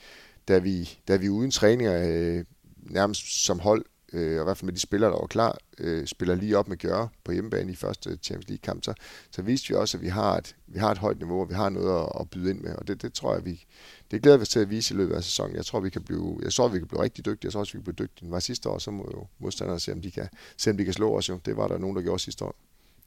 da 0.47 0.57
vi, 0.57 0.99
da 1.07 1.15
vi 1.15 1.29
uden 1.29 1.51
træninger 1.51 2.07
øh, 2.07 2.45
nærmest 2.77 3.45
som 3.45 3.59
hold 3.59 3.85
øh, 4.13 4.35
og 4.37 4.41
i 4.41 4.43
hvert 4.43 4.57
fald 4.57 4.65
med 4.65 4.73
de 4.73 4.79
spillere, 4.79 5.11
der 5.11 5.17
var 5.17 5.27
klar, 5.27 5.57
øh, 5.77 6.07
spiller 6.07 6.35
lige 6.35 6.57
op 6.57 6.67
med 6.67 6.77
Gjøre 6.77 7.09
på 7.23 7.31
hjemmebane 7.31 7.71
i 7.71 7.75
første 7.75 8.09
øh, 8.09 8.17
Champions 8.17 8.49
League-kamp, 8.49 8.83
så, 8.83 8.93
så 9.31 9.41
viste 9.41 9.69
vi 9.69 9.75
også, 9.75 9.97
at 9.97 10.03
vi 10.03 10.07
har 10.07 10.37
et, 10.37 10.55
vi 10.67 10.79
har 10.79 10.91
et 10.91 10.97
højt 10.97 11.17
niveau, 11.17 11.41
og 11.41 11.49
vi 11.49 11.53
har 11.53 11.69
noget 11.69 12.03
at, 12.03 12.11
at 12.19 12.29
byde 12.29 12.49
ind 12.49 12.61
med, 12.61 12.75
og 12.75 12.87
det, 12.87 13.01
det 13.01 13.13
tror 13.13 13.33
jeg, 13.33 13.45
vi, 13.45 13.65
det 14.11 14.21
glæder 14.21 14.37
vi 14.37 14.41
os 14.41 14.49
til 14.49 14.59
at 14.59 14.69
vise 14.69 14.93
i 14.93 14.97
løbet 14.97 15.15
af 15.15 15.23
sæsonen. 15.23 15.55
Jeg 15.55 15.65
tror, 15.65 15.79
vi 15.79 15.89
kan 15.89 16.03
blive, 16.03 16.39
jeg 16.43 16.53
tror, 16.53 16.67
vi 16.67 16.79
kan 16.79 16.87
blive 16.87 17.03
rigtig 17.03 17.25
dygtige. 17.25 17.45
Jeg 17.45 17.51
tror 17.51 17.59
også, 17.59 17.73
vi 17.73 17.77
kan 17.77 17.93
blive 17.93 18.07
dygtige. 18.07 18.25
Det 18.25 18.31
var 18.31 18.39
sidste 18.39 18.69
år, 18.69 18.77
så 18.77 18.91
må 18.91 19.11
jo 19.13 19.27
modstanderne 19.39 19.79
se, 19.79 19.91
om 19.91 20.01
de 20.01 20.11
kan, 20.11 20.27
se, 20.57 20.69
om 20.69 20.77
de 20.77 20.83
kan 20.83 20.93
slå 20.93 21.17
os. 21.17 21.29
Jo. 21.29 21.39
Det 21.45 21.57
var 21.57 21.67
der 21.67 21.77
nogen, 21.77 21.95
der 21.95 22.01
gjorde 22.01 22.19
sidste 22.19 22.45
år. 22.45 22.55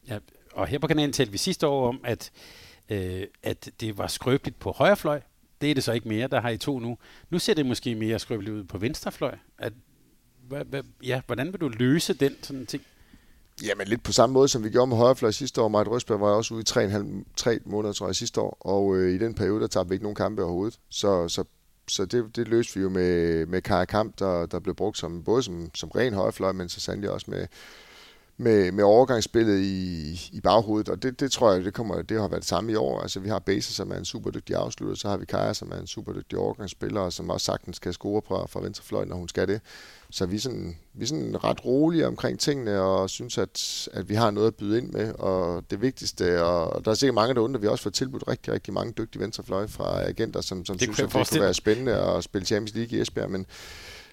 Ja, 0.09 0.19
og 0.53 0.67
her 0.67 0.79
på 0.79 0.87
kanalen 0.87 1.13
talte 1.13 1.33
vi 1.33 1.39
sidste 1.39 1.67
år 1.67 1.89
om, 1.89 2.01
at, 2.05 2.31
øh, 2.89 3.23
at 3.43 3.71
det 3.81 3.99
var 3.99 4.07
skrøbeligt 4.07 4.59
på 4.59 4.73
højre 4.73 4.97
fløj. 4.97 5.21
Det 5.61 5.71
er 5.71 5.75
det 5.75 5.85
så 5.85 5.93
ikke 5.93 6.09
mere, 6.09 6.29
der 6.29 6.41
har 6.41 6.51
I 6.51 6.59
to 6.59 6.79
nu. 6.79 6.99
Nu 7.31 7.39
ser 7.39 7.55
det 7.55 7.67
måske 7.67 7.95
mere 7.95 8.19
skrøbeligt 8.19 8.55
ud 8.55 8.65
på 8.65 8.79
venstre 8.79 9.13
fløj. 9.13 9.37
At 9.59 9.73
ja, 11.03 11.21
hvordan 11.27 11.53
vil 11.53 11.61
du 11.61 11.69
løse 11.69 12.15
den 12.15 12.37
sådan 12.43 12.67
ting? 12.67 12.83
Jamen 13.63 13.89
lidt 13.89 14.03
på 14.03 14.13
samme 14.13 14.33
måde, 14.33 14.49
som 14.49 14.65
vi 14.65 14.71
gjorde 14.71 14.87
med 14.87 14.97
højrefløj 14.97 15.31
sidste 15.31 15.63
år. 15.63 15.69
Marit 15.69 15.89
Røsberg 15.89 16.21
var 16.21 16.27
også 16.27 16.55
ude 16.55 16.63
i 16.63 16.87
3,5 16.87 17.59
måneder, 17.65 17.93
tror 17.93 18.07
jeg, 18.07 18.17
sidste 18.17 18.41
år. 18.41 18.57
Og 18.61 18.97
øh, 18.97 19.15
i 19.15 19.19
den 19.19 19.35
periode, 19.35 19.61
der 19.61 19.67
tabte 19.67 19.89
vi 19.89 19.95
ikke 19.95 20.05
nogen 20.05 20.17
kampe 20.17 20.43
overhovedet. 20.43 20.79
Så, 20.89 21.29
så, 21.29 21.45
så 21.89 22.05
det, 22.05 22.37
det 22.37 22.49
løste 22.49 22.75
vi 22.75 22.81
jo 22.81 22.89
med, 22.89 23.47
med 23.47 23.63
Kaja 23.63 23.85
Kamp, 23.85 24.19
der, 24.19 24.47
der 24.47 24.59
blev 24.59 24.75
brugt 24.75 24.99
som, 24.99 25.25
både 25.25 25.43
som, 25.43 25.71
som 25.75 25.89
ren 25.89 26.15
højrefløj, 26.15 26.53
men 26.53 26.69
så 26.69 26.81
sandelig 26.81 27.11
også 27.11 27.31
med, 27.31 27.47
med, 28.41 28.73
med 28.73 28.85
overgangsspillet 28.85 29.61
i, 29.61 30.13
i 30.33 30.41
baghovedet, 30.41 30.89
og 30.89 31.03
det, 31.03 31.21
det 31.21 31.33
tror 31.33 31.53
jeg, 31.53 31.65
det, 31.65 31.75
kommer, 31.75 32.03
det 32.03 32.21
har 32.21 32.29
været 32.29 32.41
det 32.41 32.49
samme 32.49 32.73
i 32.73 32.75
år. 32.75 33.01
Altså, 33.01 33.21
vi 33.21 33.29
har 33.29 33.39
Baser, 33.39 33.73
som 33.73 33.91
er 33.91 33.97
en 33.97 34.05
super 34.05 34.31
dygtig 34.31 34.57
afslutter, 34.57 34.97
så 34.97 35.09
har 35.09 35.17
vi 35.17 35.25
Kaja, 35.25 35.55
som 35.55 35.73
er 35.73 35.77
en 35.77 35.87
super 35.87 36.13
dygtig 36.13 36.39
overgangsspiller, 36.39 37.01
og 37.01 37.13
som 37.13 37.31
også 37.31 37.45
sagtens 37.45 37.77
skal 37.77 37.93
score 37.93 38.23
fra, 38.29 38.47
fra 38.47 38.61
venstrefløjen, 38.61 39.09
når 39.09 39.17
hun 39.17 39.29
skal 39.29 39.49
det. 39.49 39.61
Så 40.11 40.27
vi 40.27 40.37
er, 40.37 40.41
sådan, 40.41 40.77
vi 40.95 41.03
er 41.03 41.09
sådan 41.09 41.45
ret 41.45 41.65
rolige 41.65 42.07
omkring 42.07 42.41
tingene, 42.41 42.81
og 42.81 43.11
synes, 43.11 43.39
at, 43.39 43.89
at 43.93 44.09
vi 44.09 44.15
har 44.15 44.31
noget 44.31 44.47
at 44.47 44.55
byde 44.55 44.79
ind 44.79 44.91
med. 44.93 45.13
Og 45.15 45.65
det 45.71 45.83
vigtigste, 45.83 46.45
og 46.45 46.85
der 46.85 46.91
er 46.91 46.95
sikkert 46.95 47.15
mange, 47.15 47.35
der 47.35 47.41
undrer, 47.41 47.61
vi 47.61 47.67
har 47.67 47.73
også 47.73 47.83
fået 47.83 47.95
tilbudt 47.95 48.29
rigtig, 48.29 48.53
rigtig 48.53 48.75
mange 48.75 48.93
dygtige 48.93 49.23
venstrefløje 49.23 49.69
fra 49.69 50.03
agenter, 50.03 50.41
som, 50.41 50.65
som 50.65 50.79
synes, 50.79 51.01
at 51.01 51.05
det 51.05 51.13
kunne 51.13 51.41
være 51.41 51.55
spændende 51.55 51.95
at 51.95 52.25
spille 52.25 52.47
Champions 52.47 52.75
League 52.75 52.99
i 52.99 53.01
Esbjerg. 53.01 53.31
Men, 53.31 53.47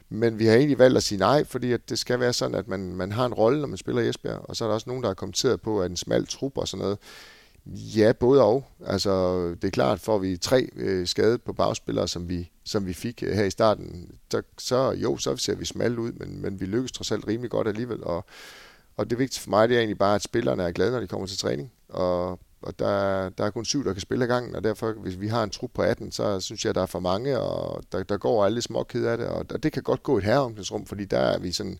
men 0.09 0.39
vi 0.39 0.45
har 0.45 0.55
egentlig 0.55 0.79
valgt 0.79 0.97
at 0.97 1.03
sige 1.03 1.19
nej, 1.19 1.43
fordi 1.43 1.71
at 1.71 1.89
det 1.89 1.99
skal 1.99 2.19
være 2.19 2.33
sådan, 2.33 2.55
at 2.55 2.67
man, 2.67 2.95
man 2.95 3.11
har 3.11 3.25
en 3.25 3.33
rolle, 3.33 3.59
når 3.59 3.67
man 3.67 3.77
spiller 3.77 4.01
i 4.01 4.09
Esbjerg. 4.09 4.49
Og 4.49 4.55
så 4.55 4.63
er 4.63 4.67
der 4.67 4.73
også 4.73 4.89
nogen, 4.89 5.03
der 5.03 5.09
har 5.09 5.13
kommenteret 5.13 5.61
på, 5.61 5.81
at 5.81 5.91
en 5.91 5.97
smal 5.97 6.27
trup 6.27 6.57
og 6.57 6.67
sådan 6.67 6.81
noget, 6.81 6.97
Ja, 7.67 8.13
både 8.13 8.43
og. 8.43 8.65
Altså, 8.85 9.39
det 9.49 9.63
er 9.63 9.71
klart, 9.71 9.99
får 9.99 10.17
vi 10.17 10.37
tre 10.37 10.69
øh, 10.75 11.07
skade 11.07 11.37
på 11.37 11.53
bagspillere, 11.53 12.07
som 12.07 12.29
vi, 12.29 12.51
som 12.63 12.85
vi 12.85 12.93
fik 12.93 13.23
øh, 13.23 13.33
her 13.33 13.43
i 13.43 13.49
starten, 13.49 14.11
så, 14.31 14.41
så 14.57 14.91
jo, 14.91 15.17
så 15.17 15.37
ser 15.37 15.55
vi 15.55 15.65
smalt 15.65 15.99
ud, 15.99 16.11
men, 16.11 16.41
men 16.41 16.59
vi 16.59 16.65
lykkes 16.65 16.91
trods 16.91 17.11
alt 17.11 17.27
rimelig 17.27 17.51
godt 17.51 17.67
alligevel. 17.67 18.03
Og, 18.03 18.25
og 18.97 19.09
det 19.09 19.19
vigtigste 19.19 19.43
for 19.43 19.49
mig, 19.49 19.69
det 19.69 19.75
er 19.75 19.79
egentlig 19.79 19.97
bare, 19.97 20.15
at 20.15 20.23
spillerne 20.23 20.63
er 20.63 20.71
glade, 20.71 20.91
når 20.91 20.99
de 20.99 21.07
kommer 21.07 21.27
til 21.27 21.37
træning. 21.37 21.71
Og, 21.89 22.39
og 22.65 22.79
der, 22.79 23.29
der 23.29 23.43
er 23.45 23.49
kun 23.49 23.65
syv, 23.65 23.85
der 23.85 23.93
kan 23.93 24.01
spille 24.01 24.23
ad 24.23 24.29
gangen, 24.29 24.55
og 24.55 24.63
derfor, 24.63 24.91
hvis 24.91 25.19
vi 25.19 25.27
har 25.27 25.43
en 25.43 25.49
trup 25.49 25.71
på 25.73 25.81
18, 25.81 26.11
så 26.11 26.39
synes 26.39 26.65
jeg, 26.65 26.75
der 26.75 26.81
er 26.81 26.85
for 26.85 26.99
mange, 26.99 27.39
og 27.39 27.83
der, 27.91 28.03
der 28.03 28.17
går 28.17 28.45
alle 28.45 28.61
små 28.61 28.83
ked 28.83 29.05
af 29.05 29.17
det, 29.17 29.27
og, 29.27 29.45
og 29.53 29.63
det 29.63 29.71
kan 29.71 29.83
godt 29.83 30.03
gå 30.03 30.17
et 30.17 30.23
herreomklædningsrum, 30.23 30.85
fordi 30.85 31.05
der 31.05 31.19
er 31.19 31.39
vi 31.39 31.51
sådan 31.51 31.79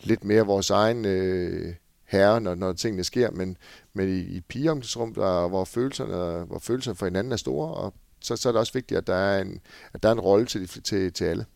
lidt 0.00 0.24
mere 0.24 0.46
vores 0.46 0.70
egen 0.70 1.04
øh, 1.04 1.74
herre, 2.04 2.40
når, 2.40 2.54
når 2.54 2.72
tingene 2.72 3.04
sker, 3.04 3.30
men, 3.30 3.56
men 3.92 4.08
i, 4.08 4.20
i 4.20 4.40
pigeomklædningsrum, 4.40 5.14
der, 5.14 5.48
hvor, 5.48 5.64
følelserne, 5.64 6.44
hvor 6.44 6.58
følelserne 6.58 6.96
for 6.96 7.06
hinanden 7.06 7.32
er 7.32 7.36
store, 7.36 7.74
og 7.74 7.94
så, 8.20 8.36
så 8.36 8.48
er 8.48 8.52
det 8.52 8.60
også 8.60 8.72
vigtigt, 8.72 8.98
at 8.98 9.06
der 9.06 9.14
er 9.14 9.42
en, 9.42 9.60
at 9.92 10.02
der 10.02 10.08
er 10.08 10.12
en 10.12 10.20
rolle 10.20 10.46
til, 10.46 10.68
til, 10.68 11.12
til 11.12 11.24
alle. 11.24 11.46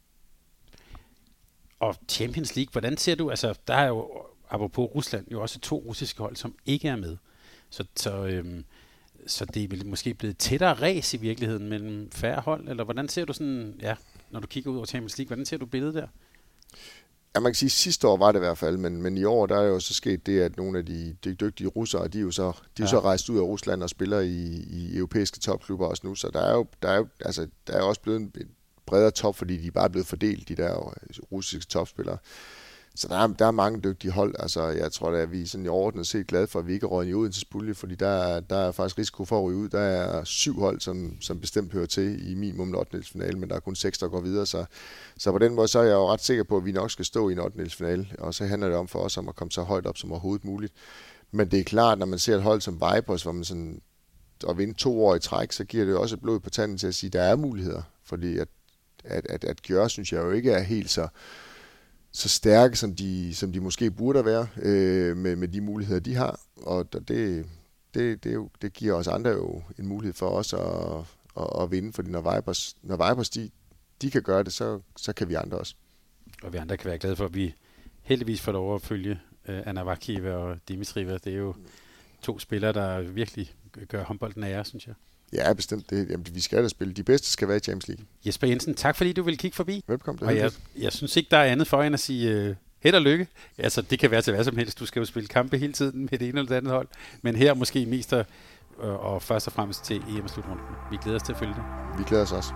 Og 1.80 1.94
Champions 2.08 2.56
League, 2.56 2.72
hvordan 2.72 2.96
ser 2.96 3.14
du, 3.14 3.30
altså 3.30 3.54
der 3.68 3.74
er 3.74 3.88
jo, 3.88 4.10
apropos 4.50 4.94
Rusland, 4.94 5.26
jo 5.32 5.42
også 5.42 5.60
to 5.60 5.84
russiske 5.86 6.22
hold, 6.22 6.36
som 6.36 6.54
ikke 6.66 6.88
er 6.88 6.96
med. 6.96 7.16
Så, 7.70 7.84
så, 7.96 8.26
øhm, 8.26 8.64
så 9.26 9.44
det 9.44 9.72
er 9.72 9.84
måske 9.84 10.14
blevet 10.14 10.38
tættere 10.38 10.72
ræs 10.72 11.14
i 11.14 11.16
virkeligheden 11.16 11.68
mellem 11.68 12.10
færre 12.10 12.40
hold, 12.40 12.68
eller 12.68 12.84
hvordan 12.84 13.08
ser 13.08 13.24
du 13.24 13.32
sådan, 13.32 13.74
ja, 13.82 13.94
når 14.30 14.40
du 14.40 14.46
kigger 14.46 14.70
ud 14.70 14.76
over 14.76 14.86
Champions 14.86 15.18
League, 15.18 15.28
hvordan 15.28 15.46
ser 15.46 15.56
du 15.56 15.66
billedet 15.66 15.94
der? 15.94 16.06
Ja, 17.34 17.40
man 17.40 17.52
kan 17.52 17.54
sige, 17.54 17.68
at 17.68 17.72
sidste 17.72 18.08
år 18.08 18.16
var 18.16 18.32
det 18.32 18.38
i 18.38 18.44
hvert 18.46 18.58
fald, 18.58 18.76
men, 18.76 19.02
men 19.02 19.18
i 19.18 19.24
år 19.24 19.46
der 19.46 19.56
er 19.56 19.66
jo 19.66 19.80
så 19.80 19.94
sket 19.94 20.26
det, 20.26 20.40
at 20.40 20.56
nogle 20.56 20.78
af 20.78 20.86
de, 20.86 21.16
de 21.24 21.34
dygtige 21.34 21.68
russere, 21.68 22.08
de 22.08 22.18
er 22.18 22.22
jo 22.22 22.30
så, 22.30 22.52
de 22.78 22.82
er 22.82 22.86
ja. 22.86 22.90
så 22.90 23.00
rejst 23.00 23.28
ud 23.28 23.38
af 23.38 23.42
Rusland 23.42 23.82
og 23.82 23.90
spiller 23.90 24.20
i, 24.20 24.64
i 24.70 24.96
europæiske 24.96 25.40
topklubber 25.40 25.86
også 25.86 26.06
nu, 26.06 26.14
så 26.14 26.30
der 26.32 26.40
er 26.40 26.54
jo, 26.54 26.66
der 26.82 26.88
er 26.88 26.96
jo, 26.96 27.08
altså, 27.24 27.48
der 27.66 27.72
er 27.72 27.82
også 27.82 28.00
blevet 28.00 28.20
en 28.20 28.32
bredere 28.86 29.10
top, 29.10 29.36
fordi 29.36 29.56
de 29.56 29.66
er 29.66 29.70
bare 29.70 29.90
blevet 29.90 30.06
fordelt, 30.06 30.48
de 30.48 30.54
der 30.54 30.94
russiske 31.32 31.70
topspillere. 31.70 32.18
Så 32.96 33.08
der 33.08 33.16
er, 33.16 33.26
der 33.26 33.46
er 33.46 33.50
mange 33.50 33.80
dygtige 33.80 34.10
hold. 34.10 34.34
Altså, 34.38 34.66
jeg 34.66 34.92
tror, 34.92 35.10
at 35.10 35.32
vi 35.32 35.42
er 35.42 35.46
sådan 35.46 35.66
i 35.66 35.68
ordnet 35.68 36.06
set 36.06 36.26
glade 36.26 36.46
for, 36.46 36.58
at 36.58 36.66
vi 36.66 36.72
ikke 36.72 36.86
er 36.86 37.02
i 37.02 37.14
Odenses 37.14 37.44
pulje, 37.44 37.74
fordi 37.74 37.94
der 37.94 38.40
der 38.40 38.56
er 38.56 38.72
faktisk 38.72 38.98
risiko 38.98 39.24
for 39.24 39.38
at 39.38 39.44
ryge 39.44 39.58
ud. 39.58 39.68
Der 39.68 39.80
er 39.80 40.24
syv 40.24 40.60
hold, 40.60 40.80
som, 40.80 41.16
som 41.20 41.40
bestemt 41.40 41.72
hører 41.72 41.86
til 41.86 42.30
i 42.30 42.34
minimum 42.34 42.74
8. 42.74 43.02
finale, 43.02 43.38
men 43.38 43.48
der 43.48 43.56
er 43.56 43.60
kun 43.60 43.74
seks, 43.74 43.98
der 43.98 44.08
går 44.08 44.20
videre. 44.20 44.46
Så, 44.46 44.64
så 45.18 45.32
på 45.32 45.38
den 45.38 45.54
måde 45.54 45.68
så 45.68 45.78
er 45.78 45.82
jeg 45.82 45.92
jo 45.92 46.12
ret 46.12 46.24
sikker 46.24 46.44
på, 46.44 46.56
at 46.56 46.64
vi 46.64 46.72
nok 46.72 46.90
skal 46.90 47.04
stå 47.04 47.28
i 47.28 47.32
en 47.32 47.38
8. 47.38 47.70
finale, 47.70 48.08
og 48.18 48.34
så 48.34 48.44
handler 48.44 48.68
det 48.68 48.76
om 48.76 48.88
for 48.88 48.98
os 48.98 49.16
om 49.16 49.28
at 49.28 49.36
komme 49.36 49.50
så 49.50 49.62
højt 49.62 49.86
op 49.86 49.98
som 49.98 50.12
overhovedet 50.12 50.44
muligt. 50.44 50.72
Men 51.30 51.50
det 51.50 51.60
er 51.60 51.64
klart, 51.64 51.98
når 51.98 52.06
man 52.06 52.18
ser 52.18 52.36
et 52.36 52.42
hold 52.42 52.60
som 52.60 52.74
Vipers, 52.74 53.22
hvor 53.22 53.32
man 53.32 53.44
sådan 53.44 53.80
at 54.48 54.58
vinde 54.58 54.74
to 54.74 55.04
år 55.04 55.14
i 55.14 55.20
træk, 55.20 55.52
så 55.52 55.64
giver 55.64 55.84
det 55.84 55.96
også 55.96 56.16
et 56.16 56.22
blod 56.22 56.40
på 56.40 56.50
tanden 56.50 56.78
til 56.78 56.86
at 56.86 56.94
sige, 56.94 57.08
at 57.08 57.12
der 57.12 57.22
er 57.22 57.36
muligheder. 57.36 57.82
Fordi 58.04 58.38
at, 58.38 58.48
at, 59.04 59.26
at, 59.26 59.44
at 59.44 59.62
gøre, 59.62 59.90
synes 59.90 60.12
jeg 60.12 60.22
jo 60.22 60.30
ikke 60.30 60.52
er 60.52 60.60
helt 60.60 60.90
så, 60.90 61.08
så 62.14 62.28
stærke, 62.28 62.76
som 62.76 62.94
de, 62.94 63.34
som 63.34 63.52
de 63.52 63.60
måske 63.60 63.90
burde 63.90 64.24
være, 64.24 64.46
øh, 64.56 65.16
med, 65.16 65.36
med 65.36 65.48
de 65.48 65.60
muligheder, 65.60 66.00
de 66.00 66.14
har. 66.14 66.40
Og 66.56 66.92
det, 66.92 67.46
det, 67.94 68.24
det, 68.24 68.34
jo, 68.34 68.50
det 68.62 68.72
giver 68.72 68.94
os 68.94 69.08
andre 69.08 69.30
jo 69.30 69.62
en 69.78 69.86
mulighed 69.86 70.14
for 70.14 70.28
os 70.28 70.52
at, 70.52 70.60
at, 71.36 71.62
at 71.62 71.70
vinde, 71.70 71.92
fordi 71.92 72.10
når 72.10 72.36
Vipers, 72.36 72.76
når 72.82 73.10
Vipers 73.10 73.30
de, 73.30 73.50
de 74.02 74.10
kan 74.10 74.22
gøre 74.22 74.42
det, 74.42 74.52
så, 74.52 74.80
så 74.96 75.12
kan 75.12 75.28
vi 75.28 75.34
andre 75.34 75.58
også. 75.58 75.74
Og 76.42 76.52
vi 76.52 76.58
andre 76.58 76.76
kan 76.76 76.88
være 76.88 76.98
glade 76.98 77.16
for, 77.16 77.24
at 77.24 77.34
vi 77.34 77.54
heldigvis 78.02 78.40
får 78.40 78.52
lov 78.52 78.74
at 78.74 78.82
følge 78.82 79.20
øh, 79.48 79.62
Anna 79.66 79.82
Vakiva 79.82 80.34
og 80.34 80.58
Dimitriva. 80.68 81.12
Det 81.12 81.32
er 81.32 81.38
jo 81.38 81.54
to 82.22 82.38
spillere, 82.38 82.72
der 82.72 83.00
virkelig 83.00 83.54
gør 83.88 84.04
håndbolden 84.04 84.44
af 84.44 84.50
jer, 84.50 84.62
synes 84.62 84.86
jeg. 84.86 84.94
Ja, 85.32 85.52
bestemt. 85.52 85.90
Det, 85.90 86.10
jamen, 86.10 86.26
vi 86.32 86.40
skal 86.40 86.62
da 86.62 86.68
spille. 86.68 86.94
De 86.94 87.02
bedste 87.02 87.30
skal 87.30 87.48
være 87.48 87.56
i 87.56 87.60
Champions 87.60 87.88
League. 87.88 88.04
Jesper 88.26 88.46
Jensen, 88.46 88.74
tak 88.74 88.96
fordi 88.96 89.12
du 89.12 89.22
vil 89.22 89.38
kigge 89.38 89.54
forbi. 89.54 89.84
Velkommen. 89.86 90.24
Og 90.24 90.36
jeg, 90.36 90.50
jeg 90.78 90.92
synes 90.92 91.16
ikke, 91.16 91.30
der 91.30 91.36
er 91.36 91.44
andet 91.44 91.66
for 91.66 91.82
end 91.82 91.94
at 91.94 92.00
sige 92.00 92.50
uh, 92.50 92.56
held 92.80 92.94
og 92.94 93.02
lykke. 93.02 93.26
Altså, 93.58 93.82
det 93.82 93.98
kan 93.98 94.10
være 94.10 94.22
til 94.22 94.34
hvad 94.34 94.44
som 94.44 94.56
helst. 94.56 94.78
Du 94.78 94.86
skal 94.86 95.00
jo 95.00 95.06
spille 95.06 95.26
kampe 95.26 95.58
hele 95.58 95.72
tiden 95.72 96.08
med 96.10 96.18
det 96.18 96.28
ene 96.28 96.38
eller 96.38 96.48
det 96.48 96.56
andet 96.56 96.72
hold. 96.72 96.88
Men 97.22 97.36
her 97.36 97.54
måske 97.54 97.86
mest 97.86 98.12
og, 98.12 98.24
og 98.78 99.22
først 99.22 99.46
og 99.46 99.52
fremmest 99.52 99.84
til 99.84 99.96
EM-slutrunden. 99.96 100.64
Vi 100.90 100.96
glæder 101.02 101.16
os 101.16 101.22
til 101.22 101.32
at 101.32 101.38
følge 101.38 101.54
det. 101.54 101.62
Vi 101.98 102.04
glæder 102.04 102.22
os 102.22 102.32
også. 102.32 102.52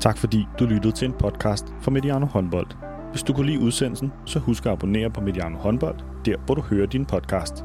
Tak 0.00 0.18
fordi 0.18 0.46
du 0.58 0.64
lyttede 0.64 0.92
til 0.92 1.06
en 1.06 1.12
podcast 1.12 1.64
fra 1.80 1.90
Mediano 1.90 2.26
Håndbold. 2.26 2.66
Hvis 3.10 3.22
du 3.22 3.32
kunne 3.32 3.46
lide 3.46 3.58
udsendelsen, 3.58 4.12
så 4.26 4.38
husk 4.38 4.66
at 4.66 4.72
abonnere 4.72 5.10
på 5.10 5.20
Mediano 5.20 5.58
Håndbold, 5.58 5.98
der 6.24 6.36
hvor 6.36 6.54
du 6.54 6.60
hører 6.60 6.86
din 6.86 7.06
podcast 7.06 7.64